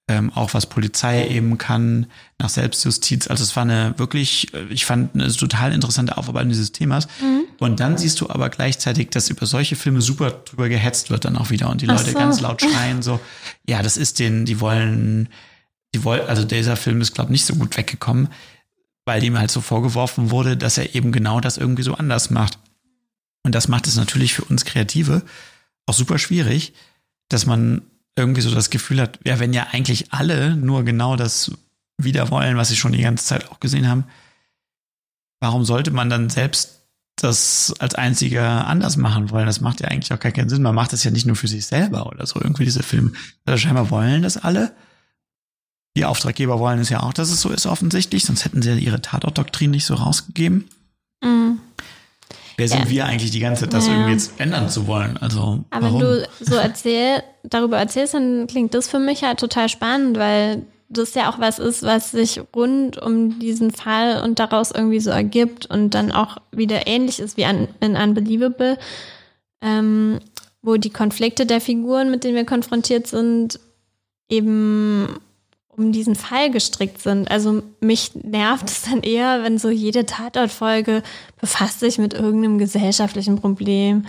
ähm, 0.08 0.32
auch 0.34 0.54
was 0.54 0.66
Polizei 0.66 1.28
eben 1.28 1.58
kann, 1.58 2.08
nach 2.38 2.49
Selbstjustiz. 2.49 3.28
Also 3.28 3.43
es 3.43 3.56
war 3.56 3.64
eine 3.64 3.93
wirklich, 3.97 4.54
äh, 4.54 4.66
ich 4.70 4.86
fand 4.86 5.16
eine 5.16 5.32
total 5.32 5.72
interessante 5.72 6.18
Aufarbeitung 6.18 6.49
dieses 6.49 6.72
Themas. 6.72 7.08
Mhm. 7.22 7.43
Und 7.60 7.80
dann 7.80 7.97
siehst 7.97 8.20
du 8.20 8.30
aber 8.30 8.49
gleichzeitig, 8.49 9.10
dass 9.10 9.30
über 9.30 9.45
solche 9.45 9.76
Filme 9.76 10.02
super 10.02 10.32
drüber 10.32 10.70
gehetzt 10.70 11.10
wird 11.10 11.26
dann 11.26 11.38
auch 11.38 11.49
wieder 11.49 11.70
und 11.70 11.82
die 11.82 11.86
Leute 11.86 12.12
so. 12.12 12.18
ganz 12.18 12.41
laut 12.41 12.62
schreien 12.62 13.02
so, 13.02 13.20
ja, 13.68 13.82
das 13.82 13.97
ist 13.97 14.20
den, 14.20 14.45
die 14.45 14.60
wollen, 14.60 15.30
die 15.93 16.04
wollen, 16.04 16.28
also 16.28 16.43
dieser 16.43 16.76
Film 16.76 16.99
ist 17.02 17.14
glaube 17.14 17.30
ich 17.30 17.34
nicht 17.34 17.45
so 17.45 17.56
gut 17.56 17.78
weggekommen, 17.78 18.30
weil 19.06 19.24
ihm 19.24 19.38
halt 19.38 19.52
so 19.52 19.62
vorgeworfen 19.62 20.32
wurde, 20.32 20.58
dass 20.58 20.78
er 20.78 20.95
eben 20.95 21.12
genau 21.12 21.39
das 21.39 21.58
irgendwie 21.58 21.84
so 21.84 21.93
anders 21.93 22.30
macht. 22.30 22.58
Und 23.43 23.56
das 23.56 23.68
macht 23.68 23.88
es 23.88 23.95
natürlich 23.95 24.34
für 24.34 24.43
uns 24.43 24.66
Kreative 24.66 25.24
auch 25.86 25.93
super 25.93 26.18
schwierig, 26.18 26.74
dass 27.30 27.45
man 27.45 27.82
irgendwie 28.16 28.41
so 28.41 28.53
das 28.53 28.70
Gefühl 28.70 29.01
hat, 29.01 29.20
ja, 29.24 29.39
wenn 29.39 29.53
ja 29.53 29.68
eigentlich 29.72 30.14
alle 30.14 30.55
nur 30.55 30.84
genau 30.84 31.16
das 31.16 31.51
wieder 31.97 32.30
wollen, 32.32 32.57
was 32.57 32.70
sie 32.70 32.76
schon 32.76 32.91
die 32.91 33.01
ganze 33.01 33.26
Zeit 33.26 33.49
auch 33.49 33.59
gesehen 33.59 33.88
haben, 33.88 34.05
warum 35.39 35.66
sollte 35.66 35.91
man 35.91 36.09
dann 36.09 36.30
selbst 36.30 36.82
das 37.16 37.74
als 37.80 37.95
einziger 37.95 38.68
anders 38.68 38.97
machen 38.97 39.30
wollen? 39.30 39.45
Das 39.45 39.62
macht 39.62 39.82
ja 39.82 39.88
eigentlich 39.88 40.14
auch 40.14 40.20
keinen 40.20 40.49
Sinn. 40.49 40.62
Man 40.62 40.76
macht 40.76 40.93
das 40.93 41.03
ja 41.03 41.12
nicht 41.12 41.26
nur 41.26 41.36
für 41.36 41.47
sich 41.47 41.66
selber 41.66 42.07
oder 42.07 42.26
so, 42.26 42.39
irgendwie 42.39 42.66
diese 42.66 42.84
Filme. 42.84 43.12
Also 43.45 43.57
scheinbar 43.59 43.89
wollen 43.89 44.24
das 44.24 44.38
alle. 44.38 44.74
Die 45.97 46.05
Auftraggeber 46.05 46.59
wollen 46.59 46.80
es 46.80 46.89
ja 46.89 47.01
auch, 47.01 47.14
dass 47.14 47.32
es 47.32 47.41
so 47.41 47.49
ist, 47.49 47.66
offensichtlich, 47.66 48.26
sonst 48.26 48.45
hätten 48.45 48.62
sie 48.62 48.70
ja 48.70 48.76
ihre 48.76 49.01
Tatortdoktrin 49.01 49.72
nicht 49.72 49.86
so 49.86 49.95
rausgegeben. 49.95 50.70
Mhm. 51.22 51.59
Wer 52.62 52.68
sind 52.68 52.84
ja. 52.84 52.89
wir 52.91 53.05
eigentlich 53.07 53.32
die 53.32 53.39
ganze 53.39 53.64
Zeit, 53.64 53.74
das 53.74 53.88
ja. 53.88 53.93
irgendwie 53.93 54.12
jetzt 54.12 54.39
ändern 54.39 54.70
zu 54.70 54.86
wollen? 54.86 55.18
Also, 55.18 55.64
Aber 55.72 55.88
warum? 55.88 56.01
wenn 56.01 56.07
du 56.07 56.28
so 56.41 56.53
erzähl, 56.57 57.24
darüber 57.41 57.80
erzählst, 57.80 58.14
dann 58.14 58.45
klingt 58.45 58.76
das 58.76 58.88
für 58.88 58.99
mich 58.99 59.24
halt 59.24 59.39
total 59.39 59.68
spannend, 59.68 60.20
weil 60.20 60.62
das 60.88 61.16
ja 61.16 61.32
auch 61.32 61.39
was 61.39 61.57
ist, 61.57 61.82
was 61.82 62.12
sich 62.12 62.39
rund 62.55 63.01
um 63.01 63.39
diesen 63.39 63.72
Fall 63.72 64.22
und 64.22 64.38
daraus 64.38 64.70
irgendwie 64.70 64.99
so 64.99 65.09
ergibt 65.09 65.66
und 65.66 65.95
dann 65.95 66.12
auch 66.12 66.38
wieder 66.51 66.86
ähnlich 66.86 67.20
ist 67.20 67.36
wie 67.36 67.45
an, 67.45 67.68
in 67.80 67.95
Unbelievable, 67.95 68.78
ähm, 69.64 70.20
wo 70.62 70.76
die 70.76 70.91
Konflikte 70.91 71.47
der 71.47 71.62
Figuren, 71.62 72.12
mit 72.12 72.24
denen 72.24 72.36
wir 72.36 72.45
konfrontiert 72.45 73.07
sind, 73.07 73.59
eben 74.30 75.20
um 75.82 75.92
diesen 75.92 76.16
Fall 76.16 76.52
gestrickt 76.52 77.02
sind. 77.02 77.30
Also 77.30 77.64
mich 77.80 78.12
nervt 78.16 78.70
es 78.70 78.84
dann 78.84 79.02
eher, 79.02 79.44
wenn 79.44 79.58
so 79.58 79.70
jede 79.70 80.06
Tatortfolge 80.06 81.04
befasst 81.40 81.80
sich 81.80 81.98
mit 81.98 82.14
irgendeinem 82.14 82.58
gesellschaftlichen 82.58 83.40
Problem. 83.40 84.06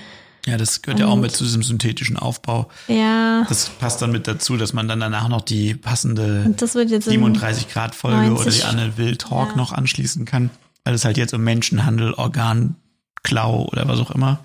Ja, 0.46 0.56
das 0.56 0.82
gehört 0.82 0.98
ja 0.98 1.06
auch 1.06 1.16
mit 1.16 1.30
zu 1.30 1.44
diesem 1.44 1.62
synthetischen 1.62 2.16
Aufbau. 2.16 2.68
Ja. 2.88 3.44
Das 3.48 3.68
passt 3.70 4.02
dann 4.02 4.10
mit 4.10 4.26
dazu, 4.26 4.56
dass 4.56 4.72
man 4.72 4.88
dann 4.88 4.98
danach 4.98 5.28
noch 5.28 5.42
die 5.42 5.74
passende 5.74 6.42
Und 6.44 6.60
das 6.60 6.74
wird 6.74 6.90
jetzt 6.90 7.06
in 7.06 7.12
37 7.12 7.68
Grad 7.68 7.94
Folge 7.94 8.18
oder 8.18 8.28
90 8.42 8.56
die 8.56 8.64
Anne 8.64 8.96
Will 8.98 9.16
Talk 9.16 9.50
Ja. 9.50 9.56
noch 9.56 9.72
anschließen 9.72 10.24
kann, 10.24 10.50
weil 10.84 10.94
es 10.94 11.04
halt 11.04 11.16
jetzt 11.16 11.32
um 11.32 11.42
Menschenhandel, 11.44 12.12
Organklau 12.14 13.68
oder 13.70 13.86
was 13.86 14.00
auch 14.00 14.10
immer 14.10 14.40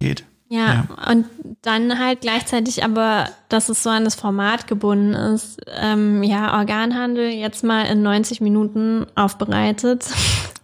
geht. 0.00 0.24
Ja, 0.48 0.86
und 1.10 1.26
dann 1.62 1.98
halt 1.98 2.20
gleichzeitig 2.20 2.84
aber, 2.84 3.28
dass 3.48 3.68
es 3.68 3.82
so 3.82 3.90
an 3.90 4.04
das 4.04 4.14
Format 4.14 4.68
gebunden 4.68 5.12
ist. 5.12 5.58
Ähm, 5.74 6.22
ja, 6.22 6.56
Organhandel 6.56 7.30
jetzt 7.30 7.64
mal 7.64 7.82
in 7.86 8.02
90 8.02 8.40
Minuten 8.40 9.06
aufbereitet. 9.16 10.06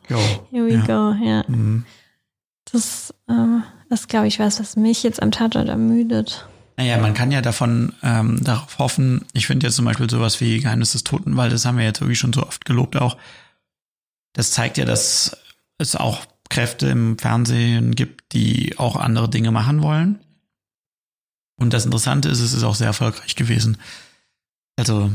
Go. 0.09 0.19
Here 0.51 0.67
we 0.67 0.75
Ja. 0.75 0.85
go, 0.87 1.25
ja. 1.25 1.45
Mhm. 1.49 1.85
Das 2.71 3.13
äh, 3.29 3.93
ist, 3.93 4.09
glaube 4.09 4.29
ich, 4.29 4.39
was, 4.39 4.61
was 4.61 4.77
mich 4.77 5.03
jetzt 5.03 5.21
am 5.21 5.33
Tatort 5.33 5.69
ermüdet. 5.69 6.47
Naja, 6.77 6.99
man 6.99 7.13
kann 7.13 7.33
ja 7.33 7.43
davon 7.43 7.93
ähm, 8.03 8.43
darauf 8.43 8.79
hoffen, 8.79 9.27
ich 9.35 9.47
finde 9.47 9.67
jetzt 9.67 9.77
zum 9.77 9.85
Beispiel 9.85 10.09
sowas 10.09 10.41
wie 10.41 10.59
Geheimnis 10.61 10.93
des 10.93 11.05
Totenwaldes, 11.05 11.67
haben 11.67 11.77
wir 11.77 11.85
jetzt 11.85 12.01
wirklich 12.01 12.19
schon 12.19 12.33
so 12.33 12.43
oft 12.45 12.65
gelobt 12.65 12.97
auch. 12.97 13.17
Das 14.33 14.53
zeigt 14.53 14.79
ja, 14.79 14.85
dass 14.85 15.37
es 15.79 15.97
auch 15.97 16.21
Kräfte 16.53 16.87
im 16.89 17.19
Fernsehen 17.19 17.95
gibt, 17.95 18.35
die 18.35 18.79
auch 18.79 18.97
andere 18.97 19.31
Dinge 19.31 19.51
machen 19.51 19.83
wollen. 19.83 20.19
Und 21.59 21.73
das 21.73 21.87
Interessante 21.87 22.29
ist, 22.29 22.41
es 22.41 22.53
ist 22.53 22.63
auch 22.63 22.75
sehr 22.75 22.89
erfolgreich 22.89 23.37
gewesen. 23.37 23.79
Also, 24.77 25.11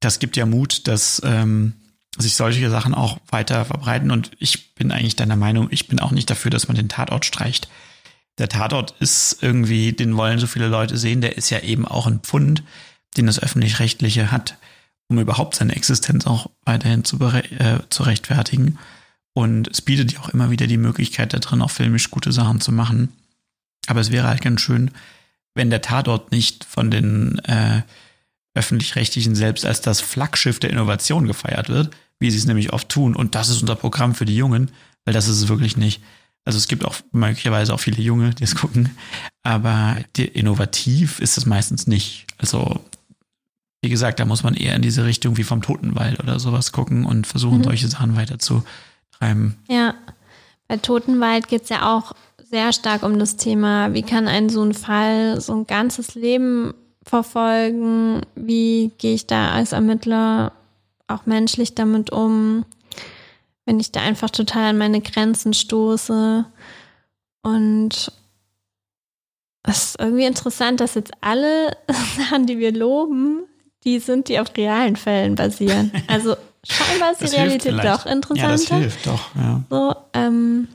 das 0.00 0.18
gibt 0.18 0.36
ja 0.36 0.44
Mut, 0.44 0.86
dass 0.86 1.22
ähm, 1.24 1.72
sich 2.18 2.36
solche 2.36 2.68
Sachen 2.68 2.94
auch 2.94 3.18
weiter 3.30 3.64
verbreiten. 3.64 4.10
Und 4.10 4.32
ich 4.38 4.74
bin 4.74 4.92
eigentlich 4.92 5.16
deiner 5.16 5.36
Meinung, 5.36 5.68
ich 5.70 5.88
bin 5.88 5.98
auch 5.98 6.10
nicht 6.10 6.28
dafür, 6.28 6.50
dass 6.50 6.68
man 6.68 6.76
den 6.76 6.90
Tatort 6.90 7.24
streicht. 7.24 7.68
Der 8.36 8.48
Tatort 8.48 8.94
ist 9.00 9.38
irgendwie, 9.40 9.92
den 9.92 10.14
wollen 10.16 10.38
so 10.38 10.46
viele 10.46 10.68
Leute 10.68 10.98
sehen, 10.98 11.22
der 11.22 11.38
ist 11.38 11.48
ja 11.48 11.60
eben 11.60 11.86
auch 11.86 12.06
ein 12.06 12.20
Pfund, 12.20 12.62
den 13.16 13.26
das 13.26 13.38
Öffentlich-Rechtliche 13.38 14.30
hat, 14.30 14.58
um 15.08 15.18
überhaupt 15.18 15.54
seine 15.54 15.74
Existenz 15.74 16.26
auch 16.26 16.50
weiterhin 16.66 17.04
zu, 17.04 17.18
äh, 17.18 17.78
zu 17.88 18.02
rechtfertigen. 18.02 18.78
Und 19.36 19.68
es 19.68 19.82
bietet 19.82 20.14
ja 20.14 20.20
auch 20.20 20.30
immer 20.30 20.50
wieder 20.50 20.66
die 20.66 20.78
Möglichkeit, 20.78 21.34
da 21.34 21.38
drin 21.38 21.60
auch 21.60 21.70
filmisch 21.70 22.10
gute 22.10 22.32
Sachen 22.32 22.62
zu 22.62 22.72
machen. 22.72 23.10
Aber 23.86 24.00
es 24.00 24.10
wäre 24.10 24.28
halt 24.28 24.40
ganz 24.40 24.62
schön, 24.62 24.90
wenn 25.54 25.68
der 25.68 25.82
Tatort 25.82 26.32
nicht 26.32 26.64
von 26.64 26.90
den 26.90 27.38
äh, 27.40 27.82
öffentlich-rechtlichen 28.54 29.34
selbst 29.34 29.66
als 29.66 29.82
das 29.82 30.00
Flaggschiff 30.00 30.58
der 30.58 30.70
Innovation 30.70 31.26
gefeiert 31.26 31.68
wird, 31.68 31.94
wie 32.18 32.30
sie 32.30 32.38
es 32.38 32.46
nämlich 32.46 32.72
oft 32.72 32.88
tun. 32.88 33.14
Und 33.14 33.34
das 33.34 33.50
ist 33.50 33.60
unser 33.60 33.76
Programm 33.76 34.14
für 34.14 34.24
die 34.24 34.36
Jungen, 34.36 34.70
weil 35.04 35.12
das 35.12 35.28
ist 35.28 35.36
es 35.36 35.48
wirklich 35.48 35.76
nicht. 35.76 36.00
Also 36.46 36.56
es 36.56 36.66
gibt 36.66 36.86
auch 36.86 36.94
möglicherweise 37.12 37.74
auch 37.74 37.80
viele 37.80 38.00
Junge, 38.00 38.30
die 38.30 38.44
es 38.44 38.54
gucken, 38.54 38.96
aber 39.42 39.98
innovativ 40.16 41.18
ist 41.20 41.36
es 41.36 41.44
meistens 41.44 41.86
nicht. 41.86 42.24
Also 42.38 42.80
wie 43.82 43.90
gesagt, 43.90 44.18
da 44.18 44.24
muss 44.24 44.44
man 44.44 44.54
eher 44.54 44.74
in 44.74 44.80
diese 44.82 45.04
Richtung 45.04 45.36
wie 45.36 45.42
vom 45.44 45.60
Totenwald 45.60 46.20
oder 46.20 46.40
sowas 46.40 46.72
gucken 46.72 47.04
und 47.04 47.26
versuchen, 47.26 47.58
Mhm. 47.58 47.64
solche 47.64 47.88
Sachen 47.88 48.16
weiterzutreiben. 49.20 49.56
Ja, 49.68 49.94
bei 50.68 50.76
Totenwald 50.76 51.48
geht 51.48 51.64
es 51.64 51.68
ja 51.68 51.96
auch 51.96 52.12
sehr 52.38 52.72
stark 52.72 53.02
um 53.02 53.18
das 53.18 53.36
Thema, 53.36 53.92
wie 53.92 54.02
kann 54.02 54.28
ein 54.28 54.48
so 54.48 54.62
ein 54.62 54.74
Fall 54.74 55.40
so 55.40 55.52
ein 55.52 55.66
ganzes 55.66 56.14
Leben 56.14 56.74
verfolgen, 57.02 58.22
wie 58.34 58.92
gehe 58.98 59.14
ich 59.14 59.26
da 59.26 59.50
als 59.50 59.72
Ermittler 59.72 60.52
auch 61.08 61.26
menschlich 61.26 61.74
damit 61.74 62.10
um, 62.10 62.64
wenn 63.64 63.80
ich 63.80 63.92
da 63.92 64.00
einfach 64.00 64.30
total 64.30 64.70
an 64.70 64.78
meine 64.78 65.00
Grenzen 65.00 65.54
stoße. 65.54 66.44
Und 67.42 68.12
es 69.62 69.84
ist 69.84 70.00
irgendwie 70.00 70.24
interessant, 70.24 70.80
dass 70.80 70.94
jetzt 70.94 71.12
alle 71.20 71.76
Sachen, 72.16 72.46
die 72.46 72.58
wir 72.58 72.72
loben, 72.72 73.44
die 73.84 74.00
sind, 74.00 74.28
die 74.28 74.40
auf 74.40 74.56
realen 74.56 74.96
Fällen 74.96 75.36
basieren. 75.36 75.92
Also 76.08 76.36
scheinbar 76.68 77.12
ist 77.12 77.20
die 77.20 77.24
Das 77.24 77.34
hilft 77.34 77.66
Realität 77.66 77.84
doch 77.84 78.06
interessanter. 78.06 78.42
Ja, 78.42 78.50
das 78.52 78.68
hilft 78.68 79.06
doch, 79.06 79.34
ja. 79.34 79.62
So, 79.70 79.96
ähm, 80.14 80.68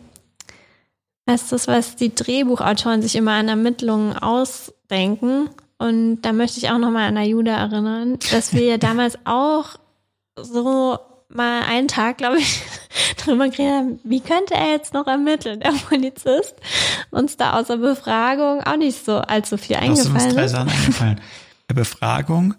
das 1.25 1.43
ist 1.43 1.51
das, 1.51 1.67
was 1.67 1.95
die 1.95 2.13
Drehbuchautoren 2.13 3.01
sich 3.01 3.15
immer 3.15 3.33
an 3.33 3.47
Ermittlungen 3.47 4.17
ausdenken. 4.17 5.49
Und 5.77 6.21
da 6.21 6.33
möchte 6.33 6.59
ich 6.59 6.69
auch 6.69 6.77
nochmal 6.77 7.07
an 7.07 7.17
Ayuda 7.17 7.55
erinnern, 7.55 8.19
dass 8.31 8.53
wir 8.53 8.63
ja 8.65 8.77
damals 8.79 9.17
auch 9.25 9.77
so 10.39 10.99
mal 11.29 11.63
einen 11.63 11.87
Tag, 11.87 12.17
glaube 12.17 12.39
ich, 12.39 12.61
drüber 13.17 13.49
geredet 13.49 13.73
haben, 13.73 13.99
wie 14.03 14.19
könnte 14.19 14.53
er 14.53 14.71
jetzt 14.71 14.93
noch 14.93 15.07
ermitteln, 15.07 15.59
der 15.59 15.71
Polizist. 15.87 16.55
Uns 17.09 17.37
da 17.37 17.59
außer 17.59 17.77
Befragung 17.77 18.61
auch 18.63 18.77
nicht 18.77 19.05
so 19.05 19.17
allzu 19.17 19.57
viel 19.57 19.77
Da 19.77 19.81
sind 19.81 19.91
uns 19.91 20.23
eingefallen 20.23 20.35
drei 20.35 20.45
ist. 20.45 20.51
Sachen 20.51 20.69
eingefallen. 20.69 21.21
Befragung, 21.73 22.55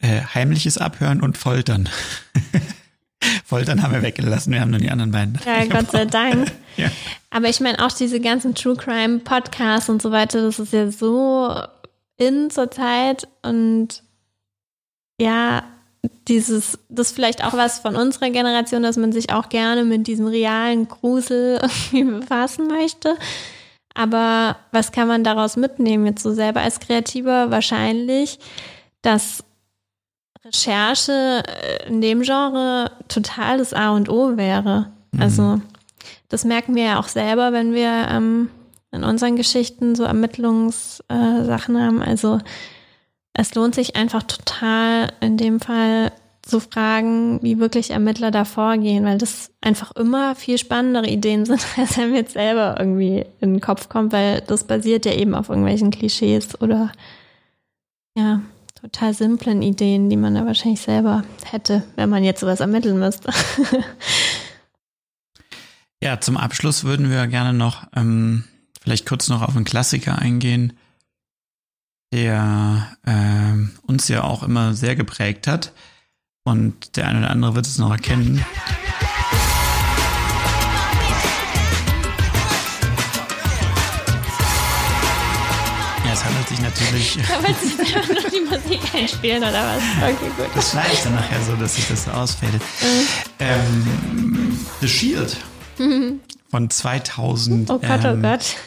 äh, 0.00 0.20
heimliches 0.34 0.78
Abhören 0.78 1.20
und 1.20 1.36
Foltern. 1.36 1.88
Foltern 3.44 3.82
haben 3.82 3.92
wir 3.92 4.02
weggelassen, 4.02 4.52
wir 4.52 4.60
haben 4.60 4.70
nur 4.70 4.80
die 4.80 4.90
anderen 4.90 5.12
beiden. 5.12 5.38
Ja, 5.44 5.64
Gott 5.64 5.90
sei 5.90 6.04
Dank. 6.04 6.52
Ja. 6.76 6.90
Aber 7.30 7.48
ich 7.48 7.60
meine 7.60 7.82
auch 7.82 7.90
diese 7.90 8.20
ganzen 8.20 8.54
True 8.54 8.76
Crime 8.76 9.20
Podcasts 9.20 9.88
und 9.88 10.02
so 10.02 10.12
weiter, 10.12 10.42
das 10.42 10.58
ist 10.58 10.74
ja 10.74 10.90
so 10.90 11.58
in 12.18 12.50
zur 12.50 12.70
Zeit 12.70 13.28
und 13.40 14.02
ja, 15.18 15.62
dieses, 16.28 16.78
das 16.90 17.08
ist 17.08 17.14
vielleicht 17.14 17.42
auch 17.42 17.54
was 17.54 17.78
von 17.78 17.96
unserer 17.96 18.28
Generation, 18.28 18.82
dass 18.82 18.98
man 18.98 19.12
sich 19.12 19.30
auch 19.30 19.48
gerne 19.48 19.84
mit 19.84 20.06
diesem 20.06 20.26
realen 20.26 20.86
Grusel 20.86 21.58
irgendwie 21.92 22.20
befassen 22.20 22.66
möchte. 22.66 23.16
Aber 23.94 24.56
was 24.72 24.92
kann 24.92 25.08
man 25.08 25.24
daraus 25.24 25.56
mitnehmen 25.56 26.04
jetzt 26.04 26.22
so 26.22 26.34
selber 26.34 26.60
als 26.60 26.80
Kreativer? 26.80 27.50
Wahrscheinlich, 27.50 28.38
dass 29.00 29.42
Recherche 30.46 31.42
äh, 31.46 31.88
in 31.88 32.00
dem 32.00 32.22
Genre 32.22 32.90
total 33.08 33.58
das 33.58 33.72
A 33.72 33.90
und 33.90 34.08
O 34.08 34.36
wäre. 34.36 34.90
Also 35.18 35.60
das 36.28 36.44
merken 36.44 36.74
wir 36.74 36.84
ja 36.84 36.98
auch 36.98 37.08
selber, 37.08 37.52
wenn 37.52 37.72
wir 37.72 38.08
ähm, 38.10 38.50
in 38.92 39.04
unseren 39.04 39.36
Geschichten 39.36 39.94
so 39.94 40.04
Ermittlungssachen 40.04 41.76
äh, 41.76 41.80
haben. 41.80 42.02
Also 42.02 42.40
es 43.32 43.54
lohnt 43.54 43.74
sich 43.74 43.96
einfach 43.96 44.22
total 44.22 45.12
in 45.20 45.36
dem 45.36 45.60
Fall 45.60 46.12
zu 46.42 46.60
fragen, 46.60 47.42
wie 47.42 47.58
wirklich 47.58 47.90
Ermittler 47.90 48.30
da 48.30 48.44
vorgehen, 48.44 49.04
weil 49.04 49.18
das 49.18 49.50
einfach 49.60 49.90
immer 49.96 50.36
viel 50.36 50.58
spannendere 50.58 51.08
Ideen 51.08 51.44
sind, 51.44 51.66
als 51.76 51.96
mir 51.96 52.08
jetzt 52.10 52.34
selber 52.34 52.76
irgendwie 52.78 53.24
in 53.40 53.54
den 53.54 53.60
Kopf 53.60 53.88
kommt, 53.88 54.12
weil 54.12 54.42
das 54.46 54.64
basiert 54.64 55.04
ja 55.06 55.12
eben 55.12 55.34
auf 55.34 55.48
irgendwelchen 55.48 55.90
Klischees 55.90 56.60
oder 56.60 56.92
ja, 58.16 58.40
total 58.86 59.14
simplen 59.14 59.62
Ideen, 59.62 60.08
die 60.08 60.16
man 60.16 60.34
da 60.36 60.46
wahrscheinlich 60.46 60.80
selber 60.80 61.24
hätte, 61.44 61.82
wenn 61.96 62.08
man 62.08 62.22
jetzt 62.22 62.40
sowas 62.40 62.60
ermitteln 62.60 62.98
müsste. 62.98 63.30
Ja, 66.02 66.20
zum 66.20 66.36
Abschluss 66.36 66.84
würden 66.84 67.10
wir 67.10 67.26
gerne 67.26 67.54
noch 67.56 67.88
ähm, 67.96 68.44
vielleicht 68.82 69.06
kurz 69.06 69.30
noch 69.30 69.40
auf 69.40 69.56
einen 69.56 69.64
Klassiker 69.64 70.18
eingehen, 70.18 70.74
der 72.12 72.94
ähm, 73.06 73.72
uns 73.86 74.06
ja 74.06 74.22
auch 74.22 74.42
immer 74.42 74.74
sehr 74.74 74.94
geprägt 74.94 75.46
hat. 75.46 75.72
Und 76.44 76.96
der 76.96 77.08
eine 77.08 77.20
oder 77.20 77.30
andere 77.30 77.54
wird 77.54 77.66
es 77.66 77.78
noch 77.78 77.90
erkennen. 77.90 78.44
Ja, 86.46 86.46
handelt 86.46 86.48
sich 86.48 86.60
natürlich. 86.60 87.18
Da 87.28 87.42
wollte 87.42 87.64
ich 87.64 88.22
noch 88.22 88.30
die 88.30 88.40
Musik 88.40 88.94
einspielen 88.94 89.42
oder 89.42 89.52
was? 89.52 89.82
Okay, 90.02 90.30
gut. 90.36 90.46
Das 90.54 90.70
schneide 90.70 90.92
ich 90.92 91.00
dann 91.00 91.14
nachher 91.14 91.40
so, 91.42 91.56
dass 91.56 91.76
sich 91.76 91.88
das 91.88 92.04
so 92.04 92.10
ausfädelt. 92.10 92.62
Ähm, 93.38 94.58
The 94.80 94.88
Shield 94.88 95.36
von 96.48 96.70
2000. 96.70 97.70
Oh 97.70 97.78
Gott, 97.78 98.00
oh 98.04 98.08
ähm, 98.08 98.22
Gott. 98.22 98.56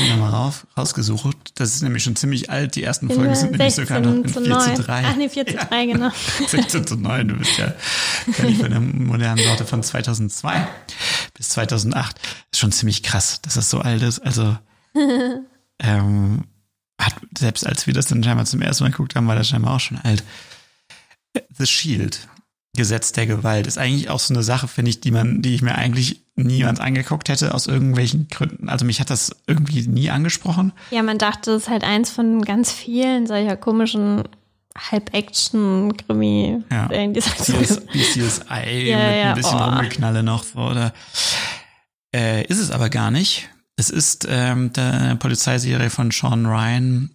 Ich 0.00 0.10
habe 0.10 0.20
mal 0.20 0.30
rauf, 0.30 0.66
rausgesucht. 0.76 1.36
Das 1.56 1.74
ist 1.74 1.82
nämlich 1.82 2.04
schon 2.04 2.14
ziemlich 2.14 2.50
alt. 2.50 2.76
Die 2.76 2.84
ersten 2.84 3.08
Folgen 3.10 3.34
sind 3.34 3.50
nämlich 3.50 3.74
16 3.74 3.86
sogar 3.86 4.00
noch 4.00 4.24
in 4.24 4.28
zu 4.28 4.40
4 4.40 4.48
9. 4.48 4.76
zu 4.76 4.82
3. 4.82 5.04
Ach 5.04 5.16
nee, 5.16 5.28
4 5.28 5.46
zu 5.46 5.54
3, 5.54 5.86
genau. 5.86 6.10
16 6.46 6.86
zu 6.86 6.96
9, 6.96 7.28
du 7.28 7.34
bist 7.34 7.58
ja 7.58 7.72
völlig 8.32 8.58
von 8.58 8.70
der 8.70 8.80
modernen 8.80 9.42
Sorte 9.42 9.64
von 9.64 9.82
2002 9.82 10.68
bis 11.34 11.48
2008. 11.48 12.16
ist 12.52 12.60
schon 12.60 12.70
ziemlich 12.70 13.02
krass, 13.02 13.40
dass 13.42 13.54
das 13.54 13.70
so 13.70 13.80
alt 13.80 14.02
ist. 14.02 14.20
Also, 14.20 14.56
ähm, 15.80 16.44
hat, 16.98 17.14
selbst 17.36 17.66
als 17.66 17.86
wir 17.86 17.94
das 17.94 18.06
dann 18.06 18.22
scheinbar 18.22 18.46
zum 18.46 18.62
ersten 18.62 18.84
Mal 18.84 18.90
geguckt 18.90 19.14
haben, 19.14 19.28
war 19.28 19.36
das 19.36 19.48
scheinbar 19.48 19.76
auch 19.76 19.80
schon 19.80 19.98
alt. 19.98 20.24
The 21.56 21.66
Shield, 21.66 22.28
Gesetz 22.76 23.12
der 23.12 23.26
Gewalt, 23.26 23.66
ist 23.66 23.78
eigentlich 23.78 24.10
auch 24.10 24.20
so 24.20 24.34
eine 24.34 24.42
Sache, 24.42 24.68
finde 24.68 24.90
ich, 24.90 25.00
die 25.00 25.10
man, 25.10 25.42
die 25.42 25.54
ich 25.54 25.62
mir 25.62 25.76
eigentlich 25.76 26.24
niemals 26.34 26.80
angeguckt 26.80 27.28
hätte, 27.28 27.54
aus 27.54 27.66
irgendwelchen 27.66 28.28
Gründen. 28.28 28.68
Also 28.68 28.84
mich 28.84 29.00
hat 29.00 29.10
das 29.10 29.34
irgendwie 29.46 29.86
nie 29.86 30.10
angesprochen. 30.10 30.72
Ja, 30.90 31.02
man 31.02 31.18
dachte, 31.18 31.52
das 31.52 31.64
ist 31.64 31.68
halt 31.68 31.84
eins 31.84 32.10
von 32.10 32.42
ganz 32.42 32.72
vielen 32.72 33.26
solcher 33.26 33.56
komischen 33.56 34.24
Halb-Action-Krimi. 34.76 36.62
Ja. 36.70 36.88
CS, 36.88 37.86
CSI 37.86 38.88
Ja, 38.88 38.98
mit 38.98 39.16
ja, 39.16 39.28
ein 39.30 39.34
bisschen 39.34 39.58
oh. 39.58 39.64
Rumgeknalle 39.64 40.22
noch 40.22 40.44
oder? 40.54 40.92
Äh, 42.14 42.46
ist 42.46 42.58
es 42.58 42.70
aber 42.70 42.88
gar 42.88 43.10
nicht. 43.10 43.48
Es 43.78 43.90
ist 43.90 44.26
ähm, 44.28 44.72
der 44.72 45.14
Polizeiserie 45.20 45.88
von 45.88 46.10
Sean 46.10 46.46
Ryan. 46.46 47.10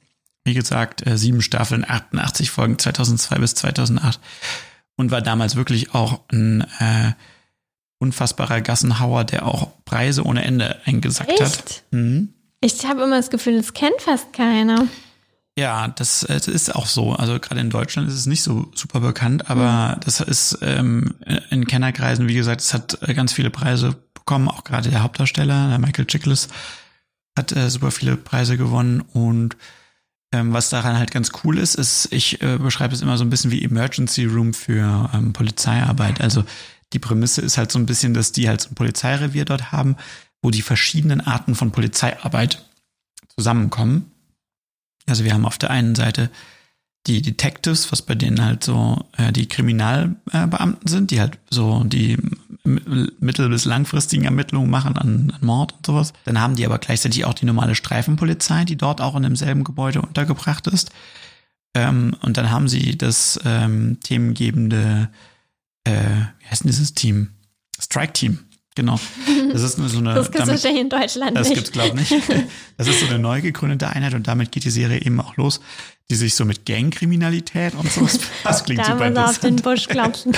Wie 0.46 0.54
gesagt, 0.54 1.06
äh, 1.06 1.18
sieben 1.18 1.42
Staffeln, 1.42 1.86
88 1.86 2.52
Folgen, 2.52 2.80
2002 2.80 3.36
bis 3.36 3.56
2008. 3.56 4.18
Und 4.96 5.12
war 5.12 5.22
damals 5.22 5.58
wirklich 5.58 5.94
auch 5.94 6.22
ein 6.32 6.62
äh, 6.80 7.12
unfassbarer 8.00 8.62
Gassenhauer, 8.62 9.26
der 9.26 9.46
auch 9.46 9.72
Preise 9.84 10.24
ohne 10.24 10.46
Ende 10.46 10.80
eingesackt 10.86 11.32
Echt? 11.32 11.42
hat. 11.42 11.84
Mhm. 11.92 12.30
Ich 12.62 12.86
habe 12.86 13.04
immer 13.04 13.18
das 13.18 13.30
Gefühl, 13.30 13.58
das 13.58 13.74
kennt 13.74 14.02
fast 14.02 14.32
keiner. 14.32 14.88
Ja, 15.58 15.90
das, 15.90 16.22
das 16.22 16.48
ist 16.48 16.74
auch 16.74 16.86
so. 16.86 17.12
Also 17.12 17.42
gerade 17.42 17.60
in 17.60 17.72
Deutschland 17.72 18.08
ist 18.08 18.16
es 18.16 18.26
nicht 18.26 18.42
so 18.42 18.72
super 18.74 19.02
bekannt, 19.02 19.50
aber 19.50 20.00
das 20.06 20.22
ist 20.22 20.60
ähm, 20.62 21.16
in 21.50 21.68
Kennerkreisen, 21.68 22.30
wie 22.30 22.36
gesagt, 22.36 22.62
es 22.62 22.74
hat 22.74 23.00
äh, 23.02 23.14
ganz 23.14 23.34
viele 23.34 23.50
Preise 23.50 23.98
bekommen, 24.26 24.48
auch 24.48 24.64
gerade 24.64 24.90
der 24.90 25.04
Hauptdarsteller, 25.04 25.70
der 25.70 25.80
Michael 25.80 26.06
Chiklis, 26.06 26.48
hat 27.38 27.52
äh, 27.52 27.70
super 27.70 27.92
viele 27.92 28.16
Preise 28.16 28.58
gewonnen 28.58 29.02
und 29.02 29.58
ähm, 30.34 30.52
was 30.52 30.70
daran 30.70 30.98
halt 30.98 31.12
ganz 31.12 31.32
cool 31.44 31.60
ist, 31.60 31.76
ist, 31.76 32.12
ich 32.12 32.42
äh, 32.42 32.58
beschreibe 32.58 32.94
es 32.94 33.02
immer 33.02 33.18
so 33.18 33.24
ein 33.24 33.30
bisschen 33.30 33.52
wie 33.52 33.64
Emergency 33.64 34.26
Room 34.26 34.54
für 34.54 35.10
ähm, 35.14 35.32
Polizeiarbeit. 35.32 36.22
Also 36.22 36.44
die 36.92 37.00
Prämisse 37.00 37.42
ist 37.42 37.58
halt 37.58 37.72
so 37.72 37.78
ein 37.78 37.86
bisschen, 37.86 38.14
dass 38.14 38.32
die 38.32 38.48
halt 38.48 38.62
so 38.62 38.70
ein 38.70 38.76
Polizeirevier 38.76 39.46
dort 39.46 39.72
haben, 39.72 39.96
wo 40.42 40.50
die 40.50 40.62
verschiedenen 40.62 41.22
Arten 41.22 41.54
von 41.56 41.72
Polizeiarbeit 41.72 42.66
zusammenkommen. 43.36 44.12
Also 45.06 45.24
wir 45.24 45.34
haben 45.34 45.46
auf 45.46 45.58
der 45.58 45.70
einen 45.70 45.96
Seite 45.96 46.30
die 47.06 47.22
Detectives, 47.22 47.92
was 47.92 48.02
bei 48.02 48.16
denen 48.16 48.44
halt 48.44 48.64
so 48.64 49.06
äh, 49.18 49.32
die 49.32 49.48
Kriminalbeamten 49.48 50.88
sind, 50.88 51.12
die 51.12 51.20
halt 51.20 51.38
so 51.50 51.84
die 51.84 52.18
mittel- 52.64 53.50
bis 53.50 53.66
langfristigen 53.66 54.26
Ermittlungen 54.26 54.70
machen 54.70 54.98
an, 54.98 55.32
an 55.32 55.46
Mord 55.46 55.74
und 55.74 55.86
sowas. 55.86 56.14
Dann 56.26 56.40
haben 56.40 56.56
die 56.56 56.66
aber 56.66 56.80
gleichzeitig 56.80 57.26
auch 57.26 57.34
die 57.34 57.46
normale 57.46 57.76
Streifenpolizei, 57.76 58.64
die 58.64 58.78
dort 58.78 59.02
auch 59.02 59.16
in 59.16 59.24
demselben 59.24 59.64
Gebäude 59.64 60.02
untergebracht 60.02 60.68
ist. 60.68 60.92
Ähm, 61.76 62.16
und 62.22 62.38
dann 62.38 62.52
haben 62.52 62.68
sie 62.68 62.98
das 62.98 63.40
ähm, 63.44 64.00
themengebende, 64.02 65.10
äh, 65.84 65.92
wie 66.40 66.46
heißt 66.50 66.64
denn 66.64 66.72
dieses 66.72 66.94
Team? 66.94 67.30
Strike 67.80 68.14
Team. 68.14 68.40
Genau. 68.76 69.00
Das 69.52 69.62
ist 69.62 69.78
nur 69.78 69.88
so 69.90 70.00
eine. 70.00 70.14
Das 70.16 70.32
damit- 70.32 70.48
wahrscheinlich 70.48 70.82
in 70.82 70.90
Deutschland 70.90 71.38
das 71.38 71.50
nicht. 71.50 71.56
gibt's 71.56 71.72
glaube 71.72 72.00
ich 72.02 72.10
nicht. 72.12 72.24
Das 72.78 72.88
ist 72.88 73.00
so 73.02 73.06
eine 73.08 73.20
neu 73.20 73.42
gegründete 73.42 73.88
Einheit 73.90 74.14
und 74.16 74.28
damit 74.28 74.52
geht 74.52 74.64
die 74.66 74.72
Serie 74.72 75.00
eben 75.02 75.20
auch 75.22 75.38
los, 75.38 75.62
die 76.10 76.16
sich 76.16 76.34
so 76.36 76.44
mit 76.44 76.66
Gangkriminalität 76.66 77.76
und 77.76 77.92
so. 77.92 78.08
Das 78.44 78.64
klingt 78.64 78.82
da 78.82 78.86
super 78.86 79.12
er 79.12 79.30
auf 79.30 79.38
den. 79.40 79.58
Busch 79.58 79.88
klopfen. 79.88 80.34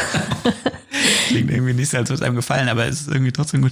Klingt 1.28 1.50
irgendwie 1.50 1.74
nicht 1.74 1.90
so, 1.92 1.98
als 1.98 2.10
würde 2.10 2.22
es 2.22 2.28
einem 2.28 2.36
gefallen, 2.36 2.68
aber 2.70 2.86
es 2.86 3.02
ist 3.02 3.08
irgendwie 3.08 3.32
trotzdem 3.32 3.62
gut. 3.62 3.72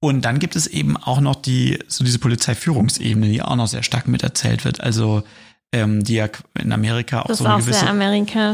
Und 0.00 0.22
dann 0.24 0.38
gibt 0.38 0.56
es 0.56 0.66
eben 0.66 0.96
auch 0.96 1.20
noch 1.20 1.36
die, 1.36 1.78
so 1.88 2.04
diese 2.04 2.18
Polizeiführungsebene, 2.18 3.28
die 3.28 3.42
auch 3.42 3.56
noch 3.56 3.66
sehr 3.66 3.82
stark 3.82 4.08
miterzählt 4.08 4.64
wird. 4.64 4.80
Also, 4.80 5.22
ähm, 5.76 6.02
die 6.02 6.14
ja 6.14 6.28
in 6.58 6.72
Amerika 6.72 7.22
auch 7.22 7.26
Das 7.26 7.38
so 7.38 7.44
eine 7.44 7.54
auch 7.54 7.58
gewisse 7.58 7.86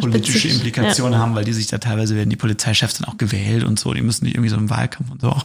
politische 0.00 0.48
Implikationen 0.48 1.14
ja. 1.14 1.18
haben, 1.20 1.34
weil 1.34 1.44
die 1.44 1.52
sich 1.52 1.68
da 1.68 1.78
teilweise 1.78 2.16
werden 2.16 2.30
die 2.30 2.36
Polizeichefs 2.36 2.94
dann 2.98 3.08
auch 3.08 3.16
gewählt 3.16 3.64
und 3.64 3.78
so. 3.78 3.94
Die 3.94 4.02
müssen 4.02 4.24
nicht 4.24 4.34
irgendwie 4.34 4.50
so 4.50 4.56
im 4.56 4.70
Wahlkampf 4.70 5.10
und 5.10 5.20
so 5.20 5.28
auch. 5.28 5.44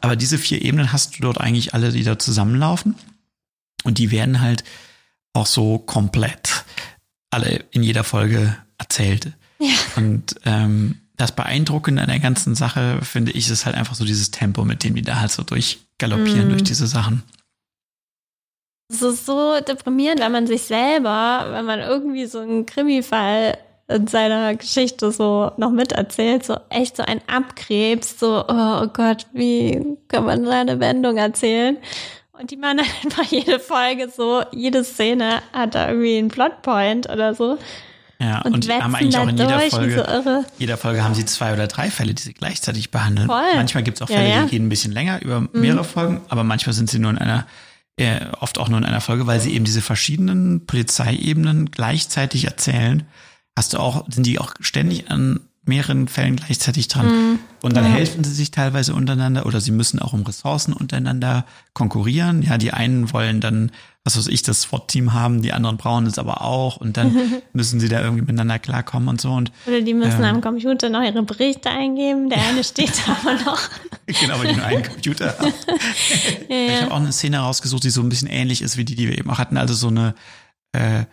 Aber 0.00 0.16
diese 0.16 0.38
vier 0.38 0.62
Ebenen 0.62 0.92
hast 0.92 1.16
du 1.16 1.22
dort 1.22 1.40
eigentlich 1.40 1.74
alle, 1.74 1.92
die 1.92 2.02
da 2.02 2.18
zusammenlaufen. 2.18 2.96
Und 3.84 3.98
die 3.98 4.10
werden 4.10 4.40
halt 4.40 4.64
auch 5.32 5.46
so 5.46 5.78
komplett 5.78 6.64
alle 7.30 7.64
in 7.70 7.82
jeder 7.82 8.02
Folge 8.02 8.56
erzählt. 8.78 9.32
Ja. 9.58 9.74
Und 9.96 10.34
ähm, 10.44 10.96
das 11.16 11.32
Beeindruckende 11.32 12.02
an 12.02 12.08
der 12.08 12.18
ganzen 12.18 12.54
Sache, 12.54 12.98
finde 13.02 13.32
ich, 13.32 13.48
ist 13.48 13.64
halt 13.64 13.76
einfach 13.76 13.94
so 13.94 14.04
dieses 14.04 14.30
Tempo, 14.30 14.64
mit 14.64 14.82
dem 14.82 14.94
die 14.96 15.02
da 15.02 15.20
halt 15.20 15.30
so 15.30 15.42
durchgaloppieren 15.42 16.48
Mm. 16.48 16.50
durch 16.50 16.64
diese 16.64 16.86
Sachen. 16.86 17.22
Es 18.88 19.02
ist 19.02 19.26
so 19.26 19.58
deprimierend, 19.60 20.20
wenn 20.20 20.32
man 20.32 20.46
sich 20.46 20.62
selber, 20.62 21.46
wenn 21.50 21.64
man 21.64 21.80
irgendwie 21.80 22.26
so 22.26 22.38
einen 22.40 22.66
Krimi-Fall 22.66 23.58
in 23.88 24.06
seiner 24.06 24.54
Geschichte 24.54 25.10
so 25.12 25.50
noch 25.56 25.70
miterzählt, 25.70 26.44
so 26.44 26.56
echt 26.70 26.96
so 26.96 27.02
ein 27.04 27.20
abkrebst, 27.26 28.18
so, 28.20 28.44
oh, 28.46 28.86
Gott, 28.92 29.26
wie 29.32 29.96
kann 30.08 30.24
man 30.24 30.44
da 30.44 30.60
eine 30.60 30.78
Wendung 30.80 31.16
erzählen? 31.16 31.76
Und 32.32 32.50
die 32.50 32.56
machen 32.56 32.80
einfach 33.04 33.24
jede 33.24 33.58
Folge 33.58 34.08
so, 34.14 34.42
jede 34.52 34.84
Szene 34.84 35.40
hat 35.52 35.74
da 35.74 35.88
irgendwie 35.88 36.18
einen 36.18 36.28
Plotpoint 36.28 37.08
oder 37.08 37.34
so. 37.34 37.58
Ja, 38.20 38.40
Und 38.42 38.54
und, 38.54 38.64
die 38.64 38.72
haben 38.72 38.94
eigentlich 38.94 39.18
auch 39.18 39.28
in 39.28 39.36
jeder 39.36 39.58
durch, 39.58 39.70
Folge, 39.70 40.04
so 40.24 40.44
jeder 40.58 40.76
Folge 40.78 41.04
haben 41.04 41.14
sie 41.14 41.26
zwei 41.26 41.52
oder 41.52 41.66
drei 41.66 41.90
Fälle, 41.90 42.14
die 42.14 42.22
sie 42.22 42.32
gleichzeitig 42.34 42.90
behandeln. 42.90 43.28
Voll. 43.28 43.54
Manchmal 43.56 43.82
gibt 43.82 43.98
es 43.98 44.02
auch 44.02 44.08
Ja, 44.08 44.16
Fälle, 44.18 44.30
ja. 44.30 44.42
die 44.44 44.50
gehen 44.50 44.66
ein 44.66 44.68
bisschen 44.70 44.92
länger 44.92 45.20
über 45.22 45.40
Mhm. 45.42 45.48
mehrere 45.52 45.84
Folgen, 45.84 46.22
aber 46.28 46.42
manchmal 46.44 46.72
sind 46.72 46.88
sie 46.90 46.98
nur 46.98 47.10
in 47.10 47.18
einer, 47.18 47.46
äh, 47.96 48.26
oft 48.40 48.58
auch 48.58 48.68
nur 48.68 48.78
in 48.78 48.84
einer 48.84 49.00
Folge, 49.00 49.26
weil 49.26 49.40
sie 49.40 49.54
eben 49.54 49.64
diese 49.64 49.80
verschiedenen 49.82 50.66
Polizeiebenen 50.66 51.70
gleichzeitig 51.70 52.44
erzählen. 52.44 53.04
Hast 53.56 53.72
du 53.72 53.78
auch, 53.78 54.04
sind 54.10 54.26
die 54.26 54.38
auch 54.38 54.54
ständig 54.60 55.10
an 55.10 55.40
mehreren 55.64 56.06
Fällen 56.06 56.36
gleichzeitig 56.36 56.88
dran. 56.88 57.06
Mhm. 57.06 57.38
Und 57.62 57.76
dann 57.76 57.84
Ja. 57.86 57.90
helfen 57.90 58.22
sie 58.22 58.32
sich 58.32 58.50
teilweise 58.52 58.94
untereinander 58.94 59.46
oder 59.46 59.60
sie 59.60 59.72
müssen 59.72 59.98
auch 59.98 60.12
um 60.12 60.22
Ressourcen 60.22 60.72
untereinander 60.72 61.44
konkurrieren. 61.72 62.42
Ja, 62.42 62.56
die 62.58 62.72
einen 62.72 63.12
wollen 63.12 63.40
dann, 63.40 63.72
was 64.06 64.16
weiß 64.16 64.28
ich, 64.28 64.42
das 64.42 64.62
SWAT-Team 64.62 65.12
haben, 65.14 65.42
die 65.42 65.52
anderen 65.52 65.76
brauchen 65.78 66.06
es 66.06 66.16
aber 66.16 66.42
auch 66.42 66.76
und 66.76 66.96
dann 66.96 67.42
müssen 67.52 67.80
sie 67.80 67.88
da 67.88 68.00
irgendwie 68.00 68.22
miteinander 68.22 68.60
klarkommen 68.60 69.08
und 69.08 69.20
so. 69.20 69.32
Und 69.32 69.50
Oder 69.66 69.80
die 69.80 69.94
müssen 69.94 70.22
ähm, 70.22 70.36
am 70.36 70.40
Computer 70.40 70.88
noch 70.88 71.02
ihre 71.02 71.24
Berichte 71.24 71.70
eingeben. 71.70 72.30
Der 72.30 72.40
eine 72.40 72.62
steht 72.62 72.92
da 73.04 73.16
aber 73.20 73.34
noch. 73.44 73.60
Genau, 74.20 74.38
weil 74.38 74.46
die 74.46 74.54
nur 74.54 74.64
einen 74.64 74.84
Computer 74.84 75.36
haben. 75.36 75.52
Ja, 76.48 76.56
Ich 76.56 76.70
ja. 76.70 76.80
habe 76.82 76.92
auch 76.92 76.98
eine 76.98 77.10
Szene 77.10 77.38
rausgesucht, 77.40 77.82
die 77.82 77.90
so 77.90 78.00
ein 78.00 78.08
bisschen 78.08 78.28
ähnlich 78.28 78.62
ist 78.62 78.76
wie 78.76 78.84
die, 78.84 78.94
die 78.94 79.08
wir 79.08 79.18
eben 79.18 79.28
auch 79.28 79.38
hatten. 79.38 79.56
Also 79.56 79.74
so 79.74 79.88
eine, 79.88 80.14
äh, 80.70 81.06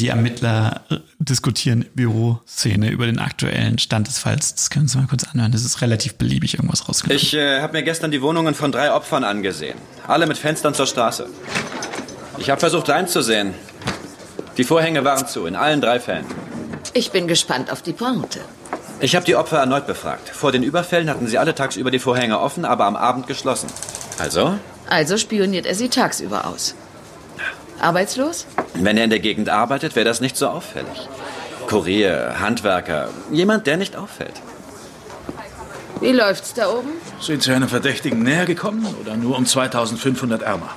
die 0.00 0.08
Ermittler 0.08 0.86
äh, 0.88 0.96
diskutieren 1.18 1.84
Büro-Szene 1.94 2.88
über 2.88 3.04
den 3.04 3.18
aktuellen 3.18 3.78
Stand 3.78 4.08
des 4.08 4.18
Falls. 4.18 4.54
Das 4.54 4.70
können 4.70 4.88
Sie 4.88 4.96
mal 4.96 5.06
kurz 5.06 5.24
anhören. 5.24 5.52
Das 5.52 5.66
ist 5.66 5.82
relativ 5.82 6.14
beliebig 6.14 6.54
irgendwas 6.54 6.88
rausgenommen. 6.88 7.22
Ich 7.22 7.34
äh, 7.34 7.60
habe 7.60 7.74
mir 7.74 7.82
gestern 7.82 8.10
die 8.10 8.22
Wohnungen 8.22 8.54
von 8.54 8.72
drei 8.72 8.90
Opfern 8.94 9.22
angesehen. 9.24 9.76
Alle 10.08 10.26
mit 10.26 10.38
Fenstern 10.38 10.72
zur 10.72 10.86
Straße. 10.86 11.28
Ich 12.38 12.50
habe 12.50 12.60
versucht 12.60 12.88
reinzusehen. 12.88 13.54
Die 14.56 14.64
Vorhänge 14.64 15.04
waren 15.04 15.26
zu, 15.26 15.46
in 15.46 15.56
allen 15.56 15.80
drei 15.80 16.00
Fällen. 16.00 16.26
Ich 16.92 17.10
bin 17.10 17.26
gespannt 17.26 17.70
auf 17.72 17.82
die 17.82 17.92
Pointe. 17.92 18.40
Ich 19.00 19.16
habe 19.16 19.26
die 19.26 19.34
Opfer 19.36 19.58
erneut 19.58 19.86
befragt. 19.86 20.28
Vor 20.28 20.52
den 20.52 20.62
Überfällen 20.62 21.10
hatten 21.10 21.26
sie 21.26 21.38
alle 21.38 21.54
tagsüber 21.54 21.90
die 21.90 21.98
Vorhänge 21.98 22.38
offen, 22.38 22.64
aber 22.64 22.84
am 22.84 22.96
Abend 22.96 23.26
geschlossen. 23.26 23.68
Also, 24.18 24.54
Also 24.88 25.16
spioniert 25.16 25.66
er 25.66 25.74
sie 25.74 25.88
tagsüber 25.88 26.46
aus. 26.46 26.74
Arbeitslos? 27.80 28.46
wenn 28.74 28.96
er 28.96 29.04
in 29.04 29.10
der 29.10 29.18
Gegend 29.18 29.48
arbeitet, 29.48 29.94
wäre 29.96 30.04
das 30.04 30.20
nicht 30.20 30.36
so 30.36 30.48
auffällig. 30.48 31.08
Kurier, 31.68 32.36
Handwerker, 32.40 33.08
jemand, 33.30 33.66
der 33.66 33.76
nicht 33.76 33.96
auffällt. 33.96 34.34
Wie 36.00 36.12
läuft's 36.12 36.54
da 36.54 36.70
oben? 36.70 36.90
Sind 37.20 37.42
Sie 37.42 37.52
einem 37.52 37.68
Verdächtigen 37.68 38.22
näher 38.22 38.46
gekommen 38.46 38.86
oder 39.00 39.16
nur 39.16 39.36
um 39.36 39.46
2500 39.46 40.42
ärmer? 40.42 40.70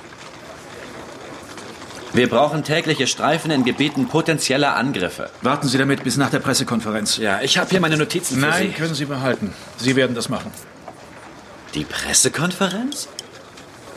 Wir 2.18 2.28
brauchen 2.28 2.64
tägliche 2.64 3.06
Streifen 3.06 3.52
in 3.52 3.62
Gebieten 3.64 4.08
potenzieller 4.08 4.74
Angriffe. 4.74 5.30
Warten 5.42 5.68
Sie 5.68 5.78
damit 5.78 6.02
bis 6.02 6.16
nach 6.16 6.30
der 6.30 6.40
Pressekonferenz. 6.40 7.18
Ja, 7.18 7.40
ich 7.42 7.58
habe 7.58 7.70
hier 7.70 7.78
meine 7.80 7.96
Notizen 7.96 8.40
für 8.40 8.46
Nein, 8.46 8.66
Sie. 8.66 8.72
können 8.72 8.94
Sie 8.96 9.04
behalten. 9.04 9.54
Sie 9.76 9.94
werden 9.94 10.16
das 10.16 10.28
machen. 10.28 10.50
Die 11.74 11.84
Pressekonferenz? 11.84 13.06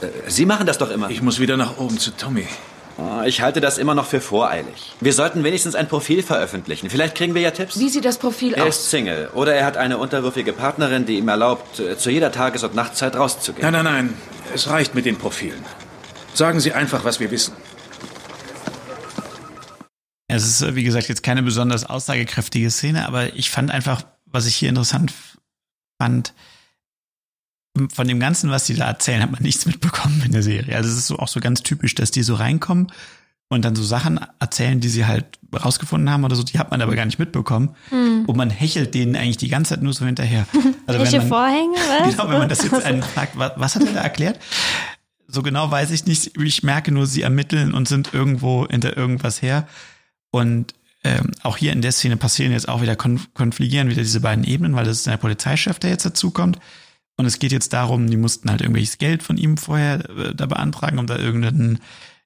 Äh, 0.02 0.06
Sie 0.28 0.46
machen 0.46 0.68
das 0.68 0.78
doch 0.78 0.92
immer. 0.92 1.10
Ich 1.10 1.24
muss 1.24 1.40
wieder 1.40 1.58
nach 1.58 1.78
oben 1.80 1.98
zu 1.98 2.12
Tommy. 2.12 2.46
Oh, 3.00 3.24
Ich 3.26 3.42
halte 3.42 3.60
das 3.60 3.80
immer 3.80 3.96
noch 3.96 4.06
für 4.06 4.22
voreilig. 4.22 4.94
Wir 5.00 5.14
sollten 5.14 5.44
wenigstens 5.44 5.74
ein 5.74 5.88
Profil 5.88 6.22
veröffentlichen. 6.22 6.92
Vielleicht 6.92 7.16
kriegen 7.16 7.34
wir 7.34 7.42
ja 7.42 7.50
Tipps. 7.50 7.80
Wie 7.80 7.90
sieht 7.90 8.06
das 8.06 8.20
Profil 8.20 8.54
Er 8.54 8.66
aus? 8.66 8.76
ist 8.78 8.92
Single 8.92 9.30
oder 9.34 9.56
er 9.56 9.66
hat 9.66 9.78
eine 9.78 9.98
unterwürfige 9.98 10.54
Partnerin, 10.54 11.08
die 11.08 11.18
ihm 11.18 11.28
erlaubt, 11.28 11.80
äh, 11.80 11.98
zu 11.98 12.12
jeder 12.12 12.32
Tages- 12.32 12.64
und 12.64 12.76
Nachtzeit 12.76 13.16
rauszugehen. 13.16 13.64
Nein, 13.72 13.84
nein, 13.84 13.94
nein. 13.94 14.14
Es 14.54 14.70
reicht 14.70 14.94
mit 14.94 15.06
den 15.08 15.18
Profilen. 15.18 15.66
Sagen 16.36 16.60
Sie 16.60 16.72
einfach, 16.72 17.04
was 17.04 17.20
wir 17.20 17.32
wissen. 17.32 17.54
Es 20.36 20.46
ist, 20.46 20.76
wie 20.76 20.84
gesagt, 20.84 21.10
jetzt 21.10 21.24
keine 21.24 21.44
besonders 21.44 21.86
aussagekräftige 21.86 22.72
Szene, 22.72 23.08
aber 23.08 23.36
ich 23.36 23.50
fand 23.50 23.72
einfach, 23.72 24.04
was 24.26 24.46
ich 24.46 24.56
hier 24.56 24.70
interessant 24.70 25.14
fand, 26.00 26.34
von 27.94 28.08
dem 28.08 28.20
Ganzen, 28.20 28.50
was 28.50 28.66
die 28.66 28.76
da 28.76 28.88
erzählen, 28.88 29.22
hat 29.22 29.32
man 29.32 29.42
nichts 29.44 29.66
mitbekommen 29.66 30.22
in 30.26 30.32
der 30.32 30.44
Serie. 30.44 30.76
Also 30.76 30.90
es 30.90 30.98
ist 30.98 31.08
so 31.08 31.20
auch 31.20 31.28
so 31.28 31.40
ganz 31.40 31.64
typisch, 31.64 31.96
dass 31.96 32.12
die 32.12 32.24
so 32.24 32.36
reinkommen 32.36 32.92
und 33.50 33.66
dann 33.66 33.76
so 33.76 33.84
Sachen 33.84 34.20
erzählen, 34.40 34.80
die 34.80 34.88
sie 34.88 35.06
halt 35.06 35.40
rausgefunden 35.54 36.10
haben 36.10 36.24
oder 36.24 36.36
so, 36.36 36.44
die 36.44 36.58
hat 36.58 36.72
man 36.72 36.82
aber 36.82 36.96
gar 36.96 37.06
nicht 37.06 37.20
mitbekommen. 37.20 37.76
Hm. 37.90 38.24
Und 38.26 38.38
man 38.38 38.50
hechelt 38.50 38.96
denen 38.96 39.16
eigentlich 39.16 39.38
die 39.38 39.50
ganze 39.50 39.76
Zeit 39.76 39.84
nur 39.84 39.94
so 39.94 40.06
hinterher. 40.06 40.48
Also 40.88 41.00
Welche 41.02 41.20
man, 41.20 41.28
Vorhänge? 41.28 41.76
Was? 42.00 42.12
Genau, 42.12 42.30
wenn 42.30 42.40
man 42.40 42.50
das 42.50 42.64
jetzt 42.64 42.84
einen 42.86 43.04
fragt, 43.04 43.38
was, 43.38 43.52
was 43.58 43.76
hat 43.76 43.84
er 43.84 43.94
da 43.94 44.02
erklärt? 44.02 44.40
So 45.28 45.44
genau 45.44 45.70
weiß 45.70 45.92
ich 45.92 46.06
nicht. 46.06 46.38
Ich 46.38 46.64
merke 46.64 46.92
nur, 46.92 47.08
sie 47.08 47.22
ermitteln 47.22 47.74
und 47.74 47.88
sind 47.88 48.14
irgendwo 48.14 48.68
hinter 48.68 48.96
irgendwas 48.98 49.42
her. 49.42 49.68
Und 50.32 50.74
ähm, 51.04 51.32
auch 51.44 51.58
hier 51.58 51.74
in 51.74 51.82
der 51.82 51.92
Szene 51.92 52.18
passieren 52.18 52.52
jetzt 52.52 52.70
auch 52.70 52.82
wieder, 52.82 52.96
konf 52.96 53.34
konfligieren 53.34 53.90
wieder 53.90 54.02
diese 54.02 54.22
beiden 54.22 54.44
Ebenen, 54.44 54.76
weil 54.76 54.86
das 54.86 54.98
ist 54.98 55.08
der 55.08 55.18
Polizeichef, 55.18 55.80
der 55.80 55.92
jetzt 55.92 56.06
dazukommt. 56.06 56.60
Und 57.18 57.26
es 57.26 57.40
geht 57.40 57.52
jetzt 57.52 57.74
darum, 57.74 58.10
die 58.10 58.18
mussten 58.18 58.50
halt 58.50 58.62
irgendwelches 58.62 58.98
Geld 58.98 59.22
von 59.24 59.38
ihm 59.38 59.58
vorher 59.58 60.10
äh, 60.10 60.36
da 60.36 60.46
beantragen, 60.46 61.00
um 61.00 61.08
da 61.08 61.18
irgendeinen 61.18 61.80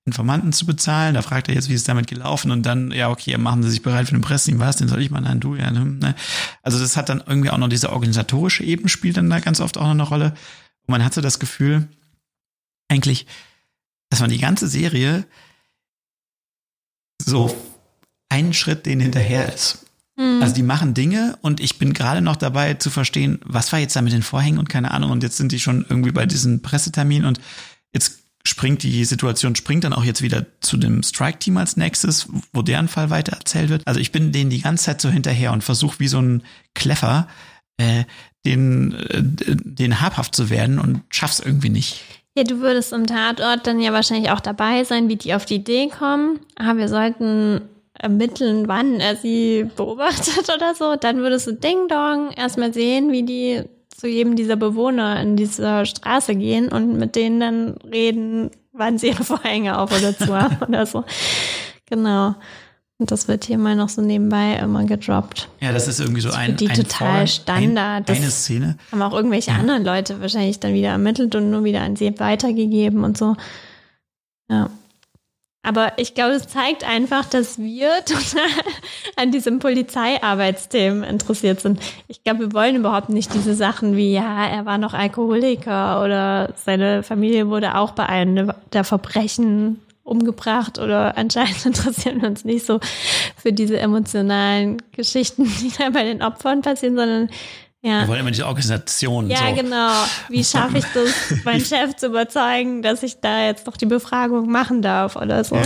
Informanten 0.06 0.54
zu 0.54 0.66
bezahlen. 0.66 1.16
Da 1.16 1.22
fragt 1.22 1.50
er 1.50 1.56
jetzt, 1.56 1.68
wie 1.68 1.74
ist 1.74 1.90
damit 1.90 2.08
gelaufen? 2.08 2.52
Und 2.52 2.66
dann, 2.66 2.92
ja, 2.92 3.10
okay, 3.10 3.36
machen 3.38 3.64
sie 3.64 3.72
sich 3.72 3.82
bereit 3.82 4.08
für 4.08 4.14
den 4.14 4.22
Pressing. 4.22 4.60
Was, 4.60 4.78
den 4.78 4.88
soll 4.88 5.02
ich 5.02 5.10
mal? 5.10 5.22
Nein, 5.22 5.40
du, 5.40 5.56
ja. 5.56 5.72
Ne? 5.72 6.16
Also 6.62 6.78
das 6.78 6.96
hat 6.96 7.10
dann 7.10 7.24
irgendwie 7.26 7.50
auch 7.50 7.58
noch 7.58 7.70
diese 7.70 7.92
organisatorische 7.92 8.64
Ebene 8.64 8.88
spielt 8.88 9.18
dann 9.18 9.30
da 9.30 9.40
ganz 9.40 9.60
oft 9.60 9.78
auch 9.78 9.84
noch 9.84 9.92
eine 9.92 10.04
Rolle. 10.04 10.26
Und 10.86 10.92
man 10.92 11.04
hat 11.04 11.14
so 11.14 11.22
das 11.22 11.40
Gefühl, 11.40 11.88
eigentlich, 12.88 13.26
dass 14.10 14.20
man 14.20 14.30
die 14.30 14.38
ganze 14.38 14.68
Serie 14.68 15.26
so 17.20 17.56
einen 18.30 18.54
Schritt 18.54 18.86
den 18.86 19.00
hinterher 19.00 19.54
ist. 19.54 19.86
Mhm. 20.18 20.42
Also 20.42 20.54
die 20.56 20.64
machen 20.64 20.94
Dinge 20.94 21.38
und 21.42 21.60
ich 21.60 21.78
bin 21.78 21.94
gerade 21.94 22.22
noch 22.22 22.36
dabei 22.36 22.76
zu 22.76 22.90
verstehen, 22.90 23.40
was 23.44 23.72
war 23.72 23.80
jetzt 23.80 23.96
da 23.96 24.02
mit 24.02 24.14
den 24.14 24.24
Vorhängen 24.24 24.60
und 24.60 24.70
keine 24.70 24.92
Ahnung. 24.92 25.12
Und 25.12 25.24
jetzt 25.24 25.38
sind 25.38 25.52
die 25.52 25.60
schon 25.60 25.86
irgendwie 25.88 26.12
bei 26.12 26.26
diesem 26.26 26.62
Pressetermin 26.62 27.26
und 27.26 27.40
jetzt 27.94 28.20
springt 28.48 28.84
die 28.84 29.04
Situation, 29.06 29.56
springt 29.56 29.84
dann 29.84 29.94
auch 29.94 30.04
jetzt 30.04 30.22
wieder 30.22 30.46
zu 30.62 30.78
dem 30.78 31.02
Strike-Team 31.02 31.58
als 31.58 31.78
nächstes, 31.78 32.28
wo 32.54 32.62
deren 32.62 32.88
Fall 32.88 33.10
weiter 33.10 33.34
erzählt 33.34 33.70
wird. 33.70 33.82
Also 33.86 34.00
ich 34.00 34.12
bin 34.12 34.32
denen 34.32 34.52
die 34.52 34.62
ganze 34.62 34.86
Zeit 34.86 35.02
so 35.02 35.10
hinterher 35.10 35.52
und 35.52 35.64
versuche 35.64 36.00
wie 36.00 36.08
so 36.08 36.22
ein 36.22 36.44
Kleffer, 36.76 37.28
äh, 37.78 38.04
den, 38.46 38.94
äh, 38.94 39.24
den 39.24 40.00
habhaft 40.00 40.36
zu 40.36 40.50
werden 40.52 40.80
und 40.80 41.02
schaff's 41.10 41.40
irgendwie 41.40 41.70
nicht. 41.70 42.02
Ja, 42.38 42.44
du 42.44 42.60
würdest 42.60 42.94
im 42.94 43.08
Tatort 43.08 43.66
dann 43.66 43.80
ja 43.80 43.94
wahrscheinlich 43.94 44.30
auch 44.30 44.42
dabei 44.42 44.84
sein, 44.84 45.10
wie 45.10 45.16
die 45.16 45.34
auf 45.34 45.46
die 45.46 45.56
Idee 45.56 45.90
kommen. 45.90 46.40
Aber 46.56 46.78
wir 46.78 46.90
sollten 46.90 47.62
ermitteln, 48.00 48.68
wann 48.68 49.00
er 49.00 49.16
sie 49.16 49.70
beobachtet 49.76 50.50
oder 50.54 50.76
so. 50.76 50.96
Dann 50.96 51.18
würdest 51.18 51.48
du 51.48 51.54
Ding 51.54 51.88
Dong 51.88 52.32
erstmal 52.32 52.74
sehen, 52.74 53.12
wie 53.12 53.24
die 53.24 53.64
zu 53.96 54.08
jedem 54.08 54.36
dieser 54.36 54.56
Bewohner 54.56 55.22
in 55.22 55.36
dieser 55.38 55.86
Straße 55.86 56.36
gehen 56.36 56.70
und 56.70 56.98
mit 56.98 57.16
denen 57.16 57.40
dann 57.40 57.78
reden, 57.92 58.52
wann 58.74 58.98
sie 58.98 59.08
ihre 59.08 59.24
Vorhänge 59.26 59.78
auf 59.80 59.92
oder 59.98 60.18
zu 60.18 60.36
haben 60.36 60.58
oder 60.68 60.86
so. 60.86 61.04
Genau. 61.86 62.36
Und 62.98 63.12
das 63.12 63.28
wird 63.28 63.44
hier 63.44 63.58
mal 63.58 63.76
noch 63.76 63.90
so 63.90 64.02
nebenbei 64.02 64.54
immer 64.56 64.86
gedroppt. 64.86 65.50
Ja, 65.60 65.74
das 65.74 65.88
ist 65.90 66.00
irgendwie 66.00 66.22
so 66.22 66.32
ein, 66.32 66.56
die 66.56 66.70
ein 66.70 66.76
total 66.76 67.18
Fall, 67.18 67.28
Standard. 67.28 68.10
Ein, 68.10 68.16
eine 68.16 68.32
Szene. 68.32 68.78
Haben 68.92 69.02
auch 69.02 69.14
irgendwelche 69.14 69.52
ja. 69.52 69.58
anderen 69.58 69.84
Leute 69.84 70.22
wahrscheinlich 70.22 70.62
dann 70.62 70.74
wieder 70.74 70.90
ermittelt 70.90 71.36
und 71.36 71.52
nur 71.52 71.66
wieder 71.66 71.82
an 71.82 71.98
sie 71.98 72.18
weitergegeben 72.20 73.04
und 73.04 73.18
so. 73.18 73.36
Ja. 74.50 74.70
Aber 75.66 75.94
ich 75.98 76.14
glaube, 76.14 76.34
es 76.34 76.48
zeigt 76.48 76.88
einfach, 76.88 77.26
dass 77.26 77.58
wir 77.58 77.90
total 78.06 78.50
an 79.16 79.32
diesem 79.32 79.60
Polizeiarbeitsthemen 79.60 81.04
interessiert 81.04 81.60
sind. 81.60 81.80
Ich 82.08 82.24
glaube, 82.24 82.42
wir 82.42 82.54
wollen 82.54 82.76
überhaupt 82.76 83.10
nicht 83.10 83.34
diese 83.34 83.56
Sachen 83.56 83.98
wie, 83.98 84.14
ja, 84.14 84.46
er 84.46 84.66
war 84.66 84.78
noch 84.78 84.94
Alkoholiker 84.94 86.04
oder 86.04 86.54
seine 86.56 87.04
Familie 87.04 87.50
wurde 87.50 87.76
auch 87.76 87.92
bei 87.92 88.06
einem 88.06 88.54
der 88.74 88.84
Verbrechen 88.84 89.82
umgebracht 90.04 90.78
oder 90.78 91.18
anscheinend 91.18 91.66
interessieren 91.66 92.22
wir 92.22 92.30
uns 92.30 92.46
nicht 92.46 92.66
so 92.66 92.80
für 93.36 93.52
diese 93.52 93.80
emotionalen 93.80 94.78
Geschichten, 94.92 95.46
die 95.46 95.72
da 95.78 95.90
bei 95.90 96.04
den 96.04 96.22
Opfern 96.22 96.62
passieren, 96.62 96.96
sondern 96.96 97.30
ja. 97.86 98.02
Wir 98.02 98.08
wollen 98.08 98.22
immer 98.22 98.32
diese 98.32 98.48
Organisation. 98.48 99.30
Ja, 99.30 99.50
so. 99.50 99.62
genau. 99.62 99.92
Wie 100.30 100.44
schaffe 100.44 100.80
ich 100.80 100.86
das, 100.86 101.44
meinen 101.44 101.64
Chef 101.64 101.96
zu 101.96 102.08
überzeugen, 102.08 102.82
dass 102.82 103.04
ich 103.04 103.20
da 103.20 103.46
jetzt 103.46 103.68
noch 103.68 103.78
die 103.78 103.86
Befragung 103.86 104.50
machen 104.50 104.82
darf 104.82 105.16
oder 105.16 105.44
so? 105.44 105.56
Ja. 105.56 105.64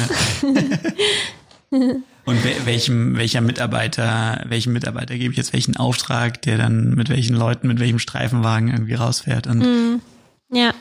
Und 2.25 2.65
welchem, 2.65 3.17
welcher 3.17 3.39
Mitarbeiter, 3.39 4.43
welchem 4.47 4.73
Mitarbeiter 4.73 5.17
gebe 5.17 5.31
ich 5.31 5.37
jetzt 5.37 5.53
welchen 5.53 5.77
Auftrag, 5.77 6.41
der 6.41 6.57
dann 6.57 6.89
mit 6.89 7.09
welchen 7.09 7.37
Leuten, 7.37 7.67
mit 7.67 7.79
welchem 7.79 7.99
Streifenwagen 7.99 8.67
irgendwie 8.69 8.95
rausfährt? 8.95 9.47
Und 9.47 9.59
mm. 9.59 10.01
Ja, 10.51 10.71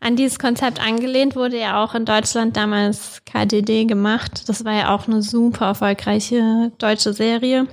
an 0.00 0.16
dieses 0.16 0.38
Konzept 0.38 0.80
angelehnt 0.80 1.34
wurde 1.34 1.58
ja 1.58 1.82
auch 1.82 1.94
in 1.94 2.04
Deutschland 2.04 2.56
damals 2.56 3.22
KDD 3.24 3.86
gemacht. 3.86 4.48
Das 4.48 4.64
war 4.64 4.74
ja 4.74 4.94
auch 4.94 5.08
eine 5.08 5.22
super 5.22 5.66
erfolgreiche 5.68 6.70
deutsche 6.78 7.14
Serie 7.14 7.66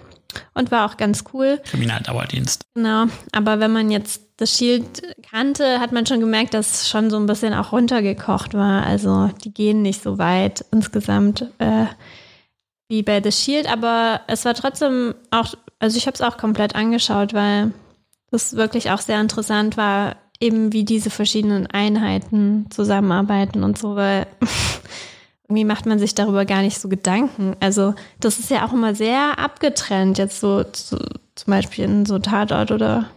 und 0.54 0.72
war 0.72 0.86
auch 0.86 0.98
ganz 0.98 1.24
cool. 1.34 1.60
Kriminaldauerdienst. 1.66 2.66
Genau, 2.76 3.06
aber 3.32 3.60
wenn 3.60 3.72
man 3.72 3.92
jetzt 3.92 4.22
das 4.38 4.58
Shield 4.58 5.04
kannte, 5.30 5.80
hat 5.80 5.92
man 5.92 6.06
schon 6.06 6.20
gemerkt, 6.20 6.54
dass 6.54 6.82
es 6.82 6.90
schon 6.90 7.10
so 7.10 7.18
ein 7.18 7.28
bisschen 7.28 7.54
auch 7.54 7.72
runtergekocht 7.72 8.54
war. 8.54 8.84
Also 8.84 9.30
die 9.44 9.54
gehen 9.54 9.82
nicht 9.82 10.02
so 10.02 10.18
weit 10.18 10.66
insgesamt 10.72 11.46
äh, 11.60 11.86
wie 12.90 13.04
bei 13.04 13.22
The 13.22 13.32
Shield, 13.32 13.72
aber 13.72 14.22
es 14.28 14.44
war 14.44 14.54
trotzdem 14.54 15.14
auch, 15.30 15.54
also 15.80 15.96
ich 15.96 16.08
habe 16.08 16.16
es 16.16 16.22
auch 16.22 16.38
komplett 16.38 16.76
angeschaut, 16.76 17.34
weil 17.34 17.72
das 18.32 18.56
wirklich 18.56 18.92
auch 18.92 19.00
sehr 19.00 19.22
interessant 19.22 19.78
war, 19.78 20.16
eben 20.40 20.74
wie 20.74 20.84
diese 20.84 21.10
verschiedenen 21.10 21.68
Einheiten 21.68 22.66
zusammenarbeiten 22.72 23.64
und 23.64 23.78
so, 23.78 23.96
weil 23.96 24.26
irgendwie 25.52 25.66
macht 25.66 25.86
man 25.86 26.00
sich 26.00 26.16
darüber 26.16 26.46
gar 26.46 26.62
nicht 26.62 26.80
so 26.80 26.88
Gedanken. 26.88 27.58
Also 27.60 27.94
das 28.22 28.40
ist 28.40 28.50
ja 28.50 28.66
auch 28.66 28.72
immer 28.72 28.96
sehr 28.96 29.38
abgetrennt, 29.38 30.18
jetzt 30.18 30.40
so 30.40 30.64
zu, 30.64 30.98
zum 31.36 31.52
Beispiel 31.52 31.84
in 31.84 32.06
so 32.06 32.20
Tatort 32.20 32.72
oder 32.72 33.10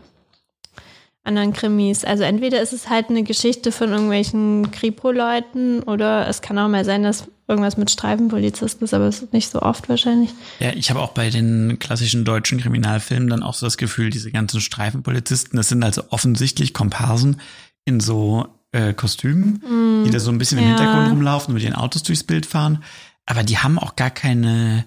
anderen 1.23 1.53
Krimis. 1.53 2.05
Also 2.05 2.25
entweder 2.25 2.61
ist 2.61 2.73
es 2.73 2.91
halt 2.91 3.09
eine 3.09 3.23
Geschichte 3.23 3.71
von 3.71 3.91
irgendwelchen 3.91 4.73
Kripo-Leuten 4.73 5.85
oder 5.85 6.27
es 6.29 6.43
kann 6.43 6.59
auch 6.59 6.69
mal 6.69 6.85
sein, 6.85 7.05
dass 7.05 7.29
irgendwas 7.47 7.77
mit 7.77 7.91
Streifenpolizisten 7.91 8.85
ist, 8.85 8.95
aber 8.95 9.07
es 9.07 9.23
ist 9.23 9.33
nicht 9.33 9.51
so 9.51 9.63
oft 9.63 9.89
wahrscheinlich. 9.89 10.31
Ja, 10.59 10.73
ich 10.73 10.91
habe 10.91 11.01
auch 11.01 11.13
bei 11.13 11.31
den 11.31 11.79
klassischen 11.79 12.25
deutschen 12.25 12.59
Kriminalfilmen 12.59 13.31
dann 13.31 13.45
auch 13.45 13.55
so 13.55 13.67
das 13.67 13.77
Gefühl, 13.77 14.11
diese 14.11 14.33
ganzen 14.33 14.61
Streifenpolizisten, 14.61 15.57
das 15.57 15.69
sind 15.69 15.85
also 15.85 16.03
offensichtlich 16.11 16.75
Komparsen 16.75 17.41
in 17.85 18.01
so 18.01 18.49
äh, 18.75 18.93
Kostümen, 18.93 19.63
mm, 19.63 20.05
die 20.05 20.11
da 20.11 20.19
so 20.19 20.31
ein 20.31 20.39
bisschen 20.39 20.59
ja. 20.59 20.65
im 20.65 20.71
Hintergrund 20.71 21.11
rumlaufen 21.11 21.49
und 21.49 21.55
mit 21.55 21.63
ihren 21.63 21.77
Autos 21.77 22.03
durchs 22.03 22.25
Bild 22.25 22.45
fahren. 22.45 22.83
Aber 23.25 23.45
die 23.45 23.59
haben 23.59 23.79
auch 23.79 23.97
gar 23.97 24.11
keine, 24.11 24.85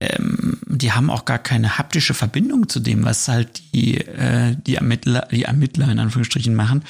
ähm, 0.00 0.58
die 0.66 0.92
haben 0.92 1.10
auch 1.10 1.24
gar 1.24 1.38
keine 1.38 1.76
haptische 1.78 2.14
Verbindung 2.14 2.68
zu 2.68 2.80
dem, 2.80 3.04
was 3.04 3.28
halt 3.28 3.62
die, 3.74 3.98
äh, 3.98 4.56
die 4.66 4.76
Ermittler, 4.76 5.28
die 5.30 5.44
Ermittler 5.44 5.90
in 5.90 5.98
Anführungsstrichen 5.98 6.54
machen. 6.54 6.82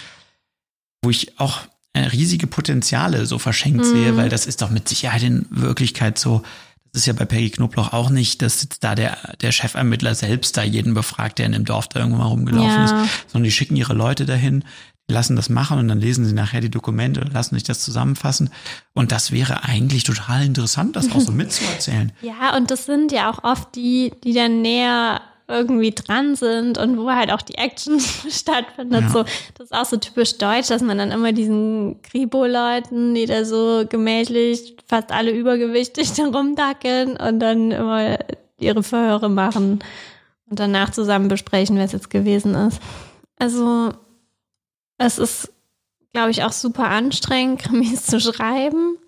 Wo 1.03 1.11
ich 1.11 1.39
auch 1.39 1.63
äh, 1.93 2.01
riesige 2.01 2.47
Potenziale 2.47 3.27
so 3.27 3.39
verschenkt 3.39 3.81
mm. 3.81 3.85
sehe, 3.85 4.17
weil 4.17 4.29
das 4.29 4.47
ist 4.47 4.63
doch 4.63 4.71
mit 4.71 4.89
Sicherheit 4.89 5.23
in 5.23 5.47
Wirklichkeit 5.51 6.19
so, 6.19 6.43
das 6.93 7.03
ist 7.03 7.07
ja 7.07 7.13
bei 7.13 7.25
Peggy 7.25 7.51
Knoblauch 7.51 7.93
auch 7.93 8.09
nicht, 8.09 8.41
dass 8.41 8.63
jetzt 8.63 8.85
da 8.85 8.95
der, 8.95 9.19
der 9.41 9.51
Chefermittler 9.51 10.15
selbst 10.15 10.57
da 10.57 10.63
jeden 10.63 10.95
befragt, 10.95 11.41
der 11.41 11.47
in 11.47 11.53
dem 11.53 11.65
Dorf 11.65 11.89
da 11.89 11.99
irgendwo 11.99 12.19
mal 12.19 12.29
rumgelaufen 12.29 12.71
ja. 12.71 12.85
ist, 12.85 12.95
sondern 13.27 13.45
die 13.45 13.51
schicken 13.51 13.75
ihre 13.75 13.95
Leute 13.95 14.27
dahin, 14.27 14.65
lassen 15.09 15.37
das 15.37 15.49
machen 15.49 15.79
und 15.79 15.89
dann 15.89 16.01
lesen 16.01 16.25
sie 16.25 16.33
nachher 16.33 16.61
die 16.61 16.71
Dokumente 16.71 17.21
und 17.21 17.33
lassen 17.33 17.55
sich 17.55 17.65
das 17.65 17.81
zusammenfassen. 17.81 18.51
Und 18.95 19.13
das 19.13 19.33
wäre 19.33 19.65
eigentlich 19.65 20.05
total 20.05 20.45
interessant, 20.45 20.97
das 20.97 21.13
auch 21.13 21.21
so 21.21 21.33
mitzuerzählen. 21.33 22.13
Ja, 22.23 22.57
und 22.57 22.71
das 22.71 22.87
sind 22.87 23.13
ja 23.13 23.31
auch 23.31 23.45
oft 23.45 23.75
die, 23.75 24.13
die 24.25 24.33
dann 24.33 24.63
näher 24.63 25.21
irgendwie 25.47 25.91
dran 25.91 26.37
sind 26.37 26.79
und 26.79 26.97
wo 26.97 27.11
halt 27.11 27.31
auch 27.31 27.43
die 27.43 27.57
Action 27.57 28.01
stattfindet. 28.31 29.03
Ja. 29.03 29.09
So, 29.11 29.25
das 29.59 29.67
ist 29.67 29.75
auch 29.75 29.85
so 29.85 29.99
typisch 29.99 30.39
deutsch, 30.39 30.69
dass 30.69 30.81
man 30.81 30.97
dann 30.97 31.11
immer 31.11 31.33
diesen 31.33 32.01
Kribo-Leuten, 32.03 33.15
die 33.15 33.27
da 33.27 33.45
so 33.45 33.85
gemächlich, 33.87 34.77
fast 34.87 35.13
alle 35.13 35.33
übergewichtig 35.33 36.13
dann 36.17 36.35
rumdackeln 36.35 37.17
und 37.19 37.41
dann 37.41 37.73
immer 37.73 38.19
ihre 38.59 38.83
Verhöre 38.83 39.29
machen 39.29 39.81
und 40.49 40.61
danach 40.61 40.91
zusammen 40.91 41.29
besprechen, 41.29 41.77
wer 41.77 41.85
es 41.85 41.93
jetzt 41.93 42.09
gewesen 42.09 42.55
ist. 42.55 42.81
Also 43.39 43.93
es 44.99 45.19
ist, 45.19 45.53
glaube 46.13 46.31
ich, 46.31 46.45
auch 46.45 46.53
super 46.53 46.89
anstrengend, 46.89 47.63
Krimis 47.63 48.07
zu 48.07 48.21
schreiben. 48.21 48.99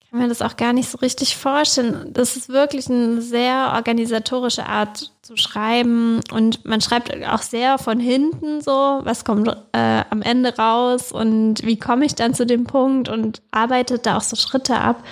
Ich 0.00 0.10
kann 0.10 0.20
mir 0.20 0.28
das 0.28 0.40
auch 0.40 0.56
gar 0.56 0.72
nicht 0.72 0.88
so 0.88 0.96
richtig 0.98 1.36
vorstellen. 1.36 2.14
Das 2.14 2.34
ist 2.34 2.48
wirklich 2.48 2.88
eine 2.88 3.20
sehr 3.20 3.72
organisatorische 3.74 4.64
Art 4.64 5.12
zu 5.20 5.36
schreiben 5.36 6.20
und 6.32 6.64
man 6.64 6.80
schreibt 6.80 7.14
auch 7.26 7.42
sehr 7.42 7.76
von 7.76 8.00
hinten 8.00 8.62
so, 8.62 9.00
was 9.02 9.26
kommt 9.26 9.48
äh, 9.72 10.04
am 10.08 10.22
Ende 10.22 10.56
raus 10.56 11.12
und 11.12 11.62
wie 11.62 11.78
komme 11.78 12.06
ich 12.06 12.14
dann 12.14 12.32
zu 12.32 12.46
dem 12.46 12.64
Punkt 12.64 13.10
und 13.10 13.42
arbeitet 13.50 14.06
da 14.06 14.16
auch 14.16 14.22
so 14.22 14.34
Schritte 14.34 14.78
ab. 14.78 15.04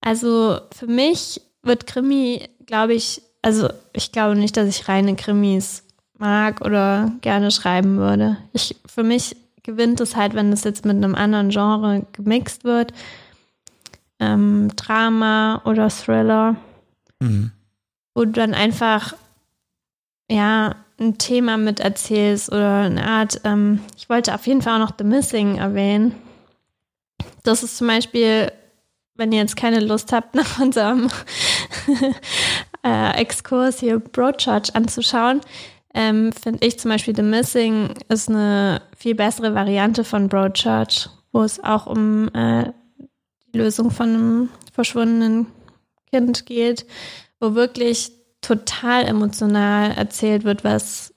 Also 0.00 0.58
für 0.76 0.88
mich 0.88 1.40
wird 1.62 1.86
Krimi, 1.86 2.48
glaube 2.66 2.94
ich, 2.94 3.22
also 3.42 3.68
ich 3.92 4.10
glaube 4.10 4.34
nicht, 4.34 4.56
dass 4.56 4.68
ich 4.68 4.88
reine 4.88 5.14
Krimis 5.14 5.85
mag 6.18 6.60
oder 6.62 7.12
gerne 7.20 7.50
schreiben 7.50 7.98
würde. 7.98 8.38
Ich, 8.52 8.76
für 8.86 9.02
mich 9.02 9.36
gewinnt 9.62 10.00
es 10.00 10.16
halt, 10.16 10.34
wenn 10.34 10.52
es 10.52 10.64
jetzt 10.64 10.84
mit 10.84 10.96
einem 10.96 11.14
anderen 11.14 11.50
Genre 11.50 12.06
gemixt 12.12 12.64
wird. 12.64 12.92
Ähm, 14.18 14.70
Drama 14.76 15.60
oder 15.64 15.88
Thriller. 15.90 16.56
Mhm. 17.20 17.50
Wo 18.14 18.24
du 18.24 18.32
dann 18.32 18.54
einfach, 18.54 19.14
ja, 20.30 20.76
ein 20.98 21.18
Thema 21.18 21.58
mit 21.58 21.80
erzählst 21.80 22.50
oder 22.50 22.82
eine 22.82 23.06
Art, 23.06 23.40
ähm, 23.44 23.80
ich 23.96 24.08
wollte 24.08 24.34
auf 24.34 24.46
jeden 24.46 24.62
Fall 24.62 24.74
auch 24.74 24.88
noch 24.88 24.96
The 24.96 25.04
Missing 25.04 25.58
erwähnen. 25.58 26.14
Das 27.42 27.62
ist 27.62 27.76
zum 27.76 27.88
Beispiel, 27.88 28.50
wenn 29.14 29.32
ihr 29.32 29.40
jetzt 29.40 29.56
keine 29.56 29.80
Lust 29.80 30.12
habt, 30.12 30.34
nach 30.34 30.58
unserem 30.58 31.10
äh, 32.82 33.10
Exkurs 33.20 33.80
hier 33.80 33.98
Broadchurch 33.98 34.74
anzuschauen, 34.74 35.40
ähm, 35.96 36.30
finde 36.32 36.64
ich 36.66 36.78
zum 36.78 36.90
Beispiel 36.90 37.16
The 37.16 37.22
Missing 37.22 37.94
ist 38.08 38.28
eine 38.28 38.82
viel 38.96 39.14
bessere 39.14 39.54
Variante 39.54 40.04
von 40.04 40.28
Broadchurch, 40.28 41.08
wo 41.32 41.42
es 41.42 41.62
auch 41.64 41.86
um 41.86 42.28
äh, 42.34 42.70
die 43.46 43.58
Lösung 43.58 43.90
von 43.90 44.08
einem 44.08 44.48
verschwundenen 44.72 45.46
Kind 46.10 46.44
geht, 46.44 46.86
wo 47.40 47.54
wirklich 47.54 48.12
total 48.42 49.06
emotional 49.06 49.90
erzählt 49.92 50.44
wird, 50.44 50.64
was 50.64 51.14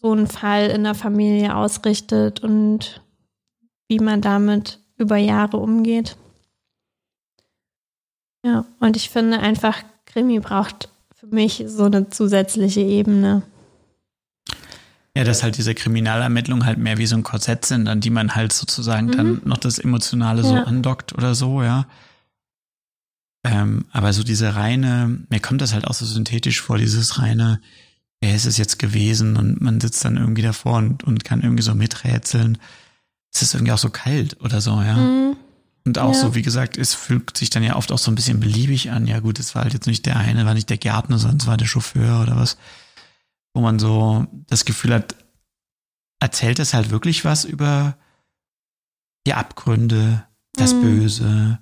so 0.00 0.12
ein 0.12 0.26
Fall 0.26 0.68
in 0.68 0.84
der 0.84 0.94
Familie 0.94 1.56
ausrichtet 1.56 2.40
und 2.44 3.02
wie 3.88 3.98
man 3.98 4.20
damit 4.20 4.78
über 4.98 5.16
Jahre 5.16 5.56
umgeht. 5.56 6.16
Ja, 8.44 8.66
und 8.78 8.96
ich 8.96 9.08
finde 9.08 9.40
einfach, 9.40 9.82
Krimi 10.04 10.38
braucht 10.38 10.90
für 11.14 11.26
mich 11.28 11.64
so 11.66 11.84
eine 11.84 12.10
zusätzliche 12.10 12.82
Ebene. 12.82 13.42
Ja, 15.18 15.24
dass 15.24 15.42
halt 15.42 15.58
diese 15.58 15.74
Kriminalermittlungen 15.74 16.64
halt 16.64 16.78
mehr 16.78 16.96
wie 16.96 17.06
so 17.06 17.16
ein 17.16 17.24
Korsett 17.24 17.66
sind, 17.66 17.88
an 17.88 18.00
die 18.00 18.08
man 18.10 18.36
halt 18.36 18.52
sozusagen 18.52 19.08
mhm. 19.08 19.16
dann 19.16 19.40
noch 19.46 19.56
das 19.56 19.80
Emotionale 19.80 20.44
so 20.44 20.54
ja. 20.54 20.62
andockt 20.62 21.12
oder 21.12 21.34
so, 21.34 21.60
ja. 21.60 21.88
Ähm, 23.42 23.86
aber 23.90 24.12
so 24.12 24.22
diese 24.22 24.54
reine, 24.54 25.18
mir 25.28 25.40
kommt 25.40 25.60
das 25.60 25.74
halt 25.74 25.88
auch 25.88 25.94
so 25.94 26.06
synthetisch 26.06 26.60
vor, 26.60 26.78
dieses 26.78 27.18
reine, 27.18 27.60
wer 28.20 28.32
ist 28.32 28.46
es 28.46 28.58
jetzt 28.58 28.78
gewesen? 28.78 29.36
Und 29.36 29.60
man 29.60 29.80
sitzt 29.80 30.04
dann 30.04 30.18
irgendwie 30.18 30.42
davor 30.42 30.76
und, 30.78 31.02
und 31.02 31.24
kann 31.24 31.42
irgendwie 31.42 31.64
so 31.64 31.74
miträtseln. 31.74 32.56
Es 33.34 33.42
ist 33.42 33.54
irgendwie 33.54 33.72
auch 33.72 33.78
so 33.78 33.90
kalt 33.90 34.40
oder 34.40 34.60
so, 34.60 34.80
ja. 34.82 34.94
Mhm. 34.94 35.36
Und 35.84 35.98
auch 35.98 36.14
ja. 36.14 36.20
so, 36.20 36.36
wie 36.36 36.42
gesagt, 36.42 36.78
es 36.78 36.94
fühlt 36.94 37.36
sich 37.36 37.50
dann 37.50 37.64
ja 37.64 37.74
oft 37.74 37.90
auch 37.90 37.98
so 37.98 38.12
ein 38.12 38.14
bisschen 38.14 38.38
beliebig 38.38 38.92
an. 38.92 39.08
Ja 39.08 39.18
gut, 39.18 39.40
es 39.40 39.56
war 39.56 39.64
halt 39.64 39.72
jetzt 39.74 39.88
nicht 39.88 40.06
der 40.06 40.16
eine, 40.16 40.46
war 40.46 40.54
nicht 40.54 40.70
der 40.70 40.78
Gärtner, 40.78 41.18
sondern 41.18 41.38
es 41.40 41.48
war 41.48 41.56
der 41.56 41.66
Chauffeur 41.66 42.22
oder 42.22 42.36
was. 42.36 42.56
Wo 43.58 43.62
man 43.62 43.80
so 43.80 44.24
das 44.46 44.64
Gefühl 44.64 44.94
hat, 44.94 45.16
erzählt 46.20 46.60
es 46.60 46.74
halt 46.74 46.90
wirklich 46.90 47.24
was 47.24 47.44
über 47.44 47.98
die 49.26 49.34
Abgründe, 49.34 50.24
das 50.52 50.74
mhm. 50.74 50.82
Böse, 50.82 51.58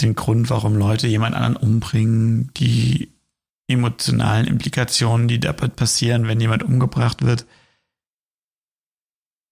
den 0.00 0.16
Grund, 0.16 0.50
warum 0.50 0.74
Leute 0.74 1.06
jemand 1.06 1.36
anderen 1.36 1.54
umbringen, 1.54 2.50
die 2.54 3.12
emotionalen 3.68 4.48
Implikationen, 4.48 5.28
die 5.28 5.38
dabei 5.38 5.68
passieren, 5.68 6.26
wenn 6.26 6.40
jemand 6.40 6.64
umgebracht 6.64 7.22
wird. 7.22 7.46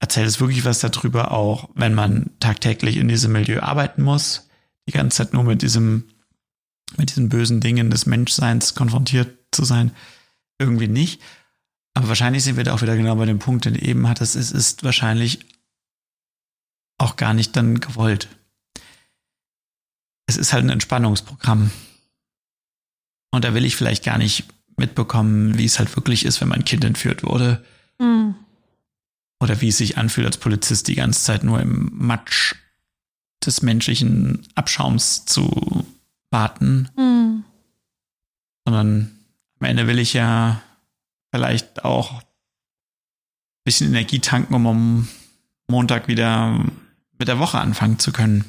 Erzählt 0.00 0.26
es 0.26 0.40
wirklich 0.40 0.64
was 0.64 0.80
darüber, 0.80 1.30
auch 1.30 1.70
wenn 1.76 1.94
man 1.94 2.32
tagtäglich 2.40 2.96
in 2.96 3.06
diesem 3.06 3.30
Milieu 3.30 3.60
arbeiten 3.60 4.02
muss, 4.02 4.48
die 4.88 4.92
ganze 4.92 5.18
Zeit 5.18 5.32
nur 5.32 5.44
mit 5.44 5.62
diesem, 5.62 6.08
mit 6.96 7.10
diesen 7.10 7.28
bösen 7.28 7.60
Dingen 7.60 7.88
des 7.88 8.04
Menschseins 8.06 8.74
konfrontiert 8.74 9.38
zu 9.52 9.62
sein? 9.62 9.92
Irgendwie 10.58 10.88
nicht. 10.88 11.22
Aber 11.94 12.08
wahrscheinlich 12.08 12.44
sind 12.44 12.56
wir 12.56 12.64
da 12.64 12.74
auch 12.74 12.82
wieder 12.82 12.96
genau 12.96 13.14
bei 13.16 13.26
dem 13.26 13.38
Punkt, 13.38 13.64
den 13.64 13.74
eben 13.74 14.08
hat, 14.08 14.20
es 14.20 14.34
ist 14.34 14.82
wahrscheinlich 14.82 15.40
auch 16.98 17.16
gar 17.16 17.34
nicht 17.34 17.56
dann 17.56 17.80
gewollt 17.80 18.28
es 20.32 20.36
ist 20.36 20.52
halt 20.52 20.64
ein 20.64 20.70
Entspannungsprogramm. 20.70 21.70
Und 23.30 23.44
da 23.44 23.54
will 23.54 23.64
ich 23.64 23.76
vielleicht 23.76 24.04
gar 24.04 24.18
nicht 24.18 24.44
mitbekommen, 24.76 25.58
wie 25.58 25.64
es 25.64 25.78
halt 25.78 25.94
wirklich 25.96 26.24
ist, 26.24 26.40
wenn 26.40 26.48
mein 26.48 26.64
Kind 26.64 26.84
entführt 26.84 27.22
wurde. 27.22 27.64
Mhm. 27.98 28.34
Oder 29.40 29.60
wie 29.60 29.68
es 29.68 29.78
sich 29.78 29.98
anfühlt, 29.98 30.26
als 30.26 30.38
Polizist 30.38 30.88
die 30.88 30.94
ganze 30.94 31.22
Zeit 31.22 31.44
nur 31.44 31.60
im 31.60 31.90
Matsch 31.92 32.54
des 33.44 33.62
menschlichen 33.62 34.46
Abschaums 34.54 35.24
zu 35.24 35.86
warten. 36.30 36.88
Mhm. 36.96 37.44
Sondern 38.64 39.10
am 39.60 39.66
Ende 39.66 39.86
will 39.86 39.98
ich 39.98 40.12
ja 40.12 40.62
vielleicht 41.32 41.84
auch 41.84 42.12
ein 42.12 42.22
bisschen 43.64 43.88
Energie 43.88 44.20
tanken, 44.20 44.54
um 44.54 44.66
am 44.66 45.08
Montag 45.68 46.08
wieder 46.08 46.64
mit 47.18 47.28
der 47.28 47.38
Woche 47.38 47.58
anfangen 47.58 47.98
zu 47.98 48.12
können. 48.12 48.44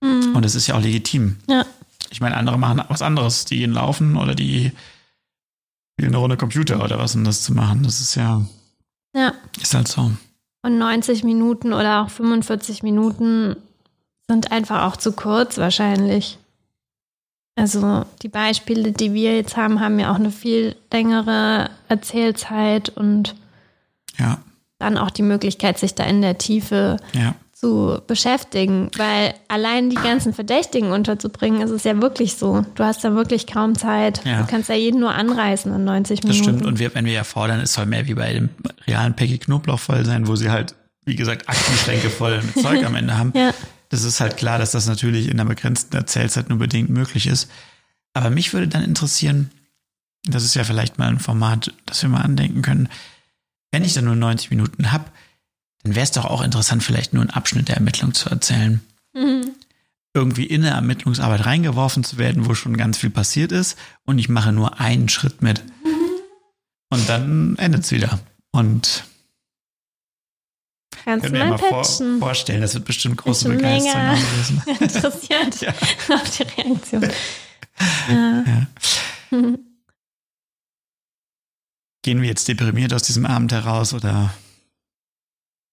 Mhm. 0.00 0.36
Und 0.36 0.44
es 0.44 0.54
ist 0.54 0.66
ja 0.66 0.76
auch 0.76 0.82
legitim. 0.82 1.36
Ja. 1.48 1.66
Ich 2.10 2.20
meine, 2.20 2.36
andere 2.36 2.58
machen 2.58 2.82
was 2.88 3.02
anderes. 3.02 3.44
Die 3.44 3.58
gehen 3.58 3.72
laufen 3.72 4.16
oder 4.16 4.34
die 4.34 4.72
spielen 5.94 6.14
eine 6.14 6.18
Runde 6.18 6.36
Computer 6.36 6.82
oder 6.82 6.98
was, 6.98 7.14
um 7.16 7.24
das 7.24 7.42
zu 7.42 7.52
machen. 7.52 7.82
Das 7.82 8.00
ist 8.00 8.14
ja. 8.14 8.46
Ja. 9.14 9.34
Ist 9.60 9.74
halt 9.74 9.88
so. 9.88 10.12
Und 10.62 10.78
90 10.78 11.24
Minuten 11.24 11.72
oder 11.72 12.02
auch 12.02 12.10
45 12.10 12.82
Minuten 12.82 13.56
sind 14.28 14.52
einfach 14.52 14.84
auch 14.84 14.96
zu 14.96 15.12
kurz 15.12 15.58
wahrscheinlich. 15.58 16.38
Also 17.58 18.04
die 18.22 18.28
Beispiele, 18.28 18.92
die 18.92 19.12
wir 19.12 19.36
jetzt 19.36 19.56
haben, 19.56 19.80
haben 19.80 19.98
ja 19.98 20.12
auch 20.12 20.16
eine 20.16 20.30
viel 20.30 20.76
längere 20.92 21.70
Erzählzeit 21.88 22.90
und 22.90 23.34
ja. 24.18 24.38
dann 24.78 24.96
auch 24.96 25.10
die 25.10 25.22
Möglichkeit, 25.22 25.78
sich 25.78 25.94
da 25.94 26.04
in 26.04 26.22
der 26.22 26.38
Tiefe 26.38 26.98
ja 27.12 27.34
zu 27.60 28.00
beschäftigen, 28.06 28.88
weil 28.96 29.34
allein 29.48 29.90
die 29.90 29.96
ganzen 29.96 30.32
Verdächtigen 30.32 30.92
unterzubringen, 30.92 31.60
ist 31.60 31.70
es 31.72 31.82
ja 31.82 32.00
wirklich 32.00 32.36
so. 32.36 32.64
Du 32.76 32.84
hast 32.84 33.02
da 33.02 33.14
wirklich 33.14 33.48
kaum 33.48 33.74
Zeit. 33.74 34.24
Ja. 34.24 34.42
Du 34.42 34.46
kannst 34.46 34.68
ja 34.68 34.76
jeden 34.76 35.00
nur 35.00 35.12
anreißen 35.12 35.74
in 35.74 35.82
90 35.82 36.22
Minuten. 36.22 36.28
Das 36.28 36.36
stimmt. 36.36 36.66
Und 36.66 36.78
wir, 36.78 36.94
wenn 36.94 37.04
wir 37.04 37.12
ja 37.12 37.24
fordern, 37.24 37.58
es 37.58 37.72
soll 37.72 37.86
mehr 37.86 38.06
wie 38.06 38.14
bei 38.14 38.32
dem 38.32 38.50
realen 38.86 39.14
Peggy 39.14 39.38
Knoblauch 39.38 39.80
voll 39.80 40.04
sein, 40.04 40.28
wo 40.28 40.36
sie 40.36 40.50
halt, 40.50 40.76
wie 41.04 41.16
gesagt, 41.16 41.48
Aktenschränke 41.48 42.10
voll 42.10 42.40
mit 42.42 42.62
Zeug 42.62 42.84
am 42.84 42.94
Ende 42.94 43.18
haben. 43.18 43.32
Ja. 43.34 43.50
Das 43.88 44.04
ist 44.04 44.20
halt 44.20 44.36
klar, 44.36 44.58
dass 44.58 44.72
das 44.72 44.86
natürlich 44.86 45.26
in 45.26 45.40
einer 45.40 45.48
begrenzten 45.48 45.96
Erzählzeit 45.96 46.48
nur 46.48 46.58
bedingt 46.58 46.90
möglich 46.90 47.26
ist. 47.26 47.50
Aber 48.12 48.30
mich 48.30 48.52
würde 48.52 48.68
dann 48.68 48.82
interessieren, 48.82 49.50
das 50.24 50.44
ist 50.44 50.54
ja 50.54 50.64
vielleicht 50.64 50.98
mal 50.98 51.08
ein 51.08 51.20
Format, 51.20 51.72
das 51.86 52.02
wir 52.02 52.08
mal 52.08 52.22
andenken 52.22 52.62
können, 52.62 52.88
wenn 53.70 53.84
ich 53.84 53.94
dann 53.94 54.04
nur 54.04 54.16
90 54.16 54.50
Minuten 54.50 54.92
habe, 54.92 55.04
dann 55.82 55.94
wäre 55.94 56.04
es 56.04 56.10
doch 56.10 56.24
auch 56.24 56.42
interessant, 56.42 56.82
vielleicht 56.82 57.12
nur 57.12 57.22
einen 57.22 57.30
Abschnitt 57.30 57.68
der 57.68 57.76
Ermittlung 57.76 58.14
zu 58.14 58.28
erzählen. 58.28 58.80
Mhm. 59.14 59.50
Irgendwie 60.14 60.44
in 60.44 60.62
eine 60.64 60.74
Ermittlungsarbeit 60.74 61.46
reingeworfen 61.46 62.02
zu 62.02 62.18
werden, 62.18 62.46
wo 62.46 62.54
schon 62.54 62.76
ganz 62.76 62.98
viel 62.98 63.10
passiert 63.10 63.52
ist 63.52 63.76
und 64.04 64.18
ich 64.18 64.28
mache 64.28 64.52
nur 64.52 64.80
einen 64.80 65.08
Schritt 65.08 65.42
mit. 65.42 65.62
Mhm. 65.84 66.20
Und 66.90 67.08
dann 67.08 67.56
endet 67.56 67.84
es 67.84 67.92
wieder. 67.92 68.18
Und 68.50 69.04
Kannst 71.04 71.26
können 71.26 71.36
wir 71.36 71.46
mal 71.46 71.58
vor, 71.58 71.84
vorstellen, 71.84 72.60
das 72.60 72.74
wird 72.74 72.84
bestimmt 72.84 73.16
große 73.16 73.48
Begeisterung 73.48 74.10
gewesen. 74.10 74.62
interessiert 74.80 75.60
ja. 75.60 75.70
auf 76.14 76.36
die 76.36 76.42
Reaktion. 76.42 77.08
Ja. 78.08 78.42
Ja. 78.44 79.54
Gehen 82.02 82.20
wir 82.20 82.28
jetzt 82.28 82.48
deprimiert 82.48 82.92
aus 82.92 83.02
diesem 83.02 83.24
Abend 83.24 83.52
heraus 83.52 83.94
oder 83.94 84.34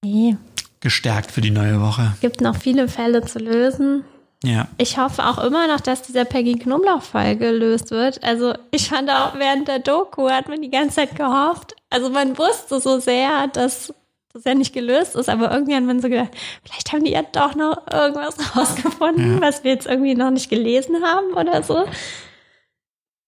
Nee. 0.06 0.38
Gestärkt 0.82 1.32
für 1.32 1.42
die 1.42 1.50
neue 1.50 1.82
Woche. 1.82 2.12
Es 2.14 2.20
gibt 2.20 2.42
noch 2.42 2.58
viele 2.58 2.88
Fälle 2.88 3.26
zu 3.26 3.40
lösen. 3.40 4.04
Ja. 4.44 4.68
Ich 4.78 5.00
hoffe 5.00 5.26
auch 5.26 5.40
immer 5.40 5.68
noch, 5.68 5.80
dass 5.80 6.04
dieser 6.04 6.26
Peggy 6.26 6.60
Knoblauch-Fall 6.60 7.38
gelöst 7.38 7.90
wird. 7.90 8.24
Also 8.24 8.54
ich 8.70 8.90
fand 8.90 9.10
auch 9.10 9.34
während 9.40 9.68
der 9.68 9.80
Doku 9.80 10.30
hat 10.30 10.48
man 10.48 10.62
die 10.62 10.70
ganze 10.70 10.98
Zeit 10.98 11.16
gehofft. 11.16 11.76
Also 11.90 12.12
man 12.12 12.38
wusste 12.38 12.80
so 12.80 13.00
sehr, 13.00 13.48
dass 13.48 13.94
das 14.36 14.44
ja 14.44 14.54
nicht 14.54 14.74
gelöst 14.74 15.16
ist, 15.16 15.30
aber 15.30 15.52
irgendwie 15.52 15.76
hat 15.76 15.84
man 15.84 16.02
so 16.02 16.10
gedacht, 16.10 16.36
vielleicht 16.64 16.92
haben 16.92 17.06
die 17.06 17.12
ja 17.12 17.24
doch 17.24 17.56
noch 17.56 17.88
irgendwas 17.92 18.56
rausgefunden, 18.56 19.36
ja. 19.36 19.42
was 19.42 19.64
wir 19.64 19.72
jetzt 19.72 19.88
irgendwie 19.88 20.14
noch 20.14 20.30
nicht 20.30 20.50
gelesen 20.50 20.98
haben 21.04 21.34
oder 21.34 21.64
so. 21.64 21.86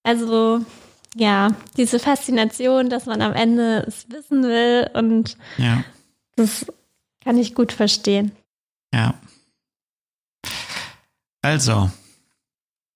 Also 0.03 0.61
ja, 1.15 1.49
diese 1.77 1.99
Faszination, 1.99 2.89
dass 2.89 3.05
man 3.05 3.21
am 3.21 3.33
Ende 3.33 3.85
es 3.87 4.09
wissen 4.09 4.43
will 4.43 4.89
und 4.93 5.37
ja. 5.57 5.83
Das 6.35 6.67
kann 7.23 7.37
ich 7.37 7.55
gut 7.55 7.71
verstehen. 7.71 8.31
Ja. 8.93 9.15
Also, 11.41 11.89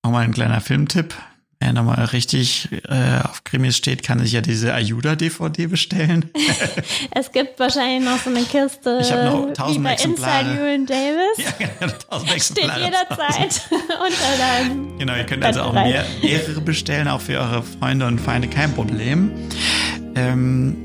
nochmal 0.03 0.25
ein 0.25 0.33
kleiner 0.33 0.61
Filmtipp. 0.61 1.15
Wer 1.61 1.73
nochmal 1.73 2.05
richtig 2.05 2.69
äh, 2.89 3.21
auf 3.23 3.43
Krimis 3.43 3.77
steht, 3.77 4.01
kann 4.01 4.17
sich 4.17 4.31
ja 4.31 4.41
diese 4.41 4.73
Ayuda-DVD 4.73 5.67
bestellen. 5.67 6.31
es 7.11 7.31
gibt 7.31 7.59
wahrscheinlich 7.59 8.03
noch 8.03 8.17
so 8.17 8.31
eine 8.31 8.41
Kiste 8.41 8.97
ich 8.99 9.11
noch 9.11 9.53
tausend 9.53 9.77
wie 9.77 9.83
bei 9.83 9.93
Exemplare. 9.93 10.41
Inside 10.41 10.59
Ewan 10.59 10.85
Davis. 10.88 11.53
Ja, 11.59 11.67
genau, 11.79 11.93
tausend 12.09 12.33
Exemplare. 12.33 12.71
Steht 12.71 12.83
jederzeit 12.83 13.61
unter 13.71 14.38
deinem 14.39 14.97
Genau, 14.97 15.15
ihr 15.15 15.23
könnt 15.25 15.45
also 15.45 15.61
auch 15.61 15.73
mehr, 15.73 16.03
mehrere 16.23 16.61
bestellen, 16.61 17.07
auch 17.07 17.21
für 17.21 17.38
eure 17.38 17.61
Freunde 17.61 18.07
und 18.07 18.19
Feinde, 18.19 18.47
kein 18.47 18.73
Problem. 18.73 19.31
Ähm, 20.15 20.75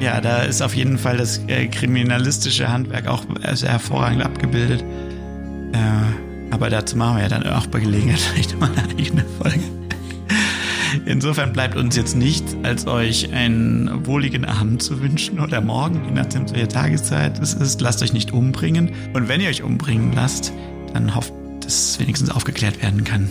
ja, 0.00 0.20
da 0.20 0.42
ist 0.42 0.60
auf 0.60 0.76
jeden 0.76 0.98
Fall 0.98 1.16
das 1.16 1.38
äh, 1.46 1.66
kriminalistische 1.68 2.70
Handwerk 2.70 3.06
auch 3.06 3.24
sehr 3.54 3.70
hervorragend 3.70 4.22
abgebildet. 4.22 4.84
Äh, 5.72 6.29
aber 6.50 6.70
dazu 6.70 6.96
machen 6.96 7.16
wir 7.16 7.22
ja 7.22 7.28
dann 7.28 7.46
auch 7.46 7.66
bei 7.66 7.80
Gelegenheit 7.80 8.20
vielleicht 8.34 8.58
mal 8.58 8.70
eine 8.70 8.88
eigene 8.90 9.24
Folge. 9.40 9.60
Insofern 11.06 11.52
bleibt 11.52 11.76
uns 11.76 11.96
jetzt 11.96 12.16
nicht, 12.16 12.44
als 12.62 12.86
euch 12.86 13.32
einen 13.32 14.06
wohligen 14.06 14.44
Abend 14.44 14.82
zu 14.82 15.00
wünschen 15.00 15.38
oder 15.38 15.60
morgen, 15.60 16.04
je 16.04 16.10
nachdem, 16.10 16.50
welche 16.50 16.68
Tageszeit 16.68 17.38
es 17.40 17.54
ist. 17.54 17.80
Lasst 17.80 18.02
euch 18.02 18.12
nicht 18.12 18.32
umbringen. 18.32 18.90
Und 19.12 19.28
wenn 19.28 19.40
ihr 19.40 19.48
euch 19.48 19.62
umbringen 19.62 20.12
lasst, 20.12 20.52
dann 20.92 21.14
hofft, 21.14 21.32
dass 21.60 21.92
es 21.92 22.00
wenigstens 22.00 22.30
aufgeklärt 22.30 22.82
werden 22.82 23.04
kann. 23.04 23.28